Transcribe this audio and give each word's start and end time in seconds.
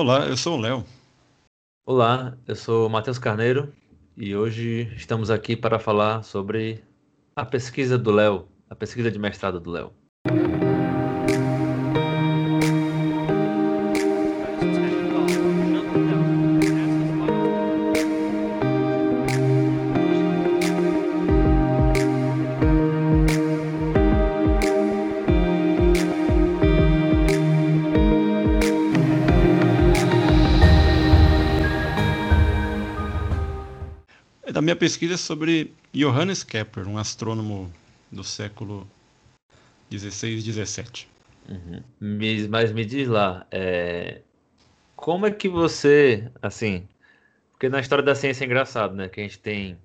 Olá, 0.00 0.28
eu 0.28 0.36
sou 0.36 0.56
o 0.56 0.60
Léo. 0.60 0.84
Olá, 1.84 2.38
eu 2.46 2.54
sou 2.54 2.86
o 2.86 2.88
Matheus 2.88 3.18
Carneiro 3.18 3.74
e 4.16 4.32
hoje 4.32 4.82
estamos 4.94 5.28
aqui 5.28 5.56
para 5.56 5.80
falar 5.80 6.22
sobre 6.22 6.84
a 7.34 7.44
pesquisa 7.44 7.98
do 7.98 8.12
Léo, 8.12 8.46
a 8.70 8.76
pesquisa 8.76 9.10
de 9.10 9.18
mestrado 9.18 9.58
do 9.58 9.72
Léo. 9.72 9.92
Pesquisa 34.78 35.16
sobre 35.16 35.74
Johannes 35.92 36.42
Kepler, 36.42 36.88
um 36.88 36.96
astrônomo 36.96 37.72
do 38.10 38.24
século 38.24 38.88
16 39.90 40.42
e 40.42 40.46
17. 40.46 41.08
Uhum. 41.48 41.82
Mas 42.48 42.72
me 42.72 42.84
diz 42.84 43.08
lá, 43.08 43.46
é... 43.50 44.20
como 44.94 45.26
é 45.26 45.30
que 45.30 45.48
você, 45.48 46.30
assim, 46.40 46.86
porque 47.52 47.68
na 47.68 47.80
história 47.80 48.04
da 48.04 48.14
ciência 48.14 48.44
é 48.44 48.46
engraçado, 48.46 48.94
né? 48.94 49.08
Que 49.08 49.20
a 49.20 49.22
gente 49.24 49.40
tem, 49.40 49.76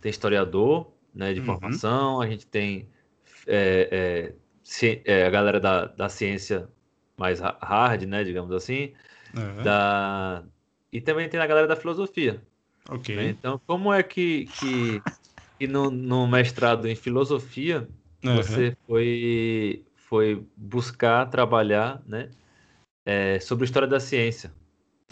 tem 0.00 0.10
historiador, 0.10 0.92
né, 1.12 1.32
de 1.32 1.40
uhum. 1.40 1.46
formação, 1.46 2.20
a 2.20 2.28
gente 2.28 2.46
tem 2.46 2.88
é, 3.46 4.32
é, 4.80 5.02
é, 5.04 5.26
a 5.26 5.30
galera 5.30 5.58
da, 5.58 5.86
da 5.86 6.08
ciência 6.08 6.68
mais 7.16 7.40
hard, 7.40 8.04
né, 8.04 8.22
digamos 8.22 8.52
assim, 8.52 8.92
uhum. 9.36 9.62
da... 9.64 10.44
e 10.92 11.00
também 11.00 11.28
tem 11.28 11.40
a 11.40 11.46
galera 11.46 11.66
da 11.66 11.76
filosofia. 11.76 12.40
Ok. 12.88 13.14
Né? 13.14 13.28
Então, 13.28 13.60
como 13.66 13.92
é 13.92 14.02
que, 14.02 14.46
que, 14.46 15.02
que 15.58 15.66
no, 15.66 15.90
no, 15.90 16.26
mestrado 16.26 16.88
em 16.88 16.94
filosofia 16.94 17.88
uhum. 18.24 18.36
você 18.36 18.76
foi, 18.86 19.84
foi 19.96 20.44
buscar 20.56 21.26
trabalhar 21.26 22.02
né, 22.06 22.28
é, 23.06 23.38
sobre 23.40 23.64
a 23.64 23.66
história 23.66 23.88
da 23.88 24.00
ciência? 24.00 24.52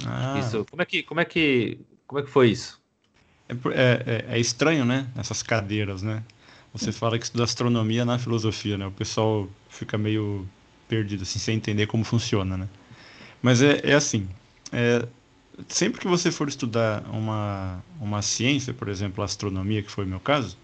Ah. 0.04 0.38
Isso, 0.38 0.64
como, 0.70 0.82
é 0.82 0.84
que, 0.84 1.02
como, 1.02 1.20
é 1.20 1.24
que, 1.24 1.78
como 2.06 2.20
é 2.20 2.22
que 2.22 2.30
foi 2.30 2.50
isso? 2.50 2.80
É, 3.48 3.54
é, 3.54 4.32
é, 4.32 4.36
é 4.36 4.38
estranho, 4.38 4.84
né? 4.84 5.08
Essas 5.16 5.42
cadeiras, 5.42 6.02
né? 6.02 6.22
Você 6.72 6.92
fala 6.92 7.18
que 7.18 7.24
estuda 7.24 7.44
astronomia 7.44 8.04
na 8.04 8.18
filosofia, 8.18 8.78
né? 8.78 8.86
O 8.86 8.92
pessoal 8.92 9.48
fica 9.68 9.98
meio 9.98 10.48
perdido, 10.88 11.22
assim, 11.22 11.38
sem 11.38 11.56
entender 11.56 11.86
como 11.86 12.04
funciona, 12.04 12.56
né? 12.56 12.68
Mas 13.42 13.60
é, 13.62 13.80
é 13.82 13.94
assim, 13.94 14.28
é, 14.72 15.06
sempre 15.68 16.00
que 16.00 16.08
você 16.08 16.30
for 16.30 16.48
estudar 16.48 17.02
uma, 17.10 17.82
uma 18.00 18.22
ciência, 18.22 18.72
por 18.72 18.88
exemplo, 18.88 19.22
astronomia, 19.22 19.82
que 19.82 19.90
foi 19.90 20.04
o 20.04 20.08
meu 20.08 20.20
caso, 20.20 20.56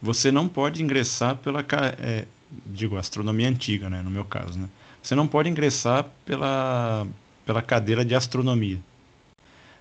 você 0.00 0.30
não 0.30 0.48
pode 0.48 0.82
ingressar 0.82 1.36
pela. 1.36 1.64
É, 1.98 2.26
digo, 2.66 2.96
astronomia 2.96 3.48
antiga, 3.48 3.90
né, 3.90 4.02
no 4.02 4.10
meu 4.10 4.24
caso, 4.24 4.58
né? 4.58 4.68
Você 5.02 5.14
não 5.14 5.26
pode 5.26 5.48
ingressar 5.48 6.06
pela, 6.24 7.06
pela 7.46 7.62
cadeira 7.62 8.04
de 8.04 8.14
astronomia. 8.14 8.78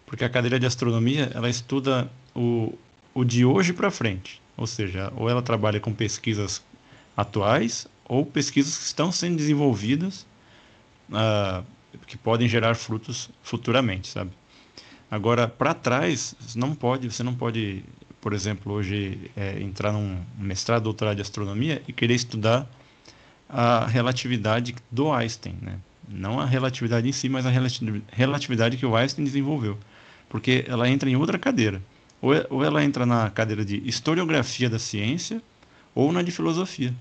Porque 0.05 0.23
a 0.23 0.29
cadeira 0.29 0.59
de 0.59 0.65
astronomia, 0.65 1.29
ela 1.33 1.49
estuda 1.49 2.09
o, 2.35 2.73
o 3.13 3.23
de 3.23 3.43
hoje 3.45 3.73
para 3.73 3.91
frente. 3.91 4.41
Ou 4.55 4.65
seja, 4.65 5.11
ou 5.15 5.29
ela 5.29 5.41
trabalha 5.41 5.79
com 5.79 5.93
pesquisas 5.93 6.63
atuais, 7.15 7.87
ou 8.05 8.25
pesquisas 8.25 8.77
que 8.77 8.83
estão 8.85 9.11
sendo 9.11 9.37
desenvolvidas 9.37 10.25
uh, 11.09 11.63
que 12.05 12.17
podem 12.17 12.47
gerar 12.47 12.75
frutos 12.75 13.29
futuramente, 13.41 14.07
sabe? 14.07 14.31
Agora, 15.09 15.47
para 15.47 15.73
trás, 15.73 16.35
não 16.55 16.75
pode, 16.75 17.11
você 17.11 17.23
não 17.23 17.33
pode, 17.33 17.83
por 18.21 18.33
exemplo, 18.33 18.73
hoje 18.73 19.31
é, 19.35 19.59
entrar 19.61 19.91
num 19.91 20.21
mestrado, 20.37 20.83
doutorado 20.83 21.15
de 21.15 21.21
astronomia 21.21 21.81
e 21.87 21.93
querer 21.93 22.13
estudar 22.13 22.69
a 23.49 23.87
relatividade 23.87 24.75
do 24.91 25.11
Einstein, 25.11 25.57
né? 25.61 25.79
Não 26.07 26.39
a 26.39 26.45
relatividade 26.45 27.07
em 27.07 27.11
si, 27.11 27.29
mas 27.29 27.45
a 27.45 27.51
relatividade 28.11 28.77
que 28.77 28.85
o 28.85 28.95
Einstein 28.95 29.23
desenvolveu. 29.23 29.77
Porque 30.27 30.65
ela 30.67 30.89
entra 30.89 31.09
em 31.09 31.15
outra 31.15 31.37
cadeira. 31.37 31.81
Ou, 32.21 32.33
é, 32.33 32.45
ou 32.49 32.63
ela 32.63 32.83
entra 32.83 33.05
na 33.05 33.29
cadeira 33.29 33.63
de 33.63 33.77
historiografia 33.87 34.69
da 34.69 34.79
ciência 34.79 35.41
ou 35.93 36.11
na 36.11 36.21
de 36.21 36.31
filosofia. 36.31 36.93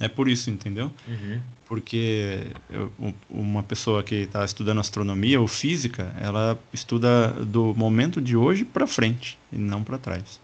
É 0.00 0.08
por 0.08 0.28
isso, 0.28 0.50
entendeu? 0.50 0.92
Uhum. 1.06 1.40
Porque 1.66 2.46
eu, 2.70 2.92
uma 3.28 3.62
pessoa 3.62 4.02
que 4.02 4.14
está 4.14 4.44
estudando 4.44 4.80
astronomia 4.80 5.40
ou 5.40 5.48
física, 5.48 6.14
ela 6.20 6.58
estuda 6.72 7.28
do 7.44 7.74
momento 7.74 8.20
de 8.20 8.36
hoje 8.36 8.64
para 8.64 8.86
frente 8.86 9.38
e 9.52 9.58
não 9.58 9.82
para 9.82 9.98
trás. 9.98 10.40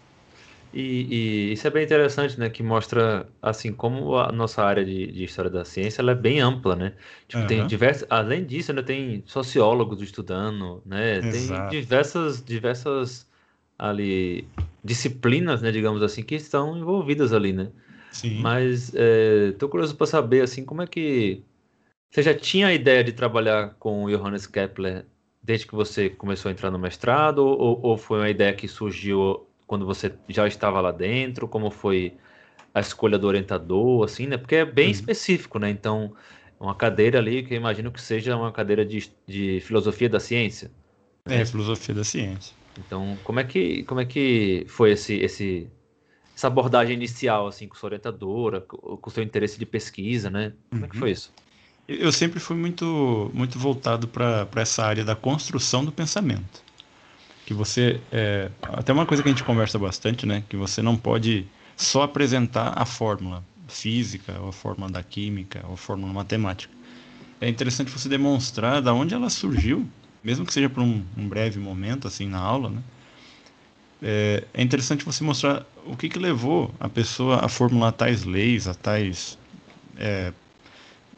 E, 0.75 1.07
e, 1.09 1.53
isso 1.53 1.65
é 1.65 1.69
bem 1.69 1.85
interessante, 1.85 2.37
né? 2.37 2.49
Que 2.49 2.61
mostra, 2.61 3.25
assim, 3.41 3.71
como 3.71 4.17
a 4.17 4.29
nossa 4.29 4.61
área 4.61 4.83
de, 4.83 5.09
de 5.09 5.23
história 5.23 5.49
da 5.49 5.63
ciência 5.63 6.01
ela 6.01 6.11
é 6.11 6.15
bem 6.15 6.41
ampla, 6.41 6.75
né? 6.75 6.91
Tipo, 7.29 7.43
uhum. 7.43 7.47
tem 7.47 7.65
diversas, 7.65 8.05
além 8.09 8.45
disso, 8.45 8.71
ainda 8.71 8.83
tem 8.83 9.23
sociólogos 9.25 10.01
estudando, 10.01 10.83
né? 10.85 11.19
Exato. 11.19 11.69
Tem 11.71 11.81
diversas, 11.81 12.43
diversas 12.43 13.25
ali 13.79 14.49
disciplinas, 14.83 15.61
né? 15.61 15.71
Digamos 15.71 16.03
assim, 16.03 16.21
que 16.21 16.35
estão 16.35 16.77
envolvidas 16.77 17.31
ali, 17.31 17.53
né? 17.53 17.69
Sim. 18.15 18.39
Mas 18.39 18.93
estou 18.93 19.67
é, 19.67 19.71
curioso 19.71 19.93
para 19.95 20.07
saber 20.07 20.41
assim 20.41 20.63
como 20.63 20.81
é 20.81 20.87
que 20.87 21.43
você 22.09 22.23
já 22.23 22.33
tinha 22.33 22.67
a 22.67 22.73
ideia 22.73 23.03
de 23.03 23.11
trabalhar 23.11 23.75
com 23.77 24.05
o 24.05 24.09
Johannes 24.09 24.47
Kepler 24.47 25.05
desde 25.43 25.67
que 25.67 25.75
você 25.75 26.09
começou 26.09 26.47
a 26.47 26.53
entrar 26.53 26.71
no 26.71 26.79
mestrado 26.79 27.39
ou, 27.39 27.79
ou 27.83 27.97
foi 27.97 28.19
uma 28.19 28.29
ideia 28.29 28.53
que 28.53 28.69
surgiu 28.69 29.45
quando 29.67 29.85
você 29.85 30.13
já 30.29 30.47
estava 30.47 30.79
lá 30.79 30.93
dentro? 30.93 31.45
Como 31.45 31.69
foi 31.69 32.13
a 32.73 32.79
escolha 32.79 33.19
do 33.19 33.27
orientador, 33.27 34.05
assim, 34.05 34.27
né? 34.27 34.37
Porque 34.37 34.55
é 34.55 34.65
bem 34.65 34.85
uhum. 34.85 34.91
específico, 34.91 35.59
né? 35.59 35.69
Então, 35.69 36.13
uma 36.57 36.73
cadeira 36.73 37.19
ali 37.19 37.43
que 37.43 37.53
eu 37.53 37.57
imagino 37.57 37.91
que 37.91 38.01
seja 38.01 38.37
uma 38.37 38.51
cadeira 38.51 38.85
de, 38.85 39.11
de 39.27 39.59
filosofia 39.59 40.07
da 40.07 40.21
ciência. 40.21 40.71
É, 41.25 41.43
filosofia 41.43 41.93
da 41.93 42.03
ciência. 42.05 42.55
Então, 42.79 43.17
como 43.25 43.41
é 43.41 43.43
que, 43.43 43.83
como 43.83 43.99
é 43.99 44.05
que 44.05 44.65
foi 44.69 44.91
esse, 44.91 45.15
esse 45.15 45.69
essa 46.35 46.47
abordagem 46.47 46.93
inicial, 46.93 47.47
assim, 47.47 47.67
com 47.67 47.75
sua 47.75 47.87
orientadora, 47.87 48.59
com 48.61 48.99
o 49.01 49.11
seu 49.11 49.23
interesse 49.23 49.57
de 49.57 49.65
pesquisa, 49.65 50.29
né? 50.29 50.51
Como 50.69 50.81
uhum. 50.81 50.87
é 50.87 50.89
que 50.89 50.97
foi 50.97 51.11
isso? 51.11 51.31
Eu 51.87 52.11
sempre 52.11 52.39
fui 52.39 52.57
muito, 52.57 53.31
muito 53.33 53.57
voltado 53.57 54.07
para 54.07 54.47
essa 54.55 54.83
área 54.83 55.05
da 55.05 55.15
construção 55.15 55.85
do 55.85 55.91
pensamento. 55.91 56.63
Que 57.45 57.53
você. 57.53 58.01
É, 58.11 58.49
até 58.63 58.91
uma 58.91 59.05
coisa 59.05 59.23
que 59.23 59.29
a 59.29 59.31
gente 59.31 59.43
conversa 59.43 59.79
bastante, 59.79 60.25
né? 60.25 60.43
Que 60.49 60.57
você 60.57 60.81
não 60.81 60.97
pode 60.97 61.47
só 61.77 62.01
apresentar 62.03 62.73
a 62.75 62.85
fórmula 62.85 63.43
física, 63.67 64.37
ou 64.41 64.49
a 64.49 64.53
fórmula 64.53 64.91
da 64.91 65.03
química, 65.03 65.63
ou 65.67 65.75
a 65.75 65.77
fórmula 65.77 66.11
matemática. 66.11 66.73
É 67.39 67.47
interessante 67.47 67.91
você 67.91 68.09
demonstrar 68.09 68.81
da 68.81 68.93
onde 68.93 69.13
ela 69.13 69.29
surgiu, 69.29 69.87
mesmo 70.23 70.45
que 70.45 70.51
seja 70.51 70.69
por 70.69 70.81
um, 70.81 71.03
um 71.15 71.29
breve 71.29 71.59
momento, 71.59 72.07
assim, 72.07 72.27
na 72.27 72.39
aula, 72.39 72.69
né? 72.69 72.81
É, 74.07 74.43
é 74.53 74.61
interessante 74.61 75.03
você 75.03 75.23
mostrar 75.23 75.65
o 75.83 75.97
que, 75.97 76.07
que 76.07 76.19
levou 76.19 76.71
a 76.79 76.87
pessoa 76.87 77.43
a 77.43 77.49
formular 77.49 77.91
tais 77.91 78.23
leis, 78.23 78.67
a 78.67 78.75
tais. 78.75 79.35
É, 79.97 80.31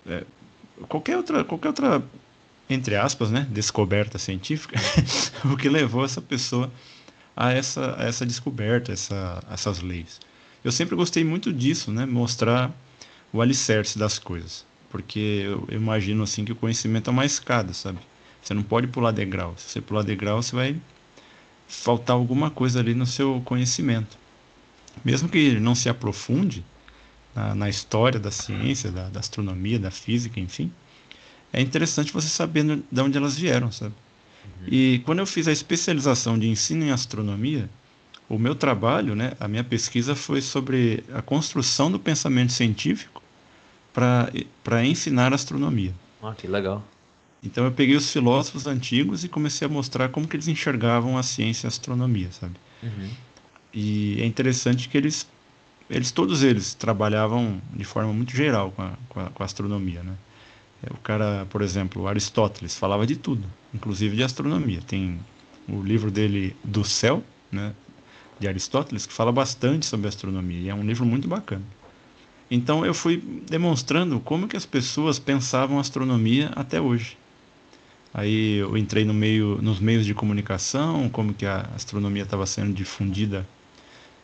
é, 0.08 0.24
qualquer 0.88 1.18
outra. 1.18 1.44
Qualquer 1.44 1.68
outra 1.68 2.02
entre 2.70 2.96
aspas, 2.96 3.32
né, 3.32 3.48
descoberta 3.50 4.18
científica, 4.18 4.78
o 5.46 5.56
que 5.56 5.70
levou 5.70 6.04
essa 6.04 6.22
pessoa 6.22 6.70
a 7.36 7.52
essa, 7.52 7.96
a 7.98 8.06
essa 8.06 8.26
descoberta, 8.26 8.92
essa, 8.92 9.42
essas 9.50 9.82
leis. 9.82 10.20
Eu 10.64 10.72
sempre 10.72 10.96
gostei 10.96 11.24
muito 11.24 11.54
disso, 11.54 11.92
né, 11.92 12.06
mostrar 12.06 12.72
o 13.32 13.42
alicerce 13.42 13.98
das 13.98 14.20
coisas, 14.20 14.66
porque 14.90 15.44
eu, 15.46 15.66
imagino 15.72 16.24
assim 16.24 16.44
que 16.44 16.52
o 16.52 16.56
conhecimento 16.56 17.10
é 17.10 17.14
uma 17.14 17.26
escada, 17.26 17.74
sabe? 17.74 18.00
Você 18.42 18.54
não 18.54 18.64
pode 18.64 18.88
pular 18.88 19.12
degrau. 19.12 19.54
Se 19.58 19.70
você 19.70 19.82
pular 19.82 20.04
degrau, 20.04 20.42
você 20.42 20.56
vai 20.56 20.76
faltar 21.68 22.16
alguma 22.16 22.50
coisa 22.50 22.80
ali 22.80 22.94
no 22.94 23.06
seu 23.06 23.42
conhecimento. 23.44 24.18
Mesmo 25.04 25.30
que 25.30 25.60
não 25.60 25.76
se 25.76 25.90
aprofunde 25.90 26.66
na, 27.36 27.54
na 27.54 27.70
história 27.70 28.20
da 28.20 28.32
ciência, 28.32 28.92
da, 28.92 29.10
da, 29.10 29.20
astronomia, 29.20 29.78
da 29.78 29.92
física, 29.92 30.40
enfim, 30.40 30.72
é 31.54 31.62
interessante 31.62 32.12
você 32.12 32.28
saber 32.28 32.84
de 32.92 33.02
onde 33.02 33.18
elas 33.18 33.38
vieram, 33.38 33.72
sabe? 33.72 33.94
Uhum. 34.44 34.68
E 34.68 35.02
quando 35.06 35.20
eu 35.20 35.26
fiz 35.26 35.48
a 35.48 35.52
especialização 35.52 36.38
de 36.38 36.48
ensino 36.48 36.84
em 36.84 36.92
astronomia, 36.92 37.70
o 38.28 38.38
meu 38.38 38.56
trabalho, 38.56 39.16
né, 39.16 39.34
a 39.40 39.48
minha 39.48 39.64
pesquisa 39.64 40.16
foi 40.16 40.42
sobre 40.42 41.04
a 41.14 41.22
construção 41.22 41.92
do 41.92 42.00
pensamento 42.00 42.52
científico 42.52 43.22
para 43.94 44.86
ensinar 44.86 45.34
astronomia. 45.34 45.94
Ah, 46.22 46.34
que 46.36 46.48
legal. 46.48 46.84
Então 47.44 47.66
eu 47.66 47.72
peguei 47.72 47.96
os 47.96 48.12
filósofos 48.12 48.68
antigos 48.68 49.24
e 49.24 49.30
comecei 49.30 49.68
a 49.68 49.70
mostrar 49.70 50.10
como 50.10 50.28
que 50.28 50.36
eles 50.36 50.48
enxergavam 50.48 51.18
a 51.18 51.24
ciência 51.24 51.66
e 51.66 51.68
a 51.68 51.70
astronomia, 51.70 52.32
sabe? 52.32 52.60
Uhum. 52.82 53.10
E 53.74 54.22
é 54.22 54.26
interessante 54.26 54.90
que 54.90 54.98
eles, 54.98 55.28
eles 55.90 56.12
todos 56.12 56.44
eles 56.44 56.74
trabalhavam 56.74 57.62
de 57.74 57.84
forma 57.84 58.12
muito 58.14 58.36
geral 58.36 58.72
com 58.72 58.82
a, 58.82 58.98
com 59.10 59.20
a, 59.20 59.30
com 59.30 59.44
a 59.44 59.46
astronomia, 59.46 60.04
né? 60.04 60.18
É, 60.82 60.94
o 60.94 60.98
cara, 60.98 61.46
por 61.48 61.62
exemplo, 61.62 62.08
Aristóteles 62.08 62.76
falava 62.78 63.06
de 63.08 63.16
tudo, 63.18 63.52
inclusive 63.74 64.16
de 64.16 64.24
astronomia. 64.24 64.82
Tem 64.82 65.20
o 65.68 65.82
livro 65.82 66.12
dele 66.12 66.56
Do 66.64 66.84
Céu, 66.84 67.24
né, 67.52 67.76
de 68.40 68.48
Aristóteles, 68.48 69.06
que 69.06 69.14
fala 69.14 69.32
bastante 69.32 69.86
sobre 69.86 70.08
astronomia. 70.08 70.60
E 70.60 70.70
é 70.70 70.76
um 70.76 70.84
livro 70.86 71.06
muito 71.06 71.28
bacana. 71.28 71.66
Então 72.50 72.86
eu 72.86 72.94
fui 72.94 73.18
demonstrando 73.50 74.20
como 74.22 74.48
que 74.48 74.58
as 74.58 74.66
pessoas 74.66 75.20
pensavam 75.20 75.80
astronomia 75.80 76.50
até 76.56 76.80
hoje. 76.82 77.18
Aí 78.18 78.56
eu 78.56 78.76
entrei 78.76 79.06
no 79.06 79.14
meio, 79.14 79.60
nos 79.62 79.80
meios 79.80 80.04
de 80.04 80.12
comunicação, 80.16 81.08
como 81.08 81.36
que 81.36 81.46
a 81.46 81.70
astronomia 81.76 82.24
estava 82.24 82.48
sendo 82.48 82.74
difundida. 82.74 83.48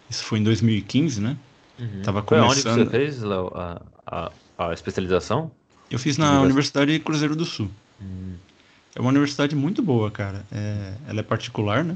Isso 0.09 0.23
foi 0.23 0.39
em 0.39 0.43
2015, 0.43 1.21
né? 1.21 1.37
Uhum. 1.79 2.01
Tava 2.01 2.23
começando... 2.23 2.63
Foi 2.63 2.71
onde 2.71 2.85
você 2.85 2.89
fez 2.89 3.23
a, 3.23 3.81
a, 4.07 4.31
a 4.57 4.73
especialização? 4.73 5.51
Eu 5.91 5.99
fiz 5.99 6.17
na 6.17 6.41
Universidade 6.41 6.97
Cruzeiro 6.97 7.35
do 7.35 7.45
Sul. 7.45 7.69
Uhum. 8.01 8.33
É 8.95 8.99
uma 8.99 9.09
universidade 9.09 9.55
muito 9.55 9.83
boa, 9.83 10.09
cara. 10.09 10.43
É, 10.51 10.95
ela 11.07 11.19
é 11.19 11.23
particular, 11.23 11.83
né? 11.83 11.95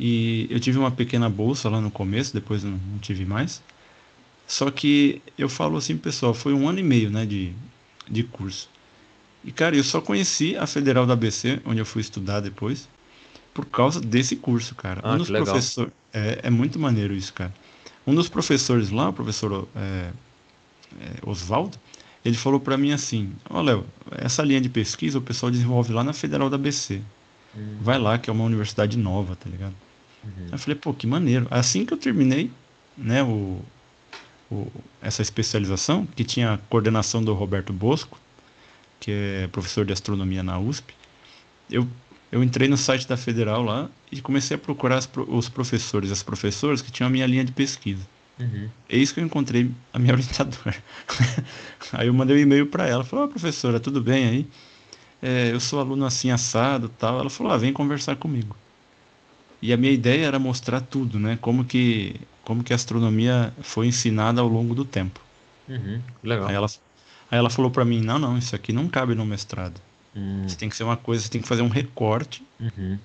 E 0.00 0.46
eu 0.48 0.58
tive 0.58 0.78
uma 0.78 0.90
pequena 0.90 1.28
bolsa 1.28 1.68
lá 1.68 1.78
no 1.78 1.90
começo, 1.90 2.32
depois 2.32 2.64
não, 2.64 2.80
não 2.90 2.98
tive 3.00 3.26
mais. 3.26 3.62
Só 4.46 4.70
que 4.70 5.20
eu 5.36 5.50
falo 5.50 5.76
assim, 5.76 5.94
pessoal, 5.94 6.32
foi 6.32 6.54
um 6.54 6.66
ano 6.66 6.78
e 6.78 6.82
meio, 6.82 7.10
né, 7.10 7.26
de, 7.26 7.52
de 8.10 8.22
curso. 8.22 8.70
E, 9.44 9.50
cara, 9.50 9.76
eu 9.76 9.82
só 9.82 10.00
conheci 10.00 10.56
a 10.56 10.66
Federal 10.66 11.06
da 11.06 11.14
ABC, 11.14 11.60
onde 11.64 11.80
eu 11.80 11.86
fui 11.86 12.00
estudar 12.00 12.40
depois, 12.40 12.88
por 13.52 13.66
causa 13.66 14.00
desse 14.00 14.36
curso, 14.36 14.74
cara. 14.74 15.00
Ah, 15.02 15.14
um 15.14 15.18
dos 15.18 15.28
professores. 15.28 15.92
É, 16.12 16.40
é 16.44 16.50
muito 16.50 16.78
maneiro 16.78 17.14
isso, 17.14 17.32
cara. 17.32 17.52
Um 18.06 18.14
dos 18.14 18.28
professores 18.28 18.90
lá, 18.90 19.08
o 19.08 19.12
professor 19.12 19.68
é, 19.76 20.10
é, 21.00 21.28
Oswaldo, 21.28 21.78
ele 22.24 22.36
falou 22.36 22.60
para 22.60 22.76
mim 22.76 22.92
assim: 22.92 23.32
Ó, 23.50 23.58
oh, 23.58 23.62
Léo, 23.62 23.86
essa 24.12 24.42
linha 24.42 24.60
de 24.60 24.68
pesquisa 24.68 25.18
o 25.18 25.22
pessoal 25.22 25.50
desenvolve 25.50 25.92
lá 25.92 26.04
na 26.04 26.12
Federal 26.12 26.48
da 26.48 26.56
ABC. 26.56 27.00
Uhum. 27.54 27.78
Vai 27.80 27.98
lá, 27.98 28.18
que 28.18 28.30
é 28.30 28.32
uma 28.32 28.44
universidade 28.44 28.96
nova, 28.96 29.36
tá 29.36 29.48
ligado? 29.48 29.74
Uhum. 30.24 30.48
Eu 30.52 30.58
falei, 30.58 30.78
pô, 30.78 30.94
que 30.94 31.06
maneiro. 31.06 31.46
Assim 31.50 31.84
que 31.84 31.92
eu 31.92 31.98
terminei, 31.98 32.50
né, 32.96 33.22
o, 33.22 33.60
o, 34.50 34.66
essa 35.00 35.22
especialização, 35.22 36.06
que 36.06 36.24
tinha 36.24 36.54
a 36.54 36.58
coordenação 36.58 37.22
do 37.22 37.34
Roberto 37.34 37.72
Bosco, 37.72 38.18
que 39.02 39.10
é 39.10 39.48
professor 39.48 39.84
de 39.84 39.92
astronomia 39.92 40.44
na 40.44 40.60
USP, 40.60 40.94
eu, 41.68 41.88
eu 42.30 42.40
entrei 42.40 42.68
no 42.68 42.76
site 42.76 43.06
da 43.08 43.16
Federal 43.16 43.60
lá 43.60 43.90
e 44.12 44.20
comecei 44.20 44.54
a 44.54 44.58
procurar 44.58 44.98
as, 44.98 45.10
os 45.26 45.48
professores, 45.48 46.12
as 46.12 46.22
professoras 46.22 46.80
que 46.80 46.92
tinham 46.92 47.08
a 47.08 47.10
minha 47.10 47.26
linha 47.26 47.44
de 47.44 47.50
pesquisa. 47.50 48.06
Uhum. 48.38 48.68
É 48.88 48.96
isso 48.96 49.12
que 49.12 49.18
eu 49.18 49.24
encontrei 49.24 49.68
a 49.92 49.98
minha 49.98 50.14
orientadora. 50.14 50.76
aí 51.92 52.06
eu 52.06 52.14
mandei 52.14 52.36
um 52.36 52.38
e-mail 52.38 52.66
para 52.68 52.86
ela, 52.86 53.02
falei, 53.02 53.24
oh, 53.24 53.28
professora, 53.28 53.80
tudo 53.80 54.00
bem 54.00 54.24
aí? 54.24 54.46
É, 55.20 55.50
eu 55.50 55.58
sou 55.58 55.80
aluno 55.80 56.06
assim 56.06 56.30
assado 56.30 56.88
tal. 56.88 57.18
Ela 57.18 57.30
falou, 57.30 57.52
ah, 57.52 57.58
vem 57.58 57.72
conversar 57.72 58.14
comigo. 58.14 58.56
E 59.60 59.72
a 59.72 59.76
minha 59.76 59.92
ideia 59.92 60.26
era 60.26 60.38
mostrar 60.38 60.80
tudo, 60.80 61.18
né? 61.18 61.36
Como 61.40 61.64
que, 61.64 62.20
como 62.44 62.62
que 62.62 62.72
a 62.72 62.76
astronomia 62.76 63.52
foi 63.62 63.88
ensinada 63.88 64.40
ao 64.40 64.48
longo 64.48 64.76
do 64.76 64.84
tempo. 64.84 65.20
Uhum, 65.68 66.00
legal. 66.22 66.48
Aí 66.48 66.54
ela, 66.54 66.68
aí 67.32 67.38
ela 67.38 67.48
falou 67.48 67.70
para 67.70 67.82
mim, 67.82 68.02
não, 68.02 68.18
não, 68.18 68.36
isso 68.36 68.54
aqui 68.54 68.74
não 68.74 68.86
cabe 68.86 69.14
no 69.14 69.24
mestrado. 69.24 69.80
Uhum. 70.14 70.46
Você 70.46 70.54
tem 70.54 70.68
que 70.68 70.76
ser 70.76 70.84
uma 70.84 70.98
coisa, 70.98 71.22
você 71.22 71.30
tem 71.30 71.40
que 71.40 71.48
fazer 71.48 71.62
um 71.62 71.68
recorte, 71.68 72.46
uhum. 72.60 72.98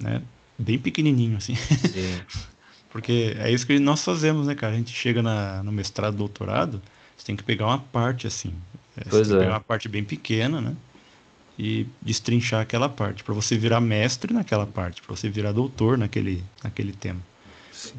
né? 0.00 0.22
Bem 0.58 0.78
pequenininho, 0.78 1.36
assim. 1.36 1.54
Sim. 1.54 2.20
Porque 2.88 3.36
é 3.38 3.50
isso 3.50 3.66
que 3.66 3.78
nós 3.78 4.02
fazemos, 4.02 4.46
né, 4.46 4.54
cara? 4.54 4.72
A 4.72 4.76
gente 4.76 4.90
chega 4.90 5.22
na, 5.22 5.62
no 5.62 5.70
mestrado, 5.70 6.16
doutorado, 6.16 6.80
você 7.14 7.26
tem 7.26 7.36
que 7.36 7.42
pegar 7.42 7.66
uma 7.66 7.78
parte, 7.78 8.26
assim. 8.26 8.54
É, 8.96 9.04
pois 9.10 9.30
é. 9.30 9.38
pegar 9.38 9.50
uma 9.50 9.60
parte 9.60 9.86
bem 9.86 10.02
pequena, 10.02 10.62
né? 10.62 10.74
E 11.58 11.86
destrinchar 12.00 12.62
aquela 12.62 12.88
parte, 12.88 13.22
para 13.22 13.34
você 13.34 13.58
virar 13.58 13.82
mestre 13.82 14.32
naquela 14.32 14.66
parte, 14.66 15.02
para 15.02 15.14
você 15.14 15.28
virar 15.28 15.52
doutor 15.52 15.98
naquele, 15.98 16.42
naquele 16.62 16.92
tema. 16.92 17.20
Sim. 17.70 17.94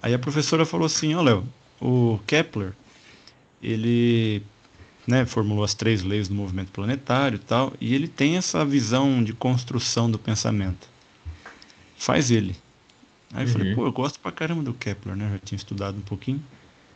Aí 0.00 0.14
a 0.14 0.18
professora 0.18 0.64
falou 0.64 0.86
assim, 0.86 1.14
ó, 1.14 1.18
oh, 1.18 1.22
Léo, 1.22 1.44
o 1.80 2.20
Kepler, 2.24 2.72
ele 3.60 4.42
né, 5.06 5.26
formulou 5.26 5.64
as 5.64 5.74
três 5.74 6.02
leis 6.02 6.28
do 6.28 6.34
movimento 6.34 6.70
planetário 6.70 7.36
e 7.36 7.38
tal, 7.38 7.72
e 7.80 7.94
ele 7.94 8.08
tem 8.08 8.36
essa 8.36 8.64
visão 8.64 9.22
de 9.22 9.32
construção 9.32 10.10
do 10.10 10.18
pensamento. 10.18 10.88
Faz 11.96 12.30
ele. 12.30 12.56
Aí 13.32 13.44
eu 13.44 13.48
falei, 13.48 13.70
uhum. 13.70 13.74
pô, 13.74 13.86
eu 13.86 13.92
gosto 13.92 14.20
pra 14.20 14.30
caramba 14.30 14.62
do 14.62 14.72
Kepler, 14.72 15.16
né? 15.16 15.30
Já 15.32 15.38
tinha 15.40 15.56
estudado 15.56 15.98
um 15.98 16.02
pouquinho. 16.02 16.42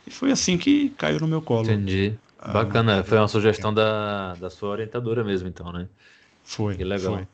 E 0.07 0.11
foi 0.11 0.31
assim 0.31 0.57
que 0.57 0.91
caiu 0.91 1.21
no 1.21 1.29
meu 1.29 1.43
colo. 1.43 1.65
Entendi. 1.65 2.15
Ah, 2.39 2.53
Bacana, 2.53 3.03
foi 3.03 3.19
uma 3.19 3.29
sugestão 3.29 3.75
da, 3.75 4.35
da 4.37 4.49
sua 4.49 4.71
orientadora 4.71 5.25
mesmo, 5.25 5.49
então, 5.49 5.73
né? 5.73 5.89
Foi. 6.45 6.77
Que 6.77 6.85
legal. 6.85 7.15
Foi. 7.15 7.29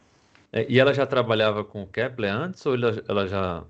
É, 0.52 0.66
e 0.68 0.78
ela 0.78 0.94
já 0.94 1.04
trabalhava 1.04 1.62
com 1.62 1.82
o 1.82 1.86
Kepler 1.86 2.32
antes, 2.32 2.64
ou 2.64 2.74
ela, 2.74 3.02
ela 3.06 3.28
já. 3.28 3.64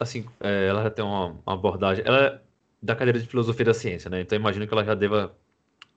Assim, 0.00 0.24
é, 0.40 0.68
ela 0.68 0.82
já 0.82 0.90
tem 0.90 1.04
uma, 1.04 1.36
uma, 1.44 1.54
abordagem. 1.54 2.02
Ela 2.06 2.18
é 2.18 2.40
da 2.80 2.96
cadeira 2.96 3.20
de 3.20 3.26
filosofia 3.26 3.66
da 3.66 3.74
ciência, 3.74 4.08
né? 4.08 4.22
Então 4.22 4.36
imagino 4.36 4.66
que 4.66 4.72
ela 4.72 4.84
já 4.84 4.94
deva 4.94 5.36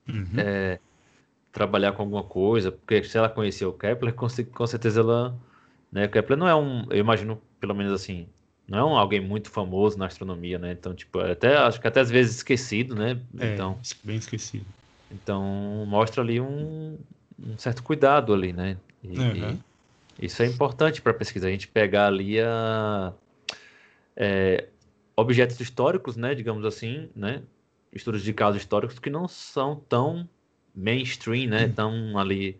uhum. 0.07 0.25
é, 0.37 0.79
trabalhar 1.51 1.93
com 1.93 2.01
alguma 2.01 2.23
coisa, 2.23 2.71
porque 2.71 3.03
se 3.03 3.17
ela 3.17 3.29
conhecia 3.29 3.67
o 3.67 3.73
Kepler, 3.73 4.13
com, 4.13 4.27
com 4.53 4.67
certeza 4.67 5.01
ela. 5.01 5.35
Né, 5.91 6.05
o 6.05 6.09
Kepler 6.09 6.37
não 6.37 6.47
é 6.47 6.55
um. 6.55 6.85
Eu 6.89 6.97
imagino, 6.97 7.41
pelo 7.59 7.73
menos 7.73 7.93
assim, 7.93 8.27
não 8.67 8.79
é 8.79 8.83
um, 8.83 8.97
alguém 8.97 9.19
muito 9.19 9.49
famoso 9.49 9.97
na 9.97 10.07
astronomia, 10.07 10.57
né? 10.57 10.71
Então, 10.71 10.93
tipo, 10.93 11.21
é 11.21 11.31
até 11.31 11.55
acho 11.55 11.79
que 11.79 11.87
até 11.87 12.01
às 12.01 12.09
vezes 12.09 12.37
esquecido, 12.37 12.95
né? 12.95 13.19
É, 13.39 13.53
então, 13.53 13.79
bem 14.03 14.17
esquecido. 14.17 14.65
Então, 15.11 15.85
mostra 15.87 16.21
ali 16.21 16.41
um, 16.41 16.97
um 17.39 17.57
certo 17.57 17.83
cuidado 17.83 18.33
ali, 18.33 18.51
né? 18.51 18.77
E, 19.03 19.19
uhum. 19.19 19.57
e 20.19 20.25
isso 20.25 20.41
é 20.41 20.47
importante 20.47 21.01
para 21.01 21.11
a 21.11 21.15
pesquisa. 21.15 21.47
A 21.47 21.51
gente 21.51 21.67
pegar 21.67 22.07
ali 22.07 22.39
a, 22.41 23.13
é, 24.15 24.67
objetos 25.15 25.59
históricos, 25.59 26.15
né? 26.15 26.33
Digamos 26.33 26.65
assim, 26.65 27.09
né? 27.15 27.43
Estudos 27.95 28.21
de 28.21 28.33
casos 28.33 28.61
históricos 28.61 28.99
que 28.99 29.09
não 29.09 29.27
são 29.27 29.81
tão 29.87 30.29
mainstream, 30.75 31.49
né? 31.49 31.65
Uhum. 31.65 31.71
Tão 31.71 32.17
ali 32.19 32.59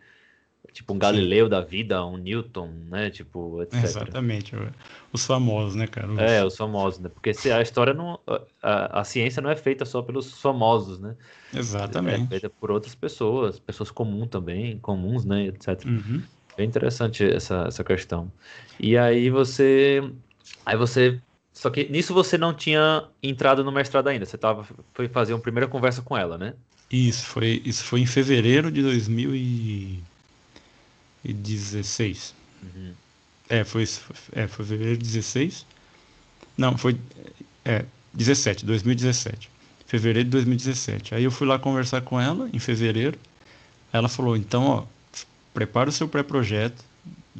Tipo 0.76 0.94
um 0.94 1.00
Galileu 1.00 1.46
Sim. 1.46 1.50
da 1.52 1.62
vida, 1.62 2.06
um 2.06 2.18
Newton, 2.18 2.70
né? 2.90 3.10
Tipo, 3.10 3.62
etc. 3.62 3.82
Exatamente. 3.82 4.52
Os 5.14 5.26
famosos, 5.26 5.74
né, 5.74 5.88
cara? 5.88 6.12
Os... 6.12 6.20
É, 6.20 6.44
os 6.44 6.58
famosos, 6.58 7.00
né? 7.00 7.08
Porque 7.08 7.32
a 7.50 7.62
história 7.62 7.94
não. 7.94 8.20
A, 8.62 9.00
a, 9.00 9.04
ciência 9.06 9.42
não 9.42 9.50
é 9.50 9.56
feita 9.56 9.86
só 9.86 10.02
pelos 10.02 10.42
famosos, 10.42 11.00
né? 11.00 11.16
Exatamente. 11.54 12.24
É 12.24 12.28
feita 12.28 12.50
por 12.50 12.72
outras 12.72 12.94
pessoas, 12.94 13.58
pessoas 13.58 13.90
comuns 13.90 14.28
também, 14.28 14.78
comuns, 14.80 15.24
né? 15.24 15.46
Etc. 15.46 15.86
Uhum. 15.86 16.22
É 16.58 16.64
interessante 16.66 17.24
essa, 17.24 17.64
essa 17.70 17.82
questão. 17.82 18.30
E 18.77 18.98
aí 18.98 19.30
você. 19.30 20.04
Aí 20.65 20.75
você. 20.75 21.22
Só 21.55 21.69
que 21.69 21.89
nisso 21.89 22.13
você 22.13 22.38
não 22.38 22.53
tinha 22.53 23.05
entrado 23.24 23.63
no 23.63 23.71
mestrado 23.71 24.09
ainda. 24.09 24.25
Você 24.25 24.38
tava, 24.38 24.67
foi 24.93 25.07
fazer 25.07 25.33
uma 25.33 25.39
primeira 25.39 25.67
conversa 25.67 26.01
com 26.01 26.15
ela, 26.15 26.38
né? 26.38 26.53
Isso, 26.91 27.25
foi, 27.25 27.62
isso 27.65 27.83
foi 27.85 28.01
em 28.01 28.05
fevereiro 28.05 28.69
de 28.69 28.81
2000 28.81 29.33
e... 29.33 30.03
2016. 31.24 32.35
Uhum. 32.62 32.93
É, 33.50 33.63
foi, 33.63 33.83
é, 34.33 34.47
foi 34.47 34.65
fevereiro 34.65 34.97
de 34.97 35.05
16. 35.05 35.65
Não, 36.57 36.77
foi 36.77 37.00
é, 37.63 37.85
17, 38.13 38.65
2017. 38.65 39.50
Fevereiro 39.88 40.25
de 40.25 40.31
2017. 40.31 41.15
Aí 41.15 41.24
eu 41.24 41.31
fui 41.31 41.47
lá 41.47 41.57
conversar 41.57 42.01
com 42.01 42.19
ela 42.19 42.50
em 42.51 42.59
fevereiro. 42.59 43.17
Ela 43.93 44.09
falou: 44.09 44.35
então, 44.35 44.65
ó, 44.65 44.85
prepara 45.53 45.89
o 45.89 45.93
seu 45.93 46.07
pré-projeto, 46.07 46.83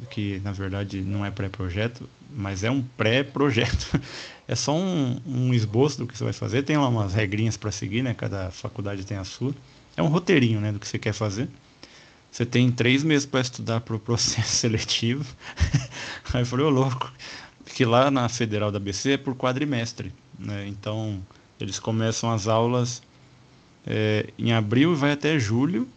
que 0.10 0.40
na 0.40 0.52
verdade 0.52 1.02
não 1.02 1.26
é 1.26 1.30
pré-projeto, 1.30 2.10
mas 2.34 2.64
é 2.64 2.72
um 2.72 2.82
pré-projeto. 2.82 4.00
É 4.48 4.54
só 4.54 4.76
um, 4.76 5.20
um, 5.26 5.54
esboço 5.56 5.98
do 5.98 6.06
que 6.06 6.16
você 6.16 6.24
vai 6.24 6.32
fazer. 6.32 6.62
Tem 6.62 6.78
lá 6.78 6.88
umas 6.88 7.16
regrinhas 7.16 7.58
para 7.58 7.72
seguir, 7.72 8.04
né? 8.04 8.14
Cada 8.14 8.52
faculdade 8.52 9.04
tem 9.04 9.18
a 9.18 9.24
sua. 9.24 9.56
É 9.98 10.04
um 10.04 10.08
roteirinho, 10.08 10.62
né? 10.62 10.72
Do 10.72 10.80
que 10.80 10.88
você 10.88 11.00
quer 11.00 11.14
fazer. 11.14 11.50
Você 12.32 12.46
tem 12.46 12.72
três 12.72 13.04
meses 13.04 13.26
para 13.26 13.42
estudar 13.42 13.82
para 13.82 13.96
o 13.96 13.98
processo 14.00 14.56
seletivo. 14.56 15.26
Aí 16.32 16.44
eu 16.44 16.46
falei, 16.46 16.64
ô 16.64 16.70
louco, 16.70 17.12
que 17.74 17.84
lá 17.84 18.12
na 18.12 18.30
Federal 18.30 18.72
da 18.72 18.80
BC 18.80 19.14
é 19.14 19.18
por 19.18 19.36
quadrimestre. 19.36 20.14
Né? 20.38 20.68
Então, 20.68 21.20
eles 21.60 21.80
começam 21.80 22.32
as 22.32 22.48
aulas 22.48 23.02
é, 23.86 24.28
em 24.38 24.54
abril 24.54 24.94
e 24.94 24.96
vai 24.96 25.12
até 25.12 25.40
julho, 25.40 25.88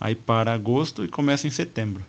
aí 0.00 0.14
para 0.14 0.52
agosto 0.52 1.04
e 1.04 1.08
começa 1.08 1.46
em 1.46 1.50
setembro. 1.50 2.04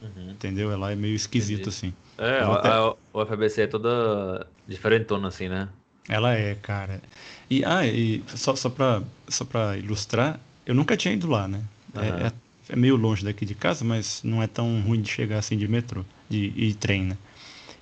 Uhum. 0.00 0.30
Entendeu? 0.30 0.72
Ela 0.72 0.92
é 0.92 0.96
meio 0.96 1.14
esquisito 1.14 1.68
Entendi. 1.68 1.68
assim. 1.68 1.94
É, 2.20 2.40
a, 2.40 2.78
a, 2.78 2.94
o 3.12 3.26
FBC 3.26 3.62
é 3.62 3.66
toda 3.66 4.46
diferentona 4.68 5.28
assim, 5.28 5.48
né? 5.48 5.68
Ela 6.08 6.34
é, 6.34 6.54
cara. 6.54 7.00
E, 7.48 7.64
ah, 7.64 7.84
e 7.84 8.22
só, 8.28 8.54
só 8.54 8.68
para 8.68 9.02
só 9.28 9.44
ilustrar, 9.74 10.38
eu 10.64 10.74
nunca 10.74 10.96
tinha 10.96 11.14
ido 11.14 11.28
lá, 11.28 11.48
né? 11.48 11.62
Uhum. 11.94 12.02
É, 12.02 12.26
é 12.26 12.32
é 12.70 12.76
meio 12.76 12.96
longe 12.96 13.24
daqui 13.24 13.44
de 13.44 13.54
casa, 13.54 13.84
mas 13.84 14.22
não 14.22 14.42
é 14.42 14.46
tão 14.46 14.80
ruim 14.80 15.02
de 15.02 15.10
chegar 15.10 15.38
assim 15.38 15.56
de 15.56 15.66
metrô 15.66 16.04
de, 16.28 16.52
e 16.56 16.72
trem, 16.74 17.04
né? 17.04 17.18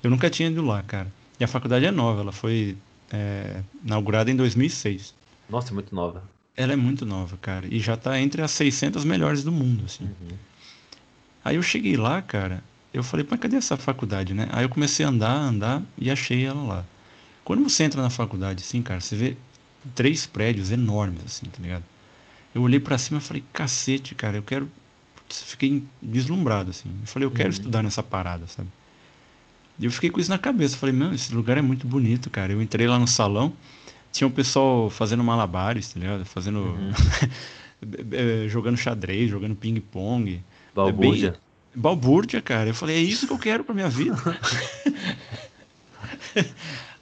Eu 0.03 0.11
nunca 0.11 0.31
tinha 0.31 0.49
ido 0.49 0.65
lá, 0.65 0.83
cara. 0.83 1.13
E 1.39 1.45
a 1.45 1.49
faculdade 1.49 1.85
é 1.85 1.91
nova, 1.91 2.23
ela 2.23 2.33
foi 2.33 2.77
é, 3.13 3.63
inaugurada 3.85 4.31
em 4.31 4.37
2006. 4.37 5.15
Nossa, 5.49 5.71
é 5.71 5.75
muito 5.75 5.95
nova. 5.95 6.23
Ela 6.57 6.73
é 6.73 6.77
muito 6.77 7.05
nova, 7.05 7.37
cara. 7.37 7.67
E 7.71 7.79
já 7.79 7.97
tá 7.97 8.19
entre 8.19 8.43
as 8.43 8.51
600 8.53 9.05
melhores 9.05 9.45
do 9.45 9.53
mundo, 9.53 9.85
assim. 9.85 10.05
Uhum. 10.05 10.37
Aí 11.45 11.57
eu 11.57 11.63
cheguei 11.63 11.97
lá, 11.97 12.23
cara. 12.23 12.63
Eu 12.93 13.03
falei, 13.03 13.27
mas 13.29 13.39
cadê 13.41 13.57
essa 13.57 13.77
faculdade, 13.77 14.35
né? 14.35 14.49
Aí 14.53 14.65
eu 14.65 14.69
comecei 14.69 15.05
a 15.05 15.09
andar, 15.09 15.35
andar 15.35 15.83
e 15.97 16.11
achei 16.11 16.45
ela 16.45 16.63
lá. 16.63 16.85
Quando 17.45 17.63
você 17.63 17.85
entra 17.85 18.03
na 18.03 18.11
faculdade, 18.11 18.63
assim, 18.63 18.83
cara, 18.83 19.01
você 19.01 19.17
vê 19.17 19.37
três 19.95 20.27
prédios 20.27 20.71
enormes, 20.71 21.23
assim, 21.25 21.47
tá 21.47 21.63
ligado? 21.63 21.85
Eu 22.55 22.63
olhei 22.63 22.81
pra 22.81 22.99
cima 22.99 23.19
e 23.19 23.23
falei, 23.23 23.45
cacete, 23.53 24.15
cara, 24.15 24.39
eu 24.39 24.43
quero. 24.43 24.71
Putz, 25.15 25.43
Fiquei 25.45 25.83
deslumbrado, 26.03 26.71
assim. 26.71 26.89
Eu 27.01 27.07
falei, 27.07 27.27
eu 27.27 27.31
quero 27.31 27.51
Uhum. 27.51 27.55
estudar 27.55 27.83
nessa 27.83 28.03
parada, 28.03 28.47
sabe? 28.47 28.69
E 29.79 29.85
eu 29.85 29.91
fiquei 29.91 30.11
com 30.11 30.19
isso 30.21 30.31
na 30.31 30.39
cabeça. 30.39 30.77
Falei, 30.77 30.95
meu, 30.95 31.13
esse 31.15 31.33
lugar 31.35 31.57
é 31.57 31.63
muito 31.63 31.87
bonito, 31.87 32.29
cara. 32.31 32.53
Eu 32.53 32.61
entrei 32.61 32.87
lá 32.89 32.99
no 32.99 33.07
salão, 33.07 33.53
tinha 34.13 34.27
um 34.27 34.31
pessoal 34.31 34.91
fazendo 34.91 35.23
malabares, 35.23 35.93
tá 35.93 36.01
ligado? 36.01 36.25
Fazendo. 36.25 36.61
Uhum. 36.61 36.91
jogando 38.49 38.77
xadrez, 38.77 39.31
jogando 39.31 39.55
ping-pong. 39.55 40.43
Balbúrdia. 40.75 41.39
Balbúrdia, 41.75 42.43
cara. 42.43 42.71
Eu 42.71 42.75
falei, 42.75 42.97
é 42.97 43.01
isso 43.01 43.27
que 43.27 43.33
eu 43.33 43.39
quero 43.39 43.65
pra 43.65 43.75
minha 43.75 43.89
vida. 43.89 44.17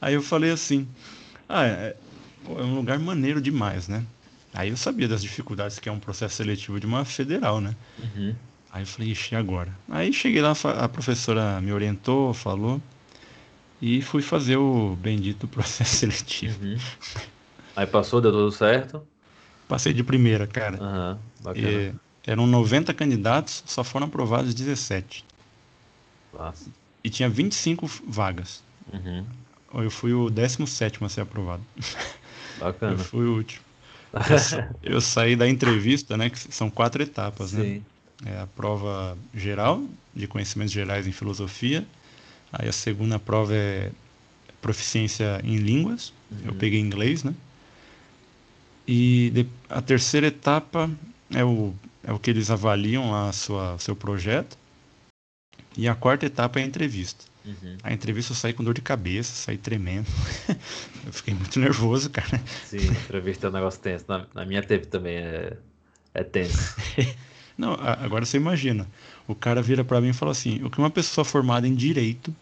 Aí 0.00 0.14
eu 0.14 0.22
falei 0.22 0.50
assim, 0.50 0.86
ah, 1.48 1.66
é, 1.66 1.96
é 2.46 2.62
um 2.62 2.74
lugar 2.74 2.98
maneiro 2.98 3.40
demais, 3.40 3.88
né? 3.88 4.04
Aí 4.54 4.70
eu 4.70 4.76
sabia 4.76 5.08
das 5.08 5.22
dificuldades 5.22 5.78
que 5.78 5.88
é 5.88 5.92
um 5.92 6.00
processo 6.00 6.36
seletivo 6.36 6.80
de 6.80 6.86
uma 6.86 7.04
federal, 7.04 7.60
né? 7.60 7.74
Uhum. 7.98 8.34
Aí 8.72 8.82
eu 8.82 8.86
falei, 8.86 9.12
ixi, 9.12 9.34
e 9.34 9.36
agora? 9.36 9.72
Aí 9.90 10.12
cheguei 10.12 10.42
lá, 10.42 10.52
a 10.52 10.88
professora 10.88 11.60
me 11.60 11.72
orientou, 11.72 12.32
falou, 12.34 12.80
e 13.80 14.02
fui 14.02 14.22
fazer 14.22 14.56
o 14.56 14.96
bendito 14.96 15.46
processo 15.48 15.96
seletivo. 15.96 16.64
Uhum. 16.64 16.76
Aí 17.74 17.86
passou, 17.86 18.20
deu 18.20 18.32
tudo 18.32 18.50
certo. 18.50 19.06
Passei 19.68 19.92
de 19.92 20.04
primeira, 20.04 20.46
cara. 20.46 20.78
Aham, 20.80 21.18
bacana. 21.42 21.68
E 21.68 22.05
eram 22.26 22.46
90 22.46 22.92
candidatos, 22.92 23.62
só 23.66 23.84
foram 23.84 24.06
aprovados 24.06 24.54
17. 24.54 25.24
Massa. 26.32 26.70
E 27.04 27.08
tinha 27.10 27.28
25 27.28 27.86
vagas. 28.06 28.62
Uhum. 28.92 29.24
Eu 29.74 29.90
fui 29.90 30.12
o 30.12 30.28
17 30.30 31.02
a 31.04 31.08
ser 31.08 31.20
aprovado. 31.22 31.62
Eu 31.78 31.84
Bacana. 32.58 32.98
fui 32.98 33.26
o 33.26 33.36
último. 33.36 33.64
Eu, 34.28 34.38
sa- 34.38 34.68
eu 34.82 35.00
saí 35.00 35.36
da 35.36 35.48
entrevista, 35.48 36.16
né? 36.16 36.30
Que 36.30 36.38
são 36.38 36.70
quatro 36.70 37.02
etapas, 37.02 37.52
né? 37.52 37.62
Sim. 37.62 37.84
É 38.24 38.40
a 38.40 38.46
prova 38.46 39.16
geral, 39.34 39.84
de 40.14 40.26
conhecimentos 40.26 40.72
gerais 40.72 41.06
em 41.06 41.12
filosofia. 41.12 41.86
Aí 42.52 42.66
a 42.68 42.72
segunda 42.72 43.18
prova 43.18 43.54
é 43.54 43.90
proficiência 44.62 45.40
em 45.44 45.56
línguas. 45.56 46.12
Eu 46.44 46.52
Uhum. 46.52 46.58
peguei 46.58 46.80
inglês, 46.80 47.22
né? 47.22 47.34
E 48.88 49.46
a 49.68 49.82
terceira 49.82 50.28
etapa 50.28 50.88
é 51.30 51.44
o, 51.44 51.74
é 52.06 52.12
o 52.12 52.18
que 52.18 52.30
eles 52.30 52.50
avaliam 52.50 53.10
lá 53.10 53.28
a 53.28 53.32
sua, 53.32 53.76
seu 53.78 53.96
projeto. 53.96 54.56
E 55.76 55.88
a 55.88 55.94
quarta 55.94 56.24
etapa 56.24 56.60
é 56.60 56.62
a 56.62 56.66
entrevista. 56.66 57.24
Uhum. 57.44 57.76
A 57.82 57.92
entrevista 57.92 58.32
eu 58.32 58.36
saí 58.36 58.52
com 58.52 58.64
dor 58.64 58.74
de 58.74 58.80
cabeça, 58.80 59.32
saí 59.34 59.58
tremendo. 59.58 60.06
eu 61.04 61.12
fiquei 61.12 61.34
muito 61.34 61.58
nervoso, 61.58 62.08
cara. 62.08 62.40
Sim, 62.64 62.86
entrevista 62.86 63.48
é 63.48 63.50
um 63.50 63.52
negócio 63.52 63.80
tenso. 63.80 64.04
Na, 64.08 64.24
na 64.32 64.46
minha 64.46 64.62
teve 64.62 64.86
também, 64.86 65.16
é, 65.16 65.56
é 66.14 66.24
tenso. 66.24 66.76
Não, 67.58 67.72
agora 67.74 68.24
você 68.24 68.36
imagina. 68.36 68.86
O 69.26 69.34
cara 69.34 69.60
vira 69.60 69.84
pra 69.84 70.00
mim 70.00 70.10
e 70.10 70.12
fala 70.12 70.32
assim: 70.32 70.62
o 70.62 70.70
que 70.70 70.78
uma 70.78 70.90
pessoa 70.90 71.24
formada 71.24 71.66
em 71.66 71.74
direito, 71.74 72.34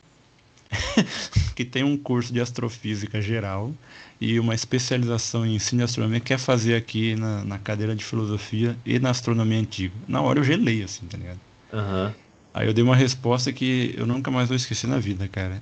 que 1.54 1.64
tem 1.64 1.84
um 1.84 1.96
curso 1.96 2.32
de 2.32 2.40
astrofísica 2.40 3.20
geral 3.20 3.72
e 4.20 4.38
uma 4.40 4.54
especialização 4.54 5.44
em 5.44 5.54
ensino 5.54 5.78
de 5.80 5.84
astronomia, 5.84 6.20
quer 6.20 6.38
fazer 6.38 6.74
aqui 6.74 7.14
na, 7.16 7.44
na 7.44 7.58
cadeira 7.58 7.94
de 7.94 8.04
filosofia 8.04 8.76
e 8.84 8.98
na 8.98 9.10
astronomia 9.10 9.58
antiga? 9.58 9.94
Na 10.08 10.20
hora 10.20 10.38
eu 10.38 10.44
gelei, 10.44 10.82
assim, 10.82 11.06
tá 11.06 11.16
ligado? 11.16 11.40
Aham. 11.72 12.14
Aí 12.52 12.66
eu 12.68 12.72
dei 12.72 12.84
uma 12.84 12.94
resposta 12.94 13.52
que 13.52 13.94
eu 13.96 14.06
nunca 14.06 14.30
mais 14.30 14.48
vou 14.48 14.56
esquecer 14.56 14.86
na 14.86 14.98
vida, 14.98 15.26
cara. 15.26 15.60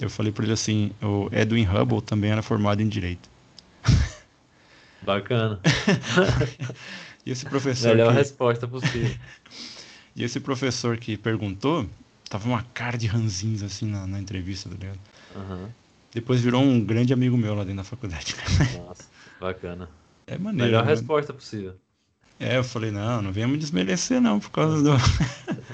Eu 0.00 0.08
falei 0.08 0.32
pra 0.32 0.44
ele 0.44 0.54
assim: 0.54 0.90
o 1.02 1.28
Edwin 1.30 1.66
Hubble 1.66 2.00
também 2.00 2.30
era 2.30 2.40
formado 2.40 2.80
em 2.80 2.88
direito. 2.88 3.28
Bacana. 5.02 5.60
E 7.24 7.32
esse 7.32 7.44
professor 7.44 7.88
Melhor 7.88 8.12
que... 8.12 8.18
resposta 8.18 8.66
possível. 8.66 9.14
E 10.16 10.24
esse 10.24 10.40
professor 10.40 10.96
que 10.96 11.16
perguntou, 11.16 11.86
tava 12.30 12.48
uma 12.48 12.62
cara 12.72 12.96
de 12.96 13.08
ranzinza 13.08 13.66
assim 13.66 13.86
na, 13.86 14.06
na 14.06 14.18
entrevista, 14.18 14.70
tá 14.70 14.76
ligado? 14.76 15.00
Aham. 15.36 15.68
Depois 16.12 16.40
virou 16.40 16.62
um 16.62 16.82
grande 16.82 17.12
amigo 17.12 17.36
meu 17.36 17.54
lá 17.54 17.62
dentro 17.62 17.78
da 17.78 17.84
faculdade. 17.84 18.34
Nossa, 18.86 19.08
bacana. 19.40 19.88
É 20.26 20.38
maneiro. 20.38 20.72
Melhor 20.72 20.84
né? 20.84 20.90
resposta 20.90 21.32
possível. 21.32 21.74
É, 22.38 22.56
eu 22.56 22.64
falei, 22.64 22.90
não, 22.90 23.20
não 23.20 23.32
venha 23.32 23.46
me 23.46 23.58
desmerecer 23.58 24.20
não, 24.20 24.40
por 24.40 24.50
causa 24.50 24.82
do. 24.82 24.90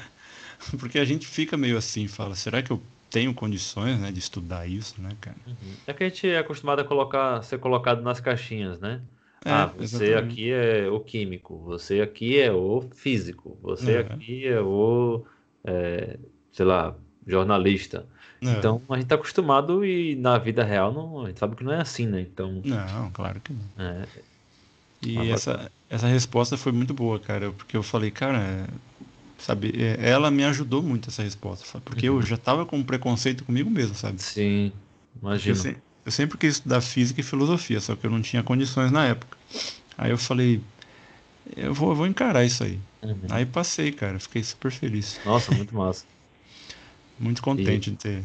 Porque 0.81 0.99
a 0.99 1.05
gente 1.05 1.27
fica 1.27 1.57
meio 1.57 1.77
assim, 1.77 2.09
fala, 2.09 2.35
será 2.35 2.63
que 2.63 2.73
eu 2.73 2.83
tenho 3.09 3.33
condições, 3.33 4.01
né, 4.01 4.11
de 4.11 4.19
estudar 4.19 4.67
isso, 4.67 5.01
né, 5.01 5.11
cara? 5.21 5.37
Uhum. 5.47 5.75
É 5.87 5.93
que 5.93 6.03
a 6.03 6.09
gente 6.09 6.29
é 6.29 6.39
acostumado 6.39 6.81
a 6.81 6.85
colocar, 6.85 7.43
ser 7.43 7.59
colocado 7.59 8.03
nas 8.03 8.19
caixinhas, 8.19 8.81
né? 8.81 9.01
É, 9.45 9.51
ah, 9.53 9.67
você 9.67 9.85
exatamente. 9.85 10.33
aqui 10.33 10.51
é 10.51 10.89
o 10.89 10.99
químico, 10.99 11.57
você 11.59 12.01
aqui 12.01 12.39
é 12.39 12.51
o 12.51 12.83
físico, 12.95 13.57
você 13.63 13.93
É. 13.93 13.99
aqui 14.01 14.47
é 14.47 14.61
o, 14.61 15.25
é, 15.63 16.19
sei 16.57 16.67
lá, 16.67 16.99
jornalista. 17.27 18.09
É. 18.43 18.71
Então 18.71 18.85
a 18.91 18.97
gente 18.99 19.09
tá 19.09 19.17
acostumado 19.17 19.85
e 19.85 20.17
na 20.17 20.39
vida 20.39 20.65
real 20.65 20.93
não, 20.95 21.25
a 21.25 21.29
gente 21.29 21.41
sabe 21.41 21.57
que 21.57 21.65
não 21.65 21.73
é 21.73 21.81
assim, 21.83 22.07
né? 22.09 22.21
Então, 22.23 22.63
Não, 22.63 23.11
claro 23.13 23.41
que 23.41 23.53
não. 23.55 23.71
é, 23.79 24.27
E 25.01 25.29
essa, 25.31 25.71
essa 25.89 26.07
resposta 26.07 26.57
foi 26.57 26.73
muito 26.73 26.95
boa, 26.95 27.21
cara, 27.21 27.53
porque 27.53 27.77
eu 27.77 27.83
falei, 27.83 28.11
cara, 28.11 28.69
sabe, 29.39 29.73
é, 29.77 30.11
ela 30.11 30.31
me 30.31 30.45
ajudou 30.45 30.83
muito 30.83 31.11
essa 31.11 31.23
resposta, 31.23 31.81
porque 31.83 32.09
Uhum. 32.09 32.09
eu 32.09 32.23
já 32.23 32.37
tava 32.39 32.67
com 32.67 32.79
um 32.79 32.85
preconceito 32.85 33.45
comigo 33.45 33.71
mesmo, 33.71 33.95
sabe? 33.97 34.19
sim, 34.19 34.73
Eu, 35.45 35.55
imagino. 35.55 35.55
se- 35.55 35.77
eu 36.05 36.13
sempre 36.13 36.39
quis 36.39 36.57
estudar 36.57 36.81
física 36.81 37.21
e 37.21 37.25
filosofia, 37.25 37.81
só 37.81 37.97
que 37.97 38.07
eu 38.07 38.11
não 38.11 38.23
tinha 38.23 38.43
condições 38.43 38.91
na 38.91 39.07
época. 39.07 39.37
Aí 39.97 40.11
eu 40.11 40.19
falei, 40.19 40.65
eu 41.57 41.75
vou, 41.75 41.91
eu 41.91 41.97
vou 41.97 42.07
encarar 42.07 42.45
isso 42.45 42.65
aí. 42.65 42.81
Uhum. 43.03 43.31
Aí 43.31 43.47
passei, 43.47 43.93
cara, 43.93 44.21
fiquei 44.21 44.43
super 44.45 44.73
feliz, 44.73 45.21
Nossa, 45.23 45.53
muito 45.53 45.75
massa. 45.75 46.07
Muito 47.19 47.43
contente 47.43 47.91
de 47.91 47.97
ter. 47.97 48.23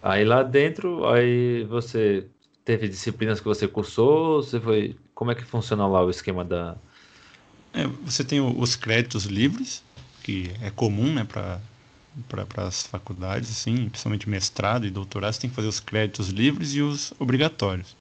Aí 0.00 0.24
lá 0.24 0.42
dentro, 0.42 1.06
aí 1.08 1.64
você 1.64 2.30
teve 2.64 2.88
disciplinas 2.88 3.40
que 3.40 3.46
você 3.46 3.66
cursou, 3.68 4.42
você 4.42 4.60
foi, 4.60 4.96
como 5.14 5.30
é 5.30 5.34
que 5.34 5.44
funciona 5.44 5.86
lá 5.86 6.04
o 6.04 6.10
esquema 6.10 6.44
da, 6.44 6.80
É, 7.72 7.86
você 7.86 8.24
tem 8.24 8.40
os 8.40 8.76
créditos 8.76 9.24
livres, 9.24 9.82
que 10.22 10.50
é 10.62 10.70
comum, 10.70 11.12
né, 11.12 11.24
para 11.24 11.60
para 12.28 12.66
as 12.66 12.84
faculdades, 12.84 13.48
assim, 13.48 13.88
principalmente 13.88 14.28
mestrado 14.28 14.84
e 14.84 14.90
doutorado, 14.90 15.32
você 15.34 15.42
tem 15.42 15.50
que 15.50 15.54
fazer 15.54 15.68
os 15.68 15.78
créditos 15.78 16.30
livres 16.30 16.74
e 16.74 16.82
os 16.82 17.12
obrigatórios. 17.20 17.96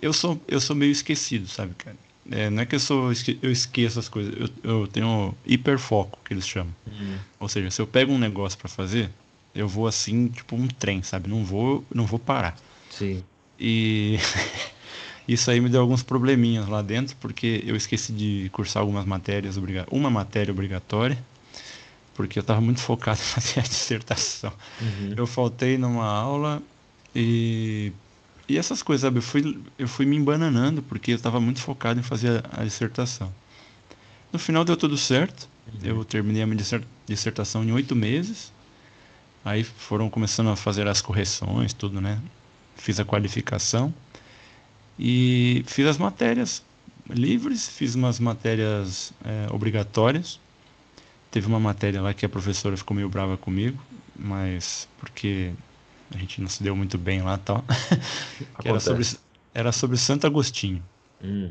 Eu 0.00 0.12
sou 0.12 0.40
eu 0.48 0.60
sou 0.60 0.74
meio 0.76 0.92
esquecido, 0.92 1.46
sabe, 1.48 1.74
cara? 1.74 1.96
É, 2.30 2.50
não 2.50 2.62
é 2.62 2.66
que 2.66 2.74
eu 2.74 2.80
sou 2.80 3.10
eu 3.42 3.50
esqueço 3.50 3.98
as 3.98 4.08
coisas, 4.08 4.34
eu, 4.38 4.48
eu 4.62 4.86
tenho 4.86 5.34
hiperfoco, 5.46 6.18
que 6.24 6.34
eles 6.34 6.46
chamam. 6.46 6.74
Ou 7.40 7.48
seja, 7.48 7.70
se 7.70 7.80
eu 7.80 7.86
pego 7.86 8.12
um 8.12 8.18
negócio 8.18 8.58
para 8.58 8.68
fazer, 8.68 9.10
eu 9.54 9.66
vou 9.66 9.86
assim, 9.86 10.28
tipo 10.28 10.56
um 10.56 10.66
trem, 10.66 11.02
sabe? 11.02 11.28
Não 11.28 11.44
vou 11.44 11.84
não 11.94 12.04
vou 12.04 12.18
parar. 12.18 12.56
Sim. 12.90 13.22
E 13.58 14.18
isso 15.26 15.50
aí 15.50 15.60
me 15.60 15.68
deu 15.68 15.80
alguns 15.80 16.02
probleminhas 16.02 16.68
lá 16.68 16.82
dentro, 16.82 17.16
porque 17.16 17.62
eu 17.66 17.74
esqueci 17.74 18.12
de 18.12 18.50
cursar 18.52 18.82
algumas 18.82 19.06
matérias, 19.06 19.58
uma 19.90 20.10
matéria 20.10 20.52
obrigatória, 20.52 21.18
porque 22.14 22.38
eu 22.38 22.42
estava 22.42 22.60
muito 22.60 22.80
focado 22.80 23.20
em 23.20 23.24
fazer 23.24 23.60
a 23.60 23.62
dissertação. 23.62 24.52
Uhum. 24.80 25.14
Eu 25.16 25.26
faltei 25.26 25.78
numa 25.78 26.06
aula 26.06 26.62
e, 27.14 27.92
e 28.48 28.56
essas 28.56 28.82
coisas, 28.82 29.02
sabe? 29.02 29.18
Eu 29.18 29.22
fui, 29.22 29.58
eu 29.78 29.88
fui 29.88 30.06
me 30.06 30.16
embananando, 30.16 30.82
porque 30.82 31.12
eu 31.12 31.16
estava 31.16 31.40
muito 31.40 31.60
focado 31.60 32.00
em 32.00 32.02
fazer 32.02 32.44
a, 32.52 32.62
a 32.62 32.64
dissertação. 32.64 33.32
No 34.32 34.38
final 34.38 34.64
deu 34.64 34.76
tudo 34.76 34.96
certo, 34.96 35.48
eu 35.82 36.04
terminei 36.04 36.42
a 36.42 36.46
minha 36.46 36.56
disser- 36.56 36.84
dissertação 37.06 37.62
em 37.64 37.72
oito 37.72 37.94
meses, 37.94 38.52
aí 39.44 39.64
foram 39.64 40.10
começando 40.10 40.50
a 40.50 40.56
fazer 40.56 40.86
as 40.88 41.00
correções, 41.00 41.72
tudo, 41.72 42.00
né? 42.00 42.20
Fiz 42.76 43.00
a 43.00 43.04
qualificação 43.04 43.92
e 44.98 45.62
fiz 45.66 45.86
as 45.86 45.98
matérias 45.98 46.62
livres, 47.08 47.68
fiz 47.68 47.94
umas 47.94 48.18
matérias 48.18 49.12
é, 49.24 49.46
obrigatórias. 49.52 50.40
Teve 51.30 51.46
uma 51.46 51.60
matéria 51.60 52.00
lá 52.02 52.14
que 52.14 52.24
a 52.26 52.28
professora 52.28 52.76
ficou 52.76 52.96
meio 52.96 53.08
brava 53.08 53.36
comigo, 53.36 53.82
mas 54.16 54.88
porque 54.98 55.52
a 56.14 56.18
gente 56.18 56.40
não 56.40 56.48
se 56.48 56.62
deu 56.62 56.74
muito 56.76 56.98
bem 56.98 57.22
lá 57.22 57.34
e 57.34 57.38
tal. 57.38 57.64
era 58.64 58.80
sobre, 58.80 59.04
era 59.54 59.72
sobre 59.72 59.96
Santo 59.96 60.26
Agostinho. 60.26 60.82
Hum. 61.22 61.50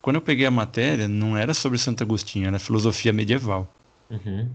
Quando 0.00 0.16
eu 0.16 0.22
peguei 0.22 0.46
a 0.46 0.50
matéria, 0.50 1.08
não 1.08 1.36
era 1.36 1.52
sobre 1.52 1.78
Santo 1.78 2.02
Agostinho, 2.02 2.46
era 2.46 2.58
filosofia 2.58 3.12
medieval. 3.12 3.68
Uhum. 4.10 4.48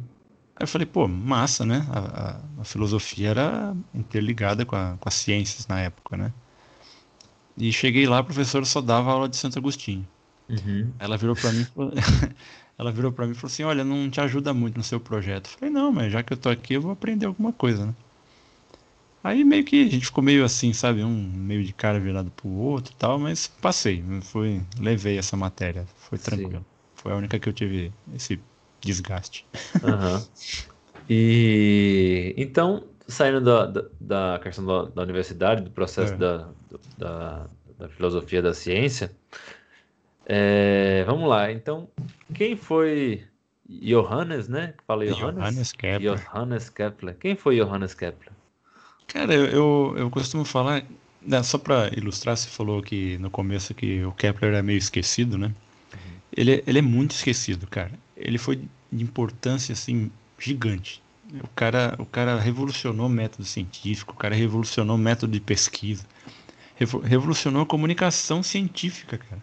Aí 0.55 0.63
eu 0.63 0.67
falei, 0.67 0.85
pô, 0.85 1.07
massa, 1.07 1.65
né? 1.65 1.85
A, 1.91 1.99
a- 2.59 2.61
a 2.61 2.63
filosofia 2.63 3.29
era 3.29 3.75
interligada 3.93 4.65
com, 4.65 4.75
a- 4.75 4.95
com 4.99 5.09
as 5.09 5.15
ciências 5.15 5.67
na 5.67 5.79
época, 5.79 6.15
né? 6.15 6.31
E 7.57 7.71
cheguei 7.71 8.07
lá, 8.07 8.19
a 8.19 8.23
professora 8.23 8.65
só 8.65 8.81
dava 8.81 9.11
aula 9.11 9.29
de 9.29 9.35
Santo 9.37 9.57
Agostinho. 9.59 10.07
Uhum. 10.49 10.91
Ela 10.99 11.17
virou 11.17 11.35
para 11.35 11.51
mim, 11.51 11.65
ela 12.77 12.91
virou 12.91 13.11
para 13.11 13.25
mim 13.25 13.31
e 13.33 13.35
falou 13.35 13.47
assim: 13.51 13.63
"Olha, 13.63 13.83
não 13.83 14.09
te 14.09 14.19
ajuda 14.21 14.53
muito 14.53 14.77
no 14.77 14.83
seu 14.83 14.99
projeto". 14.99 15.47
Eu 15.47 15.57
falei: 15.59 15.73
"Não, 15.73 15.91
mas 15.91 16.11
já 16.11 16.23
que 16.23 16.33
eu 16.33 16.37
tô 16.37 16.49
aqui, 16.49 16.73
eu 16.75 16.81
vou 16.81 16.91
aprender 16.91 17.25
alguma 17.25 17.53
coisa, 17.53 17.85
né?" 17.87 17.93
Aí 19.23 19.45
meio 19.45 19.63
que 19.63 19.87
a 19.87 19.89
gente 19.89 20.05
ficou 20.05 20.21
meio 20.21 20.43
assim, 20.43 20.73
sabe, 20.73 21.01
um 21.01 21.31
meio 21.33 21.63
de 21.63 21.71
cara 21.71 21.97
virado 21.97 22.29
pro 22.31 22.49
outro 22.49 22.93
e 22.93 22.97
tal, 22.97 23.17
mas 23.17 23.47
passei, 23.47 24.03
fui, 24.21 24.61
levei 24.77 25.17
essa 25.17 25.37
matéria, 25.37 25.85
foi 25.95 26.17
tranquilo. 26.17 26.59
Sim. 26.59 26.65
Foi 26.95 27.11
a 27.13 27.15
única 27.15 27.39
que 27.39 27.47
eu 27.47 27.53
tive 27.53 27.93
esse 28.13 28.37
desgaste. 28.81 29.45
Uhum. 29.81 30.25
E 31.09 32.33
então, 32.37 32.83
saindo 33.07 33.41
da, 33.41 33.65
da, 33.65 33.83
da 33.99 34.39
questão 34.39 34.65
da, 34.65 34.83
da, 34.85 35.01
universidade, 35.01 35.61
do 35.61 35.71
processo 35.71 36.13
é. 36.13 36.17
da, 36.17 36.49
da, 36.97 37.47
da, 37.77 37.89
filosofia 37.89 38.41
da 38.41 38.53
ciência, 38.53 39.11
é, 40.25 41.03
vamos 41.05 41.29
lá. 41.29 41.51
Então, 41.51 41.89
quem 42.33 42.55
foi 42.55 43.23
Johannes, 43.67 44.47
né? 44.47 44.73
Fala 44.87 45.05
Johannes? 45.05 45.35
Johannes 45.35 45.71
Kepler. 45.71 46.15
Johannes 46.15 46.69
Kepler. 46.69 47.17
Quem 47.17 47.35
foi 47.35 47.57
Johannes 47.57 47.93
Kepler? 47.93 48.32
Cara, 49.13 49.31
eu, 49.35 49.93
eu 49.95 50.09
costumo 50.09 50.43
falar, 50.43 50.83
né, 51.21 51.43
só 51.43 51.59
para 51.59 51.91
ilustrar, 51.95 52.35
você 52.35 52.49
falou 52.49 52.81
que 52.81 53.15
no 53.19 53.29
começo 53.29 53.71
que 53.75 54.03
o 54.03 54.11
Kepler 54.11 54.55
é 54.55 54.61
meio 54.63 54.79
esquecido, 54.79 55.37
né? 55.37 55.47
Uhum. 55.93 55.99
Ele, 56.35 56.63
ele 56.65 56.79
é 56.79 56.81
muito 56.81 57.11
esquecido, 57.11 57.67
cara. 57.67 57.91
Ele 58.17 58.39
foi 58.39 58.67
de 58.91 59.03
importância 59.03 59.73
assim 59.73 60.11
gigante. 60.39 60.99
O 61.43 61.47
cara, 61.49 61.95
o 61.99 62.05
cara 62.07 62.39
revolucionou 62.39 63.05
o 63.05 63.09
método 63.09 63.45
científico, 63.45 64.13
o 64.13 64.17
cara 64.17 64.33
revolucionou 64.33 64.95
o 64.95 64.99
método 64.99 65.31
de 65.31 65.39
pesquisa, 65.39 66.03
revolucionou 67.03 67.61
a 67.61 67.65
comunicação 67.67 68.41
científica, 68.41 69.19
cara. 69.19 69.41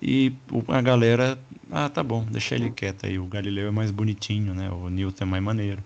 E 0.00 0.32
a 0.68 0.80
galera, 0.80 1.36
ah, 1.68 1.88
tá 1.88 2.04
bom, 2.04 2.24
deixa 2.30 2.54
ele 2.54 2.70
quieto 2.70 3.06
aí. 3.06 3.18
O 3.18 3.26
Galileu 3.26 3.66
é 3.66 3.70
mais 3.72 3.90
bonitinho, 3.90 4.54
né? 4.54 4.70
O 4.70 4.88
Newton 4.88 5.24
é 5.24 5.26
mais 5.26 5.42
maneiro. 5.42 5.82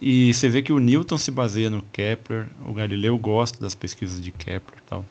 E 0.00 0.32
você 0.32 0.48
vê 0.48 0.62
que 0.62 0.72
o 0.72 0.78
Newton 0.78 1.16
se 1.16 1.30
baseia 1.30 1.70
no 1.70 1.82
Kepler, 1.82 2.48
o 2.66 2.72
Galileu 2.72 3.18
gosta 3.18 3.58
das 3.58 3.74
pesquisas 3.74 4.20
de 4.20 4.30
Kepler, 4.30 4.82
tal. 4.86 5.04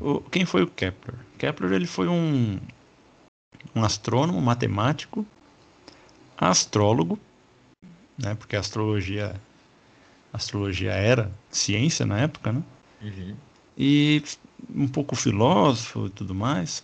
O, 0.00 0.20
quem 0.20 0.44
foi 0.46 0.62
o 0.62 0.66
Kepler? 0.66 1.14
Kepler 1.38 1.72
ele 1.72 1.86
foi 1.86 2.08
um 2.08 2.58
um 3.74 3.84
astrônomo, 3.84 4.40
matemático, 4.40 5.26
astrólogo, 6.36 7.18
né? 8.18 8.34
Porque 8.34 8.56
a 8.56 8.60
astrologia, 8.60 9.34
a 10.32 10.36
astrologia 10.36 10.92
era 10.92 11.30
ciência 11.50 12.06
na 12.06 12.18
época, 12.18 12.52
né? 12.52 12.62
Uhum. 13.02 13.36
E 13.76 14.22
um 14.74 14.88
pouco 14.88 15.14
filósofo 15.14 16.06
e 16.06 16.10
tudo 16.10 16.34
mais. 16.34 16.82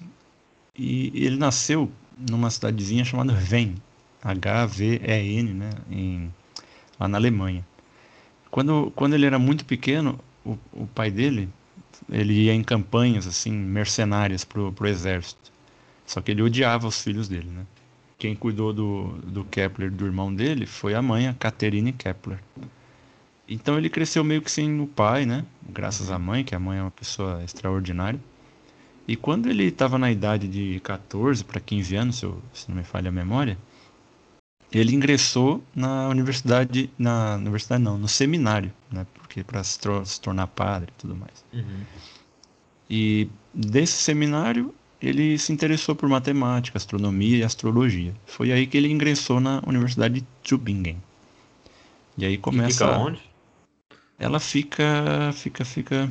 E 0.78 1.10
ele 1.14 1.36
nasceu 1.36 1.90
numa 2.16 2.50
cidadezinha 2.50 3.04
chamada 3.04 3.32
Venn, 3.32 3.74
H-V-E-N, 4.22 5.54
né? 5.54 5.70
Em, 5.90 6.32
lá 6.98 7.08
na 7.08 7.18
Alemanha. 7.18 7.66
Quando, 8.50 8.92
quando 8.94 9.14
ele 9.14 9.26
era 9.26 9.38
muito 9.38 9.64
pequeno, 9.64 10.18
o, 10.44 10.56
o 10.72 10.86
pai 10.86 11.10
dele, 11.10 11.48
ele 12.10 12.32
ia 12.44 12.54
em 12.54 12.62
campanhas 12.62 13.26
assim 13.26 13.52
mercenárias 13.52 14.44
pro, 14.44 14.72
pro 14.72 14.88
exército. 14.88 15.52
Só 16.04 16.20
que 16.20 16.30
ele 16.30 16.42
odiava 16.42 16.86
os 16.86 17.02
filhos 17.02 17.28
dele, 17.28 17.48
né? 17.48 17.66
Quem 18.18 18.34
cuidou 18.34 18.72
do, 18.72 19.08
do 19.24 19.44
Kepler, 19.44 19.90
do 19.90 20.06
irmão 20.06 20.34
dele, 20.34 20.64
foi 20.64 20.94
a 20.94 21.02
mãe, 21.02 21.28
a 21.28 21.34
Catherine 21.34 21.92
Kepler. 21.92 22.38
Então 23.48 23.76
ele 23.76 23.90
cresceu 23.90 24.24
meio 24.24 24.40
que 24.40 24.50
sem 24.50 24.80
o 24.80 24.86
pai, 24.86 25.26
né? 25.26 25.44
Graças 25.68 26.10
à 26.10 26.18
mãe, 26.18 26.42
que 26.42 26.54
a 26.54 26.58
mãe 26.58 26.78
é 26.78 26.82
uma 26.82 26.90
pessoa 26.90 27.42
extraordinária. 27.44 28.18
E 29.06 29.14
quando 29.14 29.48
ele 29.48 29.64
estava 29.64 29.98
na 29.98 30.10
idade 30.10 30.48
de 30.48 30.80
14 30.80 31.44
para 31.44 31.60
15 31.60 31.96
anos, 31.96 32.16
se, 32.16 32.24
eu, 32.24 32.42
se, 32.52 32.68
não 32.68 32.76
me 32.76 32.82
falha 32.82 33.08
a 33.08 33.12
memória, 33.12 33.56
ele 34.72 34.94
ingressou 34.94 35.62
na 35.74 36.08
universidade, 36.08 36.90
na 36.98 37.36
universidade 37.36 37.82
não, 37.82 37.96
no 37.96 38.08
seminário, 38.08 38.72
né? 38.90 39.06
Porque 39.14 39.44
para 39.44 39.62
se, 39.62 39.78
se, 40.04 40.20
tornar 40.20 40.46
padre 40.48 40.90
e 40.96 41.00
tudo 41.00 41.14
mais. 41.14 41.44
Uhum. 41.52 41.80
E 42.88 43.28
desse 43.54 43.94
seminário 43.94 44.74
ele 45.00 45.38
se 45.38 45.52
interessou 45.52 45.94
por 45.94 46.08
matemática, 46.08 46.78
astronomia 46.78 47.38
e 47.38 47.42
astrologia. 47.42 48.14
Foi 48.24 48.50
aí 48.50 48.66
que 48.66 48.76
ele 48.76 48.90
ingressou 48.90 49.40
na 49.40 49.62
Universidade 49.66 50.20
de 50.20 50.26
Tübingen. 50.42 51.00
E 52.16 52.24
aí 52.24 52.38
começa. 52.38 52.68
E 52.68 52.72
fica 52.72 52.98
onde? 52.98 53.20
Ela 54.18 54.40
fica, 54.40 55.32
fica, 55.34 55.64
fica. 55.64 56.10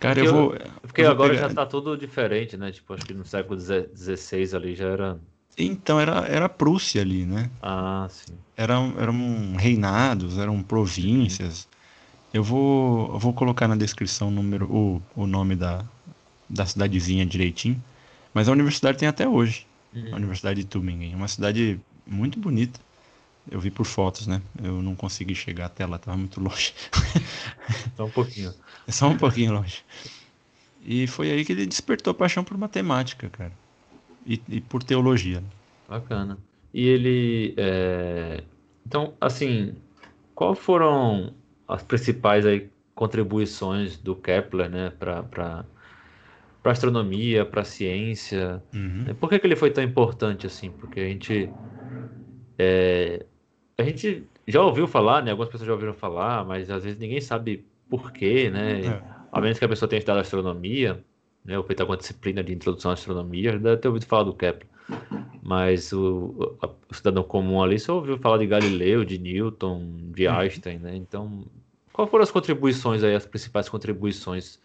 Cara, 0.00 0.14
porque 0.14 0.28
eu 0.28 0.32
vou. 0.32 0.56
Porque 0.80 1.00
eu 1.02 1.04
vou 1.06 1.12
agora 1.12 1.34
pegar... 1.34 1.48
já 1.48 1.54
tá 1.54 1.66
tudo 1.66 1.96
diferente, 1.96 2.56
né? 2.56 2.72
Tipo, 2.72 2.94
acho 2.94 3.04
que 3.04 3.14
no 3.14 3.24
século 3.24 3.60
XVI 3.60 4.56
ali 4.56 4.74
já 4.74 4.88
era. 4.88 5.20
Então, 5.56 6.00
era, 6.00 6.26
era 6.26 6.48
Prússia 6.48 7.00
ali, 7.00 7.24
né? 7.24 7.50
Ah, 7.62 8.08
sim. 8.10 8.34
Eram, 8.56 8.94
eram 8.98 9.54
reinados, 9.56 10.38
eram 10.38 10.62
províncias. 10.62 11.68
Eu 12.32 12.42
vou, 12.42 13.12
eu 13.12 13.18
vou 13.18 13.32
colocar 13.32 13.68
na 13.68 13.76
descrição 13.76 14.28
o, 14.28 14.30
número, 14.30 14.66
o, 14.66 15.02
o 15.14 15.26
nome 15.26 15.54
da, 15.54 15.84
da 16.48 16.66
cidadezinha 16.66 17.24
direitinho. 17.24 17.82
Mas 18.32 18.48
a 18.48 18.52
universidade 18.52 18.98
tem 18.98 19.06
até 19.06 19.28
hoje. 19.28 19.66
Uhum. 19.94 20.12
A 20.12 20.16
Universidade 20.16 20.60
de 20.60 20.66
Tübingen. 20.66 21.12
É 21.12 21.16
uma 21.16 21.28
cidade 21.28 21.80
muito 22.04 22.38
bonita. 22.38 22.80
Eu 23.48 23.60
vi 23.60 23.70
por 23.70 23.86
fotos, 23.86 24.26
né? 24.26 24.42
Eu 24.62 24.82
não 24.82 24.96
consegui 24.96 25.34
chegar 25.34 25.66
até 25.66 25.86
lá, 25.86 25.96
estava 25.96 26.16
muito 26.16 26.40
longe. 26.40 26.74
Só 27.96 28.06
um 28.06 28.10
pouquinho. 28.10 28.54
É 28.86 28.92
só 28.92 29.08
um 29.08 29.16
pouquinho 29.16 29.52
longe. 29.52 29.84
E 30.84 31.06
foi 31.06 31.30
aí 31.30 31.44
que 31.44 31.52
ele 31.52 31.66
despertou 31.66 32.10
a 32.10 32.14
paixão 32.14 32.42
por 32.44 32.56
matemática, 32.58 33.28
cara. 33.30 33.52
E, 34.26 34.40
e 34.48 34.60
por 34.60 34.82
teologia. 34.82 35.42
Bacana. 35.88 36.38
E 36.72 36.86
ele. 36.86 37.54
É... 37.56 38.42
Então, 38.86 39.14
assim, 39.20 39.74
qual 40.34 40.54
foram 40.54 41.32
as 41.66 41.82
principais 41.82 42.44
aí, 42.44 42.68
contribuições 42.94 43.96
do 43.96 44.14
Kepler, 44.14 44.70
né, 44.70 44.92
para 44.98 45.22
para 46.64 46.72
astronomia, 46.72 47.44
para 47.44 47.62
ciência. 47.62 48.62
Uhum. 48.74 49.14
Por 49.20 49.28
que, 49.28 49.38
que 49.38 49.46
ele 49.46 49.54
foi 49.54 49.70
tão 49.70 49.84
importante 49.84 50.46
assim? 50.46 50.70
Porque 50.70 50.98
a 50.98 51.08
gente 51.08 51.50
é, 52.58 53.26
a 53.76 53.82
gente 53.82 54.26
já 54.48 54.62
ouviu 54.62 54.86
falar, 54.86 55.22
né? 55.22 55.30
Algumas 55.30 55.50
pessoas 55.50 55.66
já 55.66 55.74
ouviram 55.74 55.92
falar, 55.92 56.42
mas 56.44 56.70
às 56.70 56.82
vezes 56.82 56.98
ninguém 56.98 57.20
sabe 57.20 57.66
por 57.90 58.12
quê, 58.12 58.48
né? 58.48 58.80
É. 58.80 59.02
A 59.30 59.40
menos 59.42 59.58
que 59.58 59.64
a 59.64 59.68
pessoa 59.68 59.86
tenha 59.86 59.98
estudado 59.98 60.20
astronomia, 60.20 61.04
né? 61.44 61.58
Ou 61.58 61.64
feito 61.64 61.80
alguma 61.80 61.96
disciplina 61.96 62.42
de 62.42 62.52
introdução 62.52 62.90
à 62.90 62.94
astronomia, 62.94 63.58
deve 63.58 63.76
ter 63.76 63.88
ouvido 63.88 64.06
falar 64.06 64.24
do 64.24 64.32
Kepler. 64.32 64.66
Mas 65.42 65.92
o, 65.92 66.56
o, 66.90 66.94
cidadão 66.94 67.22
comum 67.22 67.62
ali 67.62 67.78
só 67.78 67.96
ouviu 67.96 68.18
falar 68.18 68.38
de 68.38 68.46
Galileu, 68.46 69.04
de 69.04 69.18
Newton, 69.18 69.96
de 70.14 70.26
uhum. 70.26 70.34
Einstein, 70.34 70.78
né? 70.78 70.96
Então, 70.96 71.44
quais 71.92 72.10
foram 72.10 72.22
as 72.22 72.30
contribuições 72.30 73.02
aí, 73.02 73.14
as 73.14 73.26
principais 73.26 73.68
contribuições 73.68 74.58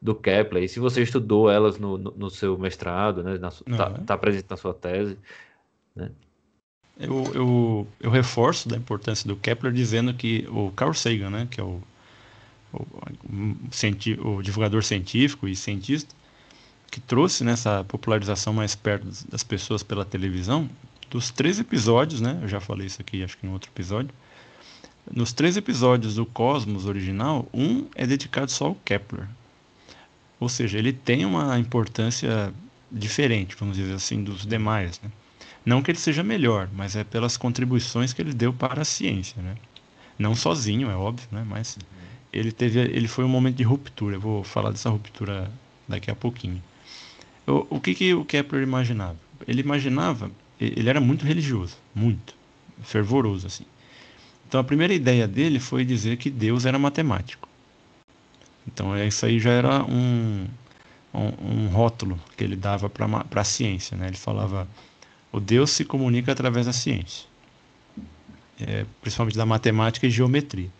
do 0.00 0.14
Kepler, 0.14 0.64
e 0.64 0.68
se 0.68 0.80
você 0.80 1.02
estudou 1.02 1.50
elas 1.50 1.78
no, 1.78 1.98
no, 1.98 2.10
no 2.12 2.30
seu 2.30 2.56
mestrado, 2.56 3.22
né, 3.22 3.34
está 3.34 3.88
uhum. 3.90 4.04
tá 4.04 4.16
presente 4.16 4.46
na 4.48 4.56
sua 4.56 4.72
tese, 4.72 5.18
né? 5.94 6.10
Eu, 6.98 7.24
eu, 7.34 7.86
eu 7.98 8.10
reforço 8.10 8.68
da 8.68 8.76
importância 8.76 9.26
do 9.26 9.34
Kepler 9.34 9.72
dizendo 9.72 10.12
que 10.12 10.46
o 10.50 10.70
Carl 10.72 10.92
Sagan, 10.92 11.30
né, 11.30 11.48
que 11.50 11.58
é 11.58 11.64
o, 11.64 11.80
o, 12.72 12.82
o, 12.82 14.36
o 14.36 14.42
divulgador 14.42 14.82
científico 14.82 15.48
e 15.48 15.56
cientista, 15.56 16.14
que 16.90 17.00
trouxe 17.00 17.44
nessa 17.44 17.78
né, 17.78 17.84
popularização 17.86 18.52
mais 18.52 18.74
perto 18.74 19.06
das 19.28 19.44
pessoas 19.44 19.82
pela 19.82 20.04
televisão, 20.04 20.68
dos 21.08 21.30
três 21.30 21.58
episódios, 21.58 22.20
né? 22.20 22.38
Eu 22.42 22.48
já 22.48 22.60
falei 22.60 22.86
isso 22.86 23.00
aqui, 23.00 23.22
acho 23.22 23.36
que 23.38 23.46
em 23.46 23.50
outro 23.50 23.70
episódio. 23.70 24.10
Nos 25.12 25.32
três 25.32 25.56
episódios 25.56 26.14
do 26.14 26.26
Cosmos 26.26 26.86
original, 26.86 27.48
um 27.52 27.86
é 27.94 28.06
dedicado 28.06 28.50
só 28.50 28.66
ao 28.66 28.74
Kepler. 28.74 29.26
Ou 30.38 30.48
seja, 30.48 30.78
ele 30.78 30.92
tem 30.92 31.24
uma 31.24 31.58
importância 31.58 32.52
diferente, 32.90 33.56
vamos 33.58 33.76
dizer 33.76 33.94
assim, 33.94 34.22
dos 34.22 34.46
demais. 34.46 35.00
Né? 35.02 35.10
Não 35.64 35.82
que 35.82 35.90
ele 35.90 35.98
seja 35.98 36.22
melhor, 36.22 36.68
mas 36.72 36.96
é 36.96 37.04
pelas 37.04 37.36
contribuições 37.36 38.12
que 38.12 38.22
ele 38.22 38.32
deu 38.32 38.52
para 38.52 38.82
a 38.82 38.84
ciência. 38.84 39.40
Né? 39.42 39.56
Não 40.18 40.34
sozinho, 40.34 40.90
é 40.90 40.96
óbvio, 40.96 41.28
né? 41.30 41.44
mas 41.46 41.76
ele, 42.32 42.52
teve, 42.52 42.80
ele 42.80 43.08
foi 43.08 43.24
um 43.24 43.28
momento 43.28 43.56
de 43.56 43.64
ruptura. 43.64 44.16
Eu 44.16 44.20
vou 44.20 44.44
falar 44.44 44.70
dessa 44.70 44.90
ruptura 44.90 45.50
daqui 45.88 46.10
a 46.10 46.14
pouquinho. 46.14 46.62
O, 47.50 47.80
que, 47.80 47.94
que 47.94 48.14
o 48.14 48.24
Kepler 48.24 48.62
imaginava? 48.62 49.18
Ele 49.46 49.60
imaginava, 49.60 50.30
ele 50.60 50.88
era 50.88 51.00
muito 51.00 51.24
religioso, 51.24 51.76
muito, 51.94 52.34
fervoroso 52.82 53.46
assim. 53.46 53.64
Então 54.46 54.60
a 54.60 54.64
primeira 54.64 54.92
ideia 54.92 55.26
dele 55.26 55.58
foi 55.58 55.84
dizer 55.84 56.16
que 56.16 56.30
Deus 56.30 56.64
era 56.64 56.78
matemático. 56.78 57.48
Então 58.66 58.96
isso 58.98 59.24
aí 59.24 59.38
já 59.40 59.50
era 59.50 59.84
um, 59.84 60.46
um, 61.14 61.64
um 61.64 61.68
rótulo 61.68 62.18
que 62.36 62.44
ele 62.44 62.56
dava 62.56 62.88
para 62.90 63.40
a 63.40 63.44
ciência. 63.44 63.96
Né? 63.96 64.08
Ele 64.08 64.16
falava: 64.16 64.68
o 65.32 65.40
Deus 65.40 65.70
se 65.70 65.84
comunica 65.84 66.32
através 66.32 66.66
da 66.66 66.72
ciência, 66.72 67.26
é, 68.60 68.84
principalmente 69.00 69.36
da 69.36 69.46
matemática 69.46 70.06
e 70.06 70.10
geometria. 70.10 70.70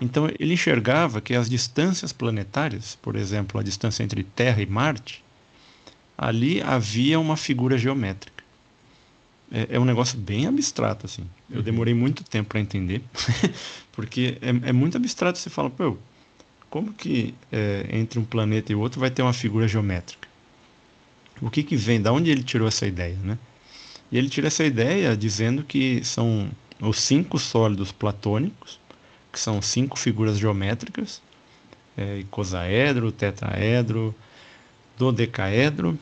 Então 0.00 0.28
ele 0.38 0.54
enxergava 0.54 1.20
que 1.20 1.34
as 1.34 1.48
distâncias 1.48 2.12
planetárias, 2.12 2.96
por 2.96 3.14
exemplo, 3.14 3.60
a 3.60 3.62
distância 3.62 4.02
entre 4.02 4.24
Terra 4.24 4.62
e 4.62 4.66
Marte, 4.66 5.24
ali 6.16 6.62
havia 6.62 7.18
uma 7.20 7.36
figura 7.36 7.76
geométrica. 7.76 8.44
É, 9.50 9.76
é 9.76 9.80
um 9.80 9.84
negócio 9.84 10.18
bem 10.18 10.46
abstrato, 10.46 11.06
assim. 11.06 11.24
Eu 11.50 11.58
uhum. 11.58 11.62
demorei 11.62 11.94
muito 11.94 12.24
tempo 12.24 12.48
para 12.48 12.60
entender, 12.60 13.02
porque 13.92 14.38
é, 14.40 14.68
é, 14.68 14.72
muito 14.72 14.96
abstrato. 14.96 15.38
Você 15.38 15.50
fala, 15.50 15.70
pô, 15.70 15.96
como 16.68 16.92
que 16.92 17.34
é, 17.52 17.86
entre 17.90 18.18
um 18.18 18.24
planeta 18.24 18.72
e 18.72 18.74
outro 18.74 19.00
vai 19.00 19.10
ter 19.10 19.22
uma 19.22 19.32
figura 19.32 19.68
geométrica? 19.68 20.28
O 21.40 21.50
que 21.50 21.62
que 21.62 21.76
vem? 21.76 22.00
Da 22.00 22.12
onde 22.12 22.30
ele 22.30 22.42
tirou 22.42 22.66
essa 22.66 22.86
ideia, 22.86 23.16
né? 23.22 23.38
E 24.10 24.16
ele 24.16 24.28
tira 24.28 24.46
essa 24.46 24.64
ideia 24.64 25.16
dizendo 25.16 25.62
que 25.62 26.02
são 26.04 26.50
os 26.80 27.00
cinco 27.00 27.38
sólidos 27.38 27.92
platônicos, 27.92 28.80
que 29.32 29.38
são 29.38 29.60
cinco 29.60 29.98
figuras 29.98 30.38
geométricas, 30.38 31.20
é, 31.96 32.18
icosaedro, 32.18 33.12
tetraedro, 33.12 34.14
dodecaedro, 34.98 35.98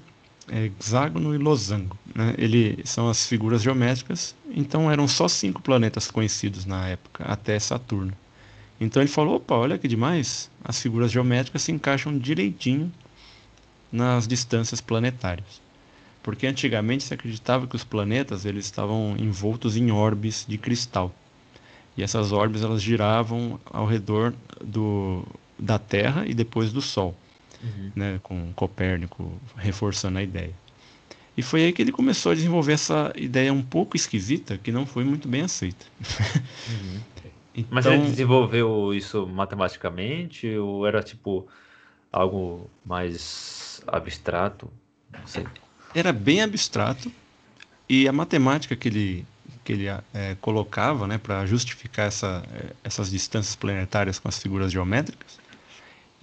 hexágono 0.51 1.35
e 1.35 1.39
losango. 1.39 1.97
Né? 2.15 2.35
Ele 2.39 2.81
são 2.85 3.09
as 3.09 3.27
figuras 3.27 3.63
geométricas. 3.63 4.35
Então 4.51 4.91
eram 4.91 5.09
só 5.09 5.29
cinco 5.29 5.63
planetas 5.63 6.11
conhecidos 6.11 6.65
na 6.65 6.89
época, 6.89 7.25
até 7.25 7.59
Saturno. 7.59 8.13
Então 8.81 9.03
ele 9.03 9.11
falou: 9.11 9.37
opa, 9.37 9.55
olha 9.55 9.79
que 9.79 9.89
demais! 9.89 10.51
As 10.63 10.81
figuras 10.81 11.11
geométricas 11.11 11.63
se 11.63 11.73
encaixam 11.73 12.17
direitinho 12.19 12.93
nas 13.91 14.27
distâncias 14.27 14.81
planetárias. 14.81 15.63
Porque 16.23 16.47
antigamente 16.47 17.05
se 17.05 17.15
acreditava 17.15 17.67
que 17.67 17.77
os 17.77 17.85
planetas 17.85 18.45
eles 18.45 18.65
estavam 18.65 19.15
envoltos 19.19 19.77
em 19.77 19.91
orbes 19.91 20.45
de 20.49 20.59
cristal. 20.59 21.15
E 21.97 22.03
essas 22.03 22.33
orbes 22.33 22.63
elas 22.63 22.83
giravam 22.83 23.61
ao 23.67 23.87
redor 23.87 24.35
do, 24.63 25.25
da 25.59 25.79
Terra 25.79 26.25
e 26.27 26.35
depois 26.35 26.73
do 26.73 26.83
Sol, 26.83 27.15
uhum. 27.65 27.93
né, 27.97 28.21
com 28.23 28.53
Copérnico 28.55 29.33
reforçando 29.57 30.19
a 30.19 30.23
ideia. 30.23 30.53
E 31.37 31.43
foi 31.43 31.65
aí 31.65 31.73
que 31.73 31.83
ele 31.83 31.91
começou 31.91 32.33
a 32.33 32.35
desenvolver 32.35 32.75
essa 32.75 33.13
ideia 33.17 33.53
um 33.53 33.63
pouco 33.63 33.97
esquisita 33.97 34.57
que 34.57 34.71
não 34.71 34.87
foi 34.87 35.05
muito 35.05 35.27
bem 35.27 35.43
aceita. 35.43 35.85
Uhum. 36.01 37.01
então... 37.55 37.69
Mas 37.71 37.87
ele 37.87 38.03
desenvolveu 38.03 38.95
isso 38.95 39.27
matematicamente 39.27 40.47
ou 40.57 40.87
era 40.87 41.03
tipo 41.03 41.47
algo 42.13 42.71
mais 42.85 43.83
abstrato? 43.87 44.71
Não 45.13 45.27
sei. 45.27 45.47
Era 45.95 46.13
bem 46.13 46.43
abstrato 46.43 47.11
e 47.89 48.07
a 48.07 48.13
matemática 48.13 48.77
que 48.77 48.89
ele 48.89 49.27
que 49.65 49.73
ele 49.73 49.87
é, 49.89 50.37
colocava 50.43 51.07
né, 51.07 51.17
para 51.17 51.47
justificar 51.47 52.07
essa, 52.07 52.45
é, 52.53 52.73
essas 52.85 53.11
distâncias 53.11 53.57
planetárias 53.57 54.19
com 54.19 54.29
as 54.29 54.39
figuras 54.39 54.71
geométricas, 54.71 55.39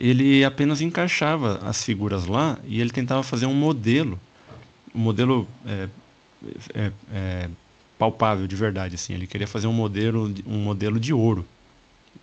ele 0.01 0.43
apenas 0.43 0.81
encaixava 0.81 1.59
as 1.63 1.83
figuras 1.83 2.25
lá 2.25 2.57
e 2.65 2.81
ele 2.81 2.89
tentava 2.89 3.21
fazer 3.21 3.45
um 3.45 3.53
modelo, 3.53 4.19
um 4.95 4.99
modelo 4.99 5.47
é, 5.63 5.87
é, 6.73 6.91
é 7.13 7.49
palpável 7.99 8.47
de 8.47 8.55
verdade. 8.55 8.95
Assim. 8.95 9.13
Ele 9.13 9.27
queria 9.27 9.45
fazer 9.45 9.67
um 9.67 9.73
modelo, 9.73 10.33
um 10.47 10.57
modelo 10.57 10.99
de 10.99 11.13
ouro, 11.13 11.45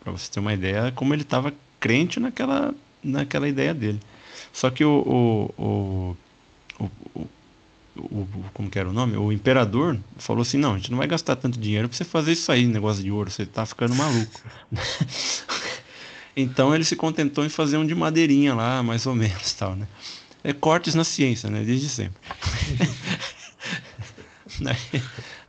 para 0.03 0.11
você 0.11 0.29
ter 0.29 0.41
uma 0.41 0.53
ideia 0.53 0.91
como 0.91 1.15
ele 1.15 1.23
estava 1.23 1.55
crente 1.79 2.19
naquela, 2.19 2.75
naquela 3.01 3.49
ideia 3.49 3.73
dele. 3.73 4.01
Só 4.53 4.71
que 4.71 4.85
o, 4.85 5.55
o, 5.57 6.17
o, 6.83 6.91
o 7.15 7.27
o, 8.01 8.27
como 8.55 8.71
que 8.71 8.79
era 8.79 8.89
o 8.89 8.93
nome? 8.93 9.17
O 9.17 9.33
imperador 9.33 9.99
falou 10.17 10.43
assim: 10.43 10.57
não, 10.57 10.75
a 10.75 10.77
gente 10.77 10.91
não 10.91 10.99
vai 10.99 11.09
gastar 11.09 11.35
tanto 11.35 11.59
dinheiro 11.59 11.89
para 11.89 11.97
você 11.97 12.05
fazer 12.05 12.33
isso 12.33 12.51
aí, 12.53 12.65
negócio 12.65 13.03
de 13.03 13.11
ouro, 13.11 13.29
você 13.29 13.45
tá 13.45 13.67
ficando 13.67 13.95
maluco. 13.95 14.41
então 16.41 16.73
ele 16.73 16.85
se 16.85 16.95
contentou 16.95 17.45
em 17.45 17.49
fazer 17.49 17.77
um 17.77 17.87
de 17.87 17.95
madeirinha 17.95 18.55
lá, 18.55 18.81
mais 18.83 19.07
ou 19.07 19.15
menos, 19.15 19.53
tal, 19.55 19.75
né? 19.75 19.89
É 20.45 20.53
cortes 20.53 20.95
na 20.95 21.03
ciência, 21.03 21.51
né? 21.51 21.65
Desde 21.65 21.89
sempre. 21.89 22.17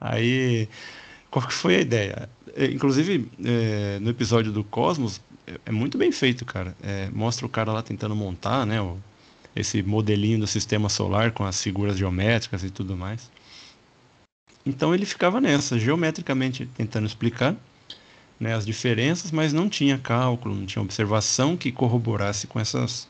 aí, 0.02 0.68
qual 1.30 1.46
que 1.46 1.54
foi 1.54 1.76
a 1.76 1.82
ideia? 1.82 2.28
É, 2.56 2.66
inclusive, 2.66 3.30
é, 3.46 4.00
no 4.00 4.10
episódio 4.10 4.52
do 4.52 4.64
Cosmos, 4.64 5.22
é, 5.46 5.60
é 5.68 5.72
muito 5.72 5.96
bem 5.96 6.12
feito, 6.12 6.44
cara. 6.44 6.76
É, 6.82 7.08
mostra 7.12 7.46
o 7.46 7.50
cara 7.50 7.72
lá 7.72 7.84
tentando 7.84 8.16
montar, 8.16 8.66
né? 8.66 8.82
O, 8.82 8.98
esse 9.56 9.84
modelinho 9.84 10.40
do 10.40 10.48
sistema 10.48 10.90
solar 10.90 11.32
com 11.32 11.44
as 11.44 11.62
figuras 11.62 11.98
geométricas 11.98 12.64
e 12.64 12.72
tudo 12.72 12.98
mais. 12.98 13.30
Então 14.66 14.94
ele 14.94 15.06
ficava 15.06 15.40
nessa, 15.40 15.78
geometricamente 15.78 16.66
tentando 16.76 17.06
explicar 17.06 17.56
né, 18.40 18.54
as 18.54 18.66
diferenças, 18.66 19.32
mas 19.32 19.52
não 19.52 19.70
tinha 19.70 19.98
cálculo, 19.98 20.56
não 20.56 20.66
tinha 20.66 20.82
observação 20.82 21.58
que 21.58 21.72
corroborasse 21.72 22.48
com 22.48 22.60
essas, 22.60 23.08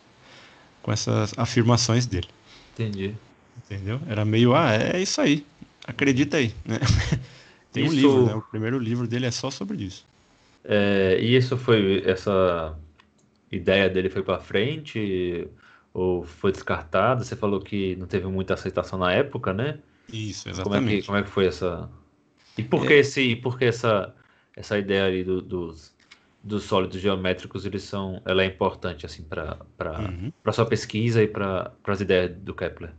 com 0.81 0.91
essas 0.91 1.37
afirmações 1.37 2.05
dele. 2.05 2.27
Entendi. 2.73 3.13
Entendeu? 3.57 3.99
Era 4.07 4.25
meio, 4.25 4.55
ah, 4.55 4.73
é 4.73 5.01
isso 5.01 5.21
aí, 5.21 5.45
acredita 5.85 6.37
aí. 6.37 6.53
Né? 6.65 6.79
Tem 7.71 7.85
isso... 7.85 7.93
um 7.93 7.95
livro, 7.95 8.25
né? 8.25 8.35
o 8.35 8.41
primeiro 8.41 8.79
livro 8.79 9.07
dele 9.07 9.27
é 9.27 9.31
só 9.31 9.51
sobre 9.51 9.83
isso. 9.83 10.05
É, 10.63 11.17
e 11.21 11.35
isso 11.35 11.55
foi, 11.55 12.03
essa 12.05 12.75
ideia 13.51 13.89
dele 13.89 14.09
foi 14.09 14.23
para 14.23 14.39
frente? 14.39 15.47
ou 15.93 16.23
foi 16.23 16.51
descartado? 16.51 17.23
Você 17.23 17.35
falou 17.35 17.59
que 17.59 17.95
não 17.95 18.07
teve 18.07 18.27
muita 18.27 18.53
aceitação 18.53 18.99
na 18.99 19.11
época, 19.11 19.53
né? 19.53 19.79
Isso, 20.11 20.49
exatamente. 20.49 20.79
Como 20.79 20.89
é 20.89 20.99
que, 21.01 21.05
como 21.05 21.17
é 21.17 21.23
que 21.23 21.29
foi 21.29 21.45
essa. 21.47 21.89
E 22.57 22.63
por 22.63 22.85
que, 22.85 22.93
é... 22.93 22.99
esse, 22.99 23.35
por 23.37 23.57
que 23.57 23.65
essa, 23.65 24.13
essa 24.59 24.77
ideia 24.77 25.05
ali 25.05 25.23
do, 25.23 25.41
dos, 25.41 25.95
dos 26.43 26.63
sólidos 26.63 26.99
geométricos 27.01 27.65
eles 27.65 27.83
são, 27.83 28.21
ela 28.25 28.43
é 28.43 28.45
importante 28.45 29.05
assim 29.05 29.23
para 29.23 29.57
uhum. 29.79 30.31
para 30.43 30.51
sua 30.51 30.65
pesquisa 30.65 31.23
e 31.23 31.27
para 31.27 31.71
as 31.87 32.01
ideias 32.01 32.35
do 32.35 32.53
Kepler? 32.53 32.91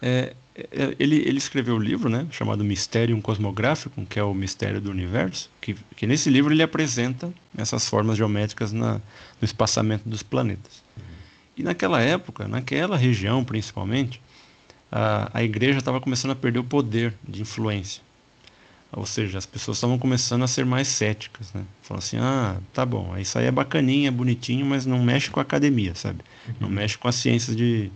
É, 0.00 0.34
é, 0.54 0.96
ele, 0.98 1.16
ele 1.16 1.38
escreveu 1.38 1.76
um 1.76 1.78
livro, 1.78 2.08
né, 2.08 2.26
chamado 2.30 2.64
Mysterium 2.64 3.20
Cosmográfico, 3.20 4.04
que 4.06 4.18
é 4.18 4.22
o 4.22 4.34
mistério 4.34 4.80
do 4.80 4.90
universo, 4.90 5.50
que, 5.60 5.74
que 5.94 6.06
nesse 6.06 6.30
livro 6.30 6.52
ele 6.52 6.62
apresenta 6.62 7.32
essas 7.56 7.88
formas 7.88 8.16
geométricas 8.16 8.72
na, 8.72 8.94
no 8.94 9.44
espaçamento 9.44 10.08
dos 10.08 10.22
planetas. 10.22 10.84
E 11.56 11.62
naquela 11.62 12.02
época, 12.02 12.46
naquela 12.46 12.96
região 12.96 13.42
principalmente, 13.42 14.20
a, 14.92 15.30
a 15.32 15.42
igreja 15.42 15.78
estava 15.78 16.00
começando 16.00 16.32
a 16.32 16.36
perder 16.36 16.58
o 16.58 16.64
poder 16.64 17.14
de 17.26 17.40
influência. 17.40 18.02
Ou 18.92 19.04
seja, 19.04 19.38
as 19.38 19.46
pessoas 19.46 19.76
estavam 19.76 19.98
começando 19.98 20.42
a 20.42 20.46
ser 20.46 20.64
mais 20.64 20.88
céticas, 20.88 21.52
né? 21.52 21.64
Falando 21.82 22.02
assim, 22.02 22.18
ah, 22.18 22.56
tá 22.72 22.86
bom, 22.86 23.16
isso 23.18 23.38
aí 23.38 23.46
é 23.46 23.50
bacaninha, 23.50 24.08
é 24.08 24.10
bonitinho, 24.10 24.64
mas 24.64 24.86
não 24.86 25.02
mexe 25.02 25.30
com 25.30 25.40
a 25.40 25.42
academia, 25.42 25.94
sabe? 25.94 26.20
Uhum. 26.46 26.54
Não 26.60 26.68
mexe 26.68 26.96
com 26.96 27.08
as 27.08 27.16
ciências 27.16 27.56
de, 27.56 27.90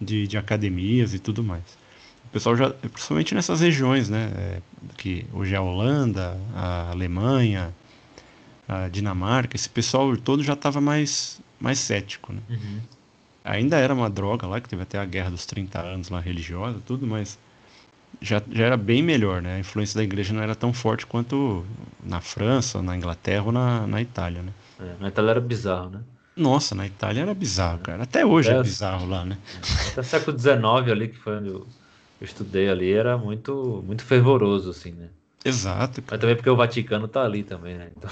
de, 0.00 0.26
de, 0.26 0.36
academias 0.36 1.14
e 1.14 1.18
tudo 1.18 1.42
mais. 1.42 1.62
O 2.26 2.28
pessoal 2.32 2.56
já, 2.56 2.70
principalmente 2.70 3.34
nessas 3.34 3.60
regiões, 3.60 4.10
né? 4.10 4.32
É, 4.36 4.62
que 4.98 5.24
hoje 5.32 5.54
é 5.54 5.56
a 5.56 5.62
Holanda, 5.62 6.38
a 6.54 6.90
Alemanha, 6.90 7.72
a 8.68 8.88
Dinamarca, 8.88 9.56
esse 9.56 9.68
pessoal 9.68 10.16
todo 10.16 10.42
já 10.42 10.54
estava 10.54 10.80
mais 10.80 11.40
mais 11.58 11.78
cético, 11.78 12.32
né? 12.32 12.40
Uhum. 12.50 12.80
Ainda 13.44 13.76
era 13.76 13.94
uma 13.94 14.10
droga 14.10 14.46
lá, 14.46 14.60
que 14.60 14.68
teve 14.68 14.82
até 14.82 14.98
a 14.98 15.04
guerra 15.04 15.30
dos 15.30 15.46
30 15.46 15.80
anos 15.80 16.08
lá, 16.10 16.20
religiosa, 16.20 16.82
tudo, 16.84 17.06
mas 17.06 17.38
já, 18.20 18.42
já 18.50 18.64
era 18.64 18.76
bem 18.76 19.02
melhor, 19.02 19.42
né? 19.42 19.56
A 19.56 19.58
influência 19.58 19.96
da 19.96 20.04
igreja 20.04 20.32
não 20.32 20.42
era 20.42 20.54
tão 20.54 20.72
forte 20.72 21.06
quanto 21.06 21.64
na 22.02 22.20
França, 22.20 22.82
na 22.82 22.96
Inglaterra 22.96 23.44
ou 23.44 23.52
na, 23.52 23.86
na 23.86 24.00
Itália, 24.00 24.42
né? 24.42 24.52
É, 24.80 24.94
na 25.00 25.08
Itália 25.08 25.30
era 25.30 25.40
bizarro, 25.40 25.90
né? 25.90 26.00
Nossa, 26.36 26.74
na 26.74 26.86
Itália 26.86 27.22
era 27.22 27.34
bizarro, 27.34 27.78
cara. 27.78 28.02
Até 28.02 28.24
hoje 28.24 28.48
é 28.48 28.52
Até 28.52 28.60
é 28.60 28.62
bizarro 28.62 29.06
lá, 29.06 29.24
né? 29.24 29.38
Até 29.92 30.02
século 30.02 30.38
XIX 30.38 30.56
ali, 30.90 31.08
que 31.08 31.16
foi 31.16 31.38
onde 31.38 31.48
eu, 31.48 31.66
eu 32.20 32.24
estudei 32.24 32.68
ali, 32.68 32.92
era 32.92 33.16
muito, 33.16 33.82
muito 33.86 34.04
fervoroso, 34.04 34.70
assim, 34.70 34.92
né? 34.92 35.08
Exato. 35.44 36.02
Cara. 36.02 36.12
Mas 36.12 36.20
também 36.20 36.36
porque 36.36 36.50
o 36.50 36.56
Vaticano 36.56 37.08
tá 37.08 37.24
ali 37.24 37.42
também, 37.42 37.76
né? 37.76 37.88
Então... 37.96 38.10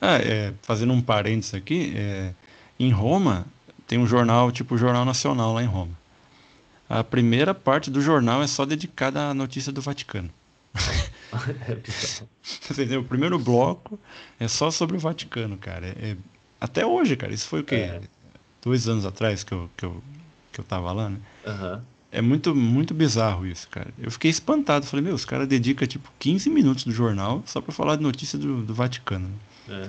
Ah, 0.00 0.16
é, 0.16 0.54
fazendo 0.62 0.92
um 0.92 1.02
parênteses 1.02 1.52
aqui, 1.52 1.92
é, 1.94 2.32
em 2.78 2.90
Roma, 2.90 3.44
tem 3.86 3.98
um 3.98 4.06
jornal, 4.06 4.50
tipo 4.50 4.76
o 4.76 4.78
Jornal 4.78 5.04
Nacional 5.04 5.52
lá 5.52 5.62
em 5.62 5.66
Roma. 5.66 5.99
A 6.90 7.04
primeira 7.04 7.54
parte 7.54 7.88
do 7.88 8.00
jornal 8.00 8.42
é 8.42 8.48
só 8.48 8.66
dedicada 8.66 9.28
à 9.28 9.32
notícia 9.32 9.70
do 9.70 9.80
Vaticano. 9.80 10.28
é? 12.90 12.98
O 12.98 13.04
primeiro 13.04 13.38
bloco 13.38 13.96
é 14.40 14.48
só 14.48 14.72
sobre 14.72 14.96
o 14.96 14.98
Vaticano, 14.98 15.56
cara. 15.56 15.86
É, 15.86 16.10
é, 16.10 16.16
até 16.60 16.84
hoje, 16.84 17.14
cara. 17.14 17.32
Isso 17.32 17.46
foi 17.46 17.60
o 17.60 17.64
quê? 17.64 17.76
É. 17.76 18.00
Dois 18.60 18.88
anos 18.88 19.06
atrás 19.06 19.44
que 19.44 19.52
eu, 19.52 19.70
que 19.76 19.84
eu, 19.84 20.02
que 20.50 20.60
eu 20.60 20.64
tava 20.64 20.90
lá, 20.90 21.08
né? 21.08 21.18
Uhum. 21.46 21.80
É 22.10 22.20
muito, 22.20 22.56
muito 22.56 22.92
bizarro 22.92 23.46
isso, 23.46 23.68
cara. 23.68 23.94
Eu 23.96 24.10
fiquei 24.10 24.28
espantado. 24.28 24.84
Falei, 24.84 25.04
meu, 25.04 25.14
os 25.14 25.24
caras 25.24 25.46
dedicam 25.46 25.86
tipo 25.86 26.12
15 26.18 26.50
minutos 26.50 26.82
do 26.82 26.90
jornal 26.90 27.40
só 27.46 27.60
pra 27.60 27.72
falar 27.72 27.94
de 27.94 28.02
notícia 28.02 28.36
do, 28.36 28.62
do 28.62 28.74
Vaticano. 28.74 29.30
É. 29.68 29.88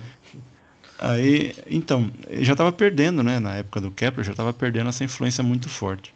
Aí, 0.99 1.55
então, 1.67 2.11
já 2.41 2.51
estava 2.51 2.71
perdendo, 2.71 3.23
né? 3.23 3.39
Na 3.39 3.55
época 3.55 3.81
do 3.81 3.89
Kepler, 3.89 4.23
já 4.23 4.33
estava 4.33 4.53
perdendo 4.53 4.89
essa 4.89 5.03
influência 5.03 5.43
muito 5.43 5.67
forte. 5.67 6.13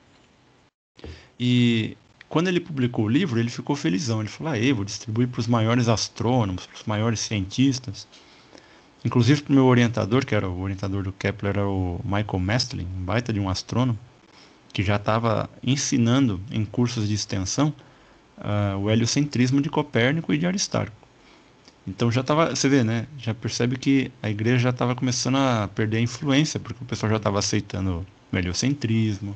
E 1.39 1.97
quando 2.29 2.47
ele 2.47 2.59
publicou 2.59 3.05
o 3.05 3.09
livro, 3.09 3.39
ele 3.39 3.49
ficou 3.49 3.75
felizão. 3.75 4.19
Ele 4.19 4.29
falou: 4.29 4.53
ah, 4.53 4.73
vou 4.73 4.85
distribuir 4.85 5.27
para 5.27 5.39
os 5.39 5.47
maiores 5.47 5.87
astrônomos, 5.87 6.65
para 6.65 6.75
os 6.75 6.83
maiores 6.85 7.19
cientistas. 7.19 8.07
Inclusive 9.03 9.43
para 9.43 9.51
o 9.51 9.55
meu 9.55 9.65
orientador, 9.65 10.25
que 10.25 10.33
era 10.33 10.49
o 10.49 10.61
orientador 10.61 11.03
do 11.03 11.11
Kepler, 11.11 11.57
era 11.57 11.67
o 11.67 12.01
Michael 12.03 12.39
Mestlin, 12.39 12.87
um 12.97 13.03
baita 13.03 13.31
de 13.31 13.39
um 13.39 13.47
astrônomo, 13.47 13.99
que 14.73 14.81
já 14.81 14.95
estava 14.95 15.47
ensinando 15.61 16.41
em 16.49 16.65
cursos 16.65 17.07
de 17.07 17.13
extensão 17.13 17.71
uh, 18.39 18.77
o 18.79 18.89
heliocentrismo 18.89 19.61
de 19.61 19.69
Copérnico 19.69 20.33
e 20.33 20.39
de 20.39 20.47
Aristarco. 20.47 20.95
Então 21.87 22.11
já 22.11 22.21
estava, 22.21 22.55
você 22.55 22.67
vê, 22.67 22.83
né? 22.83 23.05
Já 23.19 23.31
percebe 23.35 23.77
que 23.77 24.11
a 24.23 24.29
igreja 24.29 24.57
já 24.57 24.69
estava 24.71 24.95
começando 24.95 25.35
a 25.35 25.67
perder 25.67 25.97
a 25.97 26.01
influência, 26.01 26.59
porque 26.59 26.83
o 26.83 26.87
pessoal 26.87 27.11
já 27.11 27.17
estava 27.17 27.37
aceitando 27.37 28.03
o 28.33 28.37
heliocentrismo, 28.37 29.35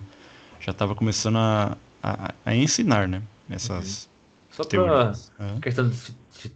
já 0.59 0.71
estava 0.71 0.95
começando 0.95 1.37
a, 1.37 1.77
a, 2.01 2.33
a, 2.45 2.55
ensinar, 2.55 3.07
né? 3.07 3.21
Essas 3.49 4.03
uhum. 4.03 4.09
Só 4.51 4.63
para 4.63 5.13
uhum. 5.39 5.59
questão 5.61 5.89
de 5.89 5.95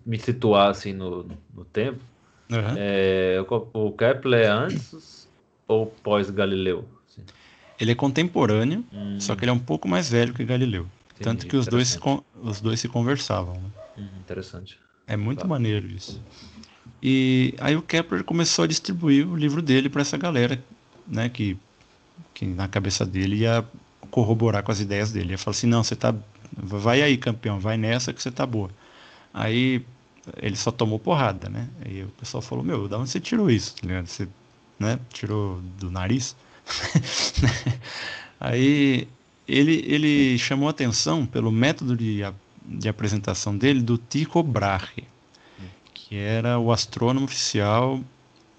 me 0.06 0.20
situar 0.20 0.70
assim 0.70 0.94
no, 0.94 1.26
no 1.54 1.66
tempo, 1.66 2.00
uhum. 2.52 2.76
é, 2.78 3.44
o, 3.74 3.92
Kepler 3.92 4.46
é 4.46 4.48
antes 4.48 5.28
ou 5.68 5.88
pós 5.88 6.30
Galileu? 6.30 6.86
Assim? 7.08 7.24
Ele 7.80 7.92
é 7.92 7.96
contemporâneo, 7.96 8.84
hum. 8.94 9.20
só 9.20 9.36
que 9.36 9.44
ele 9.44 9.52
é 9.52 9.54
um 9.54 9.60
pouco 9.60 9.88
mais 9.88 10.10
velho 10.10 10.34
que 10.34 10.44
Galileu. 10.44 10.88
Entendi, 11.12 11.24
Tanto 11.24 11.48
que 11.48 11.56
os 11.56 11.68
dois, 11.68 11.98
os 12.42 12.62
dois 12.62 12.80
se 12.80 12.88
conversavam. 12.88 13.56
Né? 13.56 13.70
Hum, 14.00 14.08
interessante. 14.20 14.80
É 15.08 15.16
muito 15.16 15.42
tá. 15.42 15.48
maneiro 15.48 15.88
isso. 15.88 16.22
E 17.02 17.54
aí 17.60 17.76
o 17.76 17.82
Kepler 17.82 18.24
começou 18.24 18.64
a 18.64 18.68
distribuir 18.68 19.28
o 19.28 19.36
livro 19.36 19.62
dele 19.62 19.90
para 19.90 20.02
essa 20.02 20.18
galera, 20.18 20.64
né, 21.06 21.28
que, 21.30 21.58
que 22.34 22.46
na 22.46 22.68
cabeça 22.68 23.06
dele 23.06 23.38
ia 23.38 23.66
corroborar 24.14 24.62
com 24.62 24.72
as 24.72 24.80
ideias 24.80 25.12
dele. 25.12 25.32
Ia 25.32 25.38
falar 25.40 25.56
assim, 25.56 25.66
não, 25.66 25.84
você 25.84 25.96
tá. 25.96 26.14
Vai 26.56 27.02
aí, 27.02 27.18
campeão, 27.18 27.60
vai 27.60 27.78
nessa 27.78 28.14
que 28.14 28.22
você 28.22 28.30
tá 28.30 28.46
boa. 28.46 28.70
Aí 29.34 29.84
ele 30.38 30.56
só 30.56 30.70
tomou 30.70 31.00
porrada, 31.00 31.50
né? 31.50 31.68
Aí 31.84 32.04
o 32.04 32.10
pessoal 32.10 32.42
falou, 32.42 32.64
meu, 32.64 32.88
da 32.88 33.00
onde 33.00 33.10
você 33.10 33.20
tirou 33.20 33.50
isso? 33.50 33.76
Tá 33.76 34.02
você 34.06 34.28
né, 34.80 35.00
tirou 35.12 35.60
do 35.80 35.90
nariz? 35.90 36.36
aí 38.40 39.08
ele, 39.48 39.84
ele 39.88 40.38
chamou 40.38 40.70
atenção 40.70 41.26
pelo 41.26 41.52
método 41.52 41.98
de 41.98 42.24
de 42.66 42.88
apresentação 42.88 43.58
dele 43.58 43.82
do 43.82 43.98
Tycho 43.98 44.42
Brahe, 44.42 45.04
que 45.94 46.16
era 46.16 46.58
o 46.58 46.72
astrônomo 46.72 47.26
oficial 47.26 48.02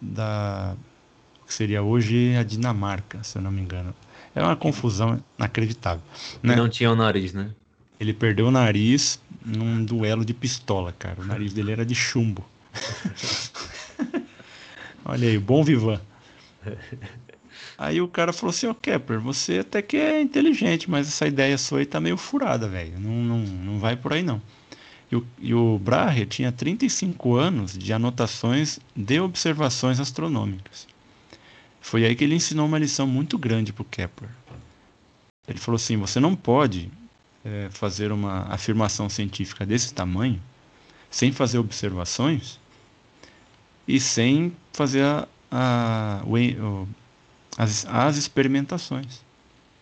da 0.00 0.76
que 1.46 1.54
seria 1.54 1.82
hoje 1.82 2.36
a 2.36 2.42
Dinamarca, 2.42 3.22
se 3.22 3.38
eu 3.38 3.42
não 3.42 3.50
me 3.50 3.60
engano. 3.60 3.94
É 4.34 4.42
uma 4.42 4.56
confusão 4.56 5.22
inacreditável. 5.38 6.02
Né? 6.42 6.56
Não 6.56 6.68
tinha 6.68 6.90
o 6.90 6.96
nariz, 6.96 7.32
né? 7.32 7.50
Ele 8.00 8.12
perdeu 8.12 8.48
o 8.48 8.50
nariz 8.50 9.20
num 9.44 9.84
duelo 9.84 10.24
de 10.24 10.34
pistola, 10.34 10.92
cara. 10.98 11.20
O 11.20 11.24
nariz 11.24 11.52
dele 11.52 11.72
era 11.72 11.86
de 11.86 11.94
chumbo. 11.94 12.44
Olha 15.04 15.28
aí, 15.28 15.38
bom 15.38 15.62
vivan. 15.62 16.00
Aí 17.76 18.00
o 18.00 18.08
cara 18.08 18.32
falou 18.32 18.50
assim, 18.50 18.66
ô 18.66 18.70
oh, 18.70 18.74
Kepler, 18.74 19.20
você 19.20 19.58
até 19.58 19.82
que 19.82 19.96
é 19.96 20.20
inteligente, 20.20 20.90
mas 20.90 21.08
essa 21.08 21.26
ideia 21.26 21.58
sua 21.58 21.80
aí 21.80 21.86
tá 21.86 22.00
meio 22.00 22.16
furada, 22.16 22.68
velho. 22.68 22.98
Não, 22.98 23.10
não, 23.10 23.38
não 23.38 23.78
vai 23.78 23.96
por 23.96 24.12
aí 24.12 24.22
não. 24.22 24.40
E 25.10 25.16
o, 25.16 25.26
e 25.38 25.54
o 25.54 25.78
Brahe 25.78 26.26
tinha 26.26 26.50
35 26.50 27.36
anos 27.36 27.76
de 27.76 27.92
anotações 27.92 28.78
de 28.96 29.20
observações 29.20 30.00
astronômicas. 30.00 30.86
Foi 31.84 32.02
aí 32.06 32.16
que 32.16 32.24
ele 32.24 32.34
ensinou 32.34 32.64
uma 32.64 32.78
lição 32.78 33.06
muito 33.06 33.36
grande 33.36 33.70
para 33.70 33.82
o 33.82 33.84
Kepler. 33.84 34.30
Ele 35.46 35.58
falou 35.58 35.76
assim: 35.76 35.98
você 35.98 36.18
não 36.18 36.34
pode 36.34 36.90
é, 37.44 37.68
fazer 37.70 38.10
uma 38.10 38.46
afirmação 38.48 39.06
científica 39.10 39.66
desse 39.66 39.92
tamanho 39.92 40.40
sem 41.10 41.30
fazer 41.30 41.58
observações 41.58 42.58
e 43.86 44.00
sem 44.00 44.56
fazer 44.72 45.04
a, 45.04 45.28
a, 45.50 46.22
o, 46.24 46.88
as, 47.58 47.84
as 47.84 48.16
experimentações. 48.16 49.22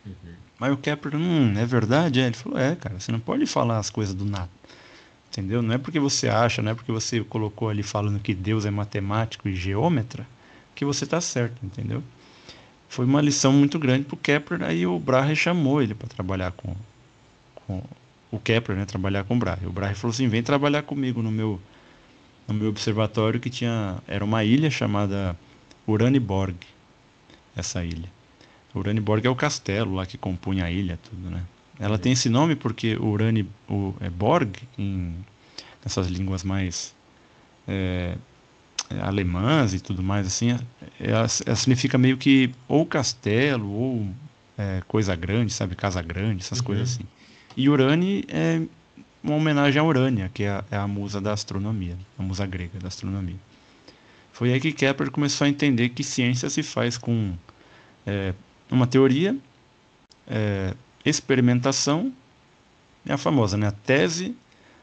Uhum. 0.04 0.34
Mas 0.58 0.72
o 0.72 0.78
Kepler, 0.78 1.14
hum, 1.14 1.56
é 1.56 1.64
verdade? 1.64 2.20
É. 2.20 2.26
Ele 2.26 2.34
falou, 2.34 2.58
é, 2.58 2.74
cara, 2.74 2.98
você 2.98 3.12
não 3.12 3.20
pode 3.20 3.46
falar 3.46 3.78
as 3.78 3.90
coisas 3.90 4.12
do 4.12 4.24
nada. 4.24 4.50
Entendeu? 5.30 5.62
Não 5.62 5.72
é 5.72 5.78
porque 5.78 6.00
você 6.00 6.28
acha, 6.28 6.60
não 6.60 6.72
é 6.72 6.74
porque 6.74 6.90
você 6.90 7.22
colocou 7.22 7.68
ali 7.68 7.84
falando 7.84 8.18
que 8.18 8.34
Deus 8.34 8.66
é 8.66 8.72
matemático 8.72 9.48
e 9.48 9.54
geômetra, 9.54 10.26
que 10.74 10.84
você 10.84 11.04
está 11.04 11.20
certo, 11.20 11.64
entendeu? 11.64 12.02
Foi 12.88 13.04
uma 13.04 13.20
lição 13.20 13.52
muito 13.52 13.78
grande 13.78 14.04
para 14.04 14.14
o 14.14 14.18
Kepler, 14.18 14.62
aí 14.62 14.86
o 14.86 14.98
Brahe 14.98 15.34
chamou 15.34 15.82
ele 15.82 15.94
para 15.94 16.08
trabalhar 16.08 16.52
com, 16.52 16.74
com 17.66 17.82
o 18.30 18.38
Kepler, 18.38 18.78
né, 18.78 18.84
trabalhar 18.84 19.24
com 19.24 19.34
o 19.34 19.38
Brahe. 19.38 19.66
O 19.66 19.72
Brahe 19.72 19.94
falou 19.94 20.12
assim, 20.12 20.28
vem 20.28 20.42
trabalhar 20.42 20.82
comigo 20.82 21.22
no 21.22 21.30
meu, 21.30 21.60
no 22.46 22.54
meu 22.54 22.68
observatório 22.68 23.40
que 23.40 23.48
tinha, 23.48 23.98
era 24.06 24.24
uma 24.24 24.44
ilha 24.44 24.70
chamada 24.70 25.36
Uraniborg 25.86 26.56
essa 27.56 27.84
ilha. 27.84 28.10
Uraniborg 28.74 29.26
é 29.26 29.30
o 29.30 29.36
castelo 29.36 29.94
lá 29.94 30.06
que 30.06 30.16
compunha 30.16 30.64
a 30.64 30.70
ilha, 30.70 30.98
tudo, 31.02 31.30
né? 31.30 31.42
Ela 31.78 31.98
tem 31.98 32.12
esse 32.12 32.28
nome 32.28 32.56
porque 32.56 32.96
Urani, 32.96 33.48
o, 33.68 33.94
é 34.00 34.08
Borg, 34.08 34.56
em, 34.78 35.14
nessas 35.84 36.06
línguas 36.06 36.44
mais 36.44 36.94
é, 37.66 38.16
alemãs 39.00 39.74
e 39.74 39.80
tudo 39.80 40.02
mais, 40.02 40.26
assim, 40.26 40.50
ela, 40.50 40.60
é, 41.00 41.10
ela, 41.10 41.56
significa 41.56 41.96
meio 41.96 42.16
que 42.16 42.50
ou 42.68 42.84
castelo 42.84 43.70
ou 43.70 44.08
é, 44.58 44.82
coisa 44.86 45.14
grande, 45.14 45.52
sabe? 45.52 45.74
Casa 45.74 46.02
grande, 46.02 46.42
essas 46.42 46.58
uhum. 46.58 46.64
coisas 46.64 46.92
assim. 46.92 47.04
E 47.56 47.68
Urani 47.68 48.24
é 48.28 48.62
uma 49.22 49.36
homenagem 49.36 49.80
a 49.80 49.84
Urânia, 49.84 50.30
que 50.32 50.44
é 50.44 50.50
a, 50.50 50.64
é 50.70 50.76
a 50.76 50.86
musa 50.86 51.20
da 51.20 51.32
astronomia, 51.32 51.96
a 52.18 52.22
musa 52.22 52.44
grega 52.46 52.78
da 52.78 52.88
astronomia. 52.88 53.36
Foi 54.32 54.52
aí 54.52 54.60
que 54.60 54.72
Kepler 54.72 55.10
começou 55.10 55.44
a 55.44 55.48
entender 55.48 55.90
que 55.90 56.02
ciência 56.02 56.48
se 56.48 56.62
faz 56.62 56.96
com 56.96 57.34
é, 58.06 58.34
uma 58.70 58.86
teoria, 58.86 59.36
é, 60.26 60.74
experimentação 61.04 62.12
é 63.06 63.12
a 63.12 63.18
famosa, 63.18 63.56
né? 63.56 63.66
A 63.66 63.72
tese, 63.72 64.34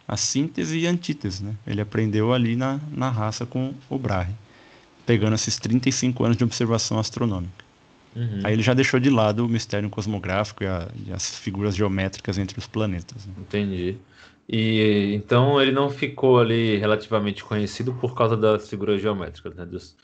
a 0.09 0.17
síntese 0.17 0.79
e 0.79 0.87
a 0.87 0.89
antítese, 0.89 1.45
né? 1.45 1.53
Ele 1.67 1.79
aprendeu 1.79 2.33
ali 2.33 2.55
na, 2.55 2.79
na 2.91 3.11
raça 3.11 3.45
com 3.45 3.75
o 3.87 3.95
Brahe, 3.95 4.33
pegando 5.05 5.35
esses 5.35 5.57
35 5.59 6.25
anos 6.25 6.35
de 6.35 6.43
observação 6.43 6.97
astronômica. 6.97 7.63
Uhum. 8.15 8.41
Aí 8.43 8.53
ele 8.53 8.63
já 8.63 8.73
deixou 8.73 8.99
de 8.99 9.11
lado 9.11 9.45
o 9.45 9.47
mistério 9.47 9.87
cosmográfico 9.87 10.63
e, 10.63 10.67
a, 10.67 10.87
e 11.05 11.13
as 11.13 11.37
figuras 11.37 11.75
geométricas 11.75 12.39
entre 12.39 12.57
os 12.57 12.65
planetas. 12.65 13.27
Né? 13.27 13.33
Entendi. 13.37 13.97
E 14.51 15.13
então 15.13 15.61
ele 15.61 15.71
não 15.71 15.91
ficou 15.91 16.39
ali 16.39 16.77
relativamente 16.77 17.43
conhecido 17.43 17.93
por 17.93 18.15
causa 18.15 18.35
das 18.35 18.67
figuras 18.67 18.99
geométricas, 18.99 19.53
né? 19.53 19.63
Dos... 19.63 19.95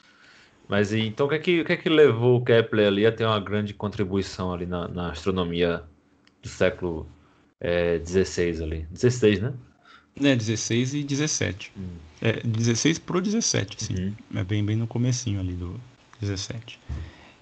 Mas 0.69 0.93
então 0.93 1.25
o 1.25 1.29
que, 1.29 1.35
é 1.35 1.39
que, 1.39 1.61
o 1.61 1.65
que 1.65 1.73
é 1.73 1.77
que 1.77 1.89
levou 1.89 2.37
o 2.37 2.45
Kepler 2.45 2.89
ali 2.89 3.07
a 3.07 3.11
ter 3.11 3.25
uma 3.25 3.39
grande 3.39 3.73
contribuição 3.73 4.53
ali 4.53 4.67
na, 4.67 4.87
na 4.87 5.09
astronomia 5.09 5.81
do 6.43 6.47
século 6.47 7.09
é, 7.59 7.97
16 7.97 8.61
ali? 8.61 8.85
16, 8.91 9.41
né? 9.41 9.53
É, 10.21 10.35
16 10.35 10.93
e 10.93 11.03
17. 11.03 11.71
Hum. 11.77 11.87
É, 12.21 12.41
16 12.41 12.99
pro 12.99 13.21
17, 13.21 13.83
sim. 13.83 13.95
Uhum. 13.95 14.13
É 14.35 14.43
bem, 14.43 14.63
bem 14.63 14.75
no 14.75 14.87
comecinho 14.87 15.39
ali 15.39 15.53
do 15.53 15.79
17. 16.21 16.79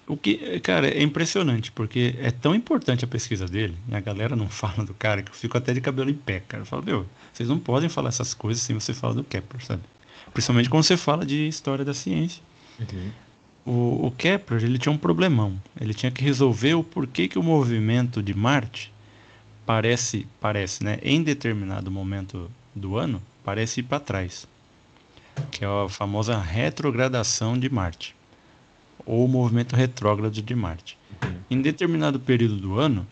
O 0.06 0.16
que, 0.16 0.60
cara, 0.60 0.88
é 0.88 1.02
impressionante, 1.02 1.72
porque 1.72 2.14
é 2.18 2.30
tão 2.30 2.54
importante 2.54 3.04
a 3.04 3.08
pesquisa 3.08 3.46
dele, 3.46 3.76
e 3.88 3.94
a 3.94 4.00
galera 4.00 4.36
não 4.36 4.48
fala 4.50 4.84
do 4.84 4.92
cara, 4.92 5.22
que 5.22 5.30
eu 5.30 5.34
fico 5.34 5.56
até 5.56 5.72
de 5.72 5.80
cabelo 5.80 6.10
em 6.10 6.14
pé, 6.14 6.40
cara. 6.40 6.62
Eu 6.62 6.66
falo, 6.66 6.82
meu, 6.84 7.06
vocês 7.32 7.48
não 7.48 7.58
podem 7.58 7.88
falar 7.88 8.08
essas 8.08 8.34
coisas 8.34 8.62
sem 8.62 8.74
você 8.74 8.92
falar 8.92 9.14
do 9.14 9.24
Kepler, 9.24 9.64
sabe? 9.64 9.82
Principalmente 10.32 10.68
quando 10.68 10.82
você 10.82 10.96
fala 10.96 11.24
de 11.24 11.46
história 11.46 11.84
da 11.84 11.94
ciência. 11.94 12.42
Uhum. 12.80 13.10
O, 13.66 14.06
o, 14.08 14.10
Kepler, 14.10 14.62
ele 14.62 14.78
tinha 14.78 14.92
um 14.92 14.98
problemão. 14.98 15.58
Ele 15.80 15.94
tinha 15.94 16.12
que 16.12 16.22
resolver 16.22 16.74
o 16.74 16.84
porquê 16.84 17.28
que 17.28 17.38
o 17.38 17.42
movimento 17.42 18.22
de 18.22 18.34
Marte 18.34 18.92
parece, 19.64 20.26
parece, 20.40 20.84
né, 20.84 20.98
em 21.02 21.22
determinado 21.22 21.90
momento 21.90 22.50
do 22.74 22.96
ano, 22.96 23.22
parece 23.44 23.80
ir 23.80 23.84
para 23.84 24.00
trás. 24.00 24.46
Que 25.50 25.64
é 25.64 25.68
a 25.68 25.88
famosa 25.88 26.38
retrogradação 26.38 27.58
de 27.58 27.68
Marte 27.68 28.14
ou 29.06 29.24
o 29.24 29.28
movimento 29.28 29.76
retrógrado 29.76 30.40
de 30.40 30.54
Marte. 30.54 30.98
Em 31.50 31.60
determinado 31.60 32.18
período 32.18 32.56
do 32.56 32.78
ano, 32.78 33.06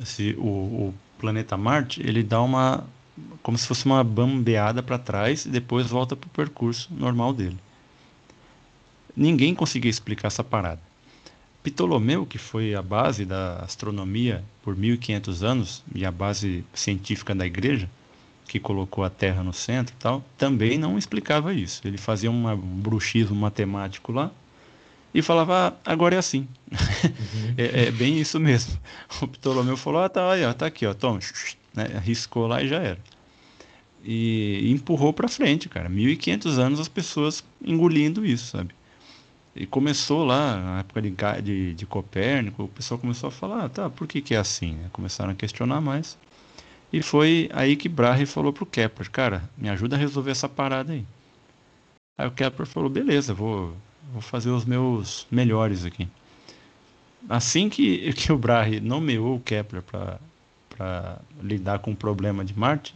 esse, 0.00 0.34
o, 0.38 0.48
o, 0.48 0.94
planeta 1.18 1.56
Marte 1.56 2.00
ele 2.00 2.22
dá 2.22 2.40
uma 2.40 2.84
como 3.42 3.58
se 3.58 3.66
fosse 3.66 3.84
uma 3.84 4.02
bambeada 4.02 4.82
para 4.82 4.98
trás 4.98 5.44
e 5.44 5.50
depois 5.50 5.88
volta 5.88 6.16
para 6.16 6.26
o 6.26 6.30
percurso 6.30 6.88
normal 6.92 7.34
dele. 7.34 7.58
Ninguém 9.14 9.54
conseguia 9.54 9.90
explicar 9.90 10.28
essa 10.28 10.42
parada. 10.42 10.80
Ptolomeu, 11.62 12.24
que 12.24 12.38
foi 12.38 12.74
a 12.74 12.80
base 12.80 13.26
da 13.26 13.56
astronomia 13.58 14.42
por 14.62 14.74
1500 14.74 15.42
anos 15.42 15.84
e 15.94 16.06
a 16.06 16.10
base 16.10 16.64
científica 16.72 17.34
da 17.34 17.44
igreja, 17.44 17.90
que 18.50 18.58
colocou 18.58 19.04
a 19.04 19.08
Terra 19.08 19.44
no 19.44 19.52
centro 19.52 19.94
e 19.94 20.02
tal, 20.02 20.24
também 20.36 20.76
não 20.76 20.98
explicava 20.98 21.54
isso. 21.54 21.80
Ele 21.84 21.96
fazia 21.96 22.28
uma, 22.28 22.52
um 22.52 22.80
bruxismo 22.80 23.36
matemático 23.36 24.10
lá 24.10 24.32
e 25.14 25.22
falava, 25.22 25.68
ah, 25.68 25.92
agora 25.92 26.16
é 26.16 26.18
assim. 26.18 26.48
Uhum. 26.72 27.54
é, 27.56 27.84
é, 27.84 27.90
bem 27.92 28.18
isso 28.18 28.40
mesmo. 28.40 28.76
O 29.22 29.28
Ptolomeu 29.28 29.76
falou, 29.76 30.02
ah, 30.02 30.08
tá, 30.08 30.32
aí, 30.32 30.44
ó, 30.44 30.52
tá 30.52 30.66
aqui, 30.66 30.84
ó, 30.84 30.92
toma, 30.92 31.20
né, 31.72 32.02
riscou 32.02 32.48
lá 32.48 32.60
e 32.60 32.66
já 32.66 32.78
era. 32.78 32.98
e 34.02 34.68
empurrou 34.72 35.12
para 35.12 35.28
frente, 35.28 35.68
cara. 35.68 35.88
1500 35.88 36.58
anos 36.58 36.80
as 36.80 36.88
pessoas 36.88 37.44
engolindo 37.64 38.26
isso, 38.26 38.46
sabe? 38.46 38.74
E 39.54 39.64
começou 39.64 40.24
lá, 40.24 40.56
na 40.56 40.78
época 40.80 41.02
de, 41.02 41.14
de, 41.40 41.74
de 41.74 41.86
Copérnico, 41.86 42.64
o 42.64 42.68
pessoal 42.68 42.98
começou 42.98 43.28
a 43.28 43.30
falar, 43.30 43.66
ah, 43.66 43.68
tá, 43.68 43.88
por 43.88 44.08
que, 44.08 44.20
que 44.20 44.34
é 44.34 44.38
assim? 44.38 44.76
Começaram 44.92 45.30
a 45.30 45.34
questionar 45.36 45.80
mais. 45.80 46.18
E 46.92 47.02
foi 47.02 47.48
aí 47.52 47.76
que 47.76 47.88
Brahe 47.88 48.26
falou 48.26 48.52
pro 48.52 48.66
Kepler, 48.66 49.10
cara, 49.10 49.48
me 49.56 49.68
ajuda 49.68 49.96
a 49.96 49.98
resolver 49.98 50.32
essa 50.32 50.48
parada 50.48 50.92
aí. 50.92 51.06
Aí 52.18 52.26
o 52.26 52.32
Kepler 52.32 52.66
falou, 52.66 52.90
beleza, 52.90 53.32
vou, 53.32 53.74
vou 54.12 54.20
fazer 54.20 54.50
os 54.50 54.64
meus 54.64 55.26
melhores 55.30 55.84
aqui. 55.84 56.08
Assim 57.28 57.68
que, 57.68 58.12
que 58.14 58.32
o 58.32 58.38
Brahe 58.38 58.80
nomeou 58.80 59.36
o 59.36 59.40
Kepler 59.40 59.82
para 59.82 61.20
lidar 61.40 61.78
com 61.78 61.92
o 61.92 61.96
problema 61.96 62.44
de 62.44 62.58
Marte, 62.58 62.94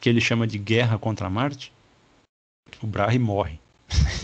que 0.00 0.08
ele 0.08 0.20
chama 0.20 0.46
de 0.46 0.58
guerra 0.58 0.98
contra 0.98 1.28
Marte, 1.28 1.72
o 2.80 2.86
Brahe 2.86 3.18
morre. 3.18 3.58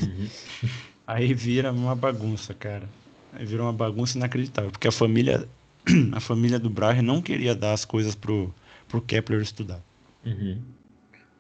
Uhum. 0.00 0.28
Aí 1.06 1.34
vira 1.34 1.72
uma 1.72 1.94
bagunça, 1.94 2.54
cara. 2.54 2.88
Aí 3.32 3.44
vira 3.44 3.62
uma 3.62 3.72
bagunça 3.72 4.16
inacreditável, 4.16 4.70
porque 4.70 4.86
a 4.86 4.92
família 4.92 5.48
a 6.12 6.20
família 6.20 6.58
do 6.58 6.70
Brahe 6.70 7.02
não 7.02 7.20
queria 7.20 7.54
dar 7.54 7.72
as 7.72 7.84
coisas 7.84 8.14
pro, 8.14 8.54
pro 8.92 9.00
Kepler 9.00 9.40
estudar. 9.40 9.82
Uhum. 10.24 10.60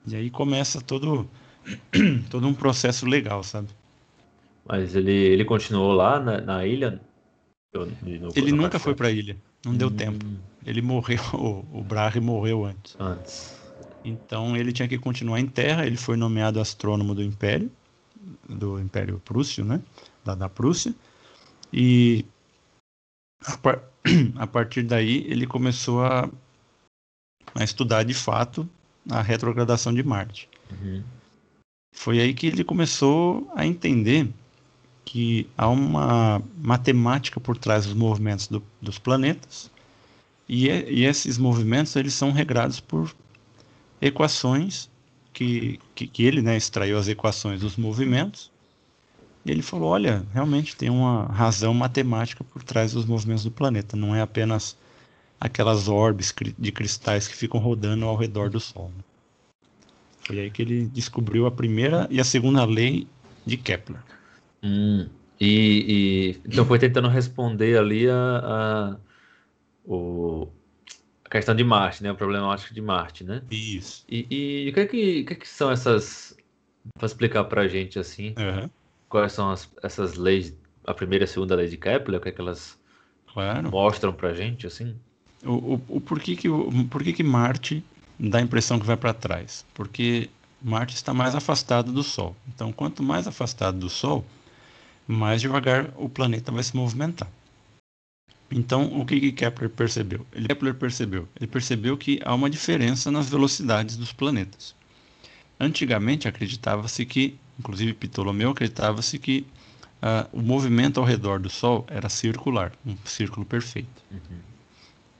E 0.06 0.16
aí 0.16 0.30
começa 0.30 0.80
todo 0.80 1.28
todo 2.30 2.48
um 2.48 2.54
processo 2.54 3.06
legal, 3.06 3.44
sabe? 3.44 3.68
Mas 4.66 4.96
ele, 4.96 5.12
ele 5.12 5.44
continuou 5.44 5.92
lá 5.92 6.18
na, 6.18 6.40
na 6.40 6.66
ilha? 6.66 6.98
No, 7.74 7.86
ele 8.34 8.52
nunca 8.52 8.78
foi 8.78 8.94
para 8.94 9.08
a 9.08 9.10
ilha. 9.10 9.36
Não 9.64 9.74
deu 9.74 9.88
hum. 9.88 9.96
tempo. 9.96 10.26
Ele 10.64 10.80
morreu, 10.80 11.20
o, 11.34 11.80
o 11.80 11.84
Brahe 11.84 12.20
morreu 12.20 12.64
antes. 12.64 12.96
Antes. 12.98 13.54
Então 14.04 14.56
ele 14.56 14.72
tinha 14.72 14.88
que 14.88 14.98
continuar 14.98 15.38
em 15.38 15.46
terra. 15.46 15.86
Ele 15.86 15.96
foi 15.96 16.16
nomeado 16.16 16.58
astrônomo 16.58 17.14
do 17.14 17.22
Império, 17.22 17.70
do 18.48 18.80
Império 18.80 19.20
Prússio, 19.24 19.64
né? 19.64 19.80
Da, 20.24 20.34
da 20.34 20.48
Prússia. 20.48 20.94
E 21.72 22.24
a, 23.44 23.58
par... 23.58 23.82
a 24.36 24.46
partir 24.46 24.82
daí 24.82 25.24
ele 25.28 25.46
começou 25.46 26.04
a, 26.04 26.28
a 27.54 27.64
estudar 27.64 28.04
de 28.04 28.14
fato 28.14 28.68
a 29.10 29.20
retrogradação 29.20 29.92
de 29.92 30.02
Marte. 30.02 30.48
Uhum. 30.70 31.02
Foi 31.92 32.20
aí 32.20 32.32
que 32.32 32.46
ele 32.46 32.64
começou 32.64 33.50
a 33.54 33.66
entender 33.66 34.28
que 35.04 35.48
há 35.56 35.68
uma 35.68 36.42
matemática 36.56 37.40
por 37.40 37.56
trás 37.56 37.84
dos 37.84 37.94
movimentos 37.94 38.46
do, 38.46 38.62
dos 38.80 38.98
planetas 38.98 39.70
e, 40.48 40.68
e, 40.68 41.04
esses 41.04 41.38
movimentos 41.38 41.94
eles 41.96 42.14
são 42.14 42.30
regrados 42.30 42.80
por 42.80 43.14
equações 44.00 44.88
que, 45.32 45.78
que, 45.94 46.06
que 46.06 46.24
ele 46.24 46.40
né, 46.40 46.56
extraiu 46.56 46.96
as 46.96 47.08
equações 47.08 47.60
dos 47.60 47.76
movimentos 47.76 48.50
e 49.44 49.50
ele 49.50 49.62
falou, 49.62 49.90
olha, 49.90 50.24
realmente 50.32 50.76
tem 50.76 50.88
uma 50.88 51.26
razão 51.26 51.74
matemática 51.74 52.44
por 52.44 52.62
trás 52.62 52.92
dos 52.92 53.04
movimentos 53.04 53.44
do 53.44 53.50
planeta, 53.50 53.96
não 53.96 54.14
é 54.14 54.20
apenas 54.20 54.76
aquelas 55.42 55.88
orbes 55.88 56.32
de 56.56 56.70
cristais 56.70 57.26
que 57.26 57.34
ficam 57.34 57.58
rodando 57.58 58.04
ao 58.04 58.14
redor 58.14 58.48
do 58.48 58.60
Sol. 58.60 58.92
Né? 58.96 59.02
Foi 60.20 60.38
aí 60.38 60.50
que 60.52 60.62
ele 60.62 60.86
descobriu 60.86 61.46
a 61.46 61.50
primeira 61.50 62.06
e 62.10 62.20
a 62.20 62.24
segunda 62.24 62.64
lei 62.64 63.08
de 63.44 63.56
Kepler. 63.56 64.00
Hum, 64.62 65.08
e, 65.40 66.36
e, 66.36 66.40
então 66.46 66.64
foi 66.64 66.78
tentando 66.78 67.08
responder 67.08 67.76
ali 67.76 68.08
a, 68.08 68.14
a, 68.14 68.96
o, 69.84 70.46
a 71.24 71.28
questão 71.28 71.56
de 71.56 71.64
Marte, 71.64 72.04
né? 72.04 72.10
A 72.10 72.14
problemática 72.14 72.72
de 72.72 72.80
Marte, 72.80 73.24
né? 73.24 73.42
Isso. 73.50 74.04
E, 74.08 74.26
e 74.30 74.70
o 74.70 74.72
que 74.72 74.80
é 74.80 74.86
que, 74.86 75.24
que, 75.24 75.32
é 75.32 75.36
que 75.36 75.48
são 75.48 75.72
essas. 75.72 76.36
Para 76.94 77.06
explicar 77.06 77.44
para 77.44 77.62
a 77.62 77.68
gente 77.68 77.98
assim, 77.98 78.34
uhum. 78.38 78.70
quais 79.08 79.32
são 79.32 79.50
as, 79.50 79.68
essas 79.82 80.14
leis, 80.14 80.56
a 80.84 80.94
primeira 80.94 81.24
e 81.24 81.26
a 81.26 81.28
segunda 81.28 81.56
lei 81.56 81.66
de 81.66 81.76
Kepler, 81.76 82.20
o 82.20 82.22
que 82.22 82.28
é 82.28 82.32
que 82.32 82.40
elas 82.40 82.78
claro. 83.32 83.70
mostram 83.70 84.12
para 84.12 84.28
a 84.28 84.34
gente 84.34 84.68
assim? 84.68 84.96
O, 85.44 85.80
o, 85.88 86.00
porquê 86.00 86.36
que, 86.36 87.12
que 87.12 87.22
Marte 87.22 87.84
dá 88.18 88.38
a 88.38 88.42
impressão 88.42 88.78
que 88.78 88.86
vai 88.86 88.96
para 88.96 89.12
trás? 89.12 89.64
Porque 89.74 90.30
Marte 90.62 90.94
está 90.94 91.12
mais 91.12 91.34
afastado 91.34 91.92
do 91.92 92.02
Sol. 92.02 92.36
Então, 92.48 92.72
quanto 92.72 93.02
mais 93.02 93.26
afastado 93.26 93.78
do 93.78 93.90
Sol, 93.90 94.24
mais 95.06 95.40
devagar 95.40 95.92
o 95.96 96.08
planeta 96.08 96.52
vai 96.52 96.62
se 96.62 96.76
movimentar. 96.76 97.28
Então, 98.50 99.00
o 99.00 99.04
que, 99.04 99.18
que 99.18 99.32
Kepler 99.32 99.70
percebeu? 99.70 100.26
Ele, 100.32 100.46
Kepler 100.46 100.74
percebeu? 100.74 101.26
Ele 101.36 101.46
percebeu 101.46 101.96
que 101.96 102.20
há 102.24 102.34
uma 102.34 102.50
diferença 102.50 103.10
nas 103.10 103.28
velocidades 103.28 103.96
dos 103.96 104.12
planetas. 104.12 104.74
Antigamente 105.58 106.28
acreditava-se 106.28 107.04
que, 107.06 107.38
inclusive 107.58 107.94
Ptolomeu 107.94 108.50
acreditava-se 108.50 109.18
que 109.18 109.46
uh, 110.02 110.28
o 110.32 110.42
movimento 110.42 111.00
ao 111.00 111.06
redor 111.06 111.40
do 111.40 111.48
Sol 111.48 111.86
era 111.88 112.08
circular, 112.08 112.72
um 112.84 112.96
círculo 113.04 113.46
perfeito. 113.46 114.02
Uhum. 114.10 114.51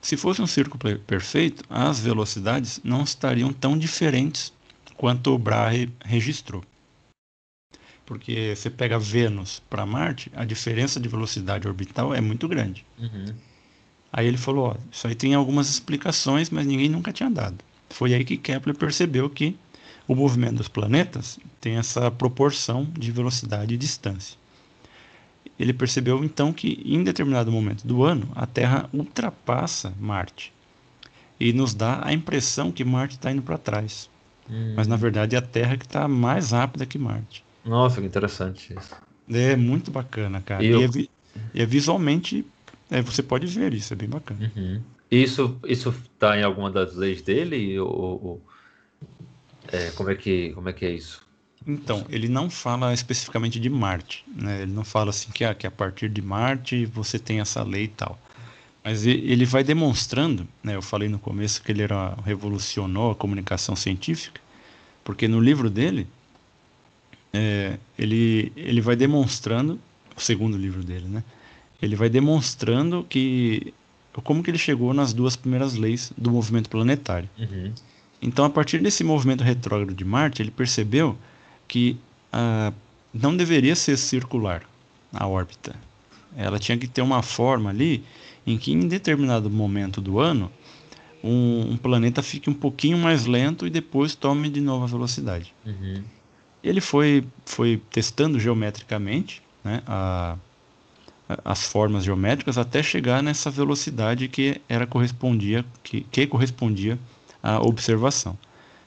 Se 0.03 0.17
fosse 0.17 0.43
um 0.43 0.47
círculo 0.47 0.99
perfeito, 0.99 1.65
as 1.71 2.01
velocidades 2.01 2.81
não 2.85 3.05
estariam 3.05 3.53
tão 3.53 3.79
diferentes 3.79 4.53
quanto 4.97 5.33
o 5.33 5.38
Brahe 5.38 5.91
registrou 6.05 6.62
porque 8.12 8.55
você 8.55 8.69
pega 8.69 8.99
Vênus 8.99 9.62
para 9.71 9.87
Marte, 9.87 10.31
a 10.35 10.45
diferença 10.45 11.01
de 11.01 11.09
velocidade 11.09 11.67
orbital 11.67 12.15
é 12.15 12.21
muito 12.21 12.47
grande. 12.47 12.85
Uhum. 12.99 13.35
Aí 14.12 14.27
ele 14.27 14.37
falou: 14.37 14.67
ó, 14.67 14.77
isso 14.91 15.07
aí 15.07 15.15
tem 15.15 15.35
algumas 15.35 15.71
explicações, 15.71 16.51
mas 16.51 16.67
ninguém 16.67 16.88
nunca 16.88 17.12
tinha 17.12 17.31
dado. 17.31 17.57
Foi 17.88 18.12
aí 18.12 18.25
que 18.25 18.37
Kepler 18.37 18.77
percebeu 18.77 19.31
que 19.31 19.57
o 20.07 20.15
movimento 20.15 20.57
dos 20.57 20.69
planetas 20.69 21.38
tem 21.61 21.77
essa 21.77 22.11
proporção 22.11 22.85
de 22.85 23.11
velocidade 23.11 23.75
e 23.75 23.79
distância. 23.79 24.37
Ele 25.59 25.73
percebeu 25.73 26.25
então 26.25 26.53
que 26.53 26.83
em 26.85 27.05
determinado 27.05 27.53
momento 27.53 27.87
do 27.87 28.03
ano 28.03 28.29
a 28.35 28.47
Terra 28.47 28.88
ultrapassa 28.93 29.93
Marte 30.01 30.53
e 31.38 31.53
nos 31.53 31.75
dá 31.75 32.01
a 32.07 32.12
impressão 32.12 32.71
que 32.71 32.85
Marte 32.85 33.17
está 33.17 33.31
indo 33.31 33.43
para 33.43 33.59
trás. 33.59 34.09
Uhum. 34.49 34.75
Mas 34.77 34.87
na 34.87 34.97
verdade 34.97 35.35
é 35.37 35.38
a 35.38 35.43
Terra 35.43 35.77
que 35.77 35.85
está 35.85 36.09
mais 36.09 36.51
rápida 36.53 36.87
que 36.87 36.99
Marte. 36.99 37.45
Nossa, 37.65 38.01
que 38.01 38.07
interessante 38.07 38.75
isso. 38.75 38.95
É 39.31 39.57
muito 39.57 39.91
bacana, 39.91 40.41
cara. 40.41 40.65
E, 40.65 40.69
eu... 40.69 40.91
e, 40.97 41.11
é, 41.55 41.62
é, 41.62 41.67
visualmente, 41.67 42.45
é, 42.91 43.01
você 43.01 43.23
pode 43.23 43.47
ver 43.47 43.73
isso, 43.75 43.93
é 43.93 43.97
bem 43.97 44.09
bacana. 44.09 44.53
Uhum. 44.57 44.81
Isso 45.11 45.59
isso 45.67 45.95
tá 46.19 46.38
em 46.38 46.43
alguma 46.43 46.71
das 46.71 46.95
leis 46.95 47.21
dele 47.23 47.79
ou, 47.79 47.88
ou 47.91 48.43
é, 49.69 49.91
como 49.91 50.11
é 50.11 50.15
que 50.15 50.53
como 50.55 50.69
é 50.69 50.73
que 50.73 50.87
é 50.87 50.91
isso? 50.91 51.23
Então, 51.66 52.05
ele 52.09 52.29
não 52.29 52.51
fala 52.51 52.92
especificamente 52.92 53.61
de 53.61 53.68
Marte, 53.68 54.25
né? 54.35 54.62
Ele 54.62 54.72
não 54.72 54.85
fala 54.85 55.11
assim 55.11 55.31
que, 55.31 55.44
ah, 55.44 55.55
que 55.55 55.66
a 55.66 55.70
partir 55.70 56.09
de 56.09 56.22
Marte 56.22 56.87
você 56.87 57.18
tem 57.18 57.40
essa 57.40 57.62
lei 57.62 57.85
e 57.85 57.88
tal. 57.88 58.18
Mas 58.85 59.07
ele 59.07 59.44
vai 59.44 59.62
demonstrando, 59.62 60.46
né? 60.62 60.75
Eu 60.75 60.83
falei 60.83 61.09
no 61.09 61.18
começo 61.18 61.62
que 61.62 61.70
ele 61.70 61.83
era, 61.83 62.16
revolucionou 62.25 63.12
a 63.12 63.14
comunicação 63.14 63.77
científica, 63.77 64.40
porque 65.05 65.29
no 65.29 65.40
livro 65.40 65.70
dele 65.70 66.07
é, 67.33 67.79
ele, 67.96 68.53
ele 68.57 68.81
vai 68.81 68.96
demonstrando, 68.96 69.79
o 70.16 70.20
segundo 70.20 70.57
livro 70.57 70.83
dele, 70.83 71.07
né? 71.07 71.22
Ele 71.81 71.96
vai 71.96 72.11
demonstrando 72.11 73.05
que 73.09 73.72
como 74.25 74.42
que 74.42 74.51
ele 74.51 74.59
chegou 74.59 74.92
nas 74.92 75.12
duas 75.12 75.37
primeiras 75.37 75.75
leis 75.75 76.12
do 76.18 76.31
movimento 76.31 76.68
planetário. 76.68 77.29
Uhum. 77.38 77.72
Então, 78.20 78.44
a 78.44 78.51
partir 78.51 78.79
desse 78.79 79.03
movimento 79.03 79.42
retrógrado 79.42 79.94
de 79.94 80.05
Marte, 80.05 80.42
ele 80.42 80.51
percebeu 80.51 81.16
que 81.72 81.96
ah, 82.32 82.72
não 83.14 83.37
deveria 83.37 83.74
ser 83.74 83.96
circular 83.96 84.62
a 85.12 85.26
órbita. 85.26 85.74
Ela 86.37 86.58
tinha 86.58 86.76
que 86.76 86.87
ter 86.87 87.02
uma 87.02 87.22
forma 87.22 87.70
ali 87.70 88.04
em 88.46 88.58
que, 88.58 88.72
em 88.72 88.88
determinado 88.88 89.48
momento 89.48 90.00
do 90.00 90.18
ano, 90.18 90.50
um, 91.22 91.72
um 91.72 91.76
planeta 91.76 92.22
fique 92.22 92.50
um 92.50 92.54
pouquinho 92.54 92.98
mais 92.98 93.26
lento 93.26 93.66
e 93.66 93.70
depois 93.70 94.14
tome 94.14 94.50
de 94.50 94.61
novo 94.61 94.85
a 94.85 94.87
velocidade. 94.87 95.54
Uhum 95.64 96.02
ele 96.62 96.80
foi, 96.80 97.24
foi 97.44 97.82
testando 97.90 98.38
geometricamente 98.38 99.42
né, 99.64 99.82
a, 99.87 100.37
as 101.44 101.66
formas 101.66 102.04
geométricas 102.04 102.56
até 102.56 102.82
chegar 102.82 103.22
nessa 103.22 103.50
velocidade 103.50 104.29
que 104.29 104.60
era 104.68 104.87
correspondia 104.87 105.64
que, 105.83 106.02
que 106.02 106.27
correspondia 106.27 106.98
à 107.42 107.60
observação. 107.60 108.38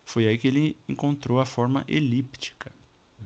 Foi 0.06 0.28
aí 0.28 0.38
que 0.38 0.48
ele 0.48 0.78
encontrou 0.88 1.40
a 1.40 1.46
forma 1.46 1.84
elíptica. 1.88 2.72
Uhum. 3.20 3.26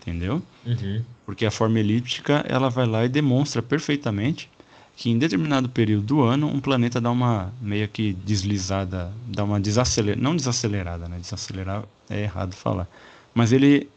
Entendeu? 0.00 0.42
Uhum. 0.66 1.04
Porque 1.24 1.46
a 1.46 1.50
forma 1.50 1.78
elíptica 1.78 2.44
ela 2.48 2.68
vai 2.68 2.86
lá 2.86 3.04
e 3.04 3.08
demonstra 3.08 3.62
perfeitamente 3.62 4.50
que 4.96 5.10
em 5.10 5.18
determinado 5.18 5.68
período 5.68 6.04
do 6.04 6.22
ano 6.22 6.48
um 6.48 6.58
planeta 6.58 7.00
dá 7.00 7.10
uma 7.10 7.52
meio 7.60 7.86
que 7.88 8.14
deslizada, 8.14 9.12
dá 9.26 9.44
uma 9.44 9.60
desacelerada, 9.60 10.20
não 10.20 10.34
desacelerada, 10.34 11.08
né? 11.08 11.18
Desacelerar 11.20 11.84
é 12.10 12.22
errado 12.22 12.52
falar 12.52 12.88
mas 13.38 13.52
ele 13.52 13.88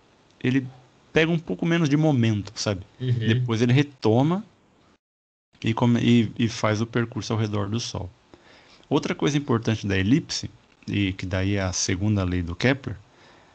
ele 0.43 0.67
pega 1.11 1.31
um 1.31 1.39
pouco 1.39 1.65
menos 1.65 1.89
de 1.89 1.97
momento, 1.97 2.51
sabe? 2.55 2.85
Uhum. 2.99 3.27
Depois 3.27 3.61
ele 3.61 3.73
retoma 3.73 4.43
e, 5.63 5.73
come, 5.73 5.99
e, 5.99 6.31
e, 6.37 6.47
faz 6.47 6.79
o 6.79 6.85
percurso 6.85 7.33
ao 7.33 7.39
redor 7.39 7.67
do 7.67 7.79
Sol. 7.79 8.09
Outra 8.89 9.13
coisa 9.13 9.37
importante 9.37 9.85
da 9.85 9.97
elipse 9.97 10.49
e 10.87 11.13
que 11.13 11.25
daí 11.25 11.55
é 11.55 11.61
a 11.61 11.73
segunda 11.73 12.23
lei 12.23 12.41
do 12.41 12.55
Kepler, 12.55 12.97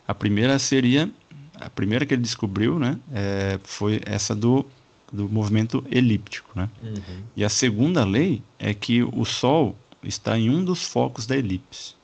a 0.06 0.14
primeira 0.14 0.58
seria, 0.58 1.10
a 1.54 1.68
primeira 1.68 2.06
que 2.06 2.14
ele 2.14 2.22
descobriu, 2.22 2.78
né, 2.78 2.98
é, 3.12 3.58
foi 3.64 4.00
essa 4.04 4.34
do, 4.34 4.64
do 5.12 5.28
movimento 5.28 5.84
elíptico, 5.90 6.50
né? 6.54 6.68
Uhum. 6.82 7.22
E 7.36 7.44
a 7.44 7.48
segunda 7.48 8.04
lei 8.04 8.42
é 8.58 8.72
que 8.72 9.02
o 9.02 9.24
Sol 9.24 9.76
está 10.02 10.38
em 10.38 10.48
um 10.50 10.64
dos 10.64 10.84
focos 10.84 11.26
da 11.26 11.36
elipse, 11.36 11.94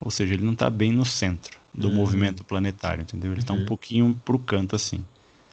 ou 0.00 0.10
seja, 0.10 0.34
ele 0.34 0.44
não 0.44 0.52
está 0.52 0.68
bem 0.68 0.92
no 0.92 1.04
centro 1.04 1.58
do 1.72 1.88
uhum. 1.88 1.94
movimento 1.94 2.42
planetário, 2.44 3.02
entendeu? 3.02 3.32
Ele 3.32 3.40
está 3.40 3.52
um 3.52 3.58
uhum. 3.58 3.66
pouquinho 3.66 4.20
para 4.24 4.34
o 4.34 4.38
canto 4.38 4.74
assim. 4.74 5.04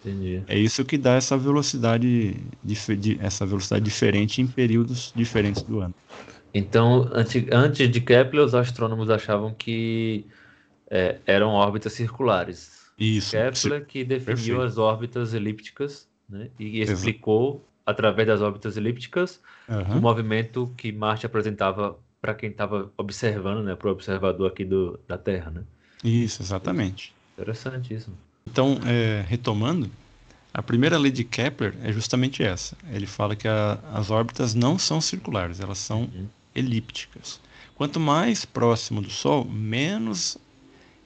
Entendi. 0.05 0.43
É 0.47 0.57
isso 0.57 0.84
que 0.84 0.97
dá 0.97 1.14
essa 1.14 1.38
velocidade, 1.38 2.36
essa 3.20 3.45
velocidade 3.45 3.86
diferente 3.86 4.41
em 4.41 4.47
períodos 4.47 5.14
diferentes 5.16 5.61
do 5.61 5.80
ano. 5.80 5.93
Então, 6.54 7.10
antes, 7.12 7.43
antes 7.51 7.89
de 7.89 7.99
Kepler, 7.99 8.45
os 8.45 8.54
astrônomos 8.54 9.10
achavam 9.10 9.54
que 9.54 10.26
é, 10.89 11.18
eram 11.26 11.49
órbitas 11.49 11.93
circulares. 11.93 12.84
Isso. 12.97 13.32
Kepler 13.32 13.86
que 13.86 14.04
definiu 14.04 14.36
Perfeito. 14.36 14.62
as 14.62 14.78
órbitas 14.78 15.34
elípticas 15.34 16.08
né, 16.30 16.49
e 16.60 16.82
explicou, 16.82 17.56
Exato. 17.56 17.66
através 17.86 18.28
das 18.28 18.41
órbitas 18.41 18.78
elípticas, 18.78 19.41
uhum. 19.68 19.97
o 19.97 20.01
movimento 20.01 20.72
que 20.78 20.91
Marte 20.91 21.26
apresentava 21.26 21.97
para 22.22 22.36
quem 22.36 22.51
estava 22.51 22.91
observando, 22.95 23.64
né, 23.64 23.76
para 23.76 23.89
o 23.89 23.91
observador 23.91 24.51
aqui 24.51 24.64
do, 24.64 24.99
da 25.08 25.18
Terra. 25.18 25.51
Né? 25.51 25.62
Isso, 26.04 26.41
exatamente. 26.41 27.14
Interessante 27.34 27.93
isso. 27.93 28.12
Então, 28.45 28.80
é, 28.86 29.26
retomando, 29.28 29.89
a 30.54 30.62
primeira 30.62 30.97
lei 30.97 31.12
de 31.12 31.24
Kepler 31.24 31.74
é 31.82 31.91
justamente 31.91 32.43
essa. 32.43 32.78
Ele 32.91 33.08
fala 33.08 33.36
que 33.36 33.47
a, 33.47 33.80
as 33.91 34.12
órbitas 34.12 34.54
não 34.54 34.78
são 34.78 35.01
circulares, 35.01 35.60
elas 35.60 35.80
são 35.80 36.01
uhum. 36.01 36.28
Elípticas. 36.56 37.39
Quanto 37.76 37.99
mais 37.99 38.45
próximo 38.45 39.01
do 39.01 39.10
Sol, 39.10 39.45
menos 39.45 40.38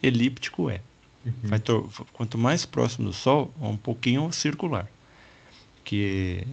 elíptico 0.01 0.69
é. 0.69 0.81
Uhum. 1.25 1.89
quanto 2.13 2.37
mais 2.37 2.65
próximo 2.65 3.07
do 3.07 3.13
Sol, 3.13 3.53
é 3.61 3.65
um 3.65 3.75
pouquinho 3.75 4.31
circular. 4.31 4.87
Que, 5.83 6.45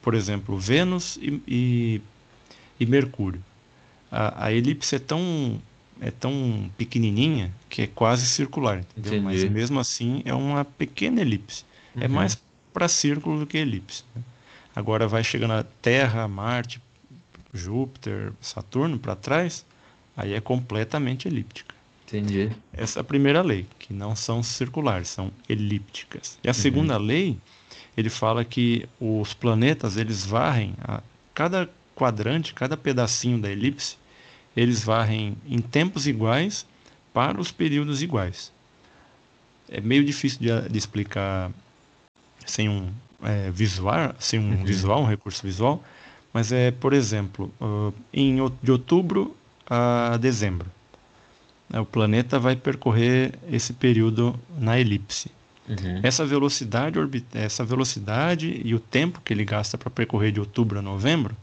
por 0.00 0.14
exemplo, 0.14 0.58
Vênus 0.58 1.16
e, 1.16 1.42
e, 1.46 2.02
e 2.78 2.86
Mercúrio. 2.86 3.42
A, 4.10 4.46
a 4.46 4.52
elipse 4.52 4.94
é 4.94 4.98
tão 4.98 5.60
é 6.00 6.10
tão 6.10 6.70
pequenininha 6.76 7.52
que 7.68 7.82
é 7.82 7.86
quase 7.86 8.26
circular, 8.26 8.80
entendeu? 8.80 9.22
Mas 9.22 9.42
mesmo 9.44 9.80
assim 9.80 10.22
é 10.24 10.34
uma 10.34 10.64
pequena 10.64 11.20
elipse. 11.20 11.64
É 11.94 12.00
uhum. 12.00 12.04
É 12.04 12.08
mais 12.08 12.38
para 12.72 12.88
círculo 12.88 13.38
do 13.38 13.46
que 13.46 13.56
elipse. 13.56 14.04
Né? 14.14 14.22
Agora 14.74 15.08
vai 15.08 15.24
chegando 15.24 15.54
a 15.54 15.64
Terra, 15.64 16.28
Marte, 16.28 16.80
Júpiter, 17.56 18.32
Saturno 18.40 18.98
para 18.98 19.16
trás, 19.16 19.64
aí 20.16 20.34
é 20.34 20.40
completamente 20.40 21.28
elíptica. 21.28 21.74
Entendi. 22.06 22.50
Essa 22.72 22.98
é 22.98 23.02
a 23.02 23.04
primeira 23.04 23.42
lei, 23.42 23.66
que 23.78 23.92
não 23.92 24.14
são 24.14 24.42
circulares, 24.42 25.08
são 25.08 25.32
elípticas. 25.48 26.38
E 26.44 26.48
a 26.48 26.50
uhum. 26.50 26.54
segunda 26.54 26.96
lei, 26.96 27.36
ele 27.96 28.08
fala 28.08 28.44
que 28.44 28.88
os 29.00 29.34
planetas 29.34 29.96
eles 29.96 30.24
varrem 30.24 30.74
a 30.82 31.02
cada 31.34 31.68
quadrante, 31.96 32.54
cada 32.54 32.76
pedacinho 32.76 33.40
da 33.40 33.50
elipse, 33.50 33.96
eles 34.56 34.84
varrem 34.84 35.36
em 35.46 35.58
tempos 35.58 36.06
iguais 36.06 36.64
para 37.12 37.40
os 37.40 37.50
períodos 37.50 38.02
iguais. 38.02 38.52
É 39.68 39.80
meio 39.80 40.04
difícil 40.04 40.38
de, 40.38 40.68
de 40.68 40.78
explicar 40.78 41.50
sem 42.46 42.68
um 42.68 42.92
é, 43.22 43.50
visual, 43.50 44.14
sem 44.18 44.38
um 44.38 44.50
uhum. 44.50 44.64
visual, 44.64 45.02
um 45.02 45.06
recurso 45.06 45.42
visual, 45.42 45.82
mas 46.36 46.52
é, 46.52 46.70
por 46.70 46.92
exemplo, 46.92 47.50
uh, 47.58 47.94
em, 48.12 48.36
de 48.62 48.70
outubro 48.70 49.34
a 49.66 50.18
dezembro, 50.18 50.70
né, 51.66 51.80
o 51.80 51.86
planeta 51.86 52.38
vai 52.38 52.54
percorrer 52.54 53.32
esse 53.50 53.72
período 53.72 54.38
na 54.58 54.78
elipse. 54.78 55.30
Uhum. 55.66 56.00
Essa 56.02 56.26
velocidade 56.26 56.98
essa 57.32 57.64
velocidade 57.64 58.60
e 58.62 58.74
o 58.74 58.78
tempo 58.78 59.22
que 59.24 59.32
ele 59.32 59.46
gasta 59.46 59.78
para 59.78 59.88
percorrer 59.88 60.30
de 60.30 60.38
outubro 60.38 60.78
a 60.78 60.82
novembro 60.82 61.34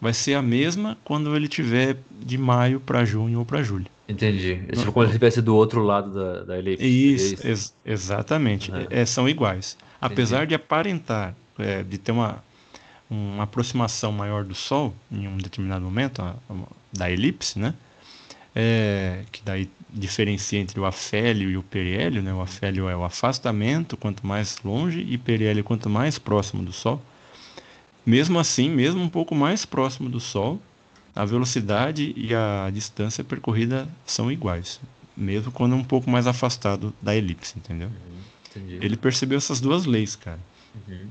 vai 0.00 0.14
ser 0.14 0.34
a 0.34 0.40
mesma 0.40 0.96
quando 1.02 1.34
ele 1.34 1.48
tiver 1.48 1.96
de 2.24 2.38
maio 2.38 2.78
para 2.78 3.04
junho 3.04 3.40
ou 3.40 3.44
para 3.44 3.60
julho. 3.64 3.86
Entendi. 4.08 4.62
É 4.68 4.76
tipo 4.76 5.02
estivesse 5.02 5.42
do 5.42 5.56
outro 5.56 5.82
lado 5.82 6.14
da, 6.14 6.44
da 6.44 6.58
elipse. 6.60 6.86
Isso, 6.86 7.24
é 7.24 7.34
isso? 7.34 7.48
Ex 7.48 7.74
exatamente. 7.84 8.70
Uhum. 8.70 8.86
É, 8.88 9.04
são 9.04 9.28
iguais. 9.28 9.76
Entendi. 9.80 10.12
Apesar 10.12 10.46
de 10.46 10.54
aparentar, 10.54 11.34
é, 11.58 11.82
de 11.82 11.98
ter 11.98 12.12
uma, 12.12 12.40
uma 13.10 13.44
aproximação 13.44 14.12
maior 14.12 14.44
do 14.44 14.54
Sol 14.54 14.94
em 15.10 15.26
um 15.26 15.36
determinado 15.36 15.84
momento, 15.84 16.20
a, 16.20 16.36
a, 16.50 16.54
da 16.92 17.10
elipse, 17.10 17.58
né? 17.58 17.74
É, 18.54 19.24
que 19.30 19.42
daí 19.42 19.70
diferencia 19.88 20.58
entre 20.58 20.80
o 20.80 20.84
afélio 20.84 21.50
e 21.50 21.56
o 21.56 21.62
periélio, 21.62 22.22
né? 22.22 22.32
O 22.32 22.40
afélio 22.40 22.88
é 22.88 22.96
o 22.96 23.04
afastamento, 23.04 23.96
quanto 23.96 24.26
mais 24.26 24.58
longe, 24.64 25.00
e 25.00 25.16
periélio 25.16 25.64
quanto 25.64 25.88
mais 25.88 26.18
próximo 26.18 26.62
do 26.62 26.72
Sol. 26.72 27.00
Mesmo 28.04 28.38
assim, 28.38 28.70
mesmo 28.70 29.02
um 29.02 29.08
pouco 29.08 29.34
mais 29.34 29.64
próximo 29.64 30.08
do 30.08 30.20
Sol, 30.20 30.60
a 31.14 31.24
velocidade 31.24 32.14
e 32.16 32.34
a 32.34 32.70
distância 32.72 33.24
percorrida 33.24 33.88
são 34.06 34.30
iguais, 34.30 34.80
mesmo 35.16 35.50
quando 35.50 35.74
um 35.74 35.84
pouco 35.84 36.08
mais 36.08 36.26
afastado 36.26 36.94
da 37.02 37.14
elipse, 37.14 37.58
entendeu? 37.58 37.88
Uhum, 37.88 38.78
Ele 38.80 38.96
percebeu 38.96 39.36
essas 39.36 39.60
duas 39.60 39.84
leis, 39.84 40.14
cara. 40.14 40.38
Uhum. 40.74 41.08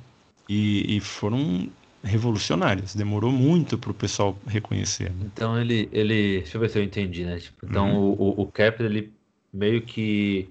E, 0.48 0.96
e, 0.96 1.00
foram 1.02 1.70
revolucionárias. 2.04 2.96
Demorou 2.96 3.32
muito 3.32 3.78
para 3.78 3.92
o 3.92 3.94
pessoal 3.94 4.38
reconhecer. 4.48 5.10
Né? 5.12 5.26
Então 5.26 5.60
ele, 5.60 5.90
ele, 5.92 6.40
deixa 6.40 6.58
eu 6.58 6.62
ver 6.62 6.70
se 6.70 6.80
eu 6.80 6.84
entendi, 6.84 7.26
né? 7.26 7.38
Tipo, 7.38 7.66
então 7.66 7.96
uhum. 7.96 8.16
o, 8.18 8.42
o 8.42 8.52
Kepler 8.52 8.90
ele 8.90 9.14
meio 9.54 9.82
que 9.82 10.50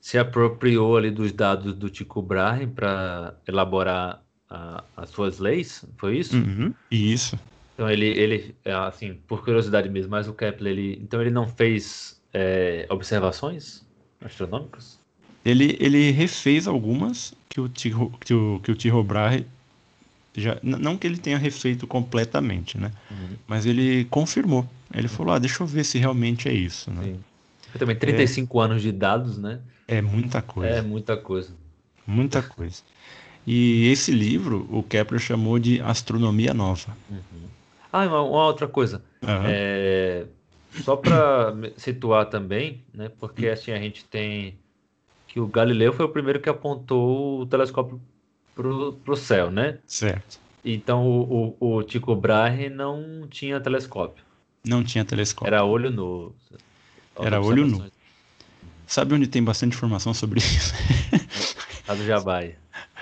se 0.00 0.18
apropriou 0.18 0.96
ali 0.96 1.10
dos 1.10 1.32
dados 1.32 1.74
do 1.74 1.90
Tycho 1.90 2.22
Brahe 2.22 2.66
para 2.66 3.34
elaborar 3.46 4.22
a, 4.48 4.84
as 4.96 5.10
suas 5.10 5.38
leis, 5.38 5.84
foi 5.96 6.18
isso? 6.18 6.36
Uhum, 6.36 6.72
isso. 6.90 7.38
Então 7.74 7.90
ele, 7.90 8.06
ele, 8.06 8.54
é, 8.64 8.72
assim, 8.72 9.14
por 9.26 9.44
curiosidade 9.44 9.88
mesmo, 9.88 10.10
mas 10.10 10.26
o 10.26 10.32
Kepler, 10.32 10.72
ele, 10.72 10.98
então 11.02 11.20
ele 11.20 11.30
não 11.30 11.46
fez 11.46 12.20
é, 12.32 12.86
observações 12.90 13.86
astronômicas? 14.20 14.98
Ele, 15.44 15.76
ele 15.78 16.10
refez 16.10 16.66
algumas 16.66 17.32
que 17.48 17.60
o 17.60 17.68
Tycho, 17.68 18.10
que 18.20 18.34
o, 18.34 18.60
que 18.60 18.72
o 18.72 18.76
Tycho 18.76 19.02
Brahe 19.02 19.46
já, 20.38 20.58
não 20.62 20.96
que 20.96 21.06
ele 21.06 21.18
tenha 21.18 21.38
refeito 21.38 21.86
completamente, 21.86 22.78
né? 22.78 22.90
Uhum. 23.10 23.36
Mas 23.46 23.66
ele 23.66 24.04
confirmou. 24.06 24.68
Ele 24.94 25.08
falou, 25.08 25.34
ah, 25.34 25.38
deixa 25.38 25.62
eu 25.62 25.66
ver 25.66 25.84
se 25.84 25.98
realmente 25.98 26.48
é 26.48 26.52
isso, 26.52 26.90
né? 26.90 27.02
Sim. 27.04 27.20
Foi 27.70 27.78
também 27.78 27.96
35 27.96 28.60
é, 28.60 28.64
anos 28.64 28.82
de 28.82 28.92
dados, 28.92 29.38
né? 29.38 29.60
É 29.86 30.00
muita 30.00 30.40
coisa. 30.40 30.74
É 30.74 30.82
muita 30.82 31.16
coisa. 31.16 31.50
Muita 32.06 32.42
coisa. 32.42 32.82
E 33.46 33.88
esse 33.90 34.10
livro 34.10 34.66
o 34.70 34.82
Kepler 34.82 35.20
chamou 35.20 35.58
de 35.58 35.80
Astronomia 35.80 36.52
Nova. 36.54 36.96
Uhum. 37.10 37.48
Ah, 37.92 38.06
uma, 38.06 38.22
uma, 38.22 38.46
outra 38.46 38.68
coisa. 38.68 39.02
Uhum. 39.22 39.42
É, 39.46 40.26
só 40.82 40.96
para 40.96 41.54
situar 41.76 42.26
também, 42.26 42.82
né? 42.92 43.10
Porque 43.18 43.48
assim 43.48 43.72
a 43.72 43.78
gente 43.78 44.04
tem 44.04 44.58
que 45.26 45.40
o 45.40 45.46
Galileu 45.46 45.92
foi 45.92 46.04
o 46.04 46.08
primeiro 46.08 46.40
que 46.40 46.48
apontou 46.48 47.40
o 47.40 47.46
telescópio 47.46 48.00
para 48.62 49.12
o 49.12 49.16
céu, 49.16 49.50
né? 49.50 49.78
Certo. 49.86 50.40
Então 50.64 51.06
o, 51.06 51.56
o, 51.60 51.76
o 51.76 51.82
Tycho 51.84 52.14
Brahe 52.16 52.68
não 52.68 53.26
tinha 53.30 53.60
telescópio. 53.60 54.24
Não 54.66 54.82
tinha 54.82 55.04
telescópio. 55.04 55.54
Era 55.54 55.64
olho 55.64 55.90
nu. 55.90 56.34
Era 57.20 57.40
olho 57.40 57.66
nu. 57.66 57.90
Sabe 58.86 59.14
onde 59.14 59.26
tem 59.26 59.42
bastante 59.42 59.76
informação 59.76 60.12
sobre 60.12 60.40
isso? 60.40 60.74
A 61.86 61.94
do 61.94 62.04
Jabai. 62.04 62.56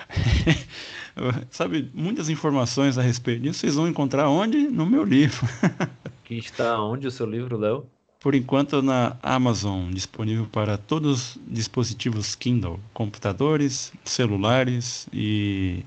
Sabe, 1.49 1.89
muitas 1.93 2.29
informações 2.29 2.97
a 2.97 3.01
respeito 3.01 3.41
disso 3.41 3.59
vocês 3.59 3.75
vão 3.75 3.87
encontrar 3.87 4.29
onde? 4.29 4.67
No 4.67 4.85
meu 4.85 5.03
livro. 5.03 5.47
que 6.23 6.35
está 6.35 6.79
onde 6.81 7.07
o 7.07 7.11
seu 7.11 7.25
livro, 7.25 7.57
Léo? 7.57 7.85
Por 8.19 8.33
enquanto 8.33 8.81
na 8.81 9.15
Amazon, 9.21 9.91
disponível 9.91 10.47
para 10.47 10.77
todos 10.77 11.35
os 11.35 11.41
dispositivos 11.47 12.35
Kindle, 12.35 12.79
computadores, 12.93 13.93
celulares 14.03 15.07
e 15.13 15.85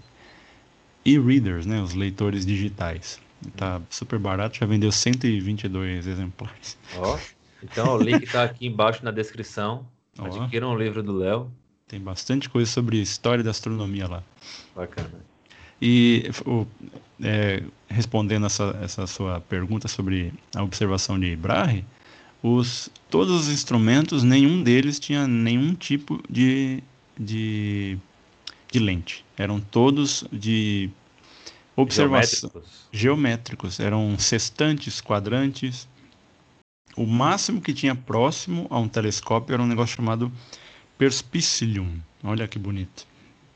e-readers, 1.04 1.66
né, 1.66 1.80
os 1.80 1.94
leitores 1.94 2.46
digitais. 2.46 3.20
Tá 3.56 3.80
super 3.88 4.18
barato, 4.18 4.58
já 4.58 4.66
vendeu 4.66 4.92
122 4.92 6.06
exemplares. 6.06 6.78
Ó, 6.96 7.18
então 7.62 7.96
o 7.96 8.02
link 8.02 8.22
está 8.22 8.44
aqui 8.44 8.66
embaixo 8.66 9.04
na 9.04 9.10
descrição. 9.10 9.86
Adquiram 10.18 10.72
o 10.72 10.78
livro 10.78 11.02
do 11.02 11.12
Léo. 11.12 11.50
Tem 11.88 11.98
bastante 11.98 12.48
coisa 12.48 12.70
sobre 12.70 13.00
história 13.00 13.42
da 13.42 13.50
astronomia 13.50 14.06
lá. 14.06 14.22
Bacana. 14.76 15.10
E 15.80 16.30
o, 16.44 16.66
é, 17.22 17.62
respondendo 17.88 18.46
essa, 18.46 18.78
essa 18.82 19.06
sua 19.06 19.40
pergunta 19.40 19.88
sobre 19.88 20.32
a 20.54 20.62
observação 20.62 21.18
de 21.18 21.34
Brahe, 21.34 21.84
os, 22.42 22.90
todos 23.10 23.42
os 23.42 23.48
instrumentos, 23.48 24.22
nenhum 24.22 24.62
deles 24.62 24.98
tinha 24.98 25.26
nenhum 25.26 25.74
tipo 25.74 26.22
de, 26.28 26.82
de, 27.18 27.98
de 28.70 28.78
lente. 28.78 29.24
Eram 29.36 29.60
todos 29.60 30.24
de 30.32 30.90
observação. 31.76 32.50
Geométricos. 32.50 32.88
Geométricos. 32.92 33.80
Eram 33.80 34.18
sextantes, 34.18 35.00
quadrantes. 35.00 35.86
O 36.96 37.06
máximo 37.06 37.60
que 37.60 37.74
tinha 37.74 37.94
próximo 37.94 38.66
a 38.70 38.78
um 38.78 38.88
telescópio 38.88 39.54
era 39.54 39.62
um 39.62 39.66
negócio 39.66 39.96
chamado 39.96 40.32
Perspicillium. 40.96 42.00
Olha 42.24 42.48
que 42.48 42.58
bonito. 42.58 43.06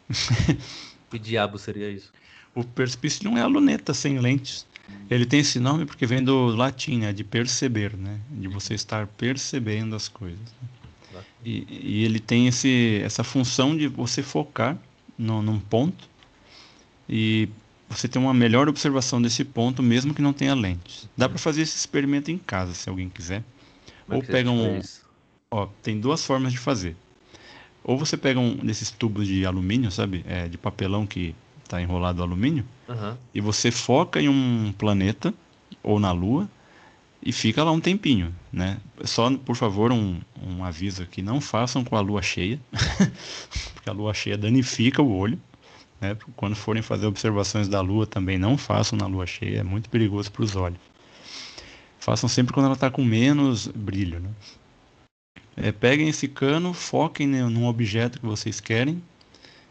que 1.11 1.19
diabo 1.19 1.59
seria 1.59 1.91
isso? 1.91 2.13
O 2.55 2.63
Perspicillium 2.63 3.37
é 3.37 3.41
a 3.41 3.47
luneta 3.47 3.95
sem 3.95 4.19
lentes. 4.19 4.67
Ele 5.11 5.27
tem 5.27 5.41
esse 5.41 5.61
nome 5.61 5.85
porque 5.85 6.07
vem 6.07 6.23
do 6.23 6.47
latim, 6.47 6.99
né? 6.99 7.13
De 7.13 7.23
perceber, 7.23 7.97
né? 7.97 8.19
De 8.31 8.49
você 8.49 8.75
estar 8.75 9.07
percebendo 9.07 9.95
as 9.95 10.09
coisas. 10.09 10.41
Né? 10.41 10.69
E, 11.45 11.67
e, 11.69 12.05
ele 12.05 12.19
tem 12.19 12.49
esse, 12.49 13.01
essa 13.05 13.23
função 13.23 13.77
de 13.77 13.87
você 13.87 14.23
focar 14.23 14.79
no, 15.19 15.43
num 15.43 15.61
ponto 15.61 16.09
e 17.09 17.49
você 17.89 18.09
ter 18.09 18.19
uma 18.19 18.33
melhor 18.33 18.69
observação 18.69 19.21
desse 19.21 19.45
ponto, 19.45 19.83
mesmo 19.83 20.15
que 20.15 20.23
não 20.23 20.33
tenha 20.33 20.55
lentes. 20.55 21.09
Dá 21.17 21.29
para 21.29 21.39
fazer 21.39 21.63
esse 21.63 21.77
experimento 21.77 22.31
em 22.31 22.39
casa, 22.39 22.75
se 22.75 22.89
alguém 22.89 23.09
quiser. 23.09 23.45
Como 24.07 24.15
é 24.15 24.17
Ou 24.17 24.23
pega 24.23 24.51
um. 24.51 24.81
Ó, 25.51 25.67
tem 25.83 26.01
duas 26.01 26.25
formas 26.25 26.53
de 26.53 26.59
fazer. 26.59 26.97
Ou 27.85 27.99
você 27.99 28.17
pega 28.17 28.41
um 28.41 28.57
desses 28.57 28.91
tubos 28.91 29.27
de 29.27 29.45
alumínio, 29.45 29.91
sabe? 29.91 30.25
É, 30.27 30.49
de 30.49 30.57
papelão 30.57 31.07
que 31.07 31.35
está 31.65 31.81
enrolado 31.81 32.23
alumínio. 32.23 32.65
Uhum. 32.89 33.17
E 33.35 33.41
você 33.41 33.71
foca 33.71 34.21
em 34.21 34.29
um 34.29 34.73
planeta 34.77 35.35
ou 35.83 35.99
na 35.99 36.13
Lua 36.13 36.49
e 37.25 37.33
fica 37.33 37.65
lá 37.65 37.73
um 37.73 37.81
tempinho, 37.81 38.35
né? 38.53 38.79
Só, 39.03 39.35
por 39.39 39.57
favor, 39.57 39.91
um, 39.91 40.21
um 40.47 40.63
aviso 40.63 41.03
aqui, 41.03 41.23
não 41.23 41.41
façam 41.41 41.83
com 41.83 41.97
a 41.97 42.01
lua 42.01 42.21
cheia, 42.21 42.61
porque 43.73 43.89
a 43.89 43.93
lua 43.93 44.13
cheia 44.13 44.37
danifica 44.37 45.01
o 45.01 45.17
olho. 45.17 45.41
Né? 46.01 46.17
Quando 46.37 46.55
forem 46.55 46.83
fazer 46.83 47.07
observações 47.07 47.67
da 47.67 47.81
Lua, 47.81 48.07
também 48.07 48.37
não 48.37 48.59
façam 48.59 48.99
na 48.99 49.07
Lua 49.07 49.27
cheia, 49.27 49.61
é 49.61 49.63
muito 49.63 49.89
perigoso 49.89 50.31
para 50.31 50.43
os 50.43 50.55
olhos. 50.55 50.81
Façam 51.99 52.29
sempre 52.29 52.53
quando 52.53 52.67
ela 52.67 52.75
está 52.75 52.91
com 52.91 53.03
menos 53.03 53.69
brilho. 53.69 54.21
Né? 54.21 54.29
É, 55.57 55.73
peguem 55.73 56.09
esse 56.09 56.29
cano, 56.29 56.75
foquem 56.75 57.27
num 57.27 57.67
objeto 57.67 58.21
que 58.21 58.27
vocês 58.27 58.61
querem 58.61 59.03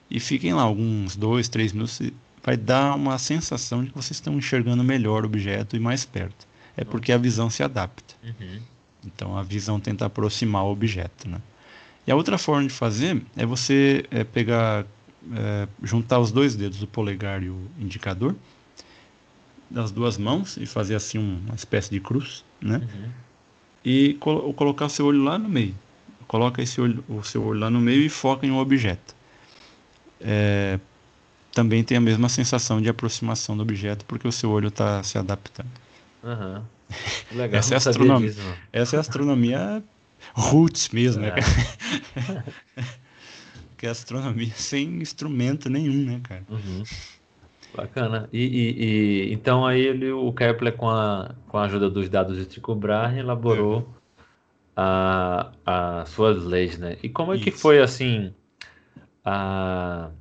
e 0.09 0.19
fiquem 0.19 0.53
lá 0.53 0.61
alguns 0.61 1.15
dois, 1.15 1.47
três 1.47 1.73
minutos. 1.73 1.99
Vai 2.43 2.57
dar 2.57 2.95
uma 2.95 3.17
sensação 3.17 3.83
de 3.83 3.89
que 3.89 3.95
vocês 3.95 4.17
estão 4.17 4.37
enxergando 4.37 4.83
melhor 4.83 5.23
o 5.23 5.27
objeto 5.27 5.75
e 5.75 5.79
mais 5.79 6.05
perto. 6.05 6.45
É 6.75 6.83
porque 6.83 7.11
a 7.11 7.17
visão 7.17 7.49
se 7.49 7.63
adapta. 7.63 8.15
Uhum. 8.23 8.59
Então 9.05 9.37
a 9.37 9.43
visão 9.43 9.79
tenta 9.79 10.05
aproximar 10.05 10.63
o 10.65 10.71
objeto. 10.71 11.29
Né? 11.29 11.39
E 12.05 12.11
a 12.11 12.15
outra 12.15 12.37
forma 12.37 12.67
de 12.67 12.73
fazer 12.73 13.21
é 13.37 13.45
você 13.45 14.05
é, 14.11 14.23
pegar 14.23 14.85
é, 15.31 15.67
juntar 15.81 16.19
os 16.19 16.31
dois 16.31 16.55
dedos, 16.55 16.81
o 16.81 16.87
polegar 16.87 17.41
e 17.41 17.49
o 17.49 17.67
indicador, 17.79 18.35
das 19.69 19.91
duas 19.91 20.17
mãos 20.17 20.57
e 20.57 20.65
fazer 20.65 20.95
assim 20.95 21.17
uma 21.17 21.55
espécie 21.55 21.89
de 21.89 21.99
cruz, 21.99 22.43
né? 22.61 22.77
Uhum. 22.77 23.09
E 23.83 24.13
col 24.15 24.53
colocar 24.53 24.85
o 24.85 24.89
seu 24.89 25.07
olho 25.07 25.23
lá 25.23 25.37
no 25.37 25.49
meio. 25.49 25.75
Coloca 26.27 26.61
esse 26.61 26.79
olho, 26.79 27.03
o 27.09 27.23
seu 27.23 27.43
olho 27.43 27.59
lá 27.59 27.69
no 27.69 27.79
meio 27.79 28.01
e 28.01 28.09
foca 28.09 28.45
em 28.45 28.51
um 28.51 28.57
objeto. 28.57 29.15
É, 30.23 30.79
também 31.53 31.83
tem 31.83 31.97
a 31.97 32.01
mesma 32.01 32.29
sensação 32.29 32.81
de 32.81 32.89
aproximação 32.89 33.55
do 33.55 33.63
objeto 33.63 34.05
porque 34.05 34.27
o 34.27 34.31
seu 34.31 34.49
olho 34.49 34.69
está 34.69 35.03
se 35.03 35.17
adaptando. 35.17 35.69
Uhum. 36.23 36.63
Legal, 37.35 37.59
essa, 37.59 37.73
é 37.73 37.77
astronomia, 37.77 38.33
essa 38.71 38.95
é 38.95 38.97
a 38.97 39.01
astronomia 39.01 39.83
roots 40.33 40.89
mesmo, 40.89 41.21
né, 41.21 41.29
é. 41.29 42.31
né? 42.31 42.43
que 43.77 43.85
é 43.85 43.89
astronomia 43.89 44.53
sem 44.55 45.01
instrumento 45.01 45.69
nenhum, 45.69 46.05
né, 46.05 46.21
cara? 46.23 46.43
Uhum. 46.49 46.83
Bacana. 47.75 48.29
E, 48.31 48.39
e, 48.39 48.83
e, 48.85 49.33
então 49.33 49.65
aí 49.65 49.81
ele, 49.81 50.11
o 50.11 50.31
Kepler, 50.31 50.73
com 50.73 50.89
a, 50.89 51.33
com 51.47 51.57
a 51.57 51.63
ajuda 51.63 51.89
dos 51.89 52.07
dados 52.07 52.37
de 52.37 52.45
Tycho 52.45 52.75
Brahe, 52.75 53.19
elaborou 53.19 53.87
a, 54.75 55.51
as 55.65 56.09
suas 56.09 56.43
leis, 56.43 56.77
né? 56.77 56.97
E 57.01 57.09
como 57.09 57.33
é 57.33 57.35
Isso. 57.35 57.43
que 57.43 57.51
foi, 57.51 57.81
assim, 57.81 58.33
a 59.23 60.11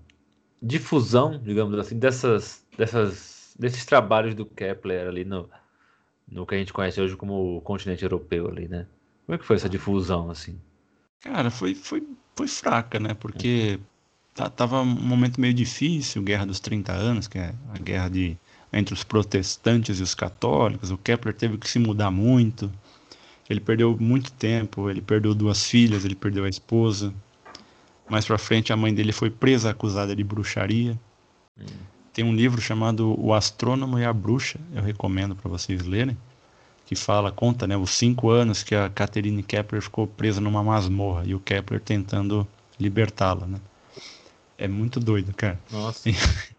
difusão, 0.60 1.40
digamos 1.42 1.78
assim, 1.78 1.98
dessas, 1.98 2.64
dessas, 2.76 3.54
desses 3.58 3.84
trabalhos 3.84 4.34
do 4.34 4.46
Kepler 4.46 5.08
ali 5.08 5.24
no, 5.24 5.48
no 6.28 6.46
que 6.46 6.54
a 6.54 6.58
gente 6.58 6.72
conhece 6.72 7.00
hoje 7.00 7.16
como 7.16 7.56
o 7.56 7.60
continente 7.60 8.02
europeu 8.02 8.48
ali, 8.48 8.68
né? 8.68 8.86
Como 9.26 9.36
é 9.36 9.38
que 9.38 9.44
foi 9.44 9.56
essa 9.56 9.68
difusão, 9.68 10.30
assim? 10.30 10.58
Cara, 11.20 11.50
foi, 11.50 11.74
foi 11.74 12.02
foi 12.36 12.48
fraca, 12.48 12.98
né? 12.98 13.14
Porque 13.14 13.78
tava 14.56 14.80
um 14.80 14.86
momento 14.86 15.40
meio 15.40 15.54
difícil, 15.54 16.22
Guerra 16.22 16.46
dos 16.46 16.60
30 16.60 16.92
anos, 16.92 17.28
que 17.28 17.38
é 17.38 17.54
a 17.74 17.78
guerra 17.78 18.08
de, 18.08 18.36
entre 18.72 18.94
os 18.94 19.04
protestantes 19.04 20.00
e 20.00 20.02
os 20.02 20.14
católicos. 20.14 20.90
O 20.90 20.98
Kepler 20.98 21.34
teve 21.34 21.58
que 21.58 21.68
se 21.68 21.78
mudar 21.78 22.10
muito. 22.10 22.72
Ele 23.48 23.60
perdeu 23.60 23.96
muito 23.98 24.32
tempo, 24.32 24.88
ele 24.88 25.02
perdeu 25.02 25.34
duas 25.34 25.66
filhas, 25.66 26.04
ele 26.04 26.14
perdeu 26.14 26.44
a 26.44 26.48
esposa. 26.48 27.12
Mais 28.12 28.26
pra 28.26 28.36
frente, 28.36 28.74
a 28.74 28.76
mãe 28.76 28.92
dele 28.92 29.10
foi 29.10 29.30
presa 29.30 29.70
acusada 29.70 30.14
de 30.14 30.22
bruxaria. 30.22 31.00
Hum. 31.58 31.64
Tem 32.12 32.22
um 32.22 32.34
livro 32.34 32.60
chamado 32.60 33.18
O 33.18 33.32
Astrônomo 33.32 33.98
e 33.98 34.04
a 34.04 34.12
Bruxa, 34.12 34.60
eu 34.74 34.82
recomendo 34.82 35.34
para 35.34 35.48
vocês 35.48 35.82
lerem 35.86 36.14
que 36.84 36.94
fala, 36.94 37.32
conta, 37.32 37.66
né, 37.66 37.74
os 37.74 37.88
cinco 37.88 38.28
anos 38.28 38.62
que 38.62 38.74
a 38.74 38.90
Catherine 38.90 39.42
Kepler 39.42 39.80
ficou 39.80 40.06
presa 40.06 40.42
numa 40.42 40.62
masmorra 40.62 41.24
e 41.24 41.34
o 41.34 41.40
Kepler 41.40 41.80
tentando 41.80 42.46
libertá-la, 42.78 43.46
né? 43.46 43.58
É 44.58 44.68
muito 44.68 45.00
doido, 45.00 45.32
cara. 45.34 45.58
Nossa. 45.70 46.10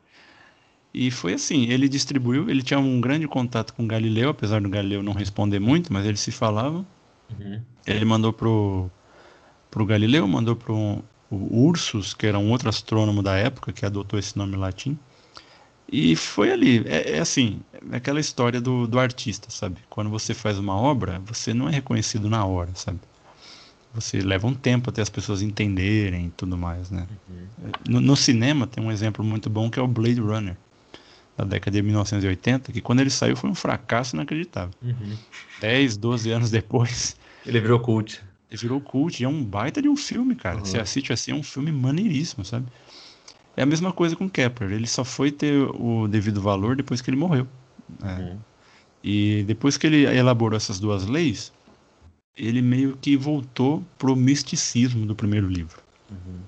E, 0.95 1.09
foi 1.09 1.33
assim, 1.33 1.71
ele 1.71 1.89
distribuiu, 1.89 2.51
ele 2.51 2.61
tinha 2.61 2.79
um 2.79 3.01
grande 3.01 3.27
contato 3.27 3.73
com 3.73 3.87
Galileu, 3.87 4.29
apesar 4.29 4.61
do 4.61 4.69
Galileu 4.69 5.01
não 5.01 5.11
responder 5.11 5.59
muito, 5.59 5.91
mas 5.91 6.05
eles 6.05 6.19
se 6.19 6.31
falavam. 6.31 6.85
Uhum. 7.31 7.59
Ele 7.87 8.05
mandou 8.05 8.31
pro, 8.31 8.91
pro 9.71 9.87
Galileu, 9.87 10.27
mandou 10.27 10.55
pro 10.55 11.03
o 11.33 11.65
Ursus, 11.67 12.13
que 12.13 12.27
era 12.27 12.37
um 12.39 12.49
outro 12.51 12.69
astrônomo 12.69 13.21
da 13.21 13.35
época, 13.35 13.71
que 13.71 13.85
adotou 13.85 14.19
esse 14.19 14.37
nome 14.37 14.55
latim. 14.55 14.97
E 15.91 16.15
foi 16.15 16.51
ali. 16.51 16.83
É, 16.87 17.17
é 17.17 17.19
assim, 17.19 17.59
é 17.91 17.97
aquela 17.97 18.19
história 18.19 18.59
do, 18.59 18.87
do 18.87 18.99
artista, 18.99 19.49
sabe? 19.49 19.77
Quando 19.89 20.09
você 20.09 20.33
faz 20.33 20.57
uma 20.57 20.75
obra, 20.75 21.21
você 21.25 21.53
não 21.53 21.69
é 21.69 21.71
reconhecido 21.71 22.29
na 22.29 22.45
hora, 22.45 22.71
sabe? 22.73 22.99
Você 23.93 24.19
leva 24.21 24.47
um 24.47 24.55
tempo 24.55 24.89
até 24.89 25.03
as 25.03 25.09
pessoas 25.09 25.43
entenderem 25.43 26.27
e 26.27 26.29
tudo 26.31 26.57
mais, 26.57 26.89
né? 26.89 27.05
Uhum. 27.29 27.71
No, 27.87 28.01
no, 28.01 28.15
cinema 28.15 28.65
tem 28.65 28.83
um 28.83 28.91
exemplo 28.91 29.23
muito 29.23 29.51
bom 29.51 29.69
que 29.69 29.77
é 29.77 29.83
o 29.83 29.87
Blade 29.87 30.19
Runner, 30.19 30.57
da 31.37 31.43
década 31.43 31.77
de 31.77 31.83
1980, 31.83 32.71
que 32.71 32.81
quando 32.81 33.01
ele 33.01 33.11
saiu 33.11 33.35
foi 33.35 33.51
um 33.51 33.55
fracasso 33.55 34.15
inacreditável. 34.15 34.73
Uhum. 34.81 35.15
10, 35.61 35.97
12 35.97 36.31
anos 36.31 36.49
depois. 36.49 37.15
Ele 37.45 37.59
virou 37.59 37.79
cult. 37.79 38.19
Virou 38.55 38.79
cult, 38.79 39.19
e 39.19 39.25
é 39.25 39.27
um 39.27 39.43
baita 39.43 39.81
de 39.81 39.89
um 39.89 39.95
filme, 39.95 40.35
cara. 40.35 40.57
Uhum. 40.57 40.65
Você 40.65 40.79
assiste 40.79 41.11
assim, 41.11 41.31
é 41.31 41.35
um 41.35 41.43
filme 41.43 41.71
maneiríssimo, 41.71 42.45
sabe? 42.45 42.67
É 43.55 43.63
a 43.63 43.65
mesma 43.65 43.91
coisa 43.91 44.15
com 44.15 44.29
Kepler. 44.29 44.71
Ele 44.71 44.87
só 44.87 45.03
foi 45.03 45.31
ter 45.31 45.55
o 45.57 46.07
devido 46.07 46.41
valor 46.41 46.75
depois 46.75 47.01
que 47.01 47.09
ele 47.09 47.17
morreu. 47.17 47.47
Né? 47.99 48.17
Uhum. 48.19 48.39
E 49.03 49.43
depois 49.43 49.77
que 49.77 49.87
ele 49.87 50.05
elaborou 50.05 50.55
essas 50.55 50.79
duas 50.79 51.05
leis, 51.05 51.51
ele 52.37 52.61
meio 52.61 52.97
que 52.97 53.15
voltou 53.15 53.83
pro 53.97 54.15
misticismo 54.15 55.05
do 55.05 55.15
primeiro 55.15 55.47
livro. 55.47 55.81
Uhum. 56.09 56.39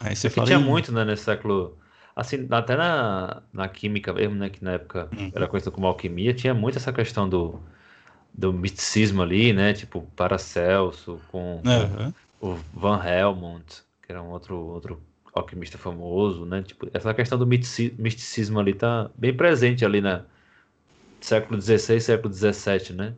Aí 0.00 0.16
você 0.16 0.28
fala. 0.28 0.46
Tinha 0.46 0.58
muito, 0.58 0.92
né, 0.92 1.04
nesse 1.04 1.24
século. 1.24 1.76
Assim, 2.14 2.46
até 2.50 2.76
na, 2.76 3.42
na 3.52 3.68
química 3.68 4.12
mesmo, 4.12 4.34
né? 4.34 4.50
Que 4.50 4.62
na 4.62 4.72
época 4.72 5.08
uhum. 5.16 5.32
era 5.34 5.46
conhecida 5.46 5.70
como 5.70 5.86
alquimia, 5.86 6.34
tinha 6.34 6.52
muito 6.52 6.76
essa 6.76 6.92
questão 6.92 7.26
do, 7.26 7.58
do 8.34 8.52
misticismo 8.52 9.22
ali, 9.22 9.52
né? 9.52 9.72
Tipo, 9.72 10.02
Paracelso, 10.16 11.20
com, 11.28 11.60
com 12.40 12.52
o 12.52 12.58
Van 12.74 13.00
Helmont, 13.04 13.82
que 14.04 14.12
era 14.12 14.22
um 14.22 14.30
outro, 14.30 14.56
outro 14.56 15.02
alquimista 15.34 15.78
famoso, 15.78 16.44
né? 16.44 16.62
Tipo, 16.62 16.88
essa 16.92 17.12
questão 17.14 17.38
do 17.38 17.46
misticismo 17.46 18.58
ali 18.58 18.74
tá 18.74 19.10
bem 19.16 19.34
presente 19.34 19.84
ali 19.84 20.00
na 20.00 20.24
século 21.20 21.60
XVI, 21.60 22.00
século 22.00 22.32
XVII, 22.32 22.94
né? 22.94 23.14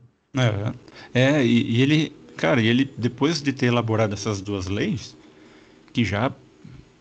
É, 1.15 1.21
é 1.21 1.45
e, 1.45 1.77
e, 1.77 1.83
ele, 1.83 2.17
cara, 2.37 2.61
e 2.61 2.67
ele 2.67 2.93
depois 2.99 3.41
de 3.41 3.53
ter 3.53 3.67
elaborado 3.67 4.13
essas 4.15 4.41
duas 4.41 4.67
leis, 4.67 5.17
que 5.93 6.05
já 6.05 6.33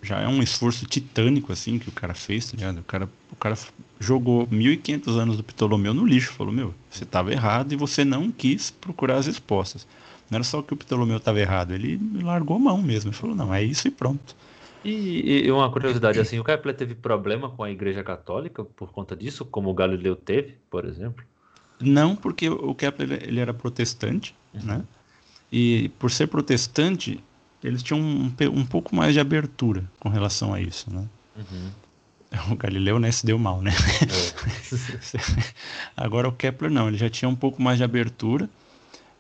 já 0.04 0.20
é 0.20 0.28
um 0.28 0.44
esforço 0.44 0.86
titânico 0.86 1.54
assim 1.54 1.80
que 1.80 1.88
o 1.88 1.92
cara 1.92 2.14
fez, 2.14 2.52
tá 2.52 2.58
ligado? 2.58 2.80
O 2.80 2.84
cara, 2.84 3.10
o 3.32 3.36
cara 3.38 3.58
jogou 4.04 4.48
1500 4.50 5.18
anos 5.18 5.38
do 5.38 5.44
Ptolomeu 5.44 5.94
no 5.94 6.06
lixo, 6.06 6.34
falou: 6.34 6.54
"Meu, 6.54 6.74
você 6.90 7.04
estava 7.04 7.32
errado 7.32 7.72
e 7.72 7.76
você 7.76 8.04
não 8.04 8.32
quis 8.32 8.70
procurar 8.70 9.16
as 9.16 9.28
respostas". 9.28 9.88
Não 10.30 10.38
era 10.38 10.44
só 10.44 10.62
que 10.62 10.74
o 10.74 10.78
Ptolomeu 10.78 11.18
estava 11.18 11.40
errado, 11.40 11.74
ele 11.74 12.00
largou 12.22 12.60
mão 12.60 12.82
mesmo, 12.82 13.10
ele 13.10 13.18
falou: 13.18 13.36
"Não, 13.36 13.54
é 13.54 13.64
isso 13.64 13.88
e 13.88 13.92
pronto". 13.92 14.36
E, 14.84 15.46
e, 15.46 15.52
uma 15.52 15.72
curiosidade, 15.72 16.20
assim, 16.20 16.40
o 16.40 16.44
Kepler 16.44 16.76
teve 16.76 16.94
problema 16.94 17.50
com 17.50 17.64
a 17.64 17.72
Igreja 17.72 18.04
Católica 18.04 18.66
por 18.66 18.92
conta 18.92 19.16
disso, 19.16 19.46
como 19.46 19.70
o 19.70 19.74
Galileu 19.74 20.16
teve, 20.16 20.58
por 20.70 20.84
exemplo? 20.84 21.24
Não, 21.80 22.16
porque 22.16 22.50
o 22.50 22.76
Kepler 22.76 23.24
ele 23.24 23.40
era 23.40 23.54
protestante, 23.54 24.36
uhum. 24.54 24.62
né? 24.62 24.84
E 25.52 25.90
por 26.00 26.12
ser 26.12 26.28
protestante, 26.28 27.24
eles 27.64 27.82
tinham 27.82 28.02
um, 28.02 28.34
um 28.52 28.66
pouco 28.66 28.96
mais 28.96 29.14
de 29.14 29.20
abertura 29.20 29.90
com 30.00 30.10
relação 30.10 30.54
a 30.54 30.60
isso, 30.60 30.92
né? 30.92 31.08
Uhum. 31.38 31.70
O 32.52 32.56
Galileu, 32.56 33.00
né, 33.00 33.12
se 33.12 33.26
deu 33.26 33.38
mal, 33.38 33.62
né? 33.62 33.72
É. 33.72 35.44
Agora 35.96 36.28
o 36.28 36.32
Kepler 36.32 36.72
não, 36.72 36.88
ele 36.88 36.98
já 36.98 37.10
tinha 37.10 37.30
um 37.30 37.36
pouco 37.36 37.62
mais 37.62 37.78
de 37.78 37.84
abertura 37.84 38.50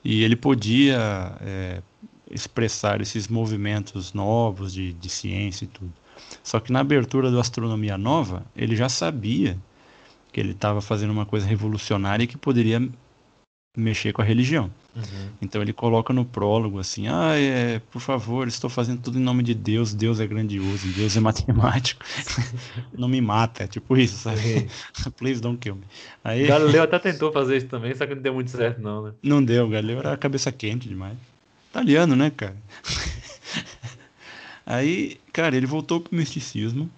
E 0.04 0.24
ele 0.24 0.36
podia 0.36 1.38
é, 1.42 1.82
expressar 2.30 3.02
esses 3.02 3.28
movimentos 3.28 4.14
novos 4.14 4.74
de, 4.74 4.94
de 4.94 5.10
ciência 5.10 5.66
e 5.66 5.68
tudo. 5.68 5.94
Só 6.44 6.60
que 6.60 6.72
na 6.72 6.80
abertura 6.80 7.30
do 7.30 7.40
Astronomia 7.40 7.98
Nova, 7.98 8.46
ele 8.56 8.76
já 8.76 8.90
sabia 8.90 9.58
que 10.32 10.40
ele 10.40 10.52
estava 10.52 10.82
fazendo 10.82 11.12
uma 11.12 11.26
coisa 11.26 11.46
revolucionária 11.46 12.24
e 12.24 12.28
que 12.28 12.38
poderia 12.38 12.82
mexer 13.78 14.12
com 14.12 14.22
a 14.22 14.26
religião. 14.26 14.72
Uhum. 14.96 15.30
Então 15.42 15.62
ele 15.62 15.74
coloca 15.74 16.14
no 16.14 16.24
prólogo 16.24 16.80
assim: 16.80 17.08
ah, 17.08 17.36
é, 17.36 17.80
por 17.92 18.00
favor, 18.00 18.48
estou 18.48 18.70
fazendo 18.70 19.02
tudo 19.02 19.18
em 19.18 19.22
nome 19.22 19.42
de 19.42 19.54
Deus, 19.56 19.94
Deus 19.94 20.20
é 20.20 20.28
grandioso, 20.28 20.88
Deus 20.90 21.18
é 21.18 21.20
matemático, 21.20 22.06
não 22.96 23.08
me 23.08 23.20
mata, 23.20 23.64
é 23.64 23.68
tipo 23.68 23.98
isso, 23.98 24.18
sabe? 24.18 24.68
Please 25.18 25.42
don't 25.42 25.58
kill 25.58 25.76
me. 25.76 25.84
Aí... 26.24 26.46
Galileu 26.46 26.84
até 26.84 27.00
tentou 27.00 27.32
fazer 27.32 27.58
isso 27.58 27.68
também, 27.68 27.96
só 27.96 28.06
que 28.06 28.14
não 28.14 28.22
deu 28.22 28.34
muito 28.36 28.52
certo, 28.52 28.82
não, 28.82 29.04
né? 29.04 29.14
Não 29.24 29.44
deu, 29.44 29.68
Galileu 29.68 30.00
era 30.00 30.16
cabeça 30.16 30.52
quente 30.52 30.88
demais. 30.88 31.18
Italiano, 31.72 32.16
né, 32.16 32.30
cara? 32.30 32.56
Aí, 34.66 35.20
cara, 35.34 35.58
ele 35.58 35.66
voltou 35.66 36.00
pro 36.00 36.16
misticismo, 36.16 36.90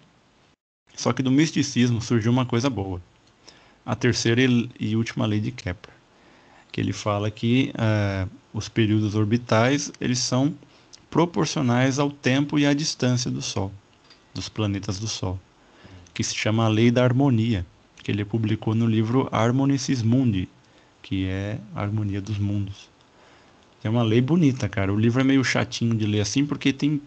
só 0.94 1.14
que 1.14 1.24
do 1.24 1.32
misticismo 1.32 2.02
surgiu 2.02 2.32
uma 2.32 2.46
coisa 2.46 2.70
boa. 2.70 3.02
A 3.86 3.96
terceira 3.96 4.42
e 4.80 4.96
última 4.96 5.26
lei 5.26 5.40
de 5.40 5.52
Kepler 5.52 5.95
que 6.76 6.82
ele 6.82 6.92
fala 6.92 7.32
que 7.32 7.72
uh, 7.76 8.30
os 8.54 8.68
períodos 8.68 9.16
orbitais 9.16 9.94
eles 9.98 10.20
são 10.20 10.54
proporcionais 11.10 12.00
ao 12.00 12.12
tempo 12.12 12.60
e 12.60 12.66
à 12.66 12.74
distância 12.74 13.32
do 13.32 13.42
Sol, 13.42 13.72
dos 14.34 14.50
planetas 14.50 15.00
do 15.00 15.08
Sol, 15.08 15.40
que 16.14 16.22
se 16.22 16.36
chama 16.36 16.66
a 16.66 16.68
Lei 16.68 16.92
da 16.92 17.02
Harmonia, 17.02 17.66
que 18.04 18.12
ele 18.12 18.26
publicou 18.26 18.76
no 18.76 18.86
livro 18.86 19.30
Harmonicis 19.32 20.02
Mundi, 20.02 20.50
que 21.02 21.28
é 21.28 21.60
a 21.74 21.82
harmonia 21.82 22.20
dos 22.20 22.38
mundos. 22.38 22.90
É 23.82 23.90
uma 23.90 24.04
lei 24.04 24.20
bonita, 24.20 24.68
cara. 24.68 24.92
O 24.92 25.00
livro 25.00 25.22
é 25.22 25.24
meio 25.24 25.46
chatinho 25.46 25.96
de 25.96 26.06
ler 26.06 26.20
assim, 26.20 26.46
porque 26.46 26.74
tem, 26.74 27.02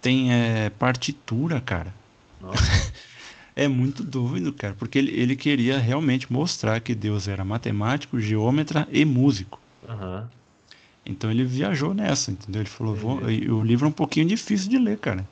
tem 0.00 0.32
é, 0.32 0.70
partitura, 0.70 1.60
cara. 1.60 1.94
É 3.56 3.68
muito 3.68 4.02
doido, 4.02 4.52
cara, 4.52 4.74
porque 4.74 4.98
ele, 4.98 5.12
ele 5.12 5.36
queria 5.36 5.78
realmente 5.78 6.32
mostrar 6.32 6.80
que 6.80 6.94
Deus 6.94 7.28
era 7.28 7.44
matemático, 7.44 8.20
geômetra 8.20 8.88
e 8.90 9.04
músico. 9.04 9.60
Uhum. 9.88 10.24
Então 11.06 11.30
ele 11.30 11.44
viajou 11.44 11.94
nessa, 11.94 12.32
entendeu? 12.32 12.62
Ele 12.62 12.68
falou, 12.68 12.96
o 12.96 13.62
livro 13.62 13.86
é 13.86 13.88
um 13.88 13.92
pouquinho 13.92 14.26
difícil 14.26 14.70
de 14.70 14.78
ler, 14.78 14.98
cara. 14.98 15.26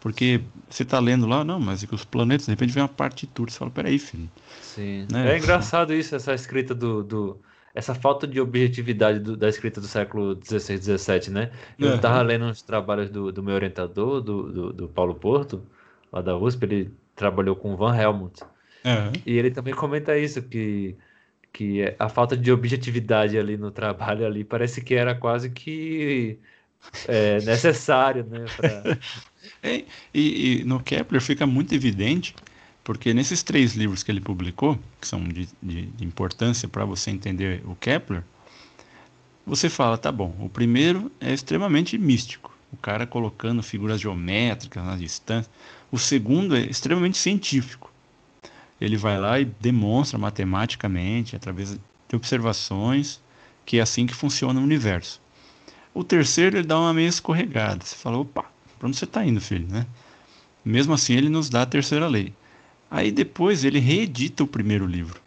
Porque 0.00 0.40
você 0.68 0.84
tá 0.84 0.98
lendo 0.98 1.26
lá, 1.26 1.44
não, 1.44 1.60
mas 1.60 1.84
é 1.84 1.86
que 1.86 1.94
os 1.94 2.04
planetas, 2.04 2.46
de 2.46 2.52
repente 2.52 2.72
vem 2.72 2.82
uma 2.82 2.88
partitura, 2.88 3.50
você 3.50 3.58
fala, 3.58 3.70
peraí, 3.70 3.98
filho. 3.98 4.28
Sim. 4.62 5.06
Né? 5.12 5.34
É 5.34 5.38
engraçado 5.38 5.92
isso, 5.92 6.16
essa 6.16 6.32
escrita 6.32 6.74
do, 6.74 7.02
do 7.02 7.38
essa 7.74 7.94
falta 7.94 8.26
de 8.26 8.40
objetividade 8.40 9.20
do, 9.20 9.36
da 9.36 9.48
escrita 9.48 9.80
do 9.80 9.86
século 9.86 10.38
XVI, 10.42 10.78
XVII, 10.78 11.30
né? 11.30 11.50
Eu 11.78 11.94
estava 11.94 12.20
lendo 12.22 12.46
uns 12.46 12.62
trabalhos 12.62 13.10
do, 13.10 13.30
do 13.30 13.42
meu 13.42 13.54
orientador, 13.54 14.20
do, 14.20 14.50
do, 14.50 14.72
do, 14.72 14.88
Paulo 14.88 15.14
Porto, 15.14 15.62
lá 16.10 16.20
da 16.20 16.36
USP, 16.36 16.64
ele 16.64 16.94
trabalhou 17.20 17.54
com 17.54 17.76
Van 17.76 17.94
Helmont. 17.94 18.40
Uhum. 18.82 19.12
E 19.26 19.36
ele 19.36 19.50
também 19.50 19.74
comenta 19.74 20.18
isso, 20.18 20.40
que, 20.40 20.96
que 21.52 21.94
a 21.98 22.08
falta 22.08 22.34
de 22.34 22.50
objetividade 22.50 23.38
ali 23.38 23.58
no 23.58 23.70
trabalho 23.70 24.24
ali 24.24 24.42
parece 24.42 24.80
que 24.80 24.94
era 24.94 25.14
quase 25.14 25.50
que 25.50 26.38
é, 27.06 27.40
necessário, 27.44 28.24
né? 28.24 28.46
Pra... 28.56 28.98
e, 29.62 29.84
e, 30.14 30.64
no 30.64 30.80
Kepler 30.80 31.20
fica 31.20 31.46
muito 31.46 31.74
evidente, 31.74 32.34
porque 32.82 33.12
nesses 33.12 33.42
três 33.42 33.74
livros 33.74 34.02
que 34.02 34.10
ele 34.10 34.22
publicou, 34.22 34.78
que 34.98 35.06
são 35.06 35.22
de, 35.22 35.46
de, 35.62 35.82
de 35.86 36.04
importância 36.04 36.66
para 36.66 36.86
você 36.86 37.10
entender 37.10 37.60
o 37.66 37.76
Kepler, 37.76 38.24
você 39.46 39.68
fala, 39.68 39.98
tá 39.98 40.10
bom, 40.10 40.34
o 40.40 40.48
primeiro 40.48 41.12
é 41.20 41.34
extremamente 41.34 41.98
místico, 41.98 42.56
o 42.72 42.78
cara 42.78 43.06
colocando 43.06 43.62
figuras 43.62 44.00
geométricas 44.00 44.82
na 44.82 44.96
distância. 44.96 45.52
O 45.92 45.98
segundo 45.98 46.54
é 46.56 46.60
extremamente 46.60 47.18
científico. 47.18 47.90
Ele 48.80 48.96
vai 48.96 49.18
lá 49.18 49.40
e 49.40 49.44
demonstra 49.44 50.18
matematicamente, 50.18 51.34
através 51.34 51.72
de 51.72 52.16
observações, 52.16 53.20
que 53.66 53.78
é 53.78 53.82
assim 53.82 54.06
que 54.06 54.14
funciona 54.14 54.60
o 54.60 54.62
universo. 54.62 55.20
O 55.92 56.04
terceiro, 56.04 56.56
ele 56.56 56.66
dá 56.66 56.78
uma 56.78 56.94
meia 56.94 57.08
escorregada. 57.08 57.84
Você 57.84 57.96
fala, 57.96 58.18
opa, 58.18 58.44
para 58.78 58.88
onde 58.88 58.96
você 58.96 59.04
está 59.04 59.24
indo, 59.26 59.40
filho? 59.40 59.66
Né? 59.68 59.84
Mesmo 60.64 60.94
assim, 60.94 61.14
ele 61.14 61.28
nos 61.28 61.50
dá 61.50 61.62
a 61.62 61.66
terceira 61.66 62.06
lei. 62.06 62.32
Aí 62.88 63.10
depois 63.10 63.64
ele 63.64 63.80
reedita 63.80 64.44
o 64.44 64.46
primeiro 64.46 64.86
livro. 64.86 65.20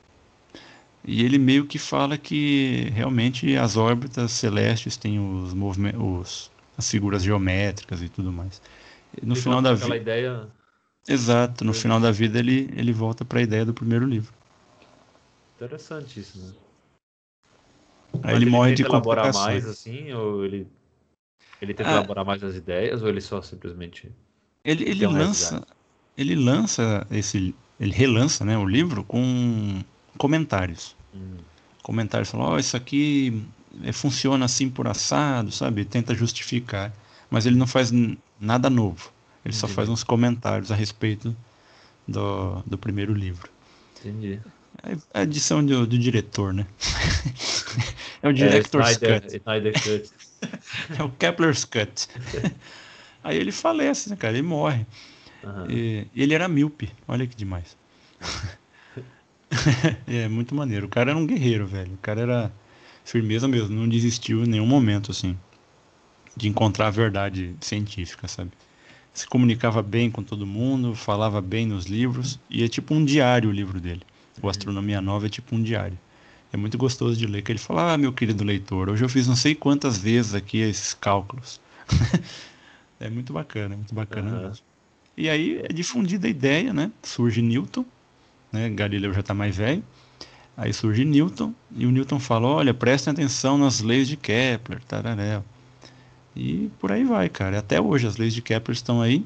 E 1.05 1.23
ele 1.23 1.37
meio 1.37 1.65
que 1.65 1.77
fala 1.77 2.17
que 2.17 2.89
realmente 2.93 3.57
as 3.57 3.75
órbitas 3.75 4.31
celestes 4.31 4.95
têm 4.95 5.19
os 5.19 5.53
movimentos, 5.53 6.49
as 6.77 6.89
figuras 6.89 7.21
geométricas 7.21 8.01
e 8.01 8.07
tudo 8.07 8.31
mais 8.31 8.61
no 9.21 9.35
final 9.35 9.61
da 9.61 9.73
vida. 9.73 9.95
ideia. 9.95 10.47
Exato, 11.07 11.65
no 11.65 11.73
final 11.73 11.99
da 11.99 12.11
vida 12.11 12.39
ele, 12.39 12.69
ele 12.75 12.93
volta 12.93 13.25
para 13.25 13.39
a 13.39 13.41
ideia 13.41 13.65
do 13.65 13.73
primeiro 13.73 14.05
livro. 14.05 14.33
Interessante 15.55 16.19
isso, 16.19 16.39
né? 16.39 16.53
Aí 18.23 18.35
ele, 18.35 18.45
ele 18.45 18.51
morre 18.51 18.73
de 18.73 18.83
elaborar 18.83 19.33
mais 19.33 19.67
assim, 19.67 20.13
ou 20.13 20.45
ele 20.45 20.67
ele 21.61 21.73
tenta 21.73 21.89
ah, 21.89 21.93
elaborar 21.93 22.25
mais 22.25 22.43
as 22.43 22.55
ideias, 22.55 23.01
ou 23.01 23.09
ele 23.09 23.21
só 23.21 23.41
simplesmente 23.41 24.11
ele, 24.63 24.87
ele 24.89 25.07
lança 25.07 25.65
ele 26.17 26.35
lança 26.35 27.05
esse 27.11 27.55
ele 27.79 27.91
relança, 27.91 28.45
né, 28.45 28.57
o 28.57 28.65
livro 28.65 29.03
com 29.03 29.81
comentários. 30.17 30.95
Hum. 31.13 31.37
Comentários 31.81 32.29
falam, 32.29 32.53
oh, 32.53 32.59
isso 32.59 32.77
aqui 32.77 33.43
é, 33.83 33.91
funciona 33.91 34.45
assim 34.45 34.69
por 34.69 34.87
assado, 34.87 35.51
sabe? 35.51 35.83
Tenta 35.83 36.13
justificar, 36.13 36.93
mas 37.29 37.45
ele 37.45 37.57
não 37.57 37.67
faz 37.67 37.91
nada 38.43 38.69
novo. 38.69 39.11
Ele 39.45 39.53
Entendi. 39.53 39.57
só 39.57 39.67
faz 39.67 39.89
uns 39.89 40.03
comentários 40.03 40.71
a 40.71 40.75
respeito 40.75 41.35
do, 42.07 42.61
do 42.65 42.77
primeiro 42.77 43.13
livro. 43.13 43.49
Entendi. 43.99 44.39
É 44.83 44.97
a 45.13 45.23
edição 45.23 45.65
do, 45.65 45.87
do 45.87 45.97
diretor, 45.97 46.53
né? 46.53 46.65
é 48.21 48.27
o 48.27 48.33
Director's 48.33 48.87
é, 48.87 48.91
Snyder, 48.91 49.21
Cut. 49.21 49.35
Snyder 49.37 49.73
Cut. 49.73 50.11
é 50.99 51.03
o 51.03 51.09
Kepler's 51.09 51.65
Cut. 51.65 52.07
Aí 53.23 53.37
ele 53.37 53.51
falece, 53.51 54.09
né, 54.09 54.15
cara? 54.15 54.33
Ele 54.33 54.41
morre. 54.41 54.85
Uhum. 55.43 55.69
E, 55.69 56.07
e 56.13 56.23
ele 56.23 56.33
era 56.33 56.47
míope. 56.47 56.91
Olha 57.07 57.25
que 57.25 57.35
demais. 57.35 57.77
é 60.07 60.27
muito 60.27 60.53
maneiro. 60.53 60.87
O 60.87 60.89
cara 60.89 61.11
era 61.11 61.19
um 61.19 61.25
guerreiro, 61.25 61.65
velho. 61.65 61.93
O 61.93 61.97
cara 61.97 62.21
era 62.21 62.51
firmeza 63.05 63.47
mesmo. 63.47 63.75
Não 63.75 63.87
desistiu 63.87 64.43
em 64.43 64.47
nenhum 64.47 64.65
momento, 64.65 65.11
assim 65.11 65.37
de 66.35 66.47
encontrar 66.47 66.87
a 66.87 66.91
verdade 66.91 67.55
científica, 67.61 68.27
sabe? 68.27 68.51
Se 69.13 69.27
comunicava 69.27 69.81
bem 69.83 70.09
com 70.09 70.23
todo 70.23 70.45
mundo, 70.45 70.95
falava 70.95 71.39
bem 71.39 71.67
nos 71.67 71.85
livros, 71.85 72.39
e 72.49 72.63
é 72.63 72.67
tipo 72.67 72.95
um 72.95 73.05
diário 73.05 73.49
o 73.49 73.53
livro 73.53 73.79
dele. 73.79 74.01
O 74.41 74.49
Astronomia 74.49 74.99
Nova 74.99 75.27
é 75.27 75.29
tipo 75.29 75.55
um 75.55 75.61
diário. 75.61 75.97
É 76.51 76.57
muito 76.57 76.77
gostoso 76.77 77.17
de 77.17 77.27
ler, 77.27 77.43
que 77.43 77.51
ele 77.51 77.59
fala, 77.59 77.93
ah, 77.93 77.97
meu 77.97 78.11
querido 78.11 78.43
leitor, 78.43 78.89
hoje 78.89 79.03
eu 79.03 79.09
fiz 79.09 79.27
não 79.27 79.35
sei 79.35 79.53
quantas 79.53 79.97
vezes 79.97 80.33
aqui 80.33 80.59
esses 80.59 80.93
cálculos. 80.93 81.61
é 82.99 83.09
muito 83.09 83.33
bacana, 83.33 83.75
é 83.75 83.77
muito 83.77 83.93
bacana. 83.93 84.47
Uhum. 84.47 84.51
E 85.15 85.29
aí 85.29 85.59
é 85.63 85.71
difundida 85.71 86.25
a 86.25 86.29
ideia, 86.29 86.73
né? 86.73 86.91
Surge 87.03 87.41
Newton, 87.41 87.85
né? 88.51 88.69
Galileu 88.69 89.13
já 89.13 89.19
está 89.19 89.33
mais 89.33 89.55
velho. 89.55 89.83
Aí 90.57 90.71
surge 90.73 91.03
Newton, 91.03 91.53
e 91.75 91.85
o 91.85 91.91
Newton 91.91 92.19
fala, 92.19 92.47
olha, 92.47 92.73
prestem 92.73 93.11
atenção 93.11 93.57
nas 93.57 93.79
leis 93.81 94.07
de 94.07 94.15
Kepler, 94.15 94.83
tararéu. 94.83 95.43
E 96.35 96.69
por 96.79 96.91
aí 96.91 97.03
vai, 97.03 97.29
cara. 97.29 97.59
Até 97.59 97.79
hoje 97.79 98.07
as 98.07 98.17
leis 98.17 98.33
de 98.33 98.41
Kepler 98.41 98.75
estão 98.75 99.01
aí. 99.01 99.25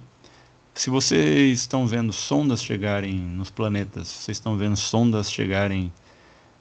Se 0.73 0.89
vocês 0.89 1.59
estão 1.59 1.87
vendo 1.87 2.13
sondas 2.13 2.61
chegarem 2.61 3.15
nos 3.15 3.49
planetas, 3.49 4.07
vocês 4.07 4.37
estão 4.37 4.57
vendo 4.57 4.75
sondas 4.75 5.31
chegarem 5.31 5.91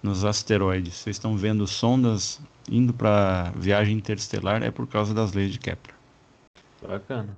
nos 0.02 0.24
asteroides, 0.24 0.94
vocês 0.94 1.16
estão 1.16 1.36
vendo 1.36 1.66
sondas 1.66 2.40
indo 2.70 2.94
para 2.94 3.52
viagem 3.56 3.96
interestelar, 3.96 4.62
é 4.62 4.70
por 4.70 4.86
causa 4.86 5.12
das 5.12 5.32
leis 5.32 5.52
de 5.52 5.58
Kepler. 5.58 5.94
Bacana. 6.86 7.36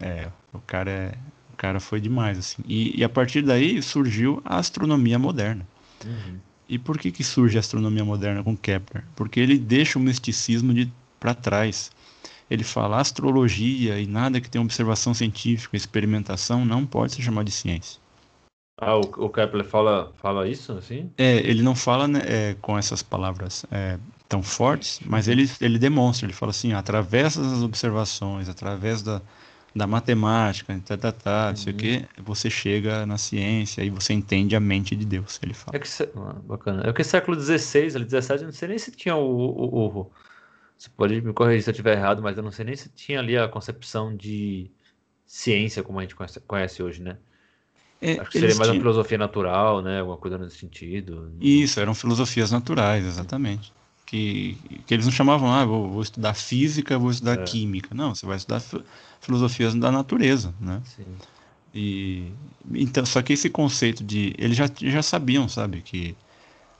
É, 0.00 0.28
o 0.52 0.58
cara 0.60 0.90
é, 0.90 1.14
o 1.52 1.56
cara 1.56 1.80
foi 1.80 2.00
demais 2.00 2.38
assim. 2.38 2.62
E, 2.66 3.00
e 3.00 3.02
a 3.02 3.08
partir 3.08 3.42
daí 3.42 3.82
surgiu 3.82 4.42
a 4.44 4.58
astronomia 4.58 5.18
moderna. 5.18 5.66
Uhum. 6.04 6.38
E 6.68 6.78
por 6.78 6.98
que 6.98 7.10
que 7.10 7.24
surge 7.24 7.56
a 7.56 7.60
astronomia 7.60 8.04
moderna 8.04 8.42
com 8.44 8.56
Kepler? 8.56 9.04
Porque 9.14 9.40
ele 9.40 9.58
deixa 9.58 9.98
o 9.98 10.02
misticismo 10.02 10.74
de 10.74 10.92
para 11.18 11.34
trás 11.34 11.90
ele 12.50 12.64
fala 12.64 13.00
astrologia 13.00 13.98
e 13.98 14.06
nada 14.06 14.40
que 14.40 14.48
tenha 14.48 14.62
observação 14.62 15.12
científica, 15.12 15.76
experimentação, 15.76 16.64
não 16.64 16.86
pode 16.86 17.14
ser 17.14 17.22
chamado 17.22 17.46
de 17.46 17.52
ciência. 17.52 18.00
Ah, 18.78 18.96
o, 18.96 19.00
o 19.00 19.30
Kepler 19.30 19.64
fala, 19.64 20.12
fala 20.18 20.46
isso, 20.46 20.72
assim? 20.72 21.10
É, 21.16 21.36
ele 21.36 21.62
não 21.62 21.74
fala 21.74 22.06
né, 22.06 22.20
é, 22.26 22.56
com 22.60 22.76
essas 22.76 23.02
palavras 23.02 23.64
é, 23.70 23.98
tão 24.28 24.42
fortes, 24.42 25.00
mas 25.04 25.28
ele, 25.28 25.50
ele 25.60 25.78
demonstra, 25.78 26.26
ele 26.26 26.34
fala 26.34 26.50
assim, 26.50 26.74
através 26.74 27.36
das 27.36 27.62
observações, 27.62 28.50
através 28.50 29.00
da, 29.00 29.22
da 29.74 29.86
matemática, 29.86 30.78
tá, 30.84 30.96
tá, 30.96 31.10
tá, 31.10 31.48
uhum. 31.48 31.56
sei 31.56 31.72
o 31.72 31.76
que, 31.76 32.04
você 32.22 32.50
chega 32.50 33.06
na 33.06 33.16
ciência 33.16 33.82
e 33.82 33.88
você 33.88 34.12
entende 34.12 34.54
a 34.54 34.60
mente 34.60 34.94
de 34.94 35.06
Deus, 35.06 35.40
ele 35.42 35.54
fala. 35.54 35.76
É 35.76 35.78
que, 35.78 35.88
ah, 36.02 36.36
bacana. 36.44 36.82
É 36.86 36.92
que 36.92 37.02
século 37.02 37.40
XVI, 37.40 37.96
ali, 37.96 38.06
XVII, 38.08 38.44
não 38.44 38.52
sei 38.52 38.68
nem 38.68 38.78
se 38.78 38.90
tinha 38.90 39.16
o, 39.16 39.26
o, 39.26 40.00
o, 40.00 40.10
Você 40.76 40.90
pode 40.90 41.20
me 41.20 41.32
corrigir 41.32 41.62
se 41.62 41.70
eu 41.70 41.72
estiver 41.72 41.96
errado, 41.96 42.22
mas 42.22 42.36
eu 42.36 42.42
não 42.42 42.50
sei 42.50 42.64
nem 42.64 42.76
se 42.76 42.88
tinha 42.90 43.18
ali 43.18 43.36
a 43.36 43.48
concepção 43.48 44.14
de 44.14 44.70
ciência 45.26 45.82
como 45.82 45.98
a 45.98 46.02
gente 46.02 46.14
conhece, 46.46 46.82
hoje, 46.82 47.02
né? 47.02 47.16
É, 48.00 48.20
Acho 48.20 48.30
que 48.30 48.38
seria 48.38 48.54
mais 48.54 48.68
tinham... 48.68 48.74
uma 48.74 48.80
filosofia 48.80 49.18
natural, 49.18 49.80
né? 49.80 50.00
Alguma 50.00 50.18
coisa 50.18 50.36
nesse 50.36 50.58
sentido. 50.58 51.32
Isso, 51.40 51.80
eram 51.80 51.94
filosofias 51.94 52.50
naturais, 52.50 53.06
exatamente 53.06 53.72
que, 54.06 54.56
que 54.86 54.94
eles 54.94 55.04
não 55.04 55.12
chamavam, 55.12 55.52
ah, 55.52 55.64
vou, 55.64 55.90
vou 55.90 56.02
estudar 56.02 56.32
física, 56.32 56.96
vou 56.96 57.10
estudar 57.10 57.40
é. 57.40 57.42
química. 57.42 57.94
Não, 57.94 58.14
você 58.14 58.24
vai 58.24 58.36
estudar 58.36 58.62
filosofias 59.20 59.74
da 59.74 59.90
natureza, 59.90 60.54
né? 60.60 60.80
Sim. 60.84 61.04
E, 61.74 62.32
então, 62.72 63.04
só 63.04 63.20
que 63.20 63.32
esse 63.32 63.50
conceito 63.50 64.02
de... 64.04 64.32
Eles 64.38 64.56
já, 64.56 64.70
já 64.80 65.02
sabiam, 65.02 65.48
sabe, 65.48 65.82
que 65.82 66.16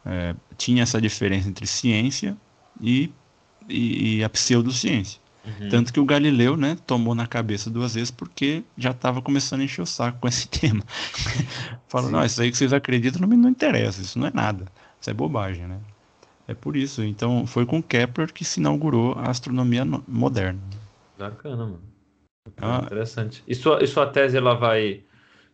é, 0.06 0.34
tinha 0.56 0.84
essa 0.84 1.00
diferença 1.00 1.48
entre 1.48 1.66
ciência 1.66 2.36
e, 2.80 3.12
e, 3.68 4.18
e 4.18 4.24
a 4.24 4.28
pseudociência. 4.28 5.20
Uhum. 5.46 5.68
Tanto 5.68 5.92
que 5.92 6.00
o 6.00 6.04
Galileu, 6.04 6.56
né, 6.56 6.76
tomou 6.86 7.14
na 7.14 7.26
cabeça 7.26 7.70
duas 7.70 7.94
vezes 7.94 8.10
porque 8.10 8.64
já 8.76 8.90
estava 8.90 9.22
começando 9.22 9.60
a 9.60 9.64
encher 9.64 9.82
o 9.82 9.86
saco 9.86 10.18
com 10.20 10.26
esse 10.28 10.48
tema. 10.50 10.82
Falou, 11.88 12.10
não, 12.10 12.24
isso 12.24 12.42
aí 12.42 12.50
que 12.50 12.56
vocês 12.56 12.72
acreditam 12.72 13.20
não 13.20 13.28
me 13.28 13.36
não 13.36 13.48
interessa, 13.48 14.02
isso 14.02 14.18
não 14.18 14.26
é 14.26 14.32
nada, 14.34 14.66
isso 15.00 15.08
é 15.08 15.14
bobagem, 15.14 15.66
né? 15.66 15.78
É 16.48 16.54
por 16.54 16.76
isso. 16.76 17.02
Então, 17.02 17.46
foi 17.46 17.66
com 17.66 17.82
Kepler 17.82 18.32
que 18.32 18.44
se 18.44 18.60
inaugurou 18.60 19.14
a 19.14 19.30
astronomia 19.30 19.84
moderna. 20.06 20.60
Bacana, 21.18 21.56
mano. 21.56 21.80
Ah, 22.58 22.82
interessante. 22.84 23.42
E 23.46 23.54
sua, 23.54 23.82
e 23.82 23.86
sua 23.86 24.06
tese, 24.06 24.36
ela 24.36 24.54
vai 24.54 25.02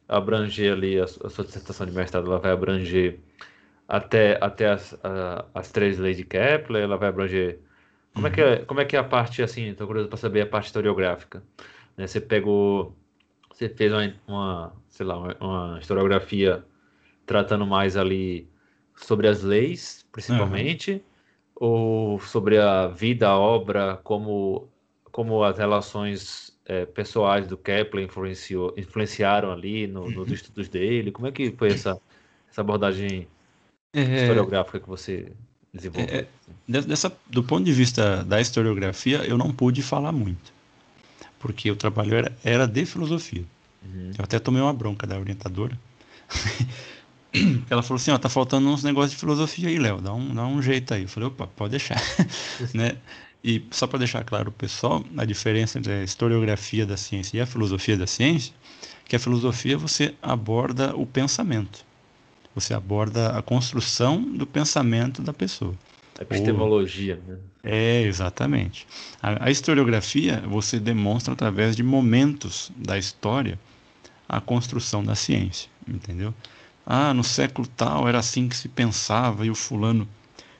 abranger 0.09 0.73
ali, 0.73 1.01
a, 1.01 1.05
a 1.05 1.31
sua 1.31 1.45
dissertação 1.45 1.87
de 1.87 1.93
mestrado, 1.93 2.27
ela 2.27 2.39
vai 2.39 2.53
abranger 2.53 3.19
até, 3.89 4.39
até 4.43 4.71
as, 4.71 4.95
a, 5.03 5.47
as 5.55 5.71
três 5.71 5.99
leis 5.99 6.17
de 6.17 6.25
Kepler, 6.25 6.83
ela 6.83 6.97
vai 6.97 7.09
abranger... 7.09 7.59
Como, 8.15 8.27
uhum. 8.27 8.33
é, 8.33 8.35
que 8.35 8.41
é, 8.41 8.57
como 8.65 8.81
é 8.81 8.85
que 8.85 8.97
é 8.97 8.99
a 8.99 9.05
parte, 9.05 9.43
assim, 9.43 9.71
estou 9.71 9.87
curioso 9.87 10.09
para 10.09 10.19
saber 10.19 10.43
a 10.43 10.47
parte 10.47 10.67
historiográfica. 10.67 11.43
Né? 11.97 12.07
Você 12.07 12.21
pegou... 12.21 12.97
Você 13.51 13.69
fez 13.69 13.93
uma, 13.93 14.15
uma 14.27 14.73
sei 14.89 15.07
lá, 15.07 15.19
uma, 15.19 15.37
uma 15.41 15.79
historiografia 15.81 16.65
tratando 17.27 17.67
mais 17.67 17.97
ali 17.97 18.49
sobre 18.95 19.29
as 19.29 19.43
leis, 19.43 20.05
principalmente, 20.13 20.93
uhum. 21.61 22.13
ou 22.15 22.21
sobre 22.21 22.59
a 22.59 22.89
vida, 22.89 23.29
a 23.29 23.39
obra, 23.39 23.99
como, 24.03 24.69
como 25.11 25.43
as 25.43 25.59
relações 25.59 26.57
é, 26.67 26.85
pessoais 26.87 27.47
do 27.47 27.57
Kepler 27.57 28.05
influenciou, 28.05 28.75
influenciaram 28.77 29.51
ali 29.51 29.87
no, 29.87 30.11
nos 30.11 30.29
uhum. 30.29 30.35
estudos 30.35 30.69
dele? 30.69 31.11
Como 31.11 31.27
é 31.27 31.33
que 31.33 31.51
foi 31.53 31.69
essa, 31.69 32.01
essa 32.51 32.61
abordagem 32.61 33.27
é... 33.95 34.01
historiográfica 34.01 34.81
que 34.81 34.89
você 34.89 35.33
desenvolveu? 35.73 36.14
É, 36.14 36.27
dessa, 36.68 37.12
do 37.29 37.43
ponto 37.43 37.64
de 37.64 37.73
vista 37.73 38.25
da 38.25 38.41
historiografia, 38.41 39.18
eu 39.25 39.39
não 39.39 39.53
pude 39.53 39.83
falar 39.83 40.12
muito, 40.12 40.53
porque 41.39 41.70
o 41.70 41.77
trabalho 41.77 42.14
era, 42.14 42.37
era 42.45 42.66
de 42.66 42.85
filosofia. 42.85 43.45
Uhum. 43.85 44.12
Eu 44.16 44.25
até 44.25 44.39
tomei 44.39 44.62
uma 44.62 44.73
bronca 44.73 45.07
da 45.07 45.18
orientadora. 45.18 45.79
ela 47.70 47.83
falou 47.83 47.97
assim, 47.97 48.11
ó, 48.11 48.18
tá 48.18 48.29
faltando 48.29 48.68
uns 48.68 48.83
negócios 48.83 49.12
de 49.12 49.18
filosofia 49.18 49.68
aí, 49.68 49.79
Léo, 49.79 50.01
dá 50.01 50.12
um, 50.12 50.35
dá 50.35 50.47
um 50.47 50.61
jeito 50.61 50.93
aí. 50.95 51.03
Eu 51.03 51.09
falei, 51.09 51.29
opa, 51.29 51.47
pode 51.47 51.70
deixar, 51.73 52.01
né? 52.75 52.97
E 53.45 53.64
só 53.73 53.89
para 53.89 53.99
deixar 53.99 54.23
claro 54.23 54.53
pessoal, 54.53 55.05
a 55.16 55.25
diferença 55.25 55.79
entre 55.79 55.93
a 55.93 56.05
historiografia 56.05 56.87
da 56.87 56.97
ciência 56.97 57.39
e 57.39 57.41
a 57.41 57.47
filosofia 57.47 57.97
da 57.97 58.07
ciência, 58.07 58.55
que 59.05 59.16
a 59.16 59.18
filosofia 59.18 59.77
você 59.77 60.14
aborda 60.23 60.95
o 60.95 61.05
pensamento. 61.05 61.85
Você 62.55 62.74
aborda 62.74 63.36
a 63.36 63.42
construção 63.42 64.20
do 64.20 64.46
pensamento 64.46 65.22
da 65.22 65.32
pessoa. 65.32 65.74
A 66.18 66.22
epistemologia, 66.22 67.20
Ou... 67.26 67.34
né? 67.34 67.38
É, 67.64 68.03
exatamente. 68.03 68.86
A, 69.22 69.46
a 69.46 69.50
historiografia 69.50 70.42
você 70.48 70.80
demonstra 70.80 71.32
através 71.32 71.76
de 71.76 71.82
momentos 71.82 72.70
da 72.76 72.98
história 72.98 73.59
a 74.28 74.40
construção 74.40 75.05
da 75.05 75.14
ciência, 75.14 75.70
entendeu? 75.86 76.34
Ah, 76.84 77.14
no 77.14 77.22
século 77.22 77.68
tal 77.68 78.09
era 78.09 78.18
assim 78.18 78.48
que 78.48 78.57
se 78.57 78.68
pensava 78.68 79.46
e 79.46 79.50
o 79.50 79.55
fulano 79.55 80.09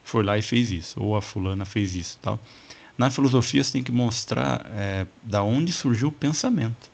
foi 0.05 0.23
lá 0.23 0.39
e 0.39 0.43
fez 0.43 0.71
isso, 0.71 1.01
ou 1.03 1.17
a 1.17 1.23
fulana 1.23 1.65
fez 1.65 1.95
isso, 1.95 2.19
tal. 2.21 2.39
Na 2.97 3.11
filosofia 3.11 3.65
você 3.65 3.73
tem 3.73 3.83
que 3.83 3.93
mostrar 3.93 4.67
é, 4.73 5.07
da 5.23 5.43
onde 5.43 5.73
surgiu 5.73 6.09
o 6.09 6.13
pensamento, 6.13 6.91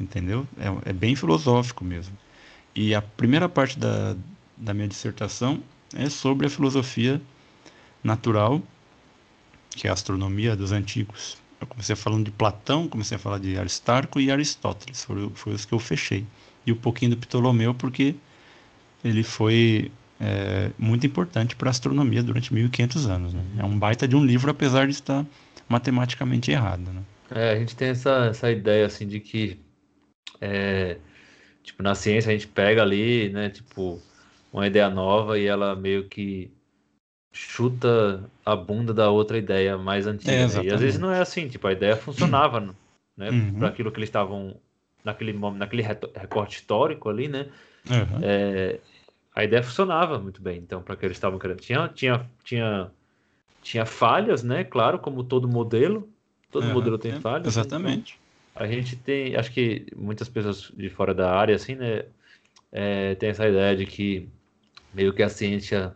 entendeu? 0.00 0.48
É, 0.56 0.90
é, 0.90 0.92
bem 0.92 1.14
filosófico 1.14 1.84
mesmo. 1.84 2.16
E 2.76 2.94
a 2.94 3.00
primeira 3.00 3.48
parte 3.48 3.78
da, 3.78 4.14
da 4.54 4.74
minha 4.74 4.86
dissertação 4.86 5.62
é 5.94 6.10
sobre 6.10 6.46
a 6.46 6.50
filosofia 6.50 7.22
natural, 8.04 8.60
que 9.70 9.86
é 9.86 9.90
a 9.90 9.94
astronomia 9.94 10.54
dos 10.54 10.72
antigos. 10.72 11.38
Eu 11.58 11.66
comecei 11.66 11.96
falando 11.96 12.26
de 12.26 12.30
Platão, 12.30 12.86
comecei 12.86 13.16
a 13.16 13.18
falar 13.18 13.38
de 13.38 13.58
Aristarco 13.58 14.20
e 14.20 14.30
Aristóteles, 14.30 15.02
foi, 15.02 15.30
foi 15.34 15.54
os 15.54 15.64
que 15.64 15.72
eu 15.72 15.78
fechei. 15.78 16.26
E 16.66 16.72
um 16.72 16.76
pouquinho 16.76 17.12
do 17.12 17.16
Ptolomeu, 17.16 17.72
porque 17.72 18.14
ele 19.02 19.22
foi 19.22 19.90
é, 20.20 20.70
muito 20.78 21.06
importante 21.06 21.56
para 21.56 21.70
a 21.70 21.70
astronomia 21.70 22.22
durante 22.22 22.52
1500 22.52 23.06
anos. 23.06 23.32
Né? 23.32 23.42
É 23.58 23.64
um 23.64 23.78
baita 23.78 24.06
de 24.06 24.14
um 24.14 24.22
livro, 24.22 24.50
apesar 24.50 24.86
de 24.86 24.92
estar 24.92 25.24
matematicamente 25.66 26.50
errado. 26.50 26.90
Né? 26.90 27.02
É, 27.30 27.52
a 27.52 27.58
gente 27.58 27.74
tem 27.74 27.88
essa, 27.88 28.26
essa 28.26 28.50
ideia 28.50 28.84
assim 28.84 29.08
de 29.08 29.18
que 29.18 29.58
é, 30.42 30.98
tipo 31.66 31.82
na 31.82 31.94
ciência 31.94 32.30
a 32.30 32.32
gente 32.32 32.46
pega 32.46 32.80
ali, 32.80 33.28
né, 33.28 33.50
tipo 33.50 34.00
uma 34.52 34.66
ideia 34.66 34.88
nova 34.88 35.38
e 35.38 35.44
ela 35.44 35.76
meio 35.76 36.08
que 36.08 36.50
chuta 37.32 38.24
a 38.44 38.56
bunda 38.56 38.94
da 38.94 39.10
outra 39.10 39.36
ideia 39.36 39.76
mais 39.76 40.06
antiga. 40.06 40.32
É, 40.32 40.46
né? 40.46 40.64
E 40.64 40.72
às 40.72 40.80
vezes 40.80 40.98
não 40.98 41.12
é 41.12 41.20
assim, 41.20 41.48
tipo 41.48 41.66
a 41.66 41.72
ideia 41.72 41.96
funcionava, 41.96 42.60
né, 43.16 43.28
uhum. 43.28 43.58
para 43.58 43.68
aquilo 43.68 43.90
que 43.90 43.98
eles 43.98 44.08
estavam 44.08 44.56
naquele 45.04 45.32
naquele 45.32 45.82
recorte 45.82 46.56
histórico 46.56 47.08
ali, 47.10 47.28
né? 47.28 47.48
Uhum. 47.90 48.20
É, 48.22 48.78
a 49.34 49.44
ideia 49.44 49.62
funcionava 49.62 50.18
muito 50.18 50.40
bem, 50.40 50.58
então, 50.58 50.80
para 50.80 50.96
que 50.96 51.04
eles 51.04 51.16
estavam 51.18 51.38
querendo. 51.38 51.60
Tinha, 51.60 51.88
tinha, 51.88 52.26
tinha, 52.42 52.90
tinha 53.62 53.84
falhas, 53.84 54.42
né? 54.42 54.64
Claro, 54.64 54.98
como 54.98 55.22
todo 55.22 55.46
modelo. 55.46 56.08
Todo 56.50 56.66
modelo 56.68 56.96
tem 56.96 57.20
falhas. 57.20 57.46
Exatamente. 57.46 58.18
Então, 58.18 58.25
a 58.56 58.66
gente 58.66 58.96
tem, 58.96 59.36
acho 59.36 59.52
que 59.52 59.86
muitas 59.94 60.28
pessoas 60.28 60.72
de 60.74 60.88
fora 60.88 61.14
da 61.14 61.32
área, 61.32 61.54
assim, 61.54 61.74
né? 61.74 62.04
É, 62.72 63.14
tem 63.14 63.28
essa 63.28 63.46
ideia 63.48 63.76
de 63.76 63.86
que 63.86 64.28
meio 64.92 65.12
que 65.12 65.22
a 65.22 65.28
ciência 65.28 65.94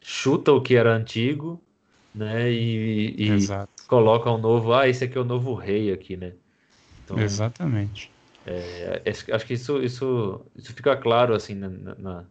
chuta 0.00 0.52
o 0.52 0.60
que 0.60 0.74
era 0.74 0.94
antigo, 0.94 1.62
né? 2.14 2.50
E, 2.50 3.14
e 3.16 3.46
coloca 3.86 4.30
um 4.30 4.38
novo, 4.38 4.72
ah, 4.74 4.88
esse 4.88 5.04
aqui 5.04 5.16
é 5.16 5.20
o 5.20 5.24
novo 5.24 5.54
rei 5.54 5.92
aqui, 5.92 6.16
né? 6.16 6.32
Então, 7.04 7.18
Exatamente. 7.18 8.10
É, 8.46 9.02
acho 9.32 9.46
que 9.46 9.54
isso, 9.54 9.82
isso, 9.82 10.40
isso 10.56 10.72
fica 10.74 10.96
claro, 10.96 11.34
assim, 11.34 11.54
na, 11.54 11.68
na 11.68 12.24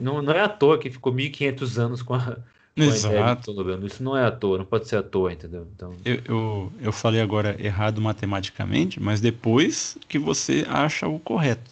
não, 0.00 0.20
não 0.20 0.32
é 0.34 0.40
à 0.40 0.48
toa 0.48 0.78
que 0.78 0.90
ficou 0.90 1.12
1500 1.12 1.78
anos 1.78 2.02
com 2.02 2.14
a, 2.14 2.36
Exato. 2.84 3.50
A 3.50 3.86
Isso 3.86 4.02
não 4.02 4.16
é 4.16 4.24
à 4.24 4.30
toa, 4.30 4.58
não 4.58 4.64
pode 4.64 4.88
ser 4.88 4.96
à 4.96 5.02
toa, 5.02 5.32
entendeu? 5.32 5.66
Então... 5.74 5.94
Eu, 6.04 6.20
eu, 6.24 6.72
eu 6.80 6.92
falei 6.92 7.20
agora 7.20 7.56
errado 7.58 8.00
matematicamente, 8.00 9.00
mas 9.00 9.20
depois 9.20 9.96
que 10.08 10.18
você 10.18 10.64
acha 10.68 11.06
o 11.08 11.18
correto. 11.18 11.70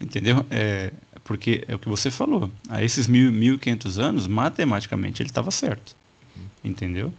Entendeu? 0.00 0.44
É, 0.50 0.92
porque 1.24 1.64
é 1.66 1.74
o 1.74 1.78
que 1.78 1.88
você 1.88 2.10
falou. 2.10 2.50
A 2.68 2.82
esses 2.82 3.06
mil, 3.06 3.32
1500 3.32 3.98
anos, 3.98 4.26
matematicamente 4.26 5.22
ele 5.22 5.30
estava 5.30 5.50
certo. 5.50 5.96
Entendeu? 6.62 7.12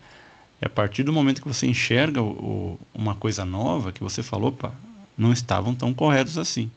E 0.61 0.65
a 0.65 0.69
partir 0.69 1.03
do 1.03 1.13
momento 1.13 1.41
que 1.41 1.47
você 1.47 1.67
enxerga 1.67 2.21
o, 2.21 2.29
o, 2.29 2.79
uma 2.93 3.15
coisa 3.15 3.43
nova, 3.45 3.91
que 3.91 4.03
você 4.03 4.21
falou, 4.23 4.49
opa, 4.49 4.73
não 5.17 5.33
estavam 5.33 5.73
tão 5.73 5.93
corretos 5.93 6.37
assim. 6.37 6.69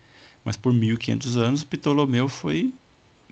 Mas 0.44 0.56
por 0.56 0.72
1500 0.72 1.36
anos, 1.36 1.64
Ptolomeu 1.64 2.28
foi 2.28 2.72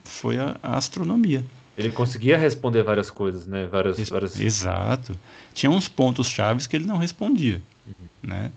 foi 0.04 0.38
a, 0.38 0.56
a 0.62 0.76
astronomia. 0.76 1.44
Ele 1.78 1.92
conseguia 1.92 2.36
responder 2.36 2.82
várias 2.82 3.08
coisas, 3.08 3.46
né? 3.46 3.66
Várias, 3.66 4.00
Ex 4.00 4.08
várias... 4.08 4.40
Exato. 4.40 5.16
Tinha 5.54 5.70
uns 5.70 5.88
pontos 5.88 6.28
chaves 6.28 6.66
que 6.66 6.74
ele 6.74 6.84
não 6.84 6.96
respondia, 6.96 7.62
uhum. 7.86 8.08
né? 8.20 8.50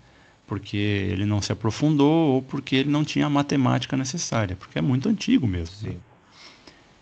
Porque 0.44 0.76
ele 0.76 1.24
não 1.24 1.40
se 1.40 1.52
aprofundou 1.52 2.34
ou 2.34 2.42
porque 2.42 2.74
ele 2.74 2.90
não 2.90 3.04
tinha 3.04 3.26
a 3.26 3.30
matemática 3.30 3.96
necessária, 3.96 4.56
porque 4.56 4.76
é 4.76 4.82
muito 4.82 5.08
antigo 5.08 5.46
mesmo. 5.46 5.76
Sim. 5.76 5.88
Né? 5.90 5.96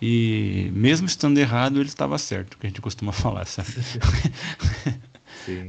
E 0.03 0.71
mesmo 0.75 1.07
estando 1.07 1.39
errado, 1.39 1.81
ele 1.81 1.89
estava 1.89 2.19
certo, 2.19 2.59
que 2.59 2.67
a 2.67 2.69
gente 2.69 2.83
costuma 2.83 3.13
falar, 3.13 3.47
sabe? 3.47 3.71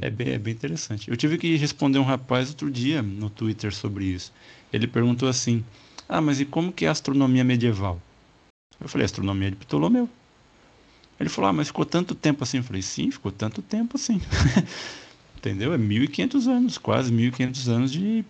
é, 0.02 0.10
bem, 0.10 0.34
é 0.34 0.38
bem 0.38 0.52
interessante. 0.52 1.10
Eu 1.10 1.16
tive 1.16 1.38
que 1.38 1.56
responder 1.56 1.98
um 1.98 2.04
rapaz 2.04 2.50
outro 2.50 2.70
dia 2.70 3.00
no 3.00 3.30
Twitter 3.30 3.74
sobre 3.74 4.04
isso. 4.04 4.30
Ele 4.70 4.86
perguntou 4.86 5.30
assim: 5.30 5.64
Ah, 6.06 6.20
mas 6.20 6.40
e 6.40 6.44
como 6.44 6.70
que 6.70 6.84
é 6.84 6.88
a 6.88 6.92
astronomia 6.92 7.42
medieval? 7.42 7.98
Eu 8.78 8.88
falei, 8.88 9.06
astronomia 9.06 9.50
de 9.50 9.56
Ptolomeu. 9.56 10.10
Ele 11.22 11.28
falou, 11.28 11.50
ah, 11.50 11.52
mas 11.52 11.68
ficou 11.68 11.84
tanto 11.84 12.16
tempo 12.16 12.42
assim. 12.42 12.56
Eu 12.56 12.64
falei, 12.64 12.82
sim, 12.82 13.08
ficou 13.12 13.30
tanto 13.30 13.62
tempo 13.62 13.96
assim. 13.96 14.20
Entendeu? 15.38 15.72
É 15.72 15.78
1.500 15.78 16.48
anos, 16.48 16.78
quase 16.78 17.12
1.500 17.12 17.68
anos 17.68 17.92
de, 17.92 18.24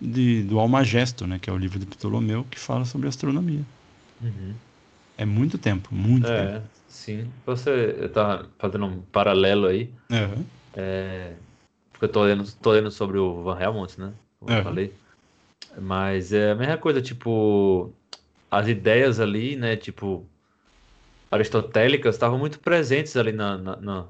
de, 0.00 0.42
do 0.44 0.58
Almagesto, 0.58 1.26
né? 1.26 1.38
Que 1.38 1.50
é 1.50 1.52
o 1.52 1.58
livro 1.58 1.78
de 1.78 1.84
Ptolomeu 1.84 2.46
que 2.50 2.58
fala 2.58 2.86
sobre 2.86 3.06
astronomia. 3.06 3.60
Uhum. 4.22 4.54
É 5.18 5.26
muito 5.26 5.58
tempo, 5.58 5.94
muito 5.94 6.26
é, 6.26 6.46
tempo. 6.52 6.62
sim. 6.88 7.26
Você 7.44 8.08
tá 8.14 8.46
fazendo 8.58 8.86
um 8.86 9.02
paralelo 9.02 9.66
aí. 9.66 9.90
Uhum. 10.10 10.44
É, 10.74 11.32
porque 11.92 12.06
eu 12.06 12.12
tô 12.12 12.24
lendo, 12.24 12.50
tô 12.62 12.72
lendo 12.72 12.90
sobre 12.90 13.18
o 13.18 13.42
Van 13.42 13.60
Helmont, 13.60 14.00
né? 14.00 14.12
Como 14.40 14.52
eu 14.52 14.56
Uhum. 14.56 14.64
falei. 14.64 14.92
Mas 15.80 16.32
é 16.32 16.52
a 16.52 16.54
mesma 16.54 16.78
coisa, 16.78 17.02
tipo, 17.02 17.92
as 18.50 18.68
ideias 18.68 19.20
ali, 19.20 19.54
né? 19.54 19.76
Tipo, 19.76 20.24
aristotélicas 21.30 22.14
estavam 22.16 22.38
muito 22.38 22.60
presentes 22.60 23.16
ali 23.16 23.32
na, 23.32 23.58
na, 23.58 23.76
na, 23.80 24.08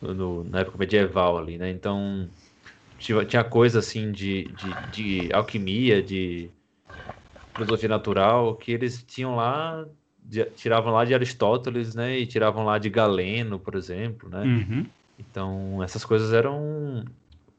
no- 0.00 0.44
na 0.44 0.60
época 0.60 0.78
medieval 0.78 1.38
ali, 1.38 1.58
né? 1.58 1.70
Então, 1.70 2.30
tinha, 2.98 3.24
tinha 3.26 3.44
coisa 3.44 3.80
assim 3.80 4.12
de, 4.12 4.50
de, 4.54 4.74
de 4.74 5.30
alquimia, 5.34 6.02
de 6.02 6.54
filosofia 7.54 7.88
natural, 7.88 8.56
que 8.56 8.72
eles 8.72 9.02
tinham 9.04 9.36
lá, 9.36 9.86
de- 10.18 10.44
tiravam 10.52 10.92
lá 10.92 11.04
de 11.04 11.14
Aristóteles, 11.14 11.94
né? 11.94 12.18
E 12.18 12.26
tiravam 12.26 12.64
lá 12.64 12.78
de 12.78 12.88
Galeno, 12.90 13.58
por 13.60 13.74
exemplo, 13.74 14.28
né? 14.28 14.50
Uhum. 14.50 14.92
Então, 15.18 15.82
essas 15.82 16.04
coisas 16.04 16.32
eram. 16.34 17.04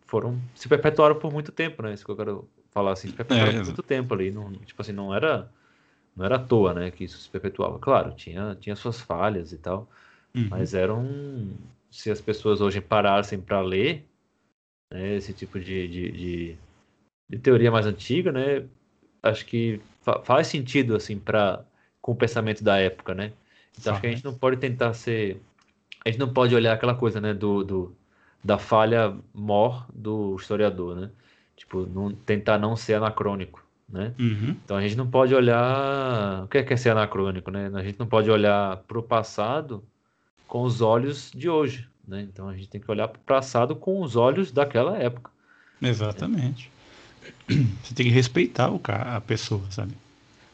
foram. 0.07 0.49
se 0.55 0.69
perpetuaram 0.69 1.19
por 1.19 1.31
muito 1.33 1.51
tempo, 1.51 1.81
né? 1.83 1.93
Isso 1.93 2.05
que 2.05 2.11
eu 2.11 2.17
quero 2.17 2.51
falar 2.71 2.93
assim, 2.93 3.07
se 3.09 3.15
perpetuaram 3.15 3.53
É, 3.53 3.55
por 3.55 3.65
muito 3.65 3.83
tempo 3.83 4.13
ali. 4.13 4.31
Não, 4.31 4.53
tipo 4.53 4.81
assim, 4.81 4.93
não 4.93 5.13
era. 5.15 5.51
Não 6.15 6.25
era 6.25 6.35
à 6.37 6.39
toa, 6.39 6.73
né, 6.73 6.91
que 6.91 7.03
isso 7.05 7.17
se 7.19 7.29
perpetuava. 7.29 7.79
Claro, 7.79 8.13
tinha, 8.15 8.55
tinha 8.55 8.75
suas 8.75 9.01
falhas 9.01 9.51
e 9.51 9.57
tal, 9.57 9.89
Uhum. 10.35 10.47
mas 10.49 10.73
eram. 10.73 11.05
Se 11.91 12.09
as 12.11 12.21
pessoas 12.21 12.61
hoje 12.61 12.81
parassem 12.81 13.39
para 13.39 13.61
ler 13.61 14.05
né, 14.91 15.15
esse 15.15 15.33
tipo 15.33 15.59
de, 15.59 15.87
de, 15.87 16.11
de, 16.11 16.57
de 17.29 17.39
teoria 17.39 17.71
mais 17.71 17.85
antiga, 17.85 18.31
né, 18.31 18.67
acho 19.23 19.45
que 19.45 19.81
fa- 20.01 20.21
faz 20.23 20.47
sentido 20.47 20.95
assim 20.95 21.19
para 21.19 21.65
com 22.01 22.11
o 22.13 22.15
pensamento 22.15 22.63
da 22.63 22.77
época, 22.79 23.13
né? 23.15 23.33
Então 23.79 23.91
acho 23.91 24.01
que 24.01 24.07
a 24.07 24.11
gente 24.11 24.25
não 24.25 24.37
pode 24.37 24.57
tentar 24.57 24.93
ser, 24.93 25.41
a 26.05 26.09
gente 26.09 26.19
não 26.19 26.33
pode 26.33 26.55
olhar 26.55 26.73
aquela 26.73 26.95
coisa, 26.95 27.21
né, 27.21 27.33
do, 27.33 27.63
do 27.63 27.95
da 28.43 28.57
falha 28.59 29.17
mor 29.33 29.87
do 29.93 30.35
historiador, 30.35 30.95
né? 30.95 31.11
Tipo, 31.55 31.85
não, 31.87 32.13
tentar 32.13 32.57
não 32.59 32.75
ser 32.75 32.95
anacrônico, 32.95 33.62
né? 33.93 34.11
Uhum. 34.19 34.55
Então 34.65 34.75
a 34.75 34.81
gente 34.81 34.97
não 34.97 35.07
pode 35.07 35.35
olhar. 35.35 36.43
O 36.43 36.47
que 36.47 36.57
é, 36.57 36.63
que 36.63 36.73
é 36.73 36.77
ser 36.77 36.89
anacrônico, 36.89 37.51
né? 37.51 37.69
A 37.75 37.83
gente 37.83 37.99
não 37.99 38.07
pode 38.07 38.29
olhar 38.29 38.77
para 38.77 38.97
o 38.97 39.03
passado 39.03 39.83
com 40.47 40.63
os 40.63 40.81
olhos 40.81 41.31
de 41.33 41.47
hoje, 41.47 41.87
né? 42.07 42.21
Então 42.21 42.49
a 42.49 42.55
gente 42.55 42.67
tem 42.67 42.81
que 42.81 42.89
olhar 42.89 43.07
para 43.07 43.19
o 43.19 43.23
passado 43.23 43.75
com 43.75 44.01
os 44.01 44.15
olhos 44.15 44.51
daquela 44.51 44.97
época. 44.97 45.29
Exatamente. 45.79 46.71
Você 47.47 47.93
tem 47.93 48.07
que 48.07 48.11
respeitar 48.11 48.69
o 48.69 48.79
cara, 48.79 49.15
a 49.15 49.21
pessoa, 49.21 49.61
sabe? 49.69 49.93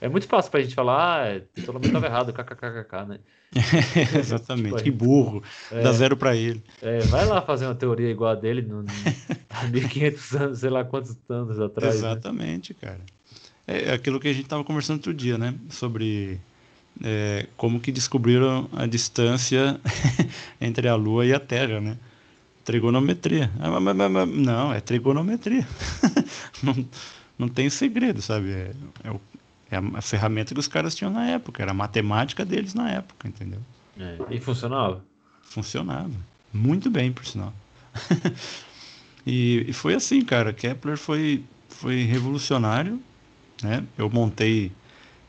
É 0.01 0.07
muito 0.07 0.27
fácil 0.27 0.49
para 0.51 0.59
a 0.59 0.63
gente 0.63 0.75
falar, 0.75 1.27
ah, 1.37 1.41
Ptolomeu 1.55 1.87
estava 1.87 2.05
errado, 2.05 2.31
kkkk, 2.33 3.05
né? 3.07 3.19
Exatamente. 4.19 4.69
Tipo, 4.77 4.83
que 4.83 4.91
burro. 4.91 5.43
É. 5.71 5.81
Dá 5.81 5.91
zero 5.91 6.15
pra 6.15 6.35
ele. 6.35 6.63
É, 6.81 6.99
vai 6.99 7.25
lá 7.25 7.41
fazer 7.41 7.65
uma 7.65 7.75
teoria 7.75 8.09
igual 8.09 8.31
a 8.31 8.35
dele 8.35 8.61
no, 8.61 8.83
no, 8.83 8.89
há 9.49 9.63
1500 9.67 10.35
anos, 10.35 10.59
sei 10.59 10.69
lá 10.69 10.83
quantos 10.83 11.15
anos 11.27 11.59
atrás. 11.59 11.95
né? 12.01 12.11
Exatamente, 12.11 12.73
cara. 12.73 13.01
É 13.67 13.93
aquilo 13.93 14.19
que 14.19 14.27
a 14.27 14.33
gente 14.33 14.47
tava 14.47 14.63
conversando 14.63 14.97
outro 14.97 15.13
dia, 15.13 15.37
né? 15.37 15.53
Sobre 15.69 16.39
é, 17.03 17.45
como 17.57 17.79
que 17.79 17.91
descobriram 17.91 18.69
a 18.73 18.85
distância 18.85 19.79
entre 20.61 20.87
a 20.87 20.95
Lua 20.95 21.25
e 21.25 21.33
a 21.33 21.39
Terra, 21.39 21.79
né? 21.81 21.97
Trigonometria. 22.63 23.49
Ah, 23.59 23.79
mas- 23.79 23.95
mas- 23.95 24.11
mas- 24.11 24.29
Não, 24.29 24.71
é 24.73 24.79
trigonometria. 24.79 25.67
não, 26.61 26.85
não 27.37 27.47
tem 27.47 27.69
segredo, 27.69 28.21
sabe? 28.21 28.51
É, 28.51 28.71
é 29.03 29.11
o- 29.11 29.21
é 29.71 29.77
a, 29.77 30.01
ferramenta 30.01 30.53
que 30.53 30.59
os 30.59 30.67
caras 30.67 30.95
tinham 30.95 31.11
na 31.11 31.25
época, 31.27 31.61
era 31.61 31.71
a 31.71 31.73
matemática 31.73 32.43
deles 32.43 32.73
na 32.73 32.89
época, 32.89 33.27
entendeu? 33.27 33.59
É, 33.99 34.17
e 34.31 34.39
funcionava. 34.39 35.03
Funcionava. 35.43 36.11
Muito 36.53 36.89
bem, 36.89 37.11
por 37.11 37.25
sinal. 37.25 37.53
e, 39.25 39.65
e 39.67 39.73
foi 39.73 39.93
assim, 39.93 40.21
cara. 40.21 40.53
Kepler 40.53 40.97
foi, 40.97 41.43
foi 41.67 42.03
revolucionário. 42.03 42.99
Né? 43.61 43.83
Eu 43.97 44.09
montei 44.09 44.71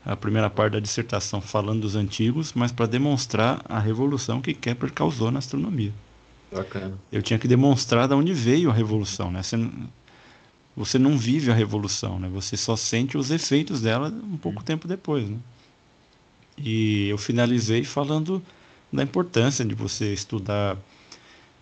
a 0.05 0.15
primeira 0.15 0.49
parte 0.49 0.73
da 0.73 0.79
dissertação 0.79 1.41
falando 1.41 1.81
dos 1.81 1.95
antigos, 1.95 2.53
mas 2.53 2.71
para 2.71 2.87
demonstrar 2.87 3.61
a 3.65 3.79
revolução 3.79 4.41
que 4.41 4.53
Kepler 4.53 4.91
causou 4.91 5.29
na 5.29 5.39
astronomia. 5.39 5.93
Bacana. 6.51 6.97
Eu 7.11 7.21
tinha 7.21 7.39
que 7.39 7.47
demonstrar 7.47 8.07
de 8.07 8.13
onde 8.13 8.33
veio 8.33 8.69
a 8.69 8.73
revolução. 8.73 9.31
Né? 9.31 9.43
Você, 9.43 9.57
você 10.75 10.97
não 10.99 11.17
vive 11.17 11.51
a 11.51 11.55
revolução, 11.55 12.19
né? 12.19 12.29
você 12.29 12.57
só 12.57 12.75
sente 12.75 13.17
os 13.17 13.31
efeitos 13.31 13.81
dela 13.81 14.09
um 14.09 14.37
pouco 14.37 14.63
tempo 14.63 14.87
depois. 14.87 15.29
Né? 15.29 15.37
E 16.57 17.07
eu 17.09 17.17
finalizei 17.17 17.83
falando 17.83 18.41
da 18.91 19.03
importância 19.03 19.63
de 19.65 19.73
você 19.73 20.13
estudar 20.13 20.77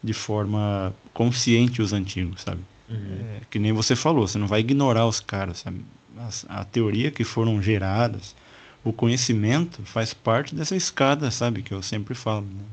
de 0.03 0.13
forma 0.13 0.93
consciente 1.13 1.81
os 1.81 1.93
antigos, 1.93 2.41
sabe? 2.41 2.61
Uhum. 2.89 3.21
É, 3.21 3.41
que 3.49 3.59
nem 3.59 3.73
você 3.73 3.95
falou, 3.95 4.27
você 4.27 4.37
não 4.37 4.47
vai 4.47 4.61
ignorar 4.61 5.07
os 5.07 5.19
caras, 5.19 5.59
sabe? 5.59 5.81
As- 6.17 6.45
a 6.49 6.65
teoria 6.65 7.11
que 7.11 7.23
foram 7.23 7.61
geradas, 7.61 8.35
o 8.83 8.93
conhecimento 8.93 9.83
faz 9.83 10.13
parte 10.13 10.55
dessa 10.55 10.75
escada, 10.75 11.31
sabe? 11.31 11.61
Que 11.61 11.73
eu 11.73 11.83
sempre 11.83 12.15
falo. 12.15 12.45
Né? 12.45 12.63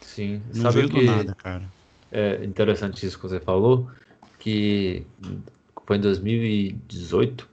Sim. 0.00 0.42
Não 0.54 0.62
Sabe 0.62 0.76
veio 0.76 0.88
que 0.88 1.00
do 1.00 1.02
nada, 1.02 1.34
cara. 1.34 1.62
é 2.10 2.44
interessante 2.44 3.04
isso 3.06 3.16
que 3.18 3.24
você 3.28 3.40
falou? 3.40 3.90
Que 4.38 5.06
foi 5.86 5.96
em 5.96 6.00
2018. 6.00 7.48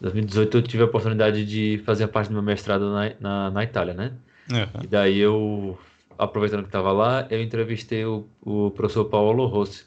2018 0.00 0.58
eu 0.58 0.62
tive 0.62 0.82
a 0.84 0.86
oportunidade 0.86 1.44
de 1.46 1.78
fazer 1.84 2.08
parte 2.08 2.28
do 2.28 2.34
meu 2.34 2.42
mestrado 2.42 2.92
na, 2.92 3.14
na, 3.20 3.50
na 3.50 3.64
Itália, 3.64 3.94
né? 3.94 4.18
É, 4.50 4.68
E 4.80 4.86
daí 4.86 5.18
eu, 5.18 5.78
aproveitando 6.18 6.62
que 6.62 6.68
estava 6.68 6.92
lá, 6.92 7.26
eu 7.30 7.42
entrevistei 7.42 8.04
o, 8.06 8.28
o 8.40 8.70
professor 8.72 9.06
Paulo 9.06 9.46
Rossi, 9.46 9.86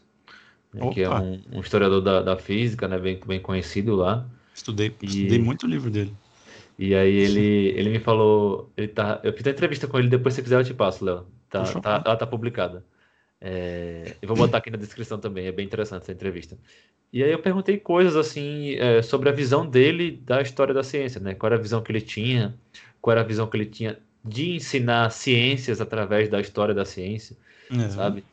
né, 0.74 0.86
que 0.88 1.02
é 1.02 1.10
um, 1.12 1.44
um 1.52 1.62
historiador 1.62 2.02
da, 2.02 2.22
da 2.24 2.38
física, 2.38 2.88
né, 2.88 3.00
bem, 3.00 3.20
bem 3.26 3.42
conhecido 3.42 3.96
lá. 3.96 4.30
estudei, 4.56 4.98
E- 5.02 5.08
estudei 5.08 5.40
muito 5.40 5.66
o 5.66 5.70
livro 5.70 5.92
dele. 5.92 6.18
E 6.78 6.96
aí 6.96 7.14
ele, 7.14 7.40
ele 7.78 7.90
me 7.90 8.00
falou, 8.00 8.72
ele 8.76 8.88
tá, 8.88 9.22
eu 9.24 9.34
fiz 9.34 9.46
a 9.48 9.52
entrevista 9.52 9.88
com 9.88 10.00
ele, 10.00 10.10
depois 10.10 10.34
se 10.34 10.42
quiser 10.44 10.60
eu 10.60 10.64
te 10.66 10.74
passo, 10.74 11.04
Léo. 11.06 11.28
Tá, 11.50 11.76
tá, 11.76 12.02
ela 12.06 12.18
tá 12.18 12.26
publicada. 12.28 12.86
É, 13.42 14.16
eu 14.22 14.28
vou 14.28 14.38
botar 14.38 14.60
aqui 14.60 14.70
na 14.70 14.78
descrição 14.78 15.20
também, 15.20 15.48
é 15.48 15.52
bem 15.52 15.66
interessante 15.66 16.04
essa 16.04 16.12
entrevista. 16.12 16.58
E 17.12 17.24
aí 17.24 17.32
eu 17.32 17.42
perguntei 17.42 17.78
coisas 17.78 18.16
assim 18.16 18.76
é, 18.76 19.02
sobre 19.02 19.30
a 19.30 19.32
visão 19.32 19.68
dele 19.68 20.12
da 20.12 20.42
história 20.42 20.74
da 20.74 20.84
ciência, 20.84 21.20
né? 21.20 21.34
Qual 21.36 21.52
era 21.52 21.60
a 21.60 21.62
visão 21.62 21.82
que 21.82 21.92
ele 21.92 22.02
tinha, 22.02 22.58
qual 23.02 23.14
era 23.14 23.22
a 23.22 23.24
visão 23.28 23.48
que 23.48 23.58
ele 23.58 23.66
tinha 23.66 24.00
de 24.24 24.52
ensinar 24.52 25.10
ciências 25.12 25.82
através 25.82 26.30
da 26.30 26.40
história 26.40 26.74
da 26.74 26.86
ciência, 26.86 27.36
É, 27.72 27.90
sabe? 27.90 28.24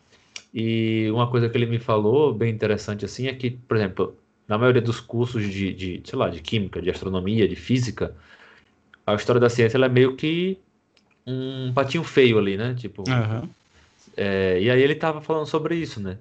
E 0.52 1.10
uma 1.10 1.30
coisa 1.30 1.48
que 1.48 1.56
ele 1.56 1.66
me 1.66 1.78
falou, 1.78 2.34
bem 2.34 2.52
interessante 2.52 3.04
assim, 3.04 3.26
é 3.26 3.34
que, 3.34 3.50
por 3.50 3.76
exemplo, 3.76 4.16
na 4.46 4.58
maioria 4.58 4.82
dos 4.82 5.00
cursos 5.00 5.42
de, 5.42 5.72
de 5.72 6.02
sei 6.04 6.18
lá, 6.18 6.28
de 6.28 6.40
química, 6.40 6.80
de 6.80 6.90
astronomia, 6.90 7.48
de 7.48 7.56
física, 7.56 8.14
a 9.06 9.14
história 9.14 9.40
da 9.40 9.48
ciência 9.48 9.76
ela 9.76 9.86
é 9.86 9.88
meio 9.88 10.16
que 10.16 10.58
um 11.26 11.72
patinho 11.74 12.04
feio 12.04 12.38
ali, 12.38 12.56
né? 12.56 12.74
Tipo, 12.74 13.04
Aham. 13.08 13.48
É, 14.18 14.60
e 14.60 14.68
aí 14.70 14.82
ele 14.82 14.94
estava 14.94 15.20
falando 15.20 15.46
sobre 15.46 15.76
isso, 15.76 16.00
né? 16.00 16.18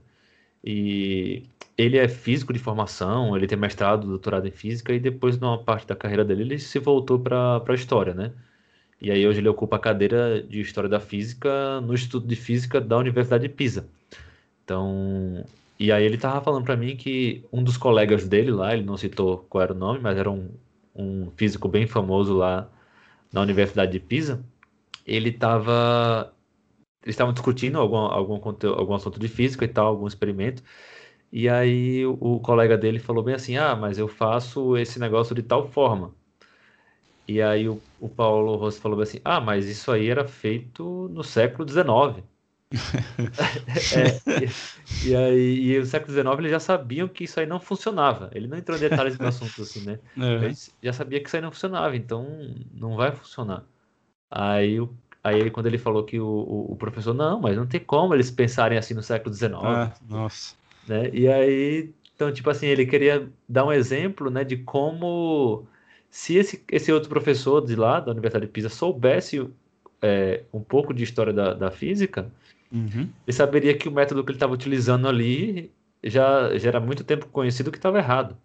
E 0.64 1.44
ele 1.78 1.98
é 1.98 2.08
físico 2.08 2.54
de 2.54 2.60
formação, 2.60 3.36
ele 3.36 3.48
tem 3.48 3.58
mestrado, 3.58 4.08
doutorado 4.08 4.48
em 4.48 4.52
física, 4.52 4.94
e 4.94 5.00
depois, 5.00 5.40
numa 5.40 5.58
parte 5.64 5.88
da 5.88 5.96
carreira 5.96 6.24
dele, 6.24 6.44
ele 6.44 6.60
se 6.60 6.78
voltou 6.80 7.20
para 7.20 7.64
a 7.68 7.74
história, 7.74 8.14
né? 8.14 8.32
E 9.02 9.12
aí 9.12 9.28
hoje 9.28 9.40
ele 9.40 9.50
ocupa 9.50 9.78
a 9.78 9.80
cadeira 9.80 10.42
de 10.44 10.62
História 10.62 10.90
da 10.90 11.00
Física 11.00 11.82
no 11.82 11.94
Instituto 11.94 12.28
de 12.28 12.36
Física 12.36 12.82
da 12.82 12.98
Universidade 12.98 13.48
de 13.48 13.54
Pisa. 13.54 13.88
Então, 14.64 15.46
e 15.80 15.92
aí 15.92 16.04
ele 16.04 16.16
estava 16.16 16.42
falando 16.42 16.66
para 16.66 16.76
mim 16.76 16.96
que 16.96 17.44
um 17.52 17.64
dos 17.64 17.78
colegas 17.78 18.28
dele 18.28 18.52
lá, 18.52 18.74
ele 18.74 18.84
não 18.84 18.98
citou 18.98 19.46
qual 19.50 19.64
era 19.64 19.74
o 19.74 19.78
nome, 19.78 20.00
mas 20.00 20.18
era 20.18 20.30
um, 20.30 20.50
um 20.96 21.32
físico 21.36 21.68
bem 21.68 21.88
famoso 21.88 22.36
lá 22.36 22.70
na 23.32 23.42
Universidade 23.42 23.92
de 23.92 24.00
Pisa, 24.00 24.44
ele 25.06 25.30
estava 25.30 26.34
eles 27.08 27.16
estavam 27.16 27.34
discutindo 27.34 27.80
algum, 27.80 27.98
algum, 27.98 28.40
conteúdo, 28.40 28.80
algum 28.80 28.94
assunto 28.96 29.20
de 29.20 29.28
física 29.28 29.66
e 29.66 29.68
tal, 29.68 29.88
algum 29.88 30.08
experimento. 30.08 30.64
E 31.32 31.50
aí 31.50 32.06
o, 32.06 32.14
o 32.22 32.40
colega 32.42 32.78
dele 32.78 33.00
falou 33.00 33.24
bem 33.24 33.36
assim: 33.36 33.58
Ah, 33.58 33.76
mas 33.76 33.98
eu 34.00 34.08
faço 34.08 34.78
esse 34.78 35.00
negócio 35.00 35.36
de 35.36 35.44
tal 35.44 35.68
forma. 35.72 36.16
E 37.28 37.42
aí 37.42 37.68
o, 37.70 37.84
o 38.00 38.10
Paulo 38.10 38.56
Rossi 38.56 38.80
falou 38.80 38.98
bem 38.98 39.04
assim: 39.04 39.22
Ah, 39.24 39.42
mas 39.42 39.66
isso 39.68 39.92
aí 39.92 40.08
era 40.10 40.26
feito 40.28 41.10
no 41.10 41.24
século 41.24 41.66
XIX. 41.66 42.24
É, 43.92 44.22
e, 44.36 44.58
e 45.02 45.16
aí, 45.16 45.74
e 45.76 45.80
no 45.80 45.86
século 45.86 46.12
XIX 46.14 46.40
eles 46.42 46.52
já 46.52 46.60
sabiam 46.60 47.08
que 47.08 47.24
isso 47.26 47.40
aí 47.40 47.46
não 47.46 47.60
funcionava. 47.60 48.30
Ele 48.34 48.48
não 48.48 48.58
entrou 48.58 48.78
em 48.78 48.80
detalhes 48.82 49.18
do 49.18 49.28
assunto 49.28 49.62
assim, 49.62 49.82
né? 49.82 50.00
Eles 50.40 50.76
já 50.82 50.94
sabia 50.94 51.22
que 51.22 51.28
isso 51.28 51.36
aí 51.38 51.42
não 51.42 51.52
funcionava, 51.52 51.96
então 51.96 52.26
não 52.72 52.96
vai 52.96 53.12
funcionar. 53.12 53.68
Aí, 54.30 54.80
o- 54.82 54.98
aí 55.24 55.50
quando 55.52 55.68
ele 55.68 55.78
falou 55.78 56.04
que 56.04 56.20
o, 56.20 56.28
o, 56.28 56.74
o 56.74 56.76
professor, 56.78 57.14
não, 57.14 57.40
mas 57.42 57.58
não 57.58 57.68
tem 57.68 57.80
como 57.80 58.14
eles 58.14 58.32
pensarem 58.32 58.78
assim 58.78 58.94
no 58.94 59.04
século 59.04 59.34
XIX, 59.34 59.54
Ah, 59.64 59.94
nossa. 60.10 60.56
né? 60.88 61.10
E 61.14 61.28
aí 61.28 61.94
Então, 62.16 62.32
tipo 62.34 62.50
assim, 62.50 62.66
ele 62.68 62.86
queria 62.86 63.30
dar 63.48 63.66
um 63.66 63.72
exemplo, 63.72 64.30
né, 64.32 64.44
de 64.44 64.58
como 64.58 65.68
se 66.10 66.36
esse, 66.36 66.64
esse 66.72 66.92
outro 66.92 67.10
professor 67.10 67.66
de 67.66 67.76
lá, 67.76 68.00
da 68.00 68.12
Universidade 68.12 68.46
de 68.48 68.52
Pisa, 68.52 68.70
soubesse 68.70 69.48
é, 70.02 70.44
um 70.54 70.62
pouco 70.64 70.94
de 70.94 71.04
história 71.04 71.34
da, 71.34 71.54
da 71.54 71.72
física, 71.72 72.32
uhum. 72.72 73.14
ele 73.26 73.34
saberia 73.38 73.78
que 73.78 73.88
o 73.88 73.92
método 73.92 74.24
que 74.24 74.32
ele 74.32 74.38
estava 74.38 74.54
utilizando 74.54 75.08
ali 75.08 75.72
já, 76.04 76.58
já 76.58 76.70
era 76.70 76.80
muito 76.80 77.04
tempo 77.04 77.28
conhecido 77.28 77.72
que 77.72 77.78
estava 77.78 77.98
errado, 78.00 78.38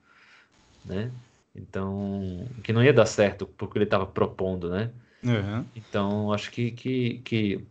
né? 0.84 1.10
Então, 1.54 2.50
que 2.62 2.72
não 2.72 2.82
ia 2.82 2.92
dar 2.92 3.06
certo 3.06 3.46
porque 3.46 3.78
ele 3.78 3.84
estava 3.84 4.06
propondo, 4.06 4.70
né? 4.70 4.90
Uhum. 5.24 5.64
Então, 5.76 6.32
acho 6.32 6.50
que, 6.50 6.72
que, 6.72 7.18
que 7.24 7.64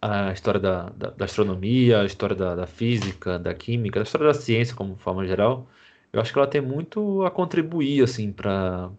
a 0.00 0.32
história 0.32 0.60
da, 0.60 0.90
da, 0.90 1.10
da 1.10 1.24
astronomia, 1.24 2.00
a 2.00 2.04
história 2.04 2.36
da, 2.36 2.54
da, 2.54 2.66
física, 2.66 3.38
da 3.38 3.54
química, 3.54 4.00
a 4.00 4.02
história 4.02 4.26
da 4.26 4.34
ciência 4.34 4.76
como 4.76 4.96
forma 4.96 5.26
geral, 5.26 5.66
eu 6.12 6.20
acho 6.20 6.32
que 6.32 6.38
ela 6.38 6.46
tem 6.46 6.60
muito 6.60 7.24
a 7.24 7.30
contribuir 7.30 8.02
assim 8.02 8.32
para 8.32 8.90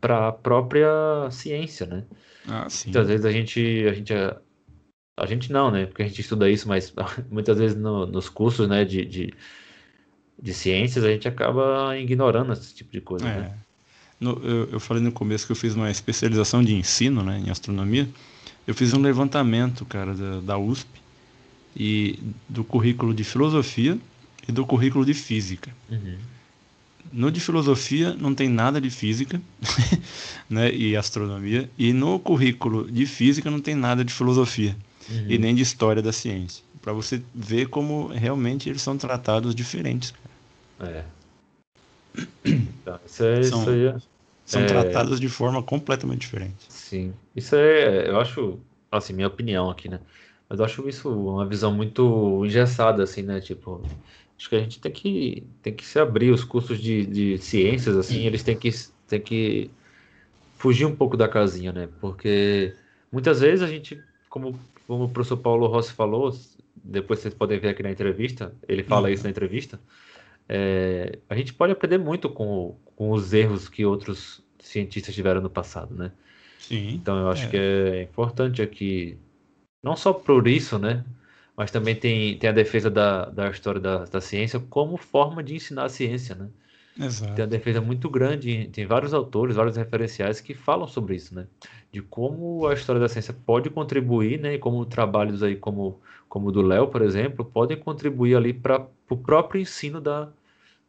para 0.00 0.28
a 0.28 0.32
própria 0.32 1.30
ciência, 1.30 1.86
né? 1.86 2.04
Ah, 2.46 2.68
sim. 2.68 2.88
Muitas 2.88 3.08
vezes 3.08 3.24
a 3.24 3.30
gente 3.32 3.86
a 3.88 3.92
gente 3.94 4.12
a 5.16 5.26
gente 5.26 5.52
não, 5.52 5.70
né? 5.70 5.86
Porque 5.86 6.02
a 6.02 6.06
gente 6.06 6.20
estuda 6.20 6.50
isso, 6.50 6.68
mas 6.68 6.92
muitas 7.30 7.58
vezes 7.58 7.76
no, 7.76 8.06
nos 8.06 8.28
cursos, 8.28 8.68
né, 8.68 8.84
de, 8.84 9.04
de, 9.04 9.34
de, 10.38 10.54
ciências 10.54 11.04
a 11.04 11.08
gente 11.08 11.28
acaba 11.28 11.96
ignorando 11.96 12.52
esse 12.52 12.74
tipo 12.74 12.90
de 12.92 13.00
coisa, 13.00 13.26
é. 13.26 13.40
né? 13.40 13.58
No, 14.24 14.40
eu, 14.42 14.68
eu 14.72 14.80
falei 14.80 15.02
no 15.02 15.12
começo 15.12 15.46
que 15.46 15.52
eu 15.52 15.56
fiz 15.56 15.74
uma 15.74 15.90
especialização 15.90 16.62
de 16.62 16.74
ensino, 16.74 17.22
né, 17.22 17.42
em 17.44 17.50
astronomia 17.50 18.08
eu 18.66 18.74
fiz 18.74 18.92
um 18.92 19.00
levantamento, 19.00 19.84
cara, 19.84 20.14
da, 20.14 20.40
da 20.40 20.58
USP 20.58 20.88
e 21.76 22.18
do 22.48 22.64
currículo 22.64 23.12
de 23.12 23.24
filosofia 23.24 23.98
e 24.48 24.52
do 24.52 24.64
currículo 24.64 25.04
de 25.04 25.12
física. 25.12 25.70
Uhum. 25.90 26.16
No 27.12 27.30
de 27.30 27.40
filosofia 27.40 28.14
não 28.14 28.34
tem 28.34 28.48
nada 28.48 28.80
de 28.80 28.90
física, 28.90 29.40
né, 30.48 30.72
e 30.72 30.96
astronomia, 30.96 31.70
e 31.76 31.92
no 31.92 32.18
currículo 32.18 32.90
de 32.90 33.06
física 33.06 33.50
não 33.50 33.60
tem 33.60 33.74
nada 33.74 34.04
de 34.04 34.12
filosofia 34.12 34.76
uhum. 35.10 35.26
e 35.28 35.38
nem 35.38 35.54
de 35.54 35.62
história 35.62 36.02
da 36.02 36.12
ciência, 36.12 36.64
para 36.80 36.92
você 36.92 37.22
ver 37.34 37.68
como 37.68 38.08
realmente 38.08 38.68
eles 38.68 38.82
são 38.82 38.96
tratados 38.96 39.54
diferentes. 39.54 40.14
Cara. 40.78 40.90
É. 40.90 41.04
Então, 42.44 43.00
isso 43.06 43.24
é, 43.24 43.42
são, 43.42 43.60
isso 43.60 43.70
aí 43.70 43.86
é... 43.86 43.96
são 44.44 44.62
é... 44.62 44.66
tratados 44.66 45.18
de 45.18 45.28
forma 45.28 45.62
completamente 45.62 46.20
diferente. 46.20 46.66
Sim. 46.68 47.14
Isso 47.34 47.56
é, 47.56 48.08
eu 48.08 48.20
acho, 48.20 48.58
assim, 48.90 49.12
minha 49.12 49.28
opinião 49.28 49.70
aqui, 49.70 49.88
né? 49.88 50.00
Mas 50.48 50.58
eu 50.58 50.64
acho 50.64 50.88
isso 50.88 51.10
uma 51.10 51.46
visão 51.46 51.72
muito 51.72 52.44
engessada, 52.44 53.02
assim, 53.02 53.22
né? 53.22 53.40
Tipo, 53.40 53.82
acho 54.38 54.48
que 54.48 54.56
a 54.56 54.60
gente 54.60 54.80
tem 54.80 54.92
que, 54.92 55.46
tem 55.62 55.72
que 55.72 55.84
se 55.84 55.98
abrir 55.98 56.30
os 56.30 56.44
cursos 56.44 56.78
de, 56.78 57.06
de 57.06 57.38
ciências, 57.38 57.96
assim, 57.96 58.26
eles 58.26 58.42
têm 58.42 58.56
que, 58.56 58.70
têm 59.08 59.20
que 59.20 59.70
fugir 60.58 60.84
um 60.84 60.94
pouco 60.94 61.16
da 61.16 61.28
casinha, 61.28 61.72
né? 61.72 61.88
Porque 62.00 62.74
muitas 63.10 63.40
vezes 63.40 63.62
a 63.62 63.66
gente, 63.66 64.00
como, 64.28 64.58
como 64.86 65.04
o 65.04 65.08
professor 65.08 65.38
Paulo 65.38 65.66
Rossi 65.66 65.92
falou, 65.92 66.36
depois 66.82 67.20
vocês 67.20 67.32
podem 67.32 67.58
ver 67.58 67.68
aqui 67.68 67.82
na 67.82 67.90
entrevista, 67.90 68.54
ele 68.68 68.82
fala 68.82 69.08
uhum. 69.08 69.14
isso 69.14 69.24
na 69.24 69.30
entrevista, 69.30 69.80
é, 70.48 71.18
a 71.28 71.34
gente 71.34 71.54
pode 71.54 71.72
aprender 71.72 71.98
muito 71.98 72.28
com, 72.28 72.76
com 72.96 73.10
os 73.10 73.32
erros 73.32 73.68
que 73.68 73.84
outros 73.84 74.42
cientistas 74.58 75.14
tiveram 75.14 75.40
no 75.40 75.50
passado, 75.50 75.94
né? 75.94 76.12
Sim. 76.58 76.94
Então 76.94 77.18
eu 77.18 77.30
acho 77.30 77.46
é. 77.46 77.48
que 77.48 77.56
é 77.56 78.02
importante 78.02 78.62
aqui, 78.62 79.18
não 79.82 79.96
só 79.96 80.12
por 80.12 80.48
isso, 80.48 80.78
né? 80.78 81.04
Mas 81.56 81.70
também 81.70 81.94
tem, 81.94 82.36
tem 82.38 82.50
a 82.50 82.52
defesa 82.52 82.90
da, 82.90 83.26
da 83.26 83.48
história 83.50 83.80
da, 83.80 84.04
da 84.04 84.20
ciência 84.20 84.58
como 84.58 84.96
forma 84.96 85.42
de 85.42 85.54
ensinar 85.54 85.84
a 85.84 85.88
ciência, 85.88 86.34
né? 86.34 86.48
Exato. 86.98 87.34
Tem 87.34 87.44
uma 87.44 87.50
defesa 87.50 87.80
muito 87.80 88.08
grande, 88.08 88.68
tem 88.72 88.86
vários 88.86 89.12
autores, 89.12 89.56
vários 89.56 89.76
referenciais 89.76 90.40
que 90.40 90.54
falam 90.54 90.86
sobre 90.86 91.16
isso, 91.16 91.34
né? 91.34 91.46
De 91.92 92.00
como 92.00 92.66
a 92.66 92.74
história 92.74 93.00
da 93.00 93.08
ciência 93.08 93.34
pode 93.34 93.68
contribuir, 93.68 94.40
né? 94.40 94.54
E 94.54 94.58
como 94.58 94.84
trabalhos 94.86 95.42
aí 95.42 95.56
como, 95.56 96.00
como 96.28 96.48
o 96.48 96.52
do 96.52 96.62
Léo, 96.62 96.88
por 96.88 97.02
exemplo, 97.02 97.44
podem 97.44 97.76
contribuir 97.76 98.36
ali 98.36 98.52
para 98.52 98.86
o 99.10 99.16
próprio 99.16 99.60
ensino 99.60 100.00
da, 100.00 100.28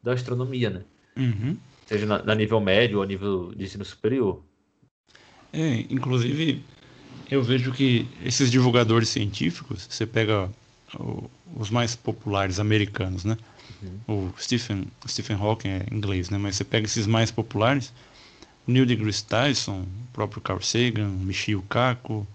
da 0.01 0.14
astronomia, 0.14 0.70
né? 0.70 0.84
Uhum. 1.18 1.58
Seja 1.86 2.05
na, 2.05 2.23
na 2.23 2.36
nível 2.36 2.59
médio 2.59 2.99
ou 2.99 3.05
nível 3.05 3.53
de 3.55 3.63
ensino 3.63 3.86
superior. 3.86 4.41
É, 5.53 5.86
inclusive, 5.89 6.63
eu 7.29 7.41
vejo 7.41 7.71
que 7.71 8.07
esses 8.23 8.51
divulgadores 8.51 9.09
científicos, 9.09 9.88
você 9.89 10.05
pega 10.05 10.49
o, 10.99 11.29
os 11.55 11.69
mais 11.69 11.95
populares 11.95 12.59
americanos, 12.59 13.23
né? 13.23 13.38
Uhum. 14.07 14.29
O 14.33 14.33
Stephen, 14.39 14.88
Stephen 15.07 15.38
Hawking 15.38 15.69
é 15.69 15.86
inglês, 15.91 16.29
né? 16.29 16.38
Mas 16.38 16.55
você 16.55 16.63
pega 16.63 16.86
esses 16.86 17.07
mais 17.07 17.31
populares, 17.31 17.93
Neil 18.67 18.86
deGrasse 18.86 19.23
Tyson, 19.23 19.81
o 19.81 20.07
próprio 20.11 20.41
Carl 20.41 20.61
Sagan, 20.61 21.07
Michio 21.07 21.61
Kaku. 21.63 22.25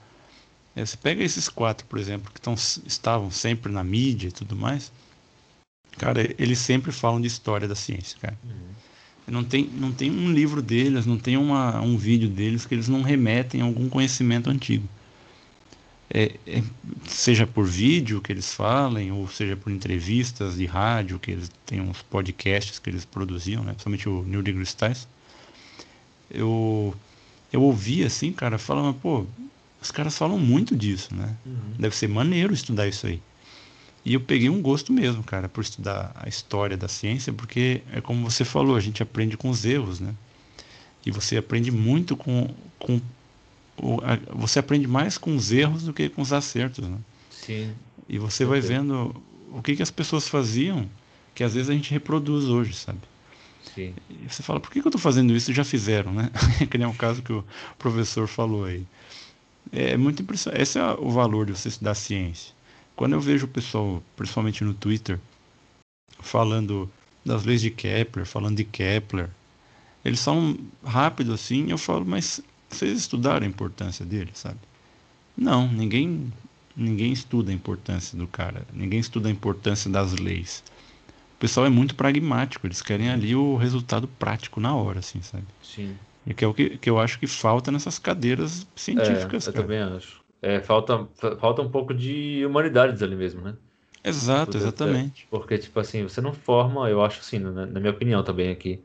É, 0.77 0.85
você 0.85 0.97
pega 0.97 1.25
esses 1.25 1.49
quatro, 1.49 1.85
por 1.87 1.99
exemplo, 1.99 2.31
que 2.33 2.41
tão, 2.41 2.55
estavam 2.55 3.31
sempre 3.31 3.73
na 3.73 3.83
mídia 3.83 4.29
e 4.29 4.33
tudo 4.33 4.55
mais. 4.55 4.93
Cara, 5.99 6.23
eles 6.39 6.59
sempre 6.59 6.93
falam 6.93 7.21
de 7.21 7.27
história 7.27 7.67
da 7.67 7.75
ciência, 7.75 8.19
cara. 8.21 8.39
Uhum. 8.45 8.71
Não 9.31 9.45
tem, 9.45 9.65
não 9.79 9.93
tem 9.93 10.11
um 10.11 10.33
livro 10.33 10.61
deles, 10.61 11.07
não 11.07 11.17
tem 11.17 11.37
uma, 11.37 11.81
um 11.81 11.97
vídeo 11.97 12.29
deles 12.29 12.67
que 12.67 12.75
eles 12.75 12.89
não 12.89 13.03
remetem 13.03 13.61
a 13.61 13.65
algum 13.65 13.89
conhecimento 13.89 14.51
antigo. 14.51 14.89
É, 16.13 16.35
é, 16.45 16.63
seja 17.07 17.47
por 17.47 17.65
vídeo 17.65 18.21
que 18.21 18.33
eles 18.33 18.53
falem, 18.53 19.13
ou 19.13 19.29
seja 19.29 19.57
por 19.57 19.71
entrevistas 19.71 20.57
de 20.57 20.67
rádio, 20.67 21.21
que 21.21 21.31
eles 21.31 21.51
têm 21.65 21.81
uns 21.81 22.03
podcasts 22.03 22.81
que 22.81 22.91
eles 22.91 23.05
produziam, 23.05 23.63
né? 23.63 23.73
principalmente 23.73 24.09
o 24.09 24.25
Neil 24.25 24.43
deGrasse 24.43 24.77
Tyson. 24.77 25.07
Eu, 26.29 26.95
eu 27.53 27.63
ouvi 27.63 28.03
assim, 28.03 28.33
cara, 28.33 28.59
falando, 28.59 28.95
pô, 28.95 29.25
os 29.81 29.91
caras 29.93 30.19
falam 30.19 30.39
muito 30.39 30.77
disso, 30.77 31.15
né? 31.15 31.35
Uhum. 31.47 31.75
Deve 31.79 31.97
ser 31.97 32.09
maneiro 32.09 32.53
estudar 32.53 32.87
isso 32.89 33.07
aí. 33.07 33.21
E 34.05 34.15
eu 34.15 34.21
peguei 34.21 34.49
um 34.49 34.63
gosto 34.63 34.93
mesmo, 34.93 35.23
cara, 35.23 35.49
por 35.49 35.63
estudar 35.63 36.13
a 36.15 36.29
história 36.29 36.77
da 36.77 36.89
ciência, 36.89 37.33
porque 37.33 37.83
é 37.93 38.01
como 38.01 38.29
você 38.29 38.45
falou, 38.45 38.75
a 38.77 38.81
gente 38.81 39.03
aprende 39.03 39.37
com 39.37 39.51
os 39.51 39.65
erros, 39.65 40.01
né? 40.01 40.15
E 41.05 41.11
você 41.11 41.37
aprende 41.37 41.71
muito 41.71 42.17
com. 42.17 42.49
com 42.79 43.01
você 44.35 44.59
aprende 44.59 44.87
mais 44.87 45.17
com 45.17 45.35
os 45.35 45.53
erros 45.53 45.85
do 45.85 45.93
que 45.93 46.09
com 46.09 46.21
os 46.23 46.33
acertos, 46.33 46.87
né? 46.87 46.99
Sim. 47.31 47.73
E 48.09 48.19
você 48.19 48.45
vai 48.45 48.61
vendo 48.61 49.15
o 49.53 49.63
que, 49.63 49.77
que 49.77 49.83
as 49.83 49.91
pessoas 49.91 50.29
faziam, 50.29 50.89
que 51.35 51.43
às 51.43 51.55
vezes 51.55 51.71
a 51.71 51.73
gente 51.73 51.91
reproduz 51.91 52.45
hoje, 52.47 52.75
sabe? 52.75 52.99
Sim. 53.75 53.95
E 54.11 54.29
você 54.29 54.43
fala, 54.43 54.61
por 54.61 54.71
que, 54.71 54.81
que 54.81 54.87
eu 54.87 54.91
estou 54.91 55.01
fazendo 55.01 55.35
isso? 55.35 55.53
Já 55.53 55.65
fizeram, 55.65 56.13
né? 56.13 56.31
que 56.71 56.77
nem 56.77 56.87
o 56.87 56.95
caso 56.95 57.23
que 57.23 57.33
o 57.33 57.45
professor 57.79 58.27
falou 58.27 58.65
aí. 58.65 58.85
É 59.73 59.97
muito 59.97 60.23
impressionante. 60.23 60.63
Esse 60.63 60.79
é 60.79 60.85
o 60.99 61.11
valor 61.11 61.47
de 61.47 61.53
você 61.53 61.69
estudar 61.69 61.95
ciência 61.95 62.53
quando 63.01 63.15
eu 63.15 63.21
vejo 63.23 63.47
o 63.47 63.49
pessoal, 63.49 64.03
principalmente 64.15 64.63
no 64.63 64.75
Twitter, 64.75 65.19
falando 66.19 66.87
das 67.25 67.47
leis 67.47 67.63
de 67.63 67.71
Kepler, 67.71 68.27
falando 68.27 68.59
de 68.59 68.65
Kepler, 68.65 69.31
eles 70.05 70.21
são 70.21 70.59
rápidos 70.85 71.33
assim, 71.33 71.71
eu 71.71 71.79
falo, 71.79 72.05
mas 72.05 72.43
vocês 72.69 72.99
estudaram 72.99 73.47
a 73.47 73.49
importância 73.49 74.05
dele, 74.05 74.31
sabe? 74.35 74.59
Não, 75.35 75.67
ninguém 75.67 76.31
ninguém 76.77 77.11
estuda 77.11 77.51
a 77.51 77.55
importância 77.55 78.19
do 78.19 78.27
cara, 78.27 78.67
ninguém 78.71 79.01
estuda 79.01 79.31
a 79.31 79.33
importância 79.33 79.91
das 79.91 80.13
leis. 80.13 80.63
O 81.37 81.41
pessoal 81.41 81.65
é 81.65 81.71
muito 81.71 81.95
pragmático, 81.95 82.67
eles 82.67 82.83
querem 82.83 83.09
ali 83.09 83.35
o 83.35 83.57
resultado 83.57 84.07
prático 84.07 84.61
na 84.61 84.75
hora, 84.75 84.99
assim, 84.99 85.23
sabe? 85.23 85.47
Sim. 85.63 85.97
E 86.27 86.35
que 86.35 86.45
é 86.45 86.47
o 86.47 86.53
que, 86.53 86.77
que 86.77 86.91
eu 86.91 87.01
acho 87.01 87.19
que 87.19 87.27
falta 87.27 87.73
nessas 87.73 87.99
cadeiras 87.99 88.67
científicas. 88.77 89.47
É, 89.47 89.49
eu 89.49 89.55
cara. 89.55 89.67
também 89.67 89.81
acho 89.81 90.20
é, 90.43 90.61
falta, 90.61 91.07
falta 91.39 91.63
um 91.63 91.71
pouco 91.71 91.93
de 91.93 92.45
humanidades 92.47 93.03
ali 93.03 93.15
mesmo, 93.15 93.43
né? 93.43 93.55
Exato, 94.03 94.57
exatamente. 94.57 95.27
Porque, 95.31 95.59
tipo 95.59 95.79
assim, 95.79 96.03
você 96.03 96.21
não 96.21 96.33
forma, 96.33 96.89
eu 96.89 97.03
acho 97.03 97.21
assim, 97.21 97.39
na, 97.39 97.67
na 97.67 97.81
minha 97.81 97.93
opinião 97.93 98.25
também 98.25 98.51
aqui, 98.51 98.83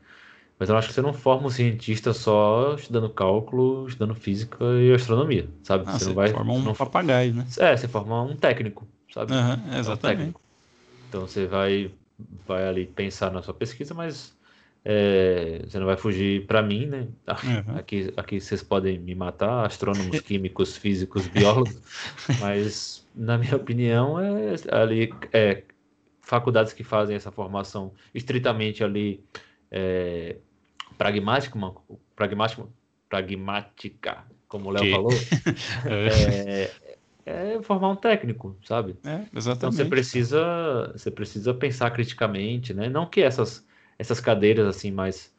mas 0.59 0.69
eu 0.69 0.77
acho 0.77 0.87
que 0.87 0.93
você 0.93 1.01
não 1.01 1.13
forma 1.13 1.47
um 1.47 1.49
cientista 1.49 2.13
só 2.13 2.75
estudando 2.75 3.09
cálculo, 3.09 3.87
estudando 3.87 4.15
física 4.15 4.57
e 4.81 4.93
astronomia, 4.93 5.47
sabe? 5.63 5.83
Ah, 5.87 5.93
você, 5.93 5.99
você, 5.99 6.05
não 6.05 6.15
vai 6.15 6.29
forma 6.29 6.53
um 6.53 6.61
não... 6.61 6.73
papagaio, 6.73 7.33
né? 7.33 7.45
É, 7.59 7.75
você 7.75 7.87
forma 7.87 8.21
um 8.21 8.35
técnico, 8.35 8.87
sabe? 9.13 9.33
Uhum, 9.33 9.77
exatamente. 9.77 10.35
Um 10.37 10.45
então 11.07 11.21
você 11.21 11.45
vai, 11.47 11.91
vai 12.45 12.67
ali 12.67 12.85
pensar 12.85 13.31
na 13.31 13.41
sua 13.41 13.53
pesquisa, 13.53 13.93
mas 13.93 14.35
é, 14.87 15.61
você 15.65 15.79
não 15.79 15.87
vai 15.87 15.97
fugir 15.97 16.45
para 16.45 16.61
mim, 16.61 16.85
né? 16.85 17.07
Uhum. 17.27 17.75
Aqui, 17.75 18.13
aqui 18.15 18.39
vocês 18.39 18.61
podem 18.61 18.99
me 18.99 19.15
matar, 19.15 19.65
astrônomos, 19.65 20.19
químicos, 20.21 20.77
físicos, 20.77 21.27
biólogos, 21.27 21.75
mas 22.39 23.03
na 23.15 23.35
minha 23.35 23.55
opinião 23.55 24.19
é 24.19 24.53
ali 24.71 25.11
é, 25.33 25.63
faculdades 26.21 26.71
que 26.71 26.83
fazem 26.83 27.15
essa 27.15 27.31
formação 27.31 27.91
estritamente 28.13 28.83
ali 28.83 29.23
é, 29.71 30.35
pragmática, 30.99 31.57
pragmática, 32.15 32.67
pragmática, 33.09 34.23
como 34.47 34.69
o 34.69 34.71
Léo 34.71 34.91
falou, 34.91 35.11
é, 35.89 36.71
é, 37.25 37.61
formar 37.63 37.89
um 37.89 37.95
técnico, 37.95 38.55
sabe? 38.63 38.95
É, 39.03 39.25
exatamente. 39.35 39.57
Então 39.57 39.71
você 39.71 39.85
precisa, 39.85 40.91
você 40.95 41.09
precisa 41.09 41.55
pensar 41.55 41.89
criticamente, 41.89 42.71
né? 42.71 42.87
Não 42.87 43.07
que 43.07 43.21
essas 43.21 43.65
essas 43.97 44.19
cadeiras 44.19 44.67
assim 44.67 44.91
mais 44.91 45.33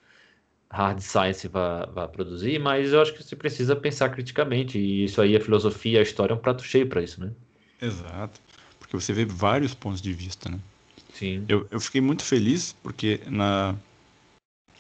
hard 0.71 1.01
science 1.01 1.47
vai, 1.49 1.87
vai 1.87 2.09
produzir, 2.09 2.59
mas 2.59 2.93
eu 2.93 3.01
acho 3.01 3.15
que 3.15 3.23
você 3.23 3.37
precisa 3.37 3.77
pensar 3.77 4.11
criticamente, 4.11 4.79
e 4.79 5.05
isso 5.05 5.21
aí, 5.21 5.37
a 5.37 5.41
filosofia, 5.41 6.01
a 6.01 6.03
história 6.03 6.33
é 6.33 6.37
um 6.37 6.41
prato 6.41 6.63
cheio 6.63 6.87
para 6.87 7.03
isso, 7.03 7.21
né? 7.21 7.33
Exato, 7.81 8.41
porque 8.79 8.97
você 8.97 9.13
vê 9.13 9.25
vários 9.25 9.75
pontos 9.75 10.01
de 10.01 10.13
vista, 10.13 10.49
né? 10.49 10.59
Sim. 11.13 11.45
Eu, 11.49 11.67
eu 11.71 11.81
fiquei 11.81 12.01
muito 12.01 12.23
feliz 12.23 12.75
porque 12.83 13.21
na, 13.27 13.75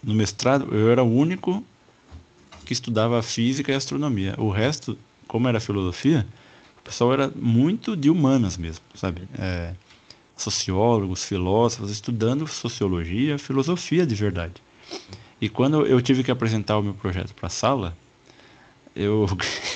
no 0.02 0.14
mestrado 0.14 0.74
eu 0.74 0.90
era 0.90 1.02
o 1.02 1.10
único 1.10 1.64
que 2.64 2.72
estudava 2.72 3.22
física 3.22 3.72
e 3.72 3.74
astronomia. 3.74 4.34
O 4.36 4.50
resto, 4.50 4.98
como 5.26 5.48
era 5.48 5.60
filosofia, 5.60 6.26
o 6.78 6.82
pessoal 6.82 7.12
era 7.12 7.28
muito 7.34 7.96
de 7.96 8.10
humanas 8.10 8.58
mesmo, 8.58 8.84
sabe? 8.94 9.22
É, 9.38 9.72
sociólogos, 10.36 11.24
filósofos, 11.24 11.90
estudando 11.90 12.46
sociologia, 12.46 13.38
filosofia 13.38 14.06
de 14.06 14.14
verdade. 14.14 14.54
E 15.40 15.48
quando 15.48 15.86
eu 15.86 16.00
tive 16.00 16.22
que 16.22 16.30
apresentar 16.30 16.78
o 16.78 16.82
meu 16.82 16.94
projeto 16.94 17.34
para 17.34 17.46
a 17.46 17.50
sala, 17.50 17.96
eu 18.94 19.26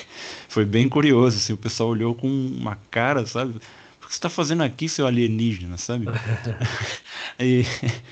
foi 0.47 0.65
bem 0.65 0.87
curioso, 0.87 1.37
assim, 1.37 1.53
o 1.53 1.57
pessoal 1.57 1.89
olhou 1.89 2.15
com 2.15 2.27
uma 2.27 2.77
cara, 2.89 3.25
sabe? 3.25 3.51
O 3.51 4.07
que 4.07 4.13
você 4.13 4.17
está 4.17 4.29
fazendo 4.29 4.63
aqui, 4.63 4.87
seu 4.87 5.07
alienígena, 5.07 5.77
sabe? 5.77 6.05
e, 7.39 7.63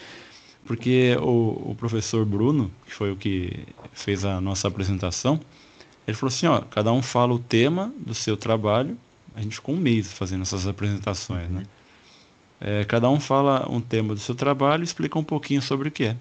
porque 0.65 1.15
o, 1.19 1.71
o, 1.71 1.75
professor 1.75 2.25
Bruno, 2.25 2.71
que 2.85 2.93
foi 2.93 3.11
o 3.11 3.15
que 3.15 3.65
fez 3.93 4.25
a 4.25 4.39
nossa 4.39 4.67
apresentação, 4.67 5.39
ele 6.07 6.15
falou 6.15 6.33
assim, 6.33 6.47
ó, 6.47 6.61
cada 6.61 6.91
um 6.91 7.01
fala 7.01 7.33
o 7.33 7.39
tema 7.39 7.93
do 7.97 8.13
seu 8.13 8.35
trabalho, 8.35 8.97
a 9.35 9.41
gente 9.41 9.55
ficou 9.55 9.75
um 9.75 9.79
mês 9.79 10.11
fazendo 10.11 10.41
essas 10.41 10.67
apresentações, 10.67 11.49
né? 11.49 11.63
É, 12.61 12.83
cada 12.85 13.09
um 13.09 13.19
fala 13.19 13.65
um 13.69 13.79
tema 13.79 14.13
do 14.13 14.19
seu 14.19 14.35
trabalho 14.35 14.83
explica 14.83 15.17
um 15.17 15.23
pouquinho 15.23 15.61
sobre 15.61 15.87
o 15.87 15.91
que 15.91 16.05
é 16.05 16.17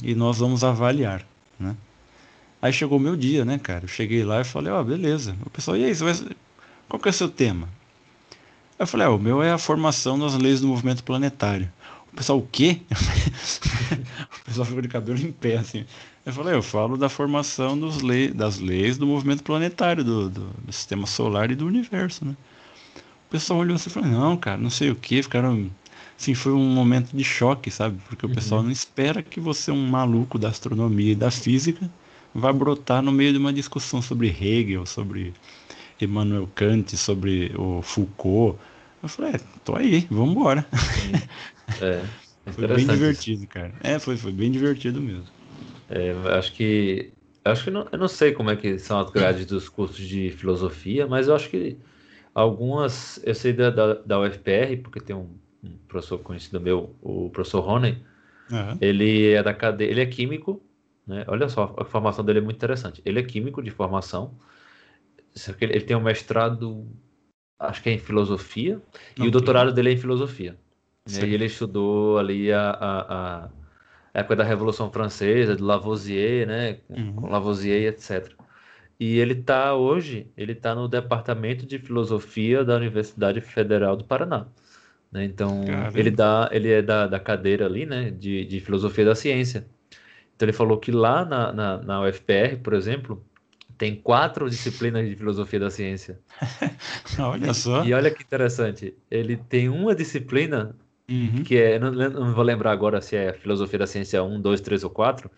e 0.00 0.14
nós 0.14 0.38
vamos 0.38 0.62
avaliar, 0.62 1.26
né? 1.58 1.76
Aí 2.60 2.72
chegou 2.72 2.98
o 2.98 3.00
meu 3.00 3.16
dia, 3.16 3.44
né, 3.44 3.58
cara? 3.58 3.84
Eu 3.84 3.88
cheguei 3.88 4.24
lá 4.24 4.40
e 4.40 4.44
falei, 4.44 4.72
ó, 4.72 4.80
oh, 4.80 4.84
beleza. 4.84 5.36
O 5.44 5.50
pessoal, 5.50 5.76
e 5.76 5.84
aí, 5.84 5.92
vai... 5.94 6.14
qual 6.88 7.00
que 7.00 7.08
é 7.08 7.10
o 7.10 7.14
seu 7.14 7.28
tema? 7.28 7.68
Eu 8.78 8.86
falei, 8.86 9.06
ah, 9.06 9.10
o 9.10 9.18
meu 9.18 9.42
é 9.42 9.50
a 9.50 9.58
formação 9.58 10.18
das 10.18 10.34
leis 10.34 10.60
do 10.60 10.68
movimento 10.68 11.02
planetário. 11.02 11.70
O 12.12 12.16
pessoal, 12.16 12.38
o 12.38 12.46
quê? 12.46 12.80
o 14.40 14.44
pessoal 14.44 14.64
ficou 14.64 14.80
de 14.80 14.88
cabelo 14.88 15.18
em 15.18 15.32
pé, 15.32 15.56
assim. 15.56 15.84
Eu 16.24 16.32
falei, 16.32 16.54
eu 16.54 16.62
falo 16.62 16.96
da 16.96 17.08
formação 17.08 17.76
dos 17.76 18.00
lei... 18.00 18.28
das 18.28 18.60
leis 18.60 18.96
do 18.96 19.06
movimento 19.06 19.42
planetário, 19.42 20.04
do, 20.04 20.30
do, 20.30 20.46
do, 20.46 20.72
sistema 20.72 21.06
solar 21.06 21.50
e 21.50 21.56
do 21.56 21.66
universo, 21.66 22.24
né? 22.24 22.36
O 23.32 23.36
pessoal 23.40 23.60
olhou 23.60 23.76
assim 23.76 23.88
e 23.88 23.92
falou, 23.94 24.10
não, 24.10 24.36
cara, 24.36 24.58
não 24.58 24.68
sei 24.68 24.90
o 24.90 24.94
que, 24.94 25.22
ficaram 25.22 25.70
Sim, 26.18 26.34
foi 26.34 26.52
um 26.52 26.68
momento 26.68 27.16
de 27.16 27.24
choque, 27.24 27.70
sabe? 27.70 27.98
Porque 28.06 28.26
o 28.26 28.28
uhum. 28.28 28.34
pessoal 28.34 28.62
não 28.62 28.70
espera 28.70 29.22
que 29.22 29.40
você, 29.40 29.70
um 29.70 29.86
maluco 29.86 30.38
da 30.38 30.50
astronomia 30.50 31.12
e 31.12 31.16
da 31.16 31.30
física, 31.30 31.90
vá 32.34 32.52
brotar 32.52 33.02
no 33.02 33.10
meio 33.10 33.32
de 33.32 33.38
uma 33.38 33.54
discussão 33.54 34.02
sobre 34.02 34.28
Hegel, 34.28 34.84
sobre 34.84 35.32
Emmanuel 35.98 36.46
Kant, 36.54 36.94
sobre 36.94 37.54
o 37.56 37.80
Foucault. 37.80 38.58
Eu 39.02 39.08
falei, 39.08 39.32
é, 39.32 39.40
tô 39.64 39.74
aí, 39.74 40.06
vamos 40.10 40.32
embora. 40.32 40.66
É, 41.80 42.02
foi 42.52 42.68
bem 42.68 42.86
divertido, 42.86 43.46
cara. 43.46 43.72
É, 43.82 43.98
foi, 43.98 44.18
foi 44.18 44.30
bem 44.30 44.50
divertido 44.52 45.00
mesmo. 45.00 45.26
É, 45.88 46.12
acho 46.36 46.52
que. 46.52 47.10
Acho 47.46 47.64
que 47.64 47.70
não, 47.70 47.88
eu 47.90 47.98
não 47.98 48.08
sei 48.08 48.32
como 48.32 48.50
é 48.50 48.56
que 48.56 48.78
são 48.78 49.00
as 49.00 49.10
grades 49.10 49.46
dos 49.46 49.70
cursos 49.70 50.06
de 50.06 50.30
filosofia, 50.30 51.06
mas 51.08 51.28
eu 51.28 51.34
acho 51.34 51.48
que 51.48 51.78
algumas. 52.34 53.20
Eu 53.24 53.34
sei 53.34 53.52
da, 53.52 53.70
da, 53.70 53.94
da 53.94 54.20
UFPR, 54.20 54.80
porque 54.82 55.00
tem 55.00 55.14
um 55.14 55.28
um 55.62 55.76
professor 55.88 56.18
conhecido 56.18 56.60
meu, 56.60 56.94
o 57.00 57.30
professor 57.30 57.60
Rony, 57.60 58.04
uhum. 58.50 58.78
ele 58.80 59.32
é 59.32 59.42
da 59.42 59.54
cadeia, 59.54 59.90
ele 59.90 60.00
é 60.00 60.06
químico, 60.06 60.60
né? 61.06 61.24
Olha 61.28 61.48
só, 61.48 61.74
a 61.78 61.84
formação 61.84 62.24
dele 62.24 62.40
é 62.40 62.42
muito 62.42 62.56
interessante. 62.56 63.00
Ele 63.04 63.20
é 63.20 63.22
químico 63.22 63.62
de 63.62 63.70
formação, 63.70 64.34
só 65.34 65.52
que 65.52 65.64
ele, 65.64 65.74
ele 65.74 65.84
tem 65.84 65.96
um 65.96 66.02
mestrado, 66.02 66.86
acho 67.58 67.82
que 67.82 67.90
é 67.90 67.92
em 67.92 67.98
filosofia, 67.98 68.80
e 69.16 69.26
o 69.26 69.30
doutorado 69.30 69.72
dele 69.72 69.90
é 69.90 69.92
em 69.92 69.98
filosofia. 69.98 70.56
Né? 71.08 71.28
E 71.28 71.34
ele 71.34 71.46
estudou 71.46 72.18
ali 72.18 72.52
a, 72.52 72.70
a, 72.70 73.44
a, 73.44 73.50
época 74.14 74.36
da 74.36 74.44
Revolução 74.44 74.90
Francesa, 74.90 75.56
de 75.56 75.62
Lavoisier, 75.62 76.46
né? 76.46 76.78
Uhum. 76.88 77.14
Com 77.14 77.26
Lavoisier, 77.28 77.92
etc. 77.92 78.32
E 78.98 79.18
ele 79.18 79.32
está 79.32 79.74
hoje, 79.74 80.26
ele 80.36 80.52
está 80.52 80.74
no 80.74 80.86
departamento 80.86 81.66
de 81.66 81.78
filosofia 81.78 82.64
da 82.64 82.76
Universidade 82.76 83.40
Federal 83.40 83.96
do 83.96 84.04
Paraná. 84.04 84.46
Né? 85.10 85.24
Então, 85.24 85.64
Caramba. 85.64 85.98
ele, 85.98 86.10
dá, 86.10 86.48
ele 86.52 86.70
é 86.70 86.80
da, 86.80 87.06
da 87.06 87.20
cadeira 87.20 87.66
ali, 87.66 87.84
né, 87.84 88.10
de, 88.10 88.44
de 88.44 88.60
filosofia 88.60 89.04
da 89.04 89.14
ciência. 89.14 89.66
Então, 90.34 90.46
ele 90.46 90.52
falou 90.52 90.78
que 90.78 90.90
lá 90.90 91.24
na, 91.24 91.52
na, 91.52 91.78
na 91.78 92.02
UFPR, 92.02 92.56
por 92.62 92.72
exemplo, 92.72 93.24
tem 93.76 93.96
quatro 93.96 94.48
disciplinas 94.48 95.08
de 95.08 95.16
filosofia 95.16 95.58
da 95.58 95.70
ciência. 95.70 96.18
olha 97.18 97.52
só. 97.52 97.84
E 97.84 97.92
olha 97.92 98.10
que 98.10 98.22
interessante, 98.22 98.94
ele 99.10 99.36
tem 99.36 99.68
uma 99.68 99.94
disciplina 99.94 100.74
uhum. 101.10 101.42
que 101.42 101.56
é, 101.56 101.78
não, 101.78 101.90
não, 101.90 102.32
vou 102.32 102.44
lembrar 102.44 102.72
agora 102.72 103.00
se 103.00 103.16
é 103.16 103.32
filosofia 103.32 103.80
da 103.80 103.86
ciência 103.86 104.22
1, 104.22 104.40
2, 104.40 104.60
3 104.60 104.84
ou 104.84 104.90
4, 104.90 105.30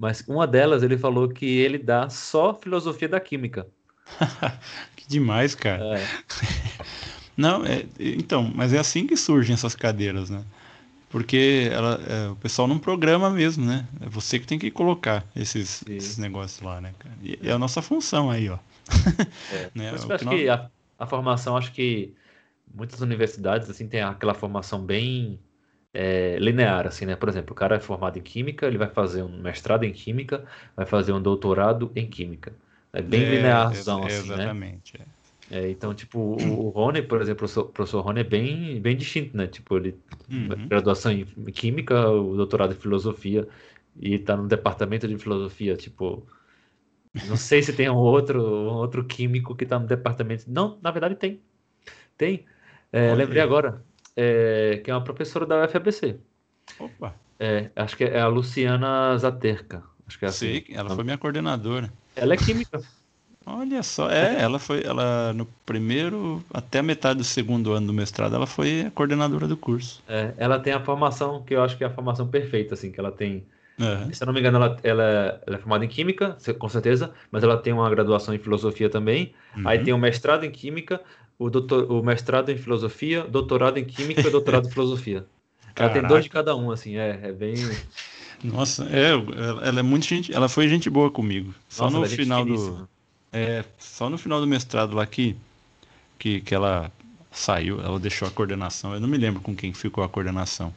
mas 0.00 0.24
uma 0.26 0.46
delas 0.46 0.82
ele 0.82 0.96
falou 0.96 1.28
que 1.28 1.44
ele 1.44 1.76
dá 1.76 2.08
só 2.08 2.54
filosofia 2.54 3.06
da 3.06 3.20
química. 3.20 3.66
que 4.96 5.06
demais, 5.06 5.54
cara. 5.54 5.98
É. 5.98 6.06
Não, 7.36 7.64
é, 7.64 7.86
então, 7.98 8.50
mas 8.54 8.72
é 8.72 8.78
assim 8.78 9.06
que 9.06 9.16
surgem 9.16 9.54
essas 9.54 9.74
cadeiras, 9.74 10.28
né? 10.28 10.44
Porque 11.08 11.70
ela, 11.72 12.00
é, 12.06 12.28
o 12.28 12.36
pessoal 12.36 12.68
não 12.68 12.78
programa 12.78 13.30
mesmo, 13.30 13.64
né? 13.64 13.86
É 14.00 14.08
você 14.08 14.38
que 14.38 14.46
tem 14.46 14.58
que 14.58 14.70
colocar 14.70 15.24
esses, 15.34 15.82
esses 15.88 16.18
negócios 16.18 16.60
lá, 16.60 16.80
né? 16.82 16.92
E 17.22 17.38
é 17.42 17.52
a 17.52 17.58
nossa 17.58 17.80
função 17.80 18.30
aí, 18.30 18.48
ó. 18.50 18.58
É. 19.52 19.70
né? 19.74 19.90
Por 19.92 20.12
acho 20.12 20.28
que 20.28 20.48
a, 20.50 20.70
a, 20.98 21.06
formação, 21.06 21.56
acho 21.56 21.72
que 21.72 22.14
muitas 22.74 23.00
universidades, 23.00 23.70
assim, 23.70 23.88
tem 23.88 24.02
aquela 24.02 24.34
formação 24.34 24.84
bem 24.84 25.40
é, 25.92 26.36
linear, 26.38 26.86
assim, 26.86 27.04
né? 27.06 27.16
Por 27.16 27.28
exemplo, 27.28 27.52
o 27.52 27.54
cara 27.54 27.76
é 27.76 27.80
formado 27.80 28.18
em 28.18 28.22
Química, 28.22 28.66
ele 28.66 28.78
vai 28.78 28.88
fazer 28.88 29.22
um 29.22 29.40
mestrado 29.40 29.84
em 29.84 29.92
Química, 29.92 30.44
vai 30.76 30.86
fazer 30.86 31.12
um 31.12 31.20
doutorado 31.20 31.90
em 31.94 32.06
Química. 32.08 32.52
É 32.92 33.02
bem 33.02 33.22
é, 33.22 33.30
linearzão, 33.36 34.04
assim, 34.04 34.16
exatamente, 34.16 34.28
né? 34.30 34.44
Exatamente, 34.44 34.96
é. 35.00 35.20
É, 35.52 35.68
então, 35.68 35.92
tipo, 35.92 36.18
o, 36.18 36.66
o 36.66 36.68
Rony, 36.68 37.02
por 37.02 37.20
exemplo, 37.20 37.48
o 37.56 37.64
professor 37.64 38.02
Rony 38.02 38.20
é 38.20 38.24
bem, 38.24 38.80
bem 38.80 38.96
distinto, 38.96 39.36
né? 39.36 39.48
Tipo, 39.48 39.78
ele 39.78 39.98
uhum. 40.30 40.68
graduação 40.68 41.10
em 41.10 41.24
Química, 41.24 42.08
o 42.08 42.36
doutorado 42.36 42.72
em 42.72 42.76
Filosofia, 42.76 43.48
e 44.00 44.16
tá 44.18 44.36
no 44.36 44.46
departamento 44.46 45.08
de 45.08 45.18
Filosofia, 45.18 45.76
tipo... 45.76 46.24
Não 47.26 47.36
sei 47.36 47.60
se 47.60 47.72
tem 47.72 47.90
um 47.90 47.96
outro, 47.96 48.40
um 48.40 48.74
outro 48.74 49.04
químico 49.04 49.56
que 49.56 49.66
tá 49.66 49.76
no 49.76 49.88
departamento... 49.88 50.44
Não, 50.46 50.78
na 50.80 50.92
verdade 50.92 51.16
tem. 51.16 51.40
Tem. 52.16 52.44
É, 52.92 53.12
lembrei 53.12 53.42
agora, 53.42 53.82
é, 54.16 54.80
que 54.82 54.90
é 54.90 54.94
uma 54.94 55.04
professora 55.04 55.46
da 55.46 55.64
UFABC. 55.64 56.18
Opa! 56.78 57.14
É, 57.38 57.70
acho 57.74 57.96
que 57.96 58.04
é 58.04 58.20
a 58.20 58.28
Luciana 58.28 59.16
Zaterka. 59.16 59.82
Acho 60.06 60.18
que 60.18 60.24
é 60.24 60.28
assim. 60.28 60.46
Sei, 60.46 60.66
ela 60.70 60.94
foi 60.94 61.04
minha 61.04 61.16
coordenadora. 61.16 61.90
Ela 62.14 62.34
é 62.34 62.36
química. 62.36 62.80
Olha 63.46 63.82
só, 63.82 64.10
é, 64.10 64.40
ela 64.40 64.58
foi, 64.58 64.82
ela 64.84 65.32
no 65.32 65.46
primeiro 65.64 66.44
até 66.52 66.80
a 66.80 66.82
metade 66.82 67.18
do 67.18 67.24
segundo 67.24 67.72
ano 67.72 67.86
do 67.86 67.92
mestrado, 67.92 68.34
ela 68.34 68.46
foi 68.46 68.82
a 68.82 68.90
coordenadora 68.90 69.48
do 69.48 69.56
curso. 69.56 70.02
É, 70.06 70.34
ela 70.36 70.58
tem 70.58 70.72
a 70.72 70.80
formação 70.80 71.42
que 71.42 71.54
eu 71.54 71.62
acho 71.62 71.76
que 71.76 71.82
é 71.82 71.86
a 71.86 71.90
formação 71.90 72.28
perfeita, 72.28 72.74
assim, 72.74 72.92
que 72.92 73.00
ela 73.00 73.10
tem. 73.10 73.44
Uhum. 73.78 74.12
Se 74.12 74.22
eu 74.22 74.26
não 74.26 74.34
me 74.34 74.40
engano, 74.40 74.58
ela, 74.58 74.76
ela, 74.82 75.42
ela, 75.46 75.56
é 75.56 75.58
formada 75.58 75.84
em 75.84 75.88
química, 75.88 76.36
com 76.58 76.68
certeza, 76.68 77.12
mas 77.32 77.42
ela 77.42 77.56
tem 77.56 77.72
uma 77.72 77.88
graduação 77.88 78.34
em 78.34 78.38
filosofia 78.38 78.90
também. 78.90 79.32
Uhum. 79.56 79.66
Aí 79.66 79.82
tem 79.82 79.94
um 79.94 79.98
mestrado 79.98 80.44
em 80.44 80.50
química, 80.50 81.00
o, 81.40 81.48
doutor, 81.48 81.90
o 81.90 82.02
mestrado 82.02 82.50
em 82.50 82.58
filosofia, 82.58 83.24
doutorado 83.24 83.78
em 83.78 83.84
química 83.84 84.20
e 84.20 84.30
doutorado 84.30 84.68
em 84.68 84.70
filosofia. 84.70 85.24
Ela 85.74 85.88
tem 85.88 86.02
dois 86.02 86.24
de 86.24 86.28
cada 86.28 86.54
um, 86.54 86.70
assim, 86.70 86.96
é, 86.96 87.18
é 87.22 87.32
bem. 87.32 87.54
Nossa, 88.44 88.84
é, 88.90 89.12
ela 89.66 89.80
é 89.80 89.82
muito 89.82 90.04
gente, 90.04 90.34
ela 90.34 90.48
foi 90.48 90.68
gente 90.68 90.90
boa 90.90 91.10
comigo. 91.10 91.54
Só 91.68 91.84
Nossa, 91.84 91.98
no 91.98 92.04
é 92.04 92.08
final 92.08 92.44
do 92.44 92.88
é, 93.32 93.64
só 93.78 94.10
no 94.10 94.18
final 94.18 94.40
do 94.40 94.46
mestrado 94.46 94.94
lá 94.94 95.06
que, 95.06 95.36
que, 96.18 96.40
que 96.40 96.54
ela 96.54 96.90
saiu, 97.30 97.80
ela 97.80 97.98
deixou 97.98 98.26
a 98.26 98.30
coordenação. 98.30 98.92
Eu 98.92 99.00
não 99.00 99.08
me 99.08 99.16
lembro 99.16 99.40
com 99.40 99.54
quem 99.54 99.72
ficou 99.72 100.02
a 100.02 100.08
coordenação. 100.08 100.74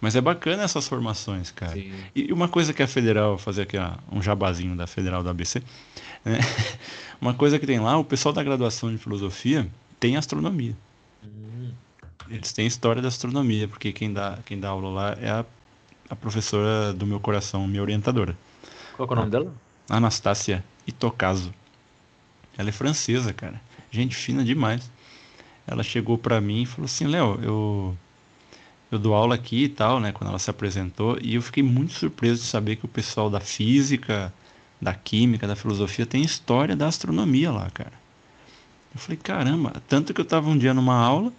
Mas 0.00 0.16
é 0.16 0.20
bacana 0.20 0.62
essas 0.62 0.88
formações, 0.88 1.50
cara. 1.50 1.72
Sim. 1.72 1.92
E 2.14 2.32
uma 2.32 2.48
coisa 2.48 2.72
que 2.72 2.82
a 2.82 2.86
Federal, 2.86 3.38
fazer 3.38 3.62
aqui 3.62 3.76
ó, 3.76 3.92
um 4.10 4.20
jabazinho 4.22 4.74
da 4.74 4.86
Federal 4.86 5.22
da 5.22 5.30
ABC, 5.30 5.62
né? 6.24 6.38
uma 7.20 7.34
coisa 7.34 7.58
que 7.58 7.66
tem 7.66 7.80
lá, 7.80 7.98
o 7.98 8.04
pessoal 8.04 8.32
da 8.32 8.42
graduação 8.42 8.90
de 8.90 8.98
filosofia 8.98 9.68
tem 9.98 10.16
astronomia. 10.16 10.76
Uhum. 11.22 11.72
Eles 12.28 12.52
têm 12.52 12.66
história 12.66 13.02
da 13.02 13.08
astronomia, 13.08 13.68
porque 13.68 13.92
quem 13.92 14.12
dá, 14.12 14.38
quem 14.44 14.58
dá 14.58 14.68
aula 14.68 14.88
lá 14.90 15.16
é 15.20 15.30
a, 15.30 15.44
a 16.08 16.16
professora 16.16 16.92
do 16.92 17.06
meu 17.06 17.20
coração, 17.20 17.66
minha 17.66 17.82
orientadora. 17.82 18.36
Qual 18.96 19.08
é 19.08 19.12
o 19.12 19.16
nome 19.16 19.30
dela? 19.30 19.54
Anastácia 19.88 20.64
Itokazu. 20.86 21.52
Ela 22.56 22.68
é 22.68 22.72
francesa, 22.72 23.32
cara. 23.32 23.60
Gente 23.90 24.14
fina 24.14 24.44
demais. 24.44 24.90
Ela 25.66 25.82
chegou 25.82 26.18
para 26.18 26.40
mim 26.40 26.62
e 26.62 26.66
falou 26.66 26.84
assim: 26.84 27.06
Léo, 27.06 27.38
eu 27.42 27.96
eu 28.90 28.98
dou 28.98 29.14
aula 29.14 29.36
aqui 29.36 29.64
e 29.64 29.68
tal, 29.68 30.00
né? 30.00 30.10
Quando 30.12 30.30
ela 30.30 30.38
se 30.38 30.50
apresentou, 30.50 31.16
e 31.22 31.36
eu 31.36 31.42
fiquei 31.42 31.62
muito 31.62 31.92
surpreso 31.92 32.42
de 32.42 32.48
saber 32.48 32.76
que 32.76 32.84
o 32.84 32.88
pessoal 32.88 33.30
da 33.30 33.40
física, 33.40 34.32
da 34.80 34.94
química, 34.94 35.46
da 35.46 35.54
filosofia 35.54 36.06
tem 36.06 36.22
história 36.22 36.74
da 36.74 36.86
astronomia 36.86 37.50
lá, 37.50 37.68
cara. 37.70 37.92
Eu 38.94 39.00
falei, 39.00 39.18
caramba, 39.22 39.74
tanto 39.88 40.12
que 40.12 40.20
eu 40.20 40.24
tava 40.24 40.48
um 40.48 40.58
dia 40.58 40.74
numa 40.74 40.96
aula, 40.96 41.32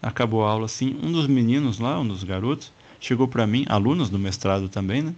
acabou 0.00 0.46
a 0.46 0.50
aula 0.50 0.66
assim, 0.66 0.98
um 1.02 1.12
dos 1.12 1.26
meninos 1.26 1.78
lá, 1.78 1.98
um 1.98 2.06
dos 2.06 2.24
garotos, 2.24 2.72
chegou 3.00 3.28
para 3.28 3.46
mim, 3.46 3.66
alunos 3.68 4.08
do 4.08 4.18
mestrado 4.18 4.68
também, 4.68 5.02
né? 5.02 5.14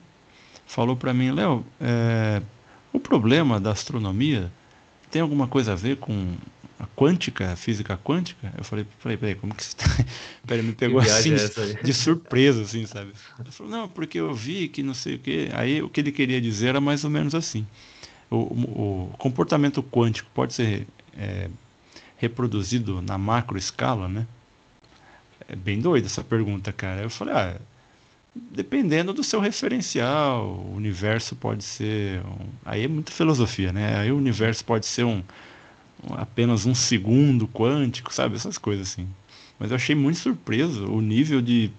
Falou 0.67 0.97
para 0.97 1.13
mim, 1.13 1.31
Léo, 1.31 1.65
é, 1.81 2.43
o 2.93 2.99
problema 2.99 3.61
da 3.61 3.73
astronomia 3.73 4.51
tem 5.11 5.21
alguma 5.21 5.47
coisa 5.47 5.73
a 5.73 5.77
ver 5.77 5.97
com 5.99 6.35
a 6.83 6.87
quântica, 6.97 7.53
a 7.53 7.57
física 7.57 7.97
quântica? 7.97 8.53
Eu 8.59 8.65
falei, 8.65 8.85
peraí, 9.01 9.17
peraí, 9.17 9.35
como 9.37 9.55
que 9.55 9.65
você 9.65 9.77
tá... 9.77 9.85
Peraí, 10.45 10.65
me 10.65 10.73
pegou 10.73 11.01
assim, 11.01 11.35
é 11.35 11.83
de 11.83 11.95
surpresa, 11.95 12.63
assim, 12.63 12.85
sabe? 12.85 13.13
Ele 13.39 13.51
falou, 13.53 13.71
não, 13.71 13.89
porque 13.89 14.19
eu 14.19 14.35
vi 14.35 14.67
que 14.67 14.83
não 14.83 14.93
sei 14.93 15.15
o 15.15 15.19
quê. 15.21 15.49
Aí 15.53 15.81
o 15.81 15.89
que 15.89 16.01
ele 16.01 16.11
queria 16.11 16.41
dizer 16.41 16.69
era 16.71 16.81
mais 16.81 17.05
ou 17.05 17.11
menos 17.11 17.37
assim. 17.37 17.65
O, 18.29 18.37
o, 18.37 19.11
o 19.13 19.17
comportamento 19.17 19.81
quântico 19.81 20.29
pode 20.35 20.55
ser 20.55 20.89
é, 21.17 21.49
reproduzido 22.17 23.01
na 23.01 23.17
macro 23.17 23.57
escala, 23.57 24.09
né? 24.09 24.27
É 25.49 25.55
bem 25.55 25.81
doida 25.81 26.09
essa 26.09 26.25
pergunta, 26.25 26.73
cara. 26.73 27.03
Eu 27.03 27.11
falei, 27.11 27.35
ah, 27.35 27.61
dependendo 28.35 29.13
do 29.13 29.23
seu 29.23 29.39
referencial, 29.39 30.49
o 30.49 30.75
universo 30.75 31.37
pode 31.37 31.63
ser. 31.63 32.21
Um... 32.27 32.49
Aí 32.65 32.85
é 32.85 32.89
muita 32.89 33.13
filosofia, 33.13 33.73
né? 33.73 33.99
Aí 33.99 34.11
o 34.11 34.17
universo 34.17 34.65
pode 34.65 34.87
ser 34.87 35.05
um, 35.05 35.23
apenas 36.11 36.67
um 36.67 36.75
segundo 36.75 37.47
quântico, 37.47 38.13
sabe? 38.13 38.37
Essas 38.37 38.59
coisas 38.59 38.89
assim. 38.89 39.09
Mas 39.59 39.71
eu 39.71 39.77
achei 39.77 39.95
muito 39.95 40.19
surpreso 40.19 40.87
o 40.87 41.01
nível 41.01 41.41
de, 41.41 41.71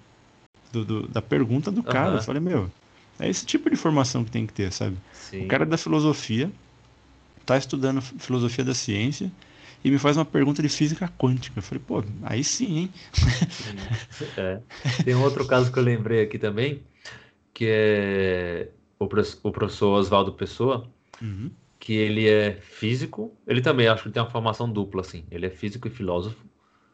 do, 0.71 0.85
do, 0.85 1.07
da 1.07 1.21
pergunta 1.21 1.71
do 1.71 1.83
cara. 1.83 2.11
Uhum. 2.11 2.17
Eu 2.17 2.23
falei, 2.23 2.41
meu, 2.41 2.71
é 3.19 3.29
esse 3.29 3.45
tipo 3.45 3.69
de 3.69 3.75
informação 3.75 4.23
que 4.23 4.31
tem 4.31 4.47
que 4.47 4.53
ter, 4.53 4.71
sabe? 4.71 4.97
Sim. 5.11 5.45
O 5.45 5.47
cara 5.47 5.63
é 5.63 5.65
da 5.65 5.77
filosofia, 5.77 6.51
tá 7.45 7.57
estudando 7.57 8.01
filosofia 8.01 8.63
da 8.63 8.73
ciência 8.73 9.31
e 9.83 9.91
me 9.91 9.97
faz 9.97 10.15
uma 10.15 10.25
pergunta 10.25 10.61
de 10.61 10.69
física 10.69 11.11
quântica. 11.17 11.59
Eu 11.59 11.63
falei, 11.63 11.83
pô, 11.85 12.03
aí 12.23 12.43
sim, 12.43 12.77
hein? 12.77 12.93
É. 14.37 14.59
Tem 15.03 15.15
um 15.15 15.23
outro 15.23 15.45
caso 15.45 15.71
que 15.71 15.77
eu 15.77 15.83
lembrei 15.83 16.21
aqui 16.21 16.39
também, 16.39 16.81
que 17.53 17.65
é 17.67 18.69
o 18.97 19.07
professor 19.07 19.99
Oswaldo 19.99 20.31
Pessoa. 20.31 20.87
Uhum 21.21 21.51
que 21.83 21.91
ele 21.91 22.29
é 22.29 22.53
físico. 22.61 23.37
Ele 23.45 23.59
também 23.59 23.89
acho 23.89 24.03
que 24.03 24.09
tem 24.09 24.23
uma 24.23 24.29
formação 24.29 24.71
dupla, 24.71 25.01
assim. 25.01 25.25
Ele 25.29 25.47
é 25.47 25.49
físico 25.49 25.85
e 25.85 25.91
filósofo. 25.91 26.41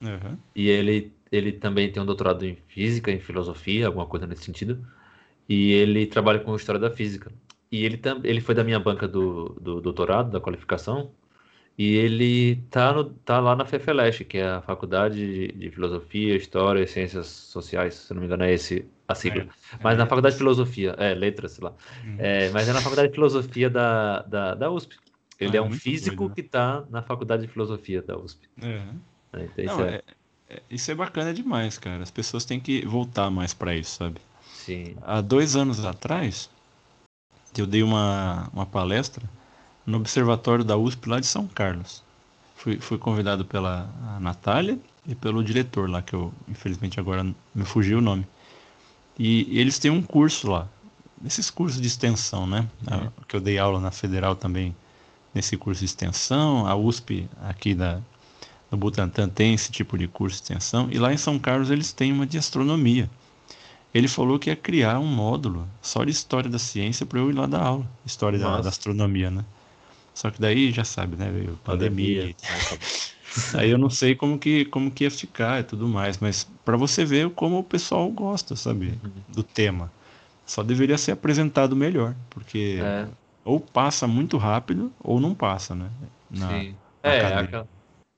Uhum. 0.02 0.36
E 0.56 0.68
ele, 0.68 1.14
ele 1.32 1.52
também 1.52 1.92
tem 1.92 2.02
um 2.02 2.06
doutorado 2.08 2.44
em 2.44 2.58
física, 2.68 3.12
em 3.12 3.20
filosofia, 3.20 3.86
alguma 3.86 4.08
coisa 4.08 4.26
nesse 4.26 4.46
sentido. 4.46 4.84
E 5.48 5.74
ele 5.74 6.08
trabalha 6.08 6.40
com 6.40 6.56
história 6.56 6.82
da 6.82 6.90
física. 6.90 7.32
E 7.72 7.86
ele, 7.86 8.02
ele 8.24 8.42
foi 8.42 8.56
da 8.56 8.64
minha 8.64 8.80
banca 8.80 9.08
do, 9.08 9.56
do 9.62 9.80
doutorado, 9.80 10.32
da 10.32 10.42
qualificação. 10.42 11.12
E 11.80 11.96
ele 11.96 12.58
tá, 12.70 12.92
no, 12.92 13.06
tá 13.06 13.40
lá 13.40 13.56
na 13.56 13.64
FEFELESH, 13.64 14.26
que 14.26 14.38
é 14.38 14.46
a 14.46 14.62
Faculdade 14.62 15.16
de, 15.16 15.48
de 15.54 15.72
Filosofia, 15.72 16.36
História 16.36 16.84
e 16.84 16.88
Ciências 16.88 17.28
Sociais, 17.28 17.94
se 17.94 18.14
não 18.14 18.20
me 18.20 18.26
engano 18.26 18.44
é 18.44 18.52
esse 18.52 18.86
a 19.08 19.16
sigla. 19.16 19.44
É, 19.44 19.48
mas 19.82 19.96
é, 19.96 19.98
na 19.98 20.06
Faculdade 20.06 20.36
de 20.36 20.40
Filosofia, 20.40 20.94
é, 20.98 21.14
letras, 21.14 21.54
sei 21.54 21.64
lá. 21.64 21.74
Uhum. 22.04 22.16
É, 22.20 22.50
mas 22.50 22.68
é 22.68 22.74
na 22.74 22.82
Faculdade 22.82 23.08
de 23.08 23.14
Filosofia 23.14 23.70
da, 23.70 24.24
da, 24.24 24.56
da 24.56 24.70
USP. 24.70 24.98
Ele 25.40 25.56
ah, 25.56 25.62
é 25.62 25.64
um 25.64 25.72
físico 25.72 26.18
doido, 26.18 26.30
né? 26.32 26.36
que 26.36 26.42
está 26.42 26.84
na 26.90 27.02
Faculdade 27.02 27.44
de 27.44 27.48
Filosofia 27.48 28.02
da 28.02 28.18
USP. 28.18 28.50
É. 28.62 28.84
é 29.32 29.46
então, 29.46 29.64
não, 29.64 29.74
isso, 29.74 29.82
é... 29.84 30.02
é... 30.50 30.62
isso 30.70 30.92
é 30.92 30.96
bacana 30.96 31.34
demais, 31.34 31.78
cara. 31.78 32.04
As 32.04 32.12
pessoas 32.12 32.44
têm 32.44 32.60
que 32.60 32.86
voltar 32.86 33.30
mais 33.30 33.54
para 33.54 33.74
isso, 33.74 33.92
sabe? 33.92 34.20
Sim. 34.44 34.98
Há 35.02 35.22
dois 35.22 35.56
anos 35.56 35.86
atrás, 35.86 36.50
eu 37.58 37.66
dei 37.66 37.84
uma, 37.84 38.50
uma 38.52 38.66
palestra 38.66 39.24
no 39.90 39.98
Observatório 39.98 40.64
da 40.64 40.78
USP 40.78 41.10
lá 41.10 41.20
de 41.20 41.26
São 41.26 41.48
Carlos. 41.48 42.04
Fui, 42.56 42.80
fui 42.80 42.98
convidado 42.98 43.44
pela 43.44 43.90
Natália 44.20 44.78
e 45.08 45.16
pelo 45.16 45.44
diretor 45.44 45.90
lá, 45.90 46.02
que 46.02 46.14
eu 46.14 46.32
infelizmente 46.48 47.00
agora 47.00 47.24
me 47.24 47.66
fugiu 47.66 47.98
o 47.98 48.02
nome. 48.02 48.28
E, 49.18 49.48
e 49.50 49.60
eles 49.60 49.80
têm 49.80 49.92
um 49.92 50.02
curso 50.02 50.50
lá, 50.50 50.68
nesses 51.22 51.50
cursos 51.50 51.82
de 51.82 51.88
extensão, 51.88 52.46
né? 52.46 52.68
Uhum. 52.90 53.10
Que 53.28 53.36
eu 53.36 53.42
dei 53.42 53.58
aula 53.58 53.80
na 53.80 53.92
Federal 53.92 54.36
também, 54.36 54.76
nesse 55.34 55.58
curso 55.58 55.80
de 55.80 55.86
extensão. 55.86 56.68
A 56.68 56.76
USP 56.76 57.28
aqui 57.44 57.74
da, 57.74 58.00
do 58.70 58.78
Butantan 58.78 59.28
tem 59.28 59.54
esse 59.54 59.72
tipo 59.72 59.98
de 59.98 60.08
curso 60.08 60.38
de 60.38 60.44
extensão. 60.44 60.88
E 60.92 60.98
lá 60.98 61.14
em 61.14 61.18
São 61.18 61.40
Carlos 61.40 61.72
eles 61.72 61.92
têm 61.92 62.12
uma 62.12 62.26
de 62.26 62.38
astronomia. 62.38 63.10
Ele 63.94 64.08
falou 64.08 64.38
que 64.38 64.50
ia 64.50 64.56
criar 64.56 65.00
um 65.00 65.08
módulo 65.08 65.68
só 65.82 66.04
de 66.04 66.12
história 66.12 66.50
da 66.50 66.60
ciência 66.60 67.06
para 67.06 67.20
eu 67.20 67.30
ir 67.30 67.34
lá 67.34 67.48
dar 67.48 67.64
aula. 67.64 67.90
História 68.06 68.38
da, 68.38 68.62
da, 68.62 68.70
astronomia, 68.70 69.32
né? 69.32 69.44
Só 70.20 70.30
que 70.30 70.42
daí 70.42 70.70
já 70.70 70.84
sabe, 70.84 71.16
né? 71.16 71.32
Veio 71.32 71.58
pandemia. 71.64 72.36
pandemia. 72.36 72.36
Aí 73.58 73.70
eu 73.70 73.78
não 73.78 73.90
sei 73.90 74.16
como 74.16 74.38
que, 74.38 74.66
como 74.66 74.92
que 74.92 75.06
ia 75.06 75.12
ficar 75.12 75.62
e 75.62 75.64
tudo 75.64 75.88
mais, 75.88 76.18
mas 76.18 76.44
para 76.66 76.76
você 76.76 77.06
ver 77.06 77.30
como 77.30 77.60
o 77.60 77.64
pessoal 77.64 78.10
gosta, 78.12 78.54
sabe, 78.54 79.00
uhum. 79.02 79.12
do 79.30 79.44
tema. 79.44 79.90
Só 80.46 80.62
deveria 80.62 80.98
ser 80.98 81.14
apresentado 81.14 81.74
melhor, 81.74 82.16
porque 82.30 82.80
é. 82.82 83.08
ou 83.46 83.62
passa 83.62 84.08
muito 84.08 84.36
rápido 84.36 84.92
ou 85.00 85.22
não 85.22 85.34
passa, 85.34 85.74
né? 85.74 85.90
Na, 86.30 86.50
Sim. 86.50 86.76
Na 87.02 87.14
é, 87.14 87.18
é 87.20 87.36
aquela, 87.36 87.68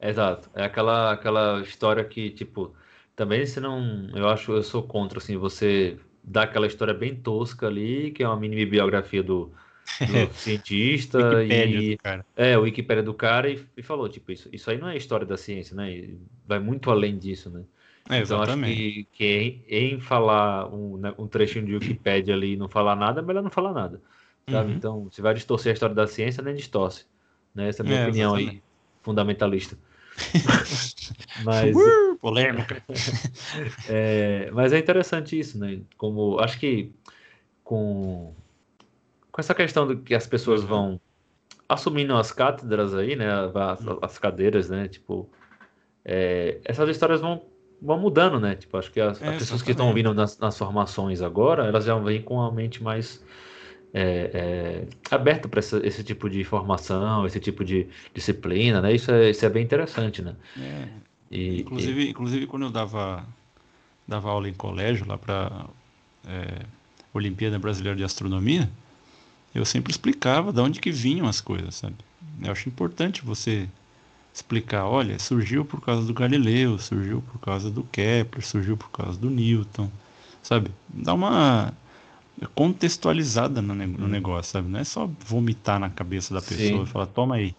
exato. 0.02 0.50
É 0.56 0.64
aquela, 0.64 1.12
aquela 1.12 1.62
história 1.62 2.04
que, 2.04 2.32
tipo, 2.32 2.74
também 3.16 3.46
você 3.46 3.60
não. 3.60 4.10
Eu 4.16 4.28
acho, 4.28 4.54
eu 4.54 4.64
sou 4.64 4.82
contra, 4.82 5.20
assim, 5.20 5.38
você 5.38 6.00
dá 6.24 6.44
aquela 6.44 6.66
história 6.66 6.96
bem 6.96 7.14
tosca 7.14 7.68
ali, 7.68 8.10
que 8.10 8.24
é 8.24 8.28
uma 8.28 8.38
mini 8.38 8.66
biografia 8.66 9.22
do, 9.22 9.52
do 10.30 10.34
cientista 10.34 11.44
e 11.44 11.98
é 12.36 12.58
o 12.58 12.62
Wikipedia 12.62 13.04
do 13.04 13.14
cara 13.14 13.50
e, 13.50 13.64
e, 13.76 13.84
falou 13.84 14.08
tipo 14.08 14.32
isso 14.32 14.50
isso 14.52 14.70
aí 14.70 14.78
não 14.78 14.88
é 14.88 14.98
história 14.98 15.26
da 15.26 15.38
ciência 15.38 15.76
né? 15.76 16.10
Vai 16.48 16.60
muito 16.60 16.90
além 16.90 17.18
disso 17.18 17.50
né? 17.50 17.64
É, 18.10 18.20
então 18.20 18.42
acho 18.42 18.58
que, 18.58 19.08
que 19.12 19.26
em, 19.26 19.64
em 19.70 20.00
falar 20.00 20.74
um, 20.74 20.98
né, 20.98 21.14
um, 21.18 21.28
trechinho 21.28 21.66
de 21.66 21.74
Wikipedia 21.74 22.34
ali 22.34 22.54
e 22.54 22.58
não 22.58 22.68
falar 22.68 22.96
nada 22.96 23.22
é 23.22 23.24
melhor 23.24 23.44
não 23.44 23.52
falar 23.52 23.74
nada 23.74 24.02
sabe? 24.50 24.72
Uhum. 24.72 24.78
então 24.78 25.08
se 25.12 25.22
vai 25.22 25.34
distorcer 25.34 25.72
a 25.72 25.74
história 25.74 25.96
da 25.96 26.08
ciência 26.08 26.44
nem 26.44 26.56
distorce 26.56 27.06
né? 27.54 27.68
Essa 27.68 27.84
é 27.84 27.86
a 27.86 27.88
minha 27.88 28.00
é, 28.00 28.08
opinião 28.08 28.36
aí 28.36 28.62
fundamentalista. 29.02 29.78
Mas 31.44 31.76
uh, 31.76 32.18
polêmica. 32.20 32.84
É, 33.90 34.52
mas 34.52 34.74
é 34.74 34.78
interessante 34.78 35.40
isso 35.40 35.58
né? 35.58 35.82
Como 35.98 36.40
acho 36.40 36.60
que 36.60 36.92
com 37.64 38.36
com 39.32 39.42
essa 39.42 39.54
questão 39.54 39.88
do 39.88 39.98
que 39.98 40.14
as 40.14 40.28
pessoas 40.28 40.64
vão 40.64 41.00
assumindo 41.68 42.16
as 42.18 42.32
cátedras 42.32 42.94
aí, 42.94 43.16
né, 43.16 43.28
as, 43.32 43.80
as 44.02 44.20
cadeiras, 44.20 44.70
né, 44.70 44.88
tipo, 44.90 45.30
é, 46.04 46.60
essas 46.66 46.90
histórias 46.90 47.22
vão, 47.22 47.46
vão 47.82 47.98
mudando, 47.98 48.40
né, 48.40 48.56
tipo, 48.56 48.78
acho 48.78 48.92
que 48.92 49.00
as, 49.00 49.22
é, 49.22 49.30
as 49.30 49.38
pessoas 49.38 49.62
que 49.62 49.72
estão 49.72 49.94
vindo 49.94 50.14
nas, 50.14 50.38
nas, 50.38 50.58
formações 50.58 51.22
agora, 51.22 51.66
elas 51.66 51.86
já 51.86 51.98
vêm 51.98 52.22
com 52.22 52.42
a 52.42 52.52
mente 52.52 52.84
mais 52.84 53.24
é, 53.94 54.32
é, 54.34 55.16
aberta 55.16 55.48
para 55.48 55.62
esse 55.62 56.04
tipo 56.04 56.30
de 56.30 56.44
formação, 56.44 57.26
esse 57.26 57.40
tipo 57.40 57.64
de 57.64 57.88
disciplina, 58.14 58.82
né, 58.82 58.94
isso 58.94 59.10
é, 59.10 59.30
isso 59.30 59.46
é 59.46 59.50
bem 59.50 59.64
interessante, 59.64 60.22
né. 60.22 60.36
É. 60.60 60.88
E, 61.32 61.62
inclusive, 61.62 62.02
e... 62.02 62.10
inclusive 62.10 62.48
quando 62.48 62.64
eu 62.64 62.70
dava, 62.70 63.26
dava 64.06 64.30
aula 64.30 64.50
em 64.50 64.54
colégio 64.54 65.08
lá 65.08 65.18
para 65.18 65.68
é, 66.28 66.66
Olimpíada 67.14 67.58
Brasileira 67.58 67.98
de 67.98 68.04
Astronomia, 68.04 68.70
eu 69.54 69.66
sempre 69.66 69.92
explicava 69.92 70.54
de 70.54 70.60
onde 70.62 70.80
que 70.80 70.92
vinham 70.92 71.28
as 71.28 71.42
coisas, 71.42 71.76
sabe? 71.76 71.96
Eu 72.44 72.52
acho 72.52 72.70
importante 72.70 73.24
você 73.24 73.68
explicar, 74.34 74.86
olha, 74.86 75.20
surgiu 75.20 75.66
por 75.66 75.82
causa 75.82 76.06
do 76.06 76.14
Galileu, 76.14 76.80
surgiu 76.80 77.22
por 77.22 77.40
causa 77.40 77.70
do 77.70 77.84
Kepler, 77.84 78.46
surgiu 78.46 78.78
por 78.78 78.90
causa 78.90 79.20
do 79.20 79.30
Newton, 79.30 79.90
sabe? 80.42 80.72
Dá 80.90 81.14
uma 81.14 81.74
contextualizada 82.56 83.62
no, 83.62 83.76
no 83.76 84.08
negócio, 84.08 84.54
sabe? 84.54 84.70
Não 84.70 84.80
é 84.80 84.84
só 84.84 85.10
vomitar 85.26 85.80
na 85.80 85.90
cabeça 85.90 86.34
da 86.34 86.42
pessoa 86.42 86.80
Sim. 86.80 86.84
e 86.84 86.86
falar, 86.88 87.08
toma 87.08 87.36
aí. 87.36 87.54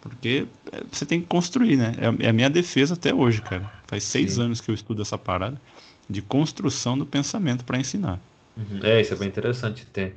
Porque 0.00 0.46
é, 0.72 0.82
você 0.90 1.06
tem 1.06 1.20
que 1.20 1.26
construir, 1.26 1.76
né? 1.76 1.94
É, 1.98 2.26
é 2.26 2.28
a 2.28 2.32
minha 2.32 2.50
defesa 2.50 2.94
até 2.94 3.14
hoje, 3.14 3.40
cara. 3.40 3.70
Faz 3.86 4.04
seis 4.04 4.34
Sim. 4.34 4.42
anos 4.42 4.60
que 4.60 4.70
eu 4.70 4.74
estudo 4.74 5.00
essa 5.00 5.16
parada 5.16 5.58
de 6.10 6.20
construção 6.20 6.98
do 6.98 7.06
pensamento 7.06 7.64
para 7.64 7.78
ensinar. 7.78 8.20
Uhum. 8.56 8.80
É, 8.82 9.00
isso 9.00 9.14
é 9.14 9.16
bem 9.16 9.28
interessante 9.28 9.86
ter 9.86 10.14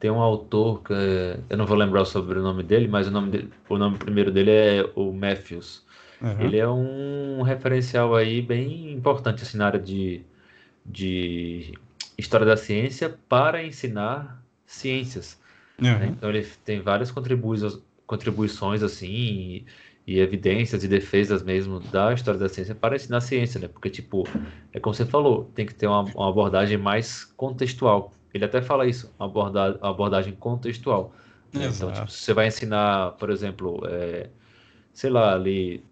tem 0.00 0.10
um 0.10 0.20
autor 0.20 0.82
que 0.82 0.94
eu 1.50 1.56
não 1.58 1.66
vou 1.66 1.76
lembrar 1.76 2.06
sobre 2.06 2.38
o 2.38 2.42
nome 2.42 2.62
dele, 2.62 2.88
mas 2.88 3.06
o 3.06 3.10
nome, 3.10 3.30
dele, 3.30 3.50
o 3.68 3.76
nome 3.76 3.98
primeiro 3.98 4.32
dele 4.32 4.50
é 4.50 4.90
o 4.96 5.12
Matthews. 5.12 5.84
Uhum. 6.22 6.40
Ele 6.40 6.58
é 6.58 6.66
um 6.66 7.42
referencial 7.42 8.16
aí 8.16 8.40
bem 8.40 8.92
importante 8.92 9.42
assim, 9.42 9.58
na 9.58 9.66
área 9.66 9.78
de, 9.78 10.22
de 10.84 11.78
história 12.16 12.46
da 12.46 12.56
ciência 12.56 13.14
para 13.28 13.62
ensinar 13.62 14.42
ciências. 14.64 15.38
Uhum. 15.78 16.04
Então 16.04 16.30
ele 16.30 16.46
tem 16.64 16.80
várias 16.80 17.10
contribuições, 17.10 17.78
contribuições 18.06 18.82
assim, 18.82 19.06
e, 19.06 19.66
e 20.06 20.18
evidências 20.18 20.82
e 20.82 20.88
defesas 20.88 21.42
mesmo 21.42 21.78
da 21.78 22.14
história 22.14 22.40
da 22.40 22.48
ciência 22.48 22.74
para 22.74 22.96
ensinar 22.96 23.20
ciência, 23.20 23.60
né? 23.60 23.68
Porque, 23.68 23.90
tipo, 23.90 24.26
é 24.72 24.80
como 24.80 24.94
você 24.94 25.04
falou, 25.04 25.50
tem 25.54 25.66
que 25.66 25.74
ter 25.74 25.86
uma, 25.86 26.04
uma 26.14 26.30
abordagem 26.30 26.78
mais 26.78 27.24
contextual. 27.24 28.14
Ele 28.32 28.44
até 28.44 28.62
fala 28.62 28.86
isso, 28.86 29.12
uma 29.18 29.26
abordagem, 29.26 29.78
uma 29.80 29.90
abordagem 29.90 30.34
contextual. 30.34 31.12
Né? 31.52 31.66
Então, 31.66 31.92
tipo, 31.92 32.10
você 32.10 32.32
vai 32.32 32.46
ensinar, 32.46 33.12
por 33.12 33.30
exemplo, 33.30 33.82
é, 33.86 34.28
sei 34.92 35.10
lá, 35.10 35.34
ali, 35.34 35.84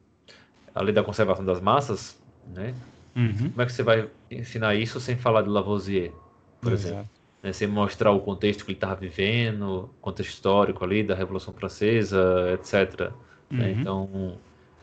a 0.74 0.82
lei 0.82 0.92
da 0.92 1.02
conservação 1.02 1.44
das 1.44 1.60
massas, 1.60 2.20
né? 2.54 2.74
Uhum. 3.16 3.50
Como 3.50 3.62
é 3.62 3.66
que 3.66 3.72
você 3.72 3.82
vai 3.82 4.08
ensinar 4.30 4.74
isso 4.76 5.00
sem 5.00 5.16
falar 5.16 5.42
de 5.42 5.48
Lavoisier, 5.48 6.12
por 6.60 6.72
Exato. 6.72 6.94
exemplo? 6.94 7.10
Né? 7.42 7.52
Sem 7.52 7.66
mostrar 7.66 8.12
o 8.12 8.20
contexto 8.20 8.64
que 8.64 8.70
ele 8.70 8.76
estava 8.76 8.94
vivendo, 8.94 9.90
contexto 10.00 10.30
histórico 10.30 10.84
ali 10.84 11.02
da 11.02 11.14
Revolução 11.14 11.52
Francesa, 11.52 12.52
etc. 12.54 13.10
Né? 13.50 13.72
Uhum. 13.72 13.80
Então, 13.80 14.38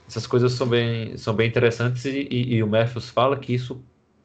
essas 0.08 0.28
coisas 0.28 0.52
são 0.52 0.68
bem, 0.68 1.18
são 1.18 1.34
bem 1.34 1.48
interessantes 1.48 2.04
e, 2.06 2.28
e, 2.30 2.56
e 2.56 2.64
o 2.64 2.68
Matthews 2.68 3.10
fala 3.10 3.38
que 3.38 3.54
isso 3.54 3.82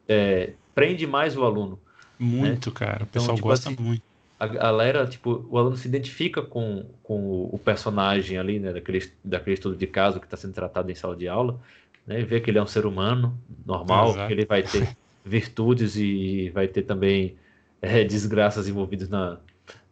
é, 0.08 0.54
prende 0.74 1.06
mais 1.06 1.36
o 1.36 1.44
aluno. 1.44 1.78
Muito, 2.20 2.68
né? 2.68 2.76
cara. 2.76 2.92
O 2.92 3.02
então, 3.02 3.06
pessoal 3.06 3.36
tipo, 3.36 3.48
gosta 3.48 3.70
assim, 3.70 3.82
muito. 3.82 4.02
A 4.38 4.46
galera, 4.46 5.06
tipo, 5.06 5.46
o 5.50 5.58
aluno 5.58 5.76
se 5.76 5.88
identifica 5.88 6.42
com, 6.42 6.84
com 7.02 7.44
o 7.44 7.58
personagem 7.58 8.38
ali, 8.38 8.58
né, 8.58 8.72
daquele, 8.72 9.10
daquele 9.24 9.54
estudo 9.54 9.76
de 9.76 9.86
caso 9.86 10.18
que 10.18 10.26
está 10.26 10.36
sendo 10.36 10.54
tratado 10.54 10.90
em 10.90 10.94
sala 10.94 11.14
de 11.14 11.28
aula, 11.28 11.58
né, 12.06 12.22
vê 12.22 12.40
que 12.40 12.50
ele 12.50 12.58
é 12.58 12.62
um 12.62 12.66
ser 12.66 12.86
humano 12.86 13.38
normal, 13.66 14.10
Exato. 14.10 14.26
que 14.26 14.32
ele 14.32 14.46
vai 14.46 14.62
ter 14.62 14.96
virtudes 15.24 15.96
e 15.96 16.50
vai 16.50 16.68
ter 16.68 16.82
também 16.82 17.36
é, 17.82 18.02
desgraças 18.02 18.66
envolvidas 18.66 19.10
na, 19.10 19.38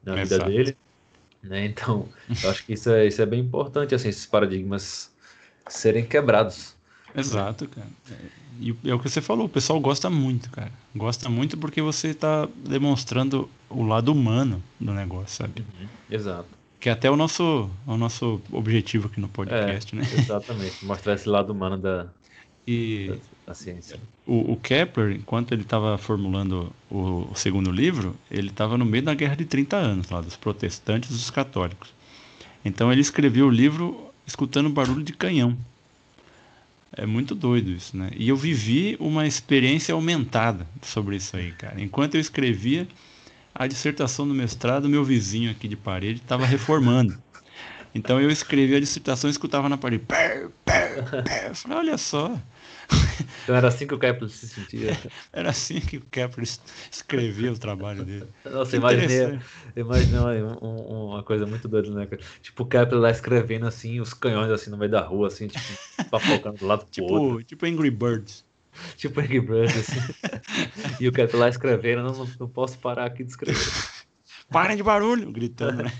na 0.02 0.14
vida 0.14 0.38
dele. 0.38 0.76
Né? 1.42 1.66
Então, 1.66 2.08
eu 2.42 2.50
acho 2.50 2.64
que 2.64 2.72
isso 2.72 2.90
é, 2.90 3.06
isso 3.06 3.20
é 3.20 3.26
bem 3.26 3.40
importante, 3.40 3.94
assim, 3.94 4.08
esses 4.08 4.26
paradigmas 4.26 5.14
serem 5.68 6.06
quebrados. 6.06 6.74
Exato, 7.14 7.68
cara. 7.68 7.88
E 8.60 8.74
é 8.84 8.94
o 8.94 8.98
que 8.98 9.08
você 9.08 9.20
falou, 9.20 9.46
o 9.46 9.48
pessoal 9.48 9.80
gosta 9.80 10.10
muito, 10.10 10.50
cara. 10.50 10.72
Gosta 10.94 11.28
muito 11.28 11.56
porque 11.56 11.80
você 11.80 12.08
está 12.08 12.48
demonstrando 12.56 13.48
o 13.70 13.84
lado 13.84 14.12
humano 14.12 14.62
do 14.80 14.92
negócio, 14.92 15.44
sabe? 15.44 15.60
Uhum, 15.60 15.88
exato. 16.10 16.48
Que 16.80 16.88
é 16.88 16.92
até 16.92 17.10
o 17.10 17.16
nosso, 17.16 17.70
o 17.86 17.96
nosso 17.96 18.40
objetivo 18.52 19.08
aqui 19.08 19.20
no 19.20 19.28
podcast, 19.28 19.94
é, 19.94 19.98
né? 19.98 20.08
Exatamente, 20.16 20.84
mostrar 20.84 21.14
esse 21.14 21.28
lado 21.28 21.52
humano 21.52 21.76
da, 21.76 22.06
e 22.68 23.08
da, 23.08 23.16
da 23.46 23.54
ciência. 23.54 23.98
O, 24.26 24.52
o, 24.52 24.56
Kepler, 24.56 25.16
enquanto 25.16 25.52
ele 25.52 25.62
estava 25.62 25.96
formulando 25.96 26.70
o, 26.90 27.28
o, 27.30 27.34
segundo 27.34 27.70
livro, 27.70 28.14
ele 28.30 28.48
estava 28.48 28.76
no 28.76 28.84
meio 28.84 29.02
da 29.02 29.14
guerra 29.14 29.34
de 29.34 29.46
30 29.46 29.76
anos, 29.76 30.10
lá 30.10 30.20
dos 30.20 30.36
protestantes 30.36 31.08
e 31.08 31.12
dos 31.14 31.30
católicos. 31.30 31.92
Então 32.64 32.92
ele 32.92 33.00
escreveu 33.00 33.46
o 33.46 33.50
livro 33.50 34.12
escutando 34.26 34.68
barulho 34.68 35.02
de 35.02 35.14
canhão. 35.14 35.56
É 36.98 37.06
muito 37.06 37.32
doido 37.32 37.70
isso, 37.70 37.96
né? 37.96 38.10
E 38.16 38.28
eu 38.28 38.36
vivi 38.36 38.96
uma 38.98 39.24
experiência 39.24 39.94
aumentada 39.94 40.66
sobre 40.82 41.14
isso 41.14 41.36
aí, 41.36 41.52
cara. 41.52 41.80
Enquanto 41.80 42.16
eu 42.16 42.20
escrevia 42.20 42.88
a 43.54 43.68
dissertação 43.68 44.26
do 44.26 44.34
mestrado, 44.34 44.88
meu 44.88 45.04
vizinho 45.04 45.48
aqui 45.48 45.68
de 45.68 45.76
parede 45.76 46.20
estava 46.20 46.44
reformando. 46.44 47.16
Então 47.94 48.20
eu 48.20 48.30
escrevia 48.30 48.76
a 48.76 48.80
dissertação 48.80 49.30
e 49.30 49.32
escutava 49.32 49.66
na 49.66 49.78
parede. 49.78 50.04
Pé. 50.06 50.46
Eu 51.48 51.54
falei, 51.54 51.78
olha 51.78 51.98
só. 51.98 52.38
Então 53.42 53.54
era 53.54 53.68
assim 53.68 53.86
que 53.86 53.94
o 53.94 53.98
Kepler 53.98 54.30
se 54.30 54.48
sentia. 54.48 54.96
Era 55.32 55.50
assim 55.50 55.80
que 55.80 55.98
o 55.98 56.00
Kepler 56.00 56.46
escrevia 56.90 57.52
o 57.52 57.58
trabalho 57.58 58.04
dele. 58.04 58.26
Nossa, 58.44 58.76
imaginei, 58.76 59.38
imaginei 59.76 60.18
uma, 60.18 60.58
uma 60.58 61.22
coisa 61.22 61.46
muito 61.46 61.68
doida, 61.68 61.90
né? 61.90 62.06
Tipo 62.40 62.62
o 62.62 62.66
Kepler 62.66 63.00
lá 63.00 63.10
escrevendo 63.10 63.66
assim, 63.66 64.00
os 64.00 64.14
canhões 64.14 64.50
assim 64.50 64.70
no 64.70 64.78
meio 64.78 64.90
da 64.90 65.00
rua, 65.00 65.28
assim, 65.28 65.48
tipo, 65.48 66.10
papocando 66.10 66.58
do 66.58 66.66
lado 66.66 66.80
pro 66.80 66.90
tipo, 66.90 67.12
outro. 67.12 67.44
Tipo 67.44 67.66
Angry 67.66 67.90
Birds. 67.90 68.44
Tipo 68.96 69.20
Angry 69.20 69.40
Birds, 69.40 69.76
assim. 69.76 70.00
e 71.00 71.08
o 71.08 71.12
Kepler 71.12 71.40
lá 71.40 71.48
escrevendo, 71.48 72.02
não, 72.02 72.12
não, 72.12 72.30
não 72.40 72.48
posso 72.48 72.78
parar 72.78 73.06
aqui 73.06 73.24
de 73.24 73.30
escrever. 73.30 73.66
Parem 74.50 74.76
de 74.76 74.82
barulho! 74.82 75.30
Gritando, 75.30 75.82
né? 75.82 75.92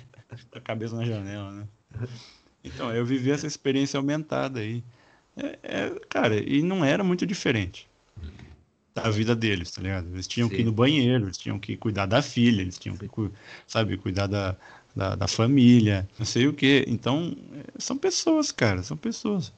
Com 0.50 0.58
a 0.58 0.60
cabeça 0.60 0.96
na 0.96 1.04
janela, 1.04 1.50
né? 1.50 1.68
Então, 2.74 2.94
eu 2.94 3.04
vivi 3.04 3.30
essa 3.30 3.46
experiência 3.46 3.98
aumentada 3.98 4.60
aí. 4.60 4.82
É, 5.36 5.58
é, 5.62 6.00
cara, 6.08 6.36
e 6.36 6.62
não 6.62 6.84
era 6.84 7.04
muito 7.04 7.26
diferente 7.26 7.88
da 8.94 9.10
vida 9.10 9.34
deles, 9.34 9.70
tá 9.70 9.80
ligado? 9.80 10.08
Eles 10.12 10.26
tinham 10.26 10.48
Sim. 10.48 10.56
que 10.56 10.62
ir 10.62 10.64
no 10.64 10.72
banheiro, 10.72 11.26
eles 11.26 11.38
tinham 11.38 11.58
que 11.58 11.76
cuidar 11.76 12.06
da 12.06 12.20
filha, 12.20 12.60
eles 12.60 12.78
tinham 12.78 12.96
que, 12.96 13.08
sabe, 13.66 13.96
cuidar 13.96 14.26
da, 14.26 14.56
da, 14.94 15.14
da 15.14 15.28
família, 15.28 16.08
não 16.18 16.26
sei 16.26 16.48
o 16.48 16.52
que. 16.52 16.84
Então, 16.88 17.36
é, 17.54 17.80
são 17.80 17.96
pessoas, 17.96 18.50
cara, 18.50 18.82
são 18.82 18.96
pessoas. 18.96 19.52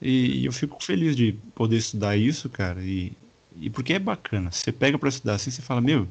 E, 0.00 0.42
e, 0.42 0.46
eu 0.46 0.52
fico 0.52 0.82
feliz 0.82 1.16
de 1.16 1.32
poder 1.54 1.78
estudar 1.78 2.16
isso, 2.16 2.48
cara, 2.50 2.82
e, 2.82 3.12
e 3.56 3.70
porque 3.70 3.94
é 3.94 3.98
bacana. 3.98 4.50
Você 4.50 4.70
pega 4.70 4.98
para 4.98 5.08
estudar 5.08 5.34
assim, 5.34 5.50
você 5.50 5.62
fala, 5.62 5.80
meu, 5.80 6.06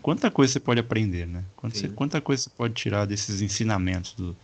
quanta 0.00 0.30
coisa 0.30 0.52
você 0.52 0.60
pode 0.60 0.78
aprender, 0.78 1.26
né? 1.26 1.44
Quanta, 1.56 1.76
você, 1.76 1.88
quanta 1.88 2.20
coisa 2.20 2.44
você 2.44 2.50
pode 2.50 2.74
tirar 2.74 3.04
desses 3.04 3.40
ensinamentos 3.40 4.14
do, 4.14 4.36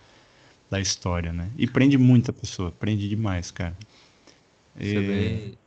da 0.70 0.80
história, 0.80 1.32
né? 1.32 1.50
E 1.56 1.66
prende 1.66 1.96
muita 1.98 2.32
pessoa, 2.32 2.70
prende 2.72 3.08
demais, 3.08 3.50
cara. 3.50 3.76
Isso 4.78 4.96
é 4.96 5.00
bem, 5.00 5.58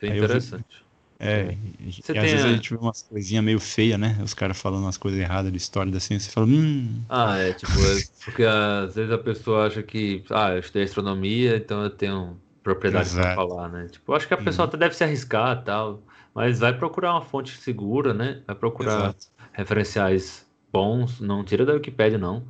bem 0.00 0.16
interessante. 0.16 0.88
É, 1.20 1.56
e, 1.80 1.92
Você 1.92 2.12
e 2.12 2.18
às 2.18 2.30
vezes 2.30 2.46
a... 2.46 2.48
a 2.48 2.52
gente 2.52 2.70
vê 2.70 2.76
umas 2.76 3.02
coisinhas 3.02 3.44
meio 3.44 3.58
feias, 3.58 3.98
né? 3.98 4.16
Os 4.22 4.34
caras 4.34 4.60
falando 4.60 4.84
umas 4.84 4.96
coisas 4.96 5.18
erradas 5.18 5.50
de 5.50 5.58
história 5.58 5.90
da 5.90 5.98
ciência, 5.98 6.28
você 6.28 6.34
fala, 6.34 6.46
hum. 6.46 7.02
Ah, 7.08 7.36
é, 7.38 7.52
tipo, 7.52 7.72
é 7.72 8.04
porque 8.24 8.44
às 8.44 8.94
vezes 8.94 9.10
a 9.10 9.18
pessoa 9.18 9.66
acha 9.66 9.82
que, 9.82 10.22
ah, 10.30 10.52
eu 10.52 10.60
estudei 10.60 10.84
astronomia, 10.84 11.56
então 11.56 11.82
eu 11.82 11.90
tenho 11.90 12.40
propriedade 12.62 13.10
para 13.10 13.34
falar, 13.34 13.68
né? 13.68 13.88
Tipo, 13.88 14.12
acho 14.12 14.28
que 14.28 14.34
a 14.34 14.36
pessoa 14.36 14.66
hum. 14.66 14.68
até 14.68 14.76
deve 14.76 14.94
se 14.94 15.02
arriscar 15.02 15.64
tal, 15.64 16.02
mas 16.34 16.60
vai 16.60 16.76
procurar 16.76 17.12
uma 17.12 17.22
fonte 17.22 17.56
segura, 17.56 18.14
né? 18.14 18.42
Vai 18.46 18.54
procurar 18.54 19.08
Exato. 19.08 19.26
referenciais 19.52 20.46
bons, 20.72 21.20
não 21.20 21.44
tira 21.44 21.64
da 21.66 21.72
Wikipedia, 21.72 22.18
não. 22.18 22.46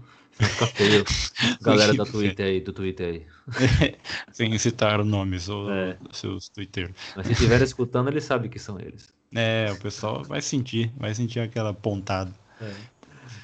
Feio. 0.74 1.05
Galera 1.60 1.94
da 1.94 2.05
Twitter 2.05 2.47
aí, 2.47 2.60
do 2.60 2.73
Twitter 2.73 3.09
aí. 3.09 3.27
Sem 4.32 4.56
citar 4.59 5.05
nomes 5.05 5.48
ou 5.48 5.70
é. 5.70 5.97
seus 6.12 6.48
Twitter. 6.48 6.93
Mas 7.16 7.27
se 7.27 7.32
estiver 7.32 7.60
escutando, 7.62 8.09
ele 8.09 8.20
sabe 8.20 8.48
que 8.48 8.59
são 8.59 8.78
eles. 8.78 9.12
É, 9.35 9.70
o 9.73 9.81
pessoal 9.81 10.23
vai 10.24 10.40
sentir, 10.40 10.93
vai 10.97 11.15
sentir 11.15 11.40
aquela 11.40 11.74
pontada. 11.74 12.32
É. 12.60 12.73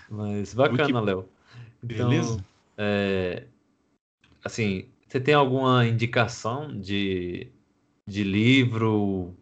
Mas 0.08 0.54
bacana, 0.54 0.86
que... 0.86 0.92
Léo. 0.92 1.28
Então, 1.82 2.08
Beleza? 2.08 2.44
É, 2.78 3.44
assim, 4.44 4.86
você 5.06 5.20
tem 5.20 5.34
alguma 5.34 5.86
indicação 5.86 6.68
de, 6.80 7.48
de 8.06 8.24
livro 8.24 9.34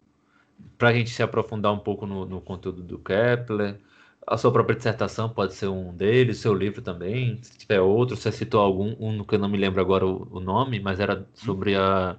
para 0.77 0.89
a 0.89 0.93
gente 0.93 1.09
se 1.09 1.23
aprofundar 1.23 1.71
um 1.71 1.79
pouco 1.79 2.05
no, 2.05 2.25
no 2.25 2.41
conteúdo 2.41 2.81
do 2.81 2.99
Kepler? 2.99 3.79
A 4.25 4.37
sua 4.37 4.51
própria 4.51 4.75
dissertação 4.75 5.29
pode 5.29 5.53
ser 5.53 5.67
um 5.67 5.93
deles, 5.93 6.37
seu 6.37 6.53
livro 6.53 6.81
também. 6.81 7.39
Se 7.41 7.57
tiver 7.57 7.81
outro, 7.81 8.15
você 8.15 8.31
citou 8.31 8.61
algum, 8.61 8.95
um 8.99 9.23
que 9.23 9.35
eu 9.35 9.39
não 9.39 9.49
me 9.49 9.57
lembro 9.57 9.81
agora 9.81 10.05
o, 10.05 10.27
o 10.31 10.39
nome, 10.39 10.79
mas 10.79 10.99
era 10.99 11.27
sobre 11.33 11.75
a. 11.75 12.15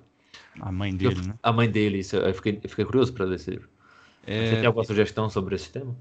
A 0.61 0.71
mãe 0.71 0.95
dele, 0.95 1.17
eu, 1.19 1.29
né? 1.29 1.35
A 1.43 1.53
mãe 1.53 1.69
dele, 1.71 1.99
isso. 1.99 2.17
Eu 2.17 2.35
fiquei, 2.35 2.61
eu 2.63 2.69
fiquei 2.69 2.85
curioso 2.85 3.13
para 3.13 3.25
ler 3.25 3.37
esse 3.37 3.51
livro. 3.51 3.69
É... 4.27 4.51
Você 4.51 4.57
tem 4.57 4.67
alguma 4.67 4.85
sugestão 4.85 5.29
sobre 5.31 5.55
esse 5.55 5.71
tema? 5.71 5.97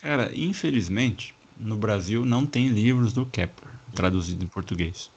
Cara, 0.00 0.30
infelizmente, 0.34 1.34
no 1.58 1.76
Brasil 1.76 2.24
não 2.24 2.44
tem 2.44 2.68
livros 2.68 3.12
do 3.12 3.24
Kepler 3.24 3.74
traduzido 3.94 4.44
em 4.44 4.46
português. 4.46 5.10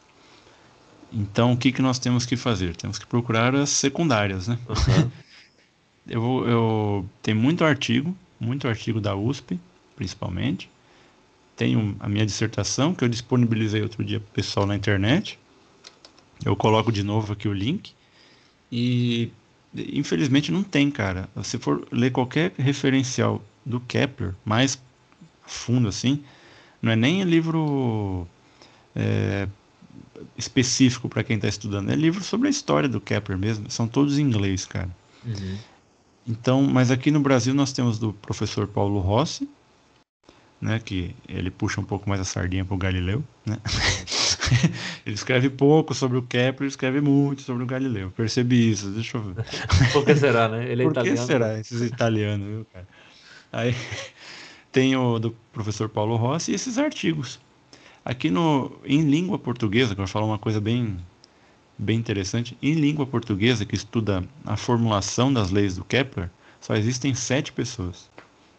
Então, 1.12 1.54
o 1.54 1.58
que, 1.58 1.72
que 1.72 1.82
nós 1.82 2.00
temos 2.00 2.26
que 2.26 2.38
fazer? 2.38 2.76
Temos 2.76 2.98
que 2.98 3.06
procurar 3.06 3.54
as 3.56 3.70
secundárias, 3.70 4.48
né? 4.48 4.58
Uhum. 4.68 5.12
eu, 6.08 6.48
eu 6.48 7.10
tem 7.22 7.34
muito 7.34 7.64
artigo, 7.64 8.16
muito 8.40 8.68
artigo 8.68 9.02
da 9.02 9.16
USP, 9.16 9.60
principalmente. 10.00 10.70
Tenho 11.58 11.94
a 12.00 12.08
minha 12.08 12.26
dissertação, 12.26 12.96
que 12.96 13.04
eu 13.04 13.10
disponibilizei 13.10 13.82
outro 13.82 14.02
dia 14.02 14.22
para 14.22 14.30
o 14.30 14.34
pessoal 14.34 14.66
na 14.66 14.78
internet. 14.78 15.38
Eu 16.44 16.56
coloco 16.56 16.90
de 16.90 17.04
novo 17.04 17.34
aqui 17.34 17.50
o 17.50 17.54
link. 17.54 17.92
E 18.72 19.30
infelizmente 19.76 20.54
não 20.54 20.64
tem, 20.64 20.90
cara. 20.90 21.28
Se 21.44 21.58
for 21.58 21.86
ler 21.92 22.12
qualquer 22.12 22.54
referencial 22.58 23.44
do 23.66 23.82
Kepler, 23.82 24.34
mais 24.46 24.82
fundo 25.46 25.90
assim, 25.90 26.24
não 26.82 26.94
é 26.94 26.96
nem 26.96 27.24
livro 27.24 28.26
é, 28.96 29.50
específico 30.38 31.10
para 31.10 31.26
quem 31.26 31.36
está 31.36 31.50
estudando, 31.50 31.92
é 31.92 31.96
livro 31.96 32.24
sobre 32.24 32.48
a 32.48 32.52
história 32.52 32.88
do 32.88 33.02
Kepler 33.02 33.38
mesmo. 33.38 33.70
São 33.70 33.86
todos 33.86 34.18
em 34.18 34.22
inglês, 34.22 34.66
cara. 34.66 34.90
Uhum. 35.26 35.58
Então, 36.26 36.62
mas 36.62 36.90
aqui 36.90 37.12
no 37.12 37.20
Brasil 37.20 37.54
nós 37.54 37.74
temos 37.74 38.00
do 38.00 38.14
professor 38.14 38.66
Paulo 38.66 39.00
Rossi, 39.00 39.50
né? 40.62 40.80
Que 40.80 41.16
ele 41.28 41.50
puxa 41.50 41.80
um 41.80 41.84
pouco 41.84 42.10
mais 42.10 42.22
a 42.22 42.26
sardinha 42.26 42.66
pro 42.66 42.78
Galileu, 42.78 43.24
né? 43.46 43.58
ele 45.06 45.16
escreve 45.16 45.50
pouco 45.50 45.94
sobre 45.94 46.18
o 46.18 46.22
Kepler, 46.22 46.68
escreve 46.68 47.02
muito 47.02 47.42
sobre 47.42 47.64
o 47.64 47.66
Galileu. 47.66 48.12
Percebi 48.12 48.72
isso, 48.72 48.90
deixa 48.92 49.18
eu 49.18 49.22
ver. 49.22 49.46
Por 49.94 50.06
que 50.06 50.16
será, 50.16 50.50
né? 50.50 50.70
Ele 50.70 50.84
é 50.84 50.86
Por 50.86 50.92
italiano. 50.92 51.18
que 51.18 51.26
será 51.26 51.60
esses 51.60 51.82
italianos, 51.82 52.48
viu, 52.48 52.66
cara? 52.72 52.88
Aí 53.52 53.76
tem 54.72 54.96
o 54.96 55.20
do 55.20 55.36
professor 55.52 55.90
Paulo 55.90 56.16
Rossi 56.16 56.52
e 56.52 56.56
esses 56.56 56.78
artigos. 56.78 57.40
Aqui 58.04 58.30
no, 58.30 58.80
em 58.86 59.02
língua 59.02 59.38
portuguesa, 59.38 59.94
que 59.94 60.02
eu 60.02 60.06
vou 60.06 60.12
falar 60.12 60.26
uma 60.26 60.40
coisa 60.40 60.60
bem 60.60 60.98
bem 61.80 61.98
interessante. 61.98 62.58
Em 62.62 62.74
língua 62.74 63.06
portuguesa, 63.06 63.66
que 63.66 63.74
estuda 63.74 64.24
a 64.46 64.58
formulação 64.58 65.32
das 65.32 65.50
leis 65.50 65.78
do 65.78 65.86
Kepler, 65.86 66.30
só 66.60 66.76
existem 66.76 67.16
sete 67.16 67.54
pessoas 67.54 68.10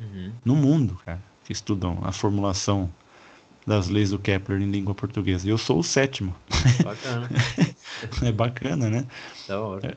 uhum. 0.01 0.33
no 0.43 0.57
mundo, 0.57 0.99
cara, 1.05 1.23
que 1.51 1.53
estudam 1.53 1.99
a 2.05 2.13
formulação 2.13 2.89
das 3.67 3.89
leis 3.89 4.11
do 4.11 4.21
Kepler 4.21 4.63
em 4.63 4.71
língua 4.71 4.95
portuguesa. 4.95 5.49
Eu 5.49 5.59
sou 5.59 5.81
o 5.81 5.83
sétimo. 5.83 6.33
Bacana. 6.85 7.29
é 8.23 8.31
bacana, 8.31 8.89
né? 8.89 9.05
Da 9.49 9.61
hora. 9.61 9.89
É, 9.89 9.97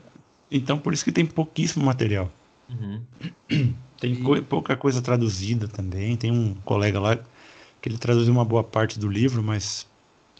então, 0.50 0.76
por 0.76 0.92
isso 0.92 1.04
que 1.04 1.12
tem 1.12 1.24
pouquíssimo 1.24 1.86
material. 1.86 2.28
Uhum. 2.68 3.00
Tem 4.00 4.14
e... 4.14 4.16
co 4.16 4.42
pouca 4.42 4.76
coisa 4.76 5.00
traduzida 5.00 5.68
também. 5.68 6.16
Tem 6.16 6.32
um 6.32 6.54
colega 6.64 6.98
lá 6.98 7.16
que 7.80 7.88
ele 7.88 7.98
traduziu 7.98 8.32
uma 8.32 8.44
boa 8.44 8.64
parte 8.64 8.98
do 8.98 9.06
livro, 9.06 9.40
mas 9.40 9.86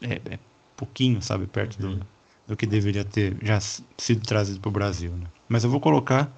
é, 0.03 0.21
é 0.35 0.39
pouquinho, 0.77 1.23
sabe, 1.23 1.47
perto 1.47 1.81
uhum. 1.81 1.99
do, 1.99 2.07
do 2.49 2.57
que 2.57 2.67
deveria 2.67 3.05
ter 3.05 3.37
já 3.41 3.61
sido 3.61 4.27
trazido 4.27 4.59
para 4.59 4.69
o 4.69 4.73
Brasil. 4.73 5.13
Né? 5.13 5.27
Mas 5.49 5.63
eu 5.63 5.71
vou 5.71 5.81
colocar 5.81 6.29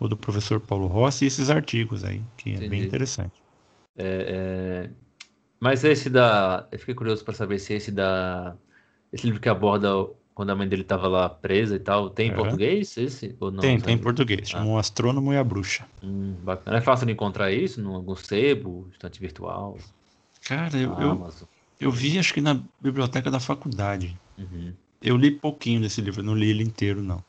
o 0.00 0.08
do 0.08 0.16
professor 0.16 0.58
Paulo 0.60 0.86
Rossi 0.86 1.26
e 1.26 1.28
esses 1.28 1.50
artigos 1.50 2.04
aí, 2.04 2.22
que 2.38 2.50
Entendi. 2.50 2.64
é 2.64 2.68
bem 2.70 2.82
interessante. 2.82 3.43
É, 3.96 4.86
é... 4.86 4.90
Mas 5.60 5.84
esse 5.84 6.10
da. 6.10 6.66
Eu 6.70 6.78
fiquei 6.78 6.94
curioso 6.94 7.24
para 7.24 7.34
saber 7.34 7.58
se 7.58 7.74
esse 7.74 7.90
da. 7.90 8.56
Esse 9.12 9.26
livro 9.26 9.40
que 9.40 9.48
aborda 9.48 9.88
quando 10.34 10.50
a 10.50 10.56
mãe 10.56 10.68
dele 10.68 10.82
estava 10.82 11.06
lá 11.06 11.28
presa 11.28 11.76
e 11.76 11.78
tal, 11.78 12.10
tem 12.10 12.28
em 12.28 12.32
é. 12.32 12.34
português 12.34 12.96
esse? 12.96 13.36
Ou 13.38 13.52
não, 13.52 13.60
tem, 13.60 13.78
sabe? 13.78 13.84
tem 13.84 13.94
em 13.94 13.98
português. 13.98 14.50
Chama 14.50 14.64
ah. 14.64 14.74
O 14.74 14.78
Astrônomo 14.78 15.32
e 15.32 15.36
a 15.36 15.44
Bruxa. 15.44 15.86
Hum, 16.02 16.34
bacana. 16.42 16.76
É 16.76 16.80
fácil 16.80 17.06
de 17.06 17.12
encontrar 17.12 17.52
isso 17.52 17.80
em 17.80 17.86
algum 17.86 18.16
sebo, 18.16 18.88
estante 18.92 19.20
virtual? 19.20 19.78
Cara, 20.44 20.76
eu, 20.76 20.92
eu, 21.00 21.30
eu, 21.80 21.90
vi 21.90 22.18
acho 22.18 22.34
que 22.34 22.40
na 22.40 22.60
biblioteca 22.80 23.30
da 23.30 23.38
faculdade. 23.38 24.18
Uhum. 24.36 24.72
Eu 25.00 25.16
li 25.16 25.30
pouquinho 25.30 25.80
desse 25.80 26.00
livro, 26.00 26.22
não 26.22 26.34
li 26.34 26.50
ele 26.50 26.64
inteiro, 26.64 27.00
não. 27.00 27.22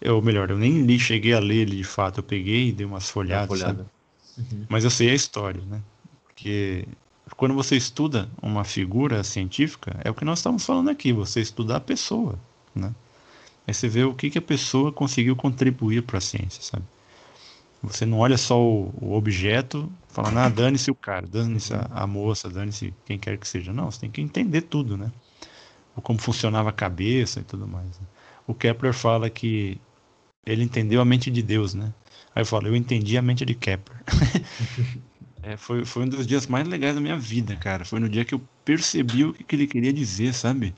Eu, 0.00 0.22
melhor, 0.22 0.50
eu 0.50 0.56
nem 0.56 0.82
li, 0.82 0.98
cheguei 0.98 1.34
a 1.34 1.40
ler 1.40 1.62
ele 1.62 1.76
de 1.76 1.84
fato. 1.84 2.20
Eu 2.20 2.24
peguei 2.24 2.68
e 2.68 2.72
dei 2.72 2.86
umas 2.86 3.10
folhadas, 3.10 3.48
folhada. 3.48 3.86
uhum. 4.38 4.64
Mas 4.68 4.84
eu 4.84 4.90
sei 4.90 5.10
a 5.10 5.14
história, 5.14 5.60
né? 5.66 5.82
Porque 6.38 6.86
quando 7.36 7.52
você 7.52 7.76
estuda 7.76 8.30
uma 8.40 8.62
figura 8.62 9.24
científica, 9.24 9.98
é 10.04 10.10
o 10.10 10.14
que 10.14 10.24
nós 10.24 10.38
estamos 10.38 10.64
falando 10.64 10.88
aqui, 10.88 11.12
você 11.12 11.40
estuda 11.40 11.76
a 11.76 11.80
pessoa, 11.80 12.38
né? 12.72 12.94
Aí 13.66 13.74
você 13.74 13.88
vê 13.88 14.04
o 14.04 14.14
que, 14.14 14.30
que 14.30 14.38
a 14.38 14.42
pessoa 14.42 14.92
conseguiu 14.92 15.34
contribuir 15.34 16.02
para 16.02 16.18
a 16.18 16.20
ciência, 16.20 16.62
sabe? 16.62 16.84
Você 17.82 18.06
não 18.06 18.18
olha 18.20 18.38
só 18.38 18.60
o, 18.60 18.94
o 19.00 19.14
objeto, 19.14 19.90
falando, 20.08 20.38
ah, 20.38 20.48
dane-se 20.48 20.92
o 20.92 20.94
cara, 20.94 21.26
dane-se 21.26 21.74
a, 21.74 21.88
a, 21.90 22.06
moça, 22.06 22.48
dane-se 22.48 22.94
quem 23.04 23.18
quer 23.18 23.36
que 23.36 23.46
seja. 23.46 23.72
Não, 23.72 23.90
você 23.90 24.00
tem 24.00 24.10
que 24.10 24.20
entender 24.20 24.62
tudo, 24.62 24.96
né? 24.96 25.10
Ou 25.96 26.02
como 26.02 26.20
funcionava 26.20 26.70
a 26.70 26.72
cabeça 26.72 27.40
e 27.40 27.44
tudo 27.44 27.66
mais. 27.66 27.98
Né? 27.98 28.06
O 28.46 28.54
Kepler 28.54 28.94
fala 28.94 29.28
que 29.28 29.80
ele 30.46 30.62
entendeu 30.62 31.00
a 31.00 31.04
mente 31.04 31.30
de 31.30 31.42
Deus, 31.42 31.74
né? 31.74 31.92
Aí 32.34 32.42
eu 32.42 32.46
falo, 32.46 32.68
eu 32.68 32.76
entendi 32.76 33.18
a 33.18 33.22
mente 33.22 33.44
de 33.44 33.54
Kepler. 33.54 33.98
é, 35.48 35.56
foi, 35.56 35.82
foi 35.82 36.02
um 36.02 36.08
dos 36.08 36.26
dias 36.26 36.46
mais 36.46 36.68
legais 36.68 36.94
da 36.94 37.00
minha 37.00 37.16
vida, 37.16 37.56
cara. 37.56 37.82
Foi 37.82 37.98
no 37.98 38.08
dia 38.08 38.22
que 38.22 38.34
eu 38.34 38.40
percebi 38.66 39.24
o 39.24 39.32
que, 39.32 39.42
que 39.42 39.56
ele 39.56 39.66
queria 39.66 39.92
dizer, 39.92 40.34
sabe? 40.34 40.74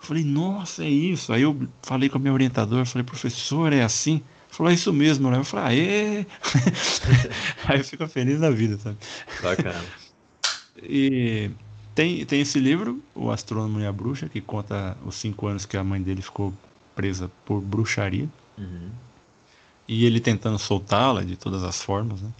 Eu 0.00 0.06
falei, 0.06 0.24
nossa, 0.24 0.82
é 0.82 0.88
isso. 0.88 1.30
Aí 1.30 1.42
eu 1.42 1.68
falei 1.82 2.08
com 2.08 2.16
a 2.16 2.20
minha 2.20 2.32
orientadora, 2.32 2.86
falei, 2.86 3.04
professor, 3.04 3.70
é 3.70 3.82
assim? 3.82 4.22
Falou, 4.48 4.70
é 4.70 4.74
isso 4.74 4.90
mesmo, 4.94 5.30
né? 5.30 5.36
Eu 5.36 5.44
falei, 5.44 5.90
aê! 5.90 6.26
Aí 7.68 7.80
eu 7.80 7.84
fico 7.84 8.08
feliz 8.08 8.40
da 8.40 8.50
vida, 8.50 8.78
sabe? 8.78 8.96
Bacana. 9.42 9.84
E 10.82 11.50
tem, 11.94 12.24
tem 12.24 12.40
esse 12.40 12.58
livro, 12.58 13.02
O 13.14 13.30
Astrônomo 13.30 13.78
e 13.78 13.86
a 13.86 13.92
Bruxa, 13.92 14.26
que 14.26 14.40
conta 14.40 14.96
os 15.04 15.16
cinco 15.16 15.46
anos 15.46 15.66
que 15.66 15.76
a 15.76 15.84
mãe 15.84 16.00
dele 16.00 16.22
ficou 16.22 16.54
presa 16.94 17.30
por 17.44 17.60
bruxaria. 17.60 18.26
Uhum. 18.56 18.88
E 19.86 20.06
ele 20.06 20.18
tentando 20.18 20.58
soltá-la 20.58 21.22
de 21.22 21.36
todas 21.36 21.62
as 21.62 21.82
formas, 21.82 22.22
né? 22.22 22.30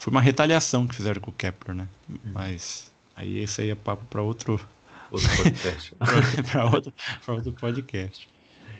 Foi 0.00 0.10
uma 0.10 0.20
retaliação 0.22 0.86
que 0.86 0.94
fizeram 0.94 1.20
com 1.20 1.30
o 1.30 1.34
Kepler, 1.34 1.76
né? 1.76 1.88
Uhum. 2.08 2.32
Mas 2.32 2.90
aí 3.14 3.38
esse 3.38 3.60
aí 3.60 3.70
é 3.70 3.74
papo 3.74 4.04
para 4.06 4.22
outro... 4.22 4.58
Outro 5.10 5.28
podcast. 5.36 5.92
para 6.52 6.66
outro, 6.66 6.92
outro 7.26 7.52
podcast. 7.54 8.28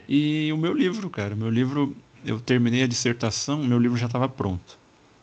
E 0.09 0.53
o 0.53 0.57
meu 0.57 0.73
livro, 0.73 1.11
cara, 1.11 1.35
meu 1.35 1.51
livro, 1.51 1.97
eu 2.25 2.39
terminei 2.39 2.85
a 2.85 2.87
dissertação, 2.87 3.61
meu 3.65 3.81
livro 3.81 3.97
já 3.97 4.07
estava 4.07 4.29
pronto. 4.29 4.79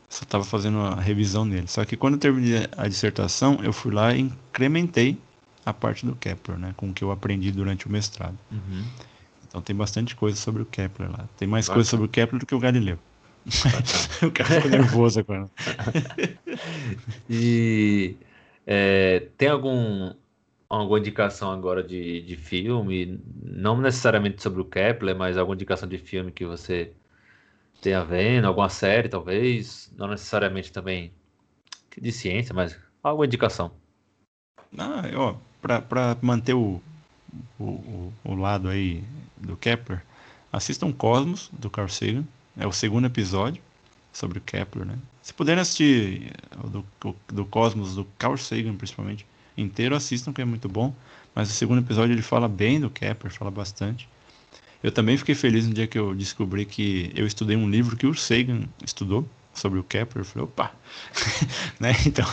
Só 0.10 0.24
estava 0.24 0.44
fazendo 0.44 0.80
a 0.80 1.00
revisão 1.00 1.46
nele. 1.46 1.68
Só 1.68 1.86
que 1.86 1.96
quando 1.96 2.16
eu 2.16 2.20
terminei 2.20 2.68
a 2.76 2.90
dissertação, 2.90 3.58
eu 3.64 3.72
fui 3.72 3.94
lá 3.94 4.14
e 4.14 4.20
incrementei 4.20 5.18
a 5.66 5.74
parte 5.74 6.06
do 6.06 6.14
Kepler, 6.14 6.60
né? 6.60 6.74
Com 6.76 6.90
o 6.90 6.94
que 6.94 7.06
eu 7.06 7.12
aprendi 7.12 7.54
durante 7.54 7.88
o 7.88 7.90
mestrado. 7.90 8.38
Uhum. 8.52 8.84
Então 9.48 9.62
tem 9.62 9.74
bastante 9.74 10.14
coisa 10.14 10.36
sobre 10.36 10.62
o 10.62 10.66
Kepler 10.66 11.10
lá. 11.10 11.26
Tem 11.38 11.48
mais 11.48 11.70
coisa 11.70 11.90
sobre 11.90 12.06
o 12.06 12.10
Kepler 12.10 12.40
do 12.40 12.46
que 12.46 12.54
o 12.54 12.60
Galileu. 12.60 13.00
o 14.26 14.32
cara 14.32 14.62
ficou 14.62 14.72
nervoso 14.72 15.20
agora. 15.20 15.50
e 17.30 18.16
é, 18.66 19.28
tem 19.38 19.50
algum 19.50 20.14
alguma 20.70 21.00
indicação 21.00 21.52
agora 21.52 21.82
de, 21.82 22.22
de 22.22 22.36
filme, 22.36 23.22
não 23.42 23.80
necessariamente 23.80 24.42
sobre 24.42 24.62
o 24.62 24.66
Kepler, 24.66 25.16
mas 25.16 25.38
alguma 25.38 25.56
indicação 25.56 25.88
de 25.88 25.98
filme 25.98 26.32
que 26.32 26.46
você 26.46 26.92
tenha 27.82 28.04
vendo, 28.04 28.46
alguma 28.46 28.70
série 28.70 29.08
talvez, 29.08 29.92
não 29.98 30.08
necessariamente 30.08 30.72
também 30.72 31.14
de 32.00 32.12
ciência, 32.12 32.54
mas 32.54 32.78
alguma 33.02 33.26
indicação. 33.26 33.72
Ah, 34.78 35.04
ó, 35.16 35.36
para 35.62 36.18
manter 36.22 36.54
o, 36.54 36.82
o, 37.60 38.14
o, 38.24 38.36
lado 38.36 38.70
aí 38.70 39.04
do 39.38 39.56
Kepler, 39.56 40.04
assistam 40.52 40.92
Cosmos, 40.92 41.50
do 41.54 41.70
Carl 41.70 41.88
Sagan. 41.88 42.26
É 42.58 42.66
o 42.66 42.72
segundo 42.72 43.06
episódio 43.06 43.62
sobre 44.12 44.40
o 44.40 44.42
Kepler, 44.42 44.86
né? 44.86 44.98
Se 45.22 45.34
puderem 45.34 45.62
assistir 45.62 46.34
o 46.64 46.68
do, 46.68 46.86
do 47.28 47.46
Cosmos, 47.46 47.96
do 47.96 48.06
Carl 48.18 48.38
Sagan 48.38 48.76
principalmente, 48.76 49.26
inteiro, 49.56 49.96
assistam 49.96 50.34
que 50.34 50.42
é 50.42 50.46
muito 50.46 50.68
bom. 50.68 50.94
Mas 51.36 51.50
o 51.50 51.54
segundo 51.54 51.80
episódio 51.80 52.14
ele 52.14 52.22
fala 52.22 52.48
bem 52.48 52.80
do 52.80 52.90
Kepler, 52.90 53.32
fala 53.32 53.52
bastante. 53.52 54.10
Eu 54.82 54.92
também 54.92 55.18
fiquei 55.18 55.36
feliz 55.36 55.68
no 55.68 55.74
dia 55.74 55.86
que 55.86 55.98
eu 55.98 56.16
descobri 56.16 56.66
que 56.66 57.12
eu 57.16 57.28
estudei 57.28 57.56
um 57.56 57.70
livro 57.70 57.96
que 57.96 58.08
o 58.08 58.14
Sagan 58.16 58.64
estudou 58.84 59.28
sobre 59.54 59.80
o 59.80 59.84
Kepler. 59.84 60.22
Eu 60.22 60.26
falei, 60.26 60.46
opa! 60.46 60.72
né? 61.80 61.92
Então. 62.06 62.26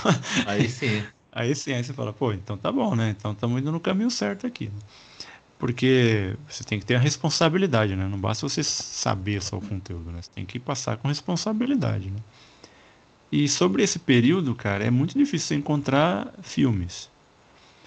Aí 0.47 0.69
sim. 0.69 1.03
Aí 1.37 1.53
sim, 1.53 1.73
aí 1.73 1.83
você 1.83 1.93
fala, 1.93 2.13
pô, 2.13 2.33
então 2.33 2.57
tá 2.57 2.71
bom, 2.71 2.95
né? 2.95 3.11
Então 3.19 3.33
estamos 3.33 3.61
indo 3.61 3.73
no 3.73 3.81
caminho 3.81 4.09
certo 4.09 4.47
aqui. 4.47 4.71
Porque 5.65 6.36
você 6.47 6.62
tem 6.62 6.78
que 6.78 6.85
ter 6.85 6.95
a 6.95 6.99
responsabilidade, 6.99 7.97
né? 7.97 8.07
Não 8.07 8.19
basta 8.19 8.47
você 8.47 8.62
saber 8.62 9.41
só 9.41 9.57
o 9.57 9.62
conteúdo, 9.62 10.11
né? 10.11 10.20
Você 10.20 10.28
tem 10.35 10.45
que 10.45 10.59
passar 10.59 10.99
com 10.99 11.09
responsabilidade, 11.09 12.11
né? 12.11 12.19
E 13.32 13.49
sobre 13.49 13.82
esse 13.82 13.99
período, 13.99 14.55
cara, 14.55 14.85
é 14.85 14.91
muito 14.91 15.16
difícil 15.16 15.57
encontrar 15.57 16.35
filmes. 16.43 17.09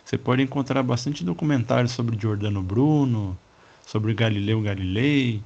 Você 0.03 0.17
pode 0.17 0.41
encontrar 0.41 0.81
bastante 0.81 1.23
documentários 1.23 1.91
sobre 1.91 2.19
Giordano 2.19 2.63
Bruno, 2.63 3.37
sobre 3.85 4.11
Galileu 4.15 4.59
Galilei, 4.59 5.43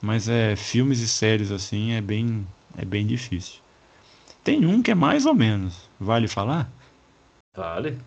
mas 0.00 0.28
é 0.28 0.54
filmes 0.54 1.00
e 1.00 1.08
séries 1.08 1.50
assim 1.50 1.90
é 1.90 2.00
bem 2.00 2.46
é 2.78 2.84
bem 2.84 3.04
difícil. 3.04 3.60
Tem 4.44 4.64
um 4.64 4.80
que 4.80 4.92
é 4.92 4.94
mais 4.94 5.26
ou 5.26 5.34
menos. 5.34 5.90
Vale 5.98 6.28
falar? 6.28 6.70
Vale. 7.52 7.98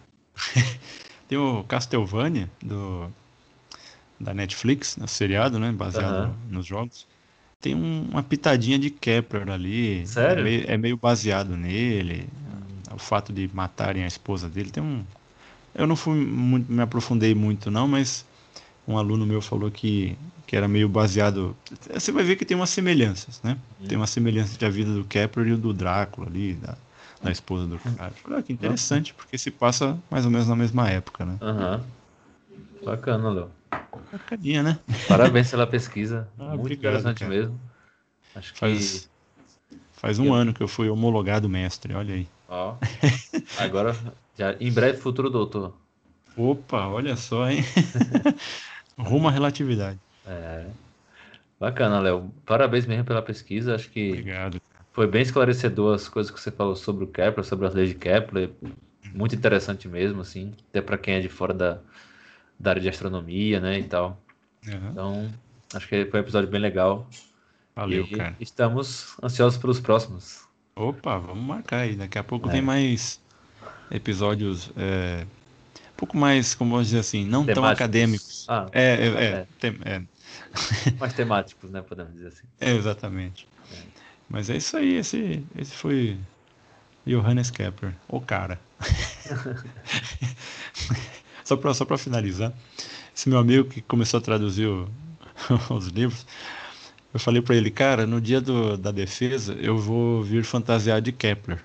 Tem 1.27 1.37
o 1.37 1.65
Castlevania, 1.65 2.49
do, 2.63 3.11
da 4.19 4.33
Netflix, 4.33 4.97
no 4.97 5.07
seriado, 5.07 5.59
né? 5.59 5.71
Baseado 5.71 6.27
uhum. 6.27 6.33
nos 6.49 6.65
jogos. 6.65 7.05
Tem 7.59 7.75
um, 7.75 8.07
uma 8.09 8.23
pitadinha 8.23 8.77
de 8.77 8.89
Kepler 8.89 9.49
ali. 9.49 10.05
Sério? 10.05 10.41
É 10.41 10.43
meio, 10.43 10.65
é 10.67 10.77
meio 10.77 10.97
baseado 10.97 11.55
nele. 11.55 12.27
O 12.93 12.99
fato 12.99 13.33
de 13.33 13.49
matarem 13.53 14.03
a 14.03 14.07
esposa 14.07 14.47
dele. 14.47 14.71
Tem 14.71 14.81
um. 14.81 15.03
Eu 15.75 15.85
não 15.85 15.95
fui 15.95 16.15
muito, 16.15 16.71
me 16.71 16.81
aprofundei 16.81 17.35
muito, 17.35 17.69
não, 17.69 17.87
mas 17.87 18.25
um 18.87 18.97
aluno 18.97 19.25
meu 19.25 19.41
falou 19.41 19.69
que, 19.69 20.17
que 20.47 20.55
era 20.55 20.67
meio 20.67 20.87
baseado. 20.87 21.55
Você 21.93 22.11
vai 22.11 22.23
ver 22.23 22.35
que 22.35 22.45
tem 22.45 22.55
umas 22.55 22.69
semelhanças, 22.69 23.41
né? 23.43 23.57
Uhum. 23.79 23.87
Tem 23.87 23.97
uma 23.97 24.07
semelhança 24.07 24.57
da 24.57 24.69
vida 24.69 24.93
do 24.93 25.03
Kepler 25.03 25.47
e 25.49 25.55
do 25.55 25.73
Drácula 25.73 26.27
ali, 26.27 26.53
da, 26.53 26.75
da 27.21 27.31
esposa 27.31 27.67
do 27.67 27.77
cara. 27.77 28.13
Ah, 28.31 28.41
que 28.41 28.53
interessante, 28.53 29.13
porque 29.13 29.37
se 29.37 29.51
passa 29.51 29.97
mais 30.09 30.25
ou 30.25 30.31
menos 30.31 30.47
na 30.47 30.55
mesma 30.55 30.89
época, 30.89 31.25
né? 31.25 31.37
Aham. 31.41 31.75
Uhum. 31.75 32.85
Bacana, 32.85 33.29
Léo. 33.29 33.56
Bacaninha, 34.11 34.63
né? 34.63 34.79
Parabéns 35.07 35.49
pela 35.51 35.67
pesquisa. 35.67 36.27
Ah, 36.37 36.49
Muito 36.49 36.61
obrigado, 36.61 36.93
interessante 36.93 37.19
cara. 37.19 37.31
mesmo. 37.31 37.59
Acho 38.35 38.53
que. 38.53 38.59
Faz, 38.59 39.09
faz 39.93 40.19
um 40.19 40.27
eu... 40.27 40.33
ano 40.33 40.53
que 40.53 40.61
eu 40.61 40.67
fui 40.67 40.89
homologado 40.89 41.49
mestre, 41.49 41.93
olha 41.93 42.15
aí. 42.15 42.27
Ó. 42.47 42.75
Agora, 43.57 43.95
já, 44.37 44.55
em 44.59 44.71
breve, 44.71 44.97
futuro 44.97 45.29
doutor. 45.29 45.73
Opa, 46.35 46.87
olha 46.87 47.15
só, 47.15 47.49
hein? 47.49 47.63
Rumo 48.97 49.27
à 49.27 49.31
relatividade. 49.31 49.99
É. 50.25 50.65
Bacana, 51.59 51.99
Léo. 51.99 52.31
Parabéns 52.45 52.85
mesmo 52.85 53.05
pela 53.05 53.21
pesquisa. 53.21 53.75
Acho 53.75 53.89
que. 53.89 54.11
Obrigado. 54.11 54.61
Foi 54.93 55.07
bem 55.07 55.21
esclarecedor 55.21 55.95
as 55.95 56.07
coisas 56.07 56.31
que 56.31 56.39
você 56.39 56.51
falou 56.51 56.75
sobre 56.75 57.03
o 57.03 57.07
Kepler, 57.07 57.45
sobre 57.45 57.67
as 57.67 57.73
leis 57.73 57.89
de 57.89 57.95
Kepler. 57.95 58.49
Muito 59.13 59.35
interessante 59.35 59.87
mesmo, 59.87 60.21
assim, 60.21 60.53
até 60.69 60.81
para 60.81 60.97
quem 60.97 61.15
é 61.15 61.19
de 61.19 61.29
fora 61.29 61.53
da, 61.53 61.79
da 62.59 62.71
área 62.71 62.81
de 62.81 62.89
astronomia, 62.89 63.59
né, 63.59 63.79
e 63.79 63.83
tal. 63.83 64.19
Uhum. 64.65 64.89
Então, 64.91 65.33
acho 65.73 65.87
que 65.87 66.05
foi 66.05 66.19
um 66.19 66.23
episódio 66.23 66.49
bem 66.49 66.59
legal. 66.59 67.07
Valeu, 67.75 68.03
e 68.03 68.15
cara. 68.15 68.35
Estamos 68.39 69.15
ansiosos 69.21 69.59
pelos 69.59 69.79
próximos. 69.79 70.47
Opa, 70.75 71.17
vamos 71.17 71.43
marcar 71.43 71.81
aí. 71.81 71.95
Daqui 71.95 72.17
a 72.17 72.23
pouco 72.23 72.49
é. 72.49 72.53
vem 72.53 72.61
mais 72.61 73.21
episódios 73.91 74.71
é, 74.75 75.25
um 75.75 75.97
pouco 75.97 76.17
mais, 76.17 76.53
como 76.53 76.71
vamos 76.71 76.87
dizer 76.87 76.99
assim, 76.99 77.25
não 77.25 77.45
temáticos. 77.45 77.55
tão 77.55 77.65
acadêmicos. 77.65 78.45
Ah, 78.47 78.67
é, 78.71 78.83
é, 78.83 79.07
é, 79.07 79.47
tem, 79.59 79.77
é. 79.85 80.01
mais 80.99 81.13
temáticos, 81.13 81.71
né? 81.71 81.81
Podemos 81.81 82.13
dizer 82.13 82.27
assim. 82.27 82.45
É, 82.59 82.71
exatamente. 82.71 83.47
É. 83.71 83.75
Mas 84.29 84.49
é 84.49 84.57
isso 84.57 84.75
aí. 84.77 84.95
Esse, 84.95 85.43
esse 85.57 85.75
foi 85.75 86.17
Johannes 87.05 87.49
Kepler, 87.49 87.95
o 88.07 88.19
cara. 88.19 88.59
só 91.47 91.55
para 91.55 91.73
só 91.73 91.85
pra 91.85 91.97
finalizar, 91.97 92.51
esse 93.15 93.29
meu 93.29 93.39
amigo 93.39 93.69
que 93.69 93.81
começou 93.81 94.17
a 94.17 94.21
traduzir 94.21 94.67
o, 94.67 94.89
os 95.71 95.87
livros, 95.87 96.25
eu 97.13 97.19
falei 97.21 97.41
para 97.41 97.55
ele, 97.55 97.71
cara, 97.71 98.05
no 98.05 98.19
dia 98.19 98.41
do, 98.41 98.75
da 98.75 98.91
defesa 98.91 99.53
eu 99.53 99.77
vou 99.77 100.21
vir 100.21 100.43
fantasiar 100.43 101.01
de 101.01 101.13
Kepler. 101.13 101.63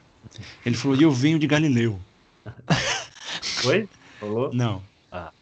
Ele 0.65 0.77
falou, 0.77 0.97
e 0.97 1.03
eu 1.03 1.11
venho 1.11 1.37
de 1.37 1.49
Galileu. 1.49 1.99
Foi? 3.43 3.89
Falou? 4.21 4.55
Não. 4.55 4.81
Ah. 5.11 5.33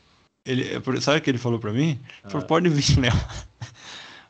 Ele, 0.47 0.65
sabe 1.03 1.19
o 1.19 1.21
que 1.21 1.29
ele 1.29 1.39
falou 1.39 1.59
para 1.59 1.73
mim? 1.73 1.91
Ele 1.91 2.01
ah. 2.25 2.31
falou, 2.31 2.47
pode 2.47 2.69
vir, 2.71 2.99
Léo. 2.99 3.13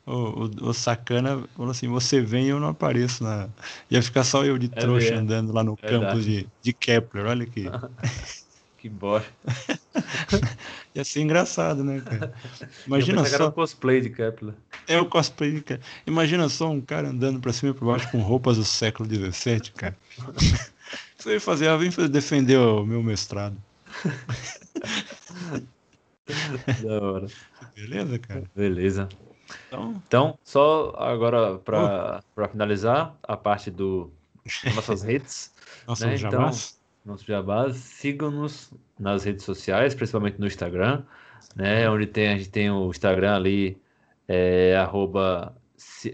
O, 0.06 0.12
o, 0.12 0.70
o, 0.70 0.74
sacana 0.74 1.44
falou 1.54 1.70
assim: 1.70 1.86
você 1.86 2.20
vem 2.20 2.46
e 2.46 2.48
eu 2.48 2.58
não 2.58 2.68
apareço. 2.68 3.22
Na... 3.22 3.48
Ia 3.88 4.02
ficar 4.02 4.24
só 4.24 4.44
eu 4.44 4.58
de 4.58 4.66
é 4.66 4.80
trouxa 4.80 5.14
andando 5.14 5.52
lá 5.52 5.62
no 5.62 5.78
é 5.80 5.88
campus 5.88 6.24
de, 6.24 6.48
de 6.62 6.72
Kepler. 6.72 7.26
Olha 7.26 7.44
aqui. 7.44 7.66
Que 8.80 8.88
bosta. 8.88 9.30
Ia 10.94 11.04
ser 11.04 11.20
engraçado, 11.20 11.84
né, 11.84 12.00
cara? 12.00 12.32
Imagina 12.86 13.22
só. 13.26 13.48
o 13.48 13.52
cosplay 13.52 14.00
de 14.00 14.08
Kepler. 14.08 14.54
É 14.88 14.98
o 14.98 15.04
cosplay 15.04 15.52
de 15.52 15.60
Kepler. 15.60 15.86
Imagina 16.06 16.48
só 16.48 16.70
um 16.70 16.80
cara 16.80 17.08
andando 17.08 17.40
pra 17.40 17.52
cima 17.52 17.72
e 17.72 17.74
pra 17.74 17.86
baixo 17.86 18.10
com 18.10 18.20
roupas 18.20 18.56
do 18.56 18.64
século 18.64 19.06
XVII, 19.08 19.70
cara. 19.76 19.96
Você 21.16 21.34
ia 21.34 21.40
fazer, 21.40 21.68
ah, 21.68 21.76
vem 21.76 21.90
defender 22.10 22.56
o 22.56 22.86
meu 22.86 23.02
mestrado. 23.02 23.54
da 26.82 27.02
hora. 27.02 27.26
Beleza, 27.76 28.18
cara? 28.18 28.44
Beleza. 28.56 29.08
Então, 29.68 30.02
então 30.06 30.38
só 30.42 30.94
agora 30.96 31.58
para 31.58 32.22
uh. 32.36 32.48
finalizar 32.48 33.14
a 33.22 33.36
parte 33.36 33.70
do 33.70 34.10
nossas 34.74 35.02
redes. 35.02 35.52
Nossos 35.86 36.06
né? 36.06 36.16
Então, 36.16 36.50
nossos 37.04 37.26
jabás. 37.26 37.76
Sigam-nos 37.76 38.72
nas 38.98 39.24
redes 39.24 39.44
sociais, 39.44 39.94
principalmente 39.94 40.38
no 40.38 40.46
Instagram, 40.46 41.02
né? 41.54 41.88
Onde 41.88 42.06
tem, 42.06 42.28
a 42.28 42.36
gente 42.36 42.50
tem 42.50 42.70
o 42.70 42.90
Instagram 42.90 43.34
ali, 43.34 43.78
é, 44.28 44.76
arroba 44.76 45.56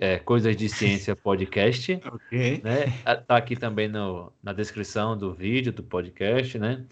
é, 0.01 0.19
Coisas 0.19 0.57
de 0.57 0.69
Ciência 0.69 1.15
Podcast. 1.17 2.01
ok. 2.05 2.61
Né? 2.63 2.93
Tá 3.27 3.37
aqui 3.37 3.57
também 3.57 3.89
no, 3.89 4.33
na 4.43 4.53
descrição 4.53 5.17
do 5.17 5.33
vídeo 5.33 5.73
do 5.73 5.83
podcast, 5.83 6.59
né? 6.59 6.85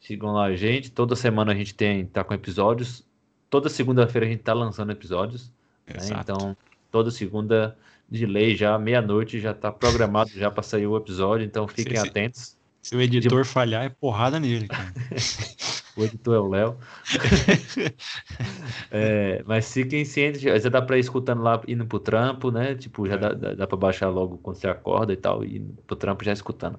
Sigam 0.00 0.32
lá 0.32 0.44
a 0.44 0.56
gente. 0.56 0.90
Toda 0.90 1.16
semana 1.16 1.52
a 1.52 1.54
gente 1.54 1.74
tem 1.74 2.04
tá 2.06 2.22
com 2.24 2.34
episódios. 2.34 3.06
Toda 3.48 3.68
segunda-feira 3.68 4.26
a 4.26 4.30
gente 4.30 4.42
tá 4.42 4.52
lançando 4.52 4.92
episódios. 4.92 5.50
Né? 5.86 6.18
Então, 6.20 6.56
toda 6.90 7.10
segunda 7.10 7.76
de 8.08 8.26
lei, 8.26 8.54
já 8.54 8.78
meia-noite, 8.78 9.40
já 9.40 9.52
está 9.52 9.72
programado 9.72 10.30
já 10.30 10.50
para 10.50 10.62
sair 10.62 10.86
o 10.86 10.96
episódio, 10.96 11.44
então 11.44 11.66
fiquem 11.66 11.96
se, 11.96 12.06
atentos. 12.08 12.56
Se 12.84 12.94
o 12.94 13.00
editor 13.00 13.42
de... 13.42 13.48
falhar, 13.48 13.84
é 13.84 13.88
porrada 13.88 14.38
nele, 14.38 14.68
cara. 14.68 14.92
o 15.96 16.04
editor 16.04 16.34
é 16.34 16.38
o 16.38 16.46
Léo. 16.46 16.78
é, 18.92 19.42
mas 19.46 19.72
fiquem 19.72 20.04
cientes, 20.04 20.40
já 20.40 20.68
dá 20.68 20.82
para 20.82 20.98
ir 20.98 21.00
escutando 21.00 21.42
lá, 21.42 21.60
indo 21.66 21.86
pro 21.86 21.98
trampo, 21.98 22.50
né? 22.50 22.74
Tipo, 22.74 23.08
já 23.08 23.14
é. 23.14 23.18
dá, 23.18 23.32
dá, 23.32 23.54
dá 23.54 23.66
para 23.66 23.76
baixar 23.76 24.08
logo 24.10 24.36
quando 24.38 24.56
você 24.56 24.68
acorda 24.68 25.12
e 25.12 25.16
tal, 25.16 25.42
e 25.42 25.56
indo 25.56 25.82
pro 25.86 25.96
trampo 25.96 26.22
já 26.22 26.32
escutando. 26.32 26.78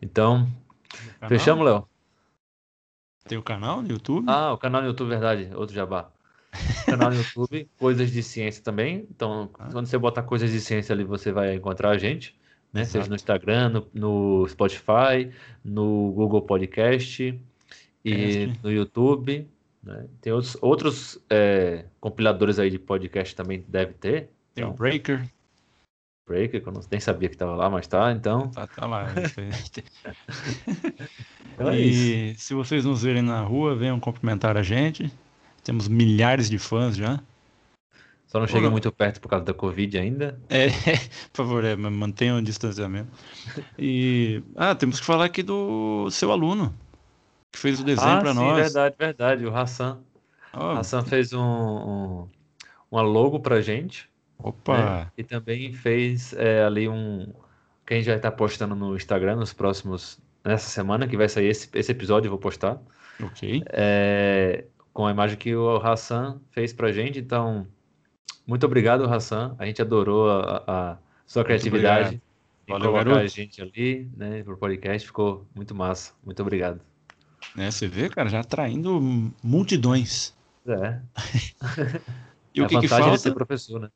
Então, 0.00 0.48
fechamos, 1.28 1.64
Léo? 1.64 1.88
Tem 3.24 3.38
o 3.38 3.42
canal 3.42 3.80
no 3.80 3.88
YouTube? 3.88 4.26
Ah, 4.28 4.52
o 4.52 4.58
canal 4.58 4.82
no 4.82 4.88
YouTube, 4.88 5.08
verdade, 5.08 5.48
outro 5.54 5.74
jabá 5.74 6.10
canal 6.86 7.10
no 7.10 7.16
YouTube, 7.16 7.68
Coisas 7.78 8.10
de 8.10 8.22
Ciência 8.22 8.62
também. 8.62 9.06
Então, 9.10 9.50
ah. 9.58 9.68
quando 9.72 9.86
você 9.86 9.98
botar 9.98 10.22
Coisas 10.22 10.50
de 10.50 10.60
Ciência 10.60 10.92
ali, 10.92 11.04
você 11.04 11.32
vai 11.32 11.54
encontrar 11.54 11.90
a 11.90 11.98
gente, 11.98 12.38
né? 12.72 12.84
Seja 12.84 13.08
no 13.08 13.14
Instagram, 13.14 13.68
no, 13.68 13.88
no, 13.92 14.48
Spotify, 14.48 15.30
no 15.64 16.12
Google 16.12 16.42
Podcast 16.42 17.38
e 18.04 18.52
no 18.62 18.72
YouTube. 18.72 19.46
Né? 19.82 20.06
Tem 20.20 20.32
outros, 20.32 20.56
outros 20.60 21.18
é, 21.28 21.84
compiladores 22.00 22.58
aí 22.58 22.70
de 22.70 22.78
podcast 22.78 23.36
também 23.36 23.64
deve 23.68 23.92
ter. 23.94 24.30
Tem 24.54 24.64
então, 24.64 24.70
o 24.70 24.74
Breaker. 24.74 25.28
Breaker, 26.26 26.62
que 26.62 26.68
eu 26.68 26.72
não, 26.72 26.80
nem 26.90 27.00
sabia 27.00 27.28
que 27.28 27.34
estava 27.34 27.56
lá, 27.56 27.68
mas 27.68 27.86
tá, 27.86 28.12
então. 28.12 28.48
Tá, 28.50 28.66
tá 28.66 28.86
lá. 28.86 29.08
então 31.52 31.70
é 31.70 31.78
e 31.78 32.30
isso. 32.30 32.44
se 32.44 32.54
vocês 32.54 32.84
nos 32.84 33.02
verem 33.02 33.22
na 33.22 33.42
rua, 33.42 33.74
venham 33.74 33.98
cumprimentar 33.98 34.56
a 34.56 34.62
gente. 34.62 35.12
Temos 35.64 35.88
milhares 35.88 36.48
de 36.48 36.58
fãs 36.58 36.96
já. 36.96 37.20
Só 38.32 38.40
não 38.40 38.46
cheguei 38.46 38.70
muito 38.70 38.90
perto 38.90 39.20
por 39.20 39.28
causa 39.28 39.44
da 39.44 39.52
Covid 39.52 39.98
ainda. 39.98 40.40
É, 40.48 40.68
por 41.30 41.44
favor, 41.44 41.64
é, 41.64 41.76
mantenham 41.76 42.38
o 42.38 42.42
distanciamento. 42.42 43.10
E. 43.78 44.42
Ah, 44.56 44.74
temos 44.74 44.98
que 44.98 45.04
falar 45.04 45.26
aqui 45.26 45.42
do 45.42 46.08
seu 46.10 46.32
aluno, 46.32 46.74
que 47.52 47.58
fez 47.58 47.78
o 47.78 47.84
desenho 47.84 48.08
ah, 48.10 48.20
para 48.20 48.32
nós. 48.32 48.56
Verdade, 48.56 48.94
verdade, 48.98 49.44
o 49.44 49.54
Hassan. 49.54 49.98
Oh. 50.54 50.60
O 50.60 50.70
Hassan 50.78 51.04
fez 51.04 51.34
um, 51.34 51.42
um, 51.42 52.28
uma 52.90 53.02
logo 53.02 53.38
pra 53.38 53.60
gente. 53.60 54.08
Opa! 54.38 54.78
Né? 54.78 55.06
E 55.18 55.22
também 55.22 55.74
fez 55.74 56.32
é, 56.32 56.64
ali 56.64 56.88
um. 56.88 57.30
Que 57.86 57.92
a 57.92 57.96
gente 57.98 58.06
vai 58.06 58.16
estar 58.16 58.30
postando 58.30 58.74
no 58.74 58.96
Instagram 58.96 59.36
nos 59.36 59.52
próximos. 59.52 60.18
Nessa 60.42 60.70
semana 60.70 61.06
que 61.06 61.18
vai 61.18 61.28
sair 61.28 61.48
esse, 61.48 61.68
esse 61.74 61.92
episódio, 61.92 62.28
eu 62.28 62.30
vou 62.30 62.40
postar. 62.40 62.80
Ok. 63.22 63.62
É, 63.66 64.64
com 64.94 65.06
a 65.06 65.10
imagem 65.10 65.36
que 65.36 65.54
o 65.54 65.76
Hassan 65.76 66.40
fez 66.50 66.72
pra 66.72 66.90
gente. 66.90 67.18
Então, 67.18 67.66
muito 68.52 68.66
obrigado, 68.66 69.04
Hassan. 69.04 69.56
A 69.58 69.64
gente 69.64 69.80
adorou 69.80 70.30
a, 70.30 70.62
a 70.66 70.98
sua 71.26 71.42
criatividade 71.42 72.20
em 72.68 72.70
Valeu, 72.70 72.90
colocar 72.90 73.04
garoto. 73.06 73.24
a 73.24 73.26
gente 73.26 73.62
ali, 73.62 74.10
né, 74.14 74.42
pro 74.42 74.58
podcast. 74.58 75.06
Ficou 75.06 75.46
muito 75.54 75.74
massa. 75.74 76.12
Muito 76.22 76.42
obrigado. 76.42 76.78
É, 77.56 77.70
você 77.70 77.88
vê, 77.88 78.10
cara, 78.10 78.28
já 78.28 78.40
atraindo 78.40 79.00
multidões. 79.42 80.34
É. 80.66 81.00
e 82.54 82.60
é 82.60 82.62
o 82.62 82.68
que, 82.68 82.78
que 82.80 82.88
falta? 82.88 83.12
de 83.12 83.22
ser 83.22 83.32
professor, 83.32 83.80
né? 83.80 83.88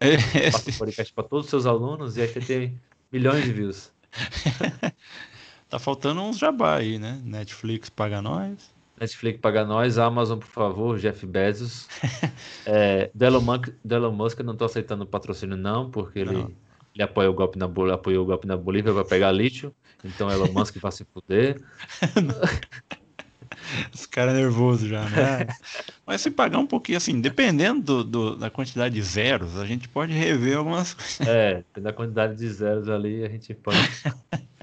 É. 0.00 0.50
Passa 0.50 0.70
o 0.70 0.78
podcast 0.78 1.12
para 1.12 1.24
todos 1.24 1.44
os 1.44 1.50
seus 1.50 1.66
alunos 1.66 2.16
e 2.16 2.22
aí 2.22 2.28
você 2.28 2.40
tem 2.40 2.80
milhões 3.12 3.44
de 3.44 3.52
views. 3.52 3.92
tá 5.68 5.78
faltando 5.78 6.22
uns 6.22 6.38
jabá 6.38 6.76
aí, 6.76 6.98
né? 6.98 7.20
Netflix 7.22 7.90
paga 7.90 8.22
nós. 8.22 8.72
Netflix 9.00 9.40
paga 9.40 9.64
nós, 9.64 9.96
Amazon, 9.96 10.38
por 10.38 10.48
favor, 10.48 10.98
Jeff 10.98 11.26
Bezos. 11.26 11.88
é, 12.66 13.10
Elon 13.18 13.40
Musk, 13.40 13.68
Elon 13.88 14.12
Musk 14.12 14.40
não 14.40 14.52
estou 14.52 14.66
aceitando 14.66 15.06
patrocínio, 15.06 15.56
não, 15.56 15.90
porque 15.90 16.18
ele, 16.18 16.54
ele 16.94 17.02
apoia 17.02 17.30
o 17.30 17.32
golpe 17.32 17.58
na 17.58 17.66
Bolívia, 17.66 17.94
apoiou 17.94 18.24
o 18.24 18.26
golpe 18.26 18.46
na 18.46 18.58
Bolívia 18.58 18.92
para 18.92 19.04
pegar 19.04 19.32
lítio. 19.32 19.74
Então 20.04 20.30
Elon 20.30 20.52
Musk 20.52 20.76
vai 20.76 20.92
se 20.92 21.06
fuder. 21.06 21.58
Os 23.94 24.04
caras 24.04 24.34
nervosos 24.34 24.88
já, 24.88 25.08
né? 25.08 25.46
Mas 26.06 26.20
se 26.20 26.30
pagar 26.30 26.58
um 26.58 26.66
pouquinho, 26.66 26.98
assim, 26.98 27.20
dependendo 27.20 27.80
do, 27.80 28.04
do, 28.04 28.36
da 28.36 28.50
quantidade 28.50 28.94
de 28.94 29.02
zeros, 29.02 29.56
a 29.58 29.64
gente 29.64 29.88
pode 29.88 30.12
rever 30.12 30.58
algumas 30.58 30.92
coisas. 30.92 31.20
É, 31.20 31.64
da 31.78 31.92
quantidade 31.92 32.36
de 32.36 32.48
zeros 32.50 32.88
ali, 32.88 33.24
a 33.24 33.28
gente 33.28 33.54
pode, 33.54 33.78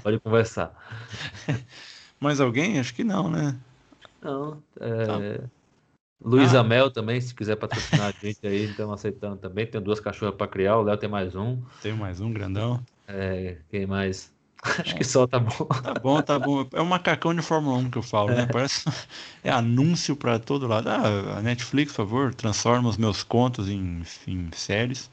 pode 0.03 0.19
conversar. 0.19 0.73
Mais 2.19 2.41
alguém? 2.41 2.79
Acho 2.79 2.93
que 2.93 3.03
não, 3.03 3.29
né? 3.29 3.55
Não. 4.27 4.61
É... 4.79 5.05
Tá. 5.05 5.49
Luiz 6.23 6.53
ah. 6.55 6.61
Amel 6.61 6.91
também, 6.91 7.21
se 7.21 7.33
quiser 7.33 7.55
patrocinar 7.55 8.07
a 8.07 8.25
gente 8.25 8.45
aí, 8.45 8.65
estamos 8.65 8.95
aceitando 8.95 9.37
também. 9.37 9.65
Tem 9.65 9.79
duas 9.79 9.99
cachorras 9.99 10.35
para 10.35 10.47
criar, 10.47 10.77
o 10.77 10.81
Léo 10.81 10.97
tem 10.97 11.09
mais 11.09 11.35
um. 11.35 11.61
Tem 11.81 11.93
mais 11.93 12.19
um, 12.19 12.33
grandão. 12.33 12.83
É, 13.07 13.57
quem 13.69 13.85
mais? 13.85 14.33
Acho 14.63 14.95
que 14.95 15.03
só 15.03 15.27
tá 15.27 15.39
bom. 15.39 15.65
Tá 15.65 15.93
bom, 15.93 16.21
tá 16.21 16.39
bom. 16.39 16.67
É 16.73 16.81
um 16.81 16.85
macacão 16.85 17.33
de 17.33 17.41
Fórmula 17.41 17.77
1 17.77 17.91
que 17.91 17.97
eu 17.99 18.01
falo, 18.01 18.29
né? 18.29 18.39
é. 18.39 18.45
né? 18.45 18.47
Parece. 18.51 18.85
É 19.43 19.49
anúncio 19.49 20.13
para 20.13 20.39
todo 20.39 20.67
lado. 20.67 20.89
Ah, 20.89 21.37
a 21.37 21.41
Netflix, 21.41 21.93
por 21.93 21.97
favor, 21.97 22.35
transforma 22.35 22.89
os 22.89 22.97
meus 22.97 23.23
contos 23.23 23.69
em, 23.69 24.01
em 24.27 24.49
séries. 24.51 25.09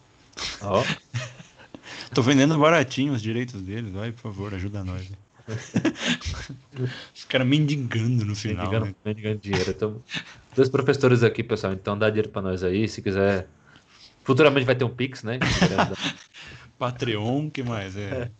Ó. 0.60 0.80
Oh. 0.80 1.14
Tô 2.12 2.20
vendendo 2.22 2.58
baratinho 2.58 3.12
os 3.12 3.22
direitos 3.22 3.62
deles. 3.62 3.92
Vai, 3.92 4.10
por 4.10 4.22
favor, 4.22 4.52
ajuda 4.54 4.82
nós. 4.82 5.08
Os 7.14 7.24
caras 7.24 7.46
mendigando 7.46 8.24
no 8.24 8.34
final. 8.34 8.64
Mendigando, 8.64 8.86
né? 8.86 8.94
mendigando 9.04 9.38
dinheiro. 9.38 9.70
Então, 9.70 10.02
dois 10.54 10.68
professores 10.68 11.22
aqui, 11.22 11.42
pessoal. 11.42 11.72
Então 11.72 11.98
dá 11.98 12.08
dinheiro 12.08 12.30
pra 12.30 12.42
nós 12.42 12.64
aí. 12.64 12.88
Se 12.88 13.02
quiser. 13.02 13.46
Futuramente 14.22 14.64
vai 14.64 14.74
ter 14.74 14.84
um 14.84 14.90
Pix, 14.90 15.22
né? 15.22 15.38
Patreon, 16.78 17.50
que 17.50 17.62
mais? 17.62 17.96
É. 17.96 18.30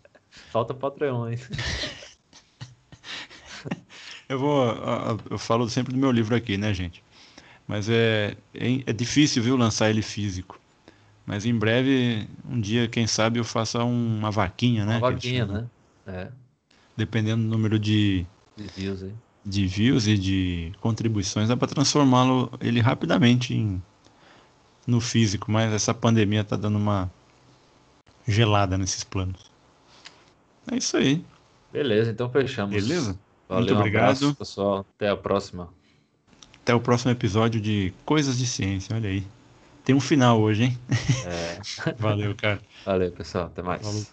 Falta 0.51 0.73
Patreon, 0.73 1.29
hein? 1.29 1.39
eu 4.29 4.39
vou. 4.39 4.75
Eu 5.31 5.39
falo 5.39 5.69
sempre 5.69 5.93
do 5.93 5.99
meu 5.99 6.11
livro 6.11 6.35
aqui, 6.35 6.57
né, 6.57 6.73
gente? 6.73 7.03
Mas 7.67 7.89
é, 7.89 8.37
é, 8.55 8.83
é 8.87 8.93
difícil, 8.93 9.43
viu, 9.43 9.57
lançar 9.57 9.91
ele 9.91 10.03
físico. 10.03 10.59
Mas 11.27 11.47
em 11.47 11.55
breve, 11.55 12.29
um 12.49 12.61
dia, 12.61 12.89
quem 12.89 13.07
sabe, 13.07 13.39
eu 13.39 13.45
faça 13.45 13.83
uma 13.83 14.31
vaquinha, 14.31 14.85
né? 14.85 14.99
Uma 14.99 15.13
vaquinha, 15.13 15.47
né? 15.47 15.67
É. 16.07 16.29
Dependendo 16.97 17.43
do 17.43 17.49
número 17.49 17.79
de, 17.79 18.25
de 18.57 18.67
views, 18.69 19.05
de 19.45 19.67
views 19.67 20.07
e 20.07 20.17
de 20.17 20.73
contribuições, 20.81 21.49
dá 21.49 21.57
para 21.57 21.69
transformá-lo 21.69 22.53
ele 22.61 22.81
rapidamente 22.81 23.55
em, 23.55 23.83
no 24.87 25.01
físico. 25.01 25.51
Mas 25.51 25.73
essa 25.73 25.93
pandemia 25.93 26.45
tá 26.45 26.57
dando 26.57 26.77
uma 26.77 27.11
gelada 28.27 28.79
nesses 28.79 29.05
planos. 29.05 29.51
É 30.71 30.77
isso 30.77 30.97
aí. 30.97 31.25
Beleza, 31.73 32.11
então 32.11 32.31
fechamos. 32.31 32.75
Beleza? 32.75 33.19
Valeu, 33.49 33.67
Muito 33.67 33.79
obrigado. 33.79 34.03
Um 34.03 34.07
abraço, 34.07 34.35
pessoal. 34.37 34.87
Até 34.97 35.09
a 35.09 35.17
próxima. 35.17 35.69
Até 36.63 36.75
o 36.75 36.81
próximo 36.81 37.11
episódio 37.11 37.61
de 37.61 37.93
Coisas 38.05 38.39
de 38.39 38.47
Ciência. 38.47 38.97
Olha 38.97 39.11
aí. 39.11 39.27
Tem 39.85 39.95
um 39.95 40.01
final 40.01 40.41
hoje, 40.41 40.65
hein? 40.65 40.79
É. 41.27 41.93
Valeu, 41.99 42.35
cara. 42.35 42.61
Valeu, 42.87 43.13
pessoal. 43.13 43.47
Até 43.47 43.63
mais. 43.63 44.11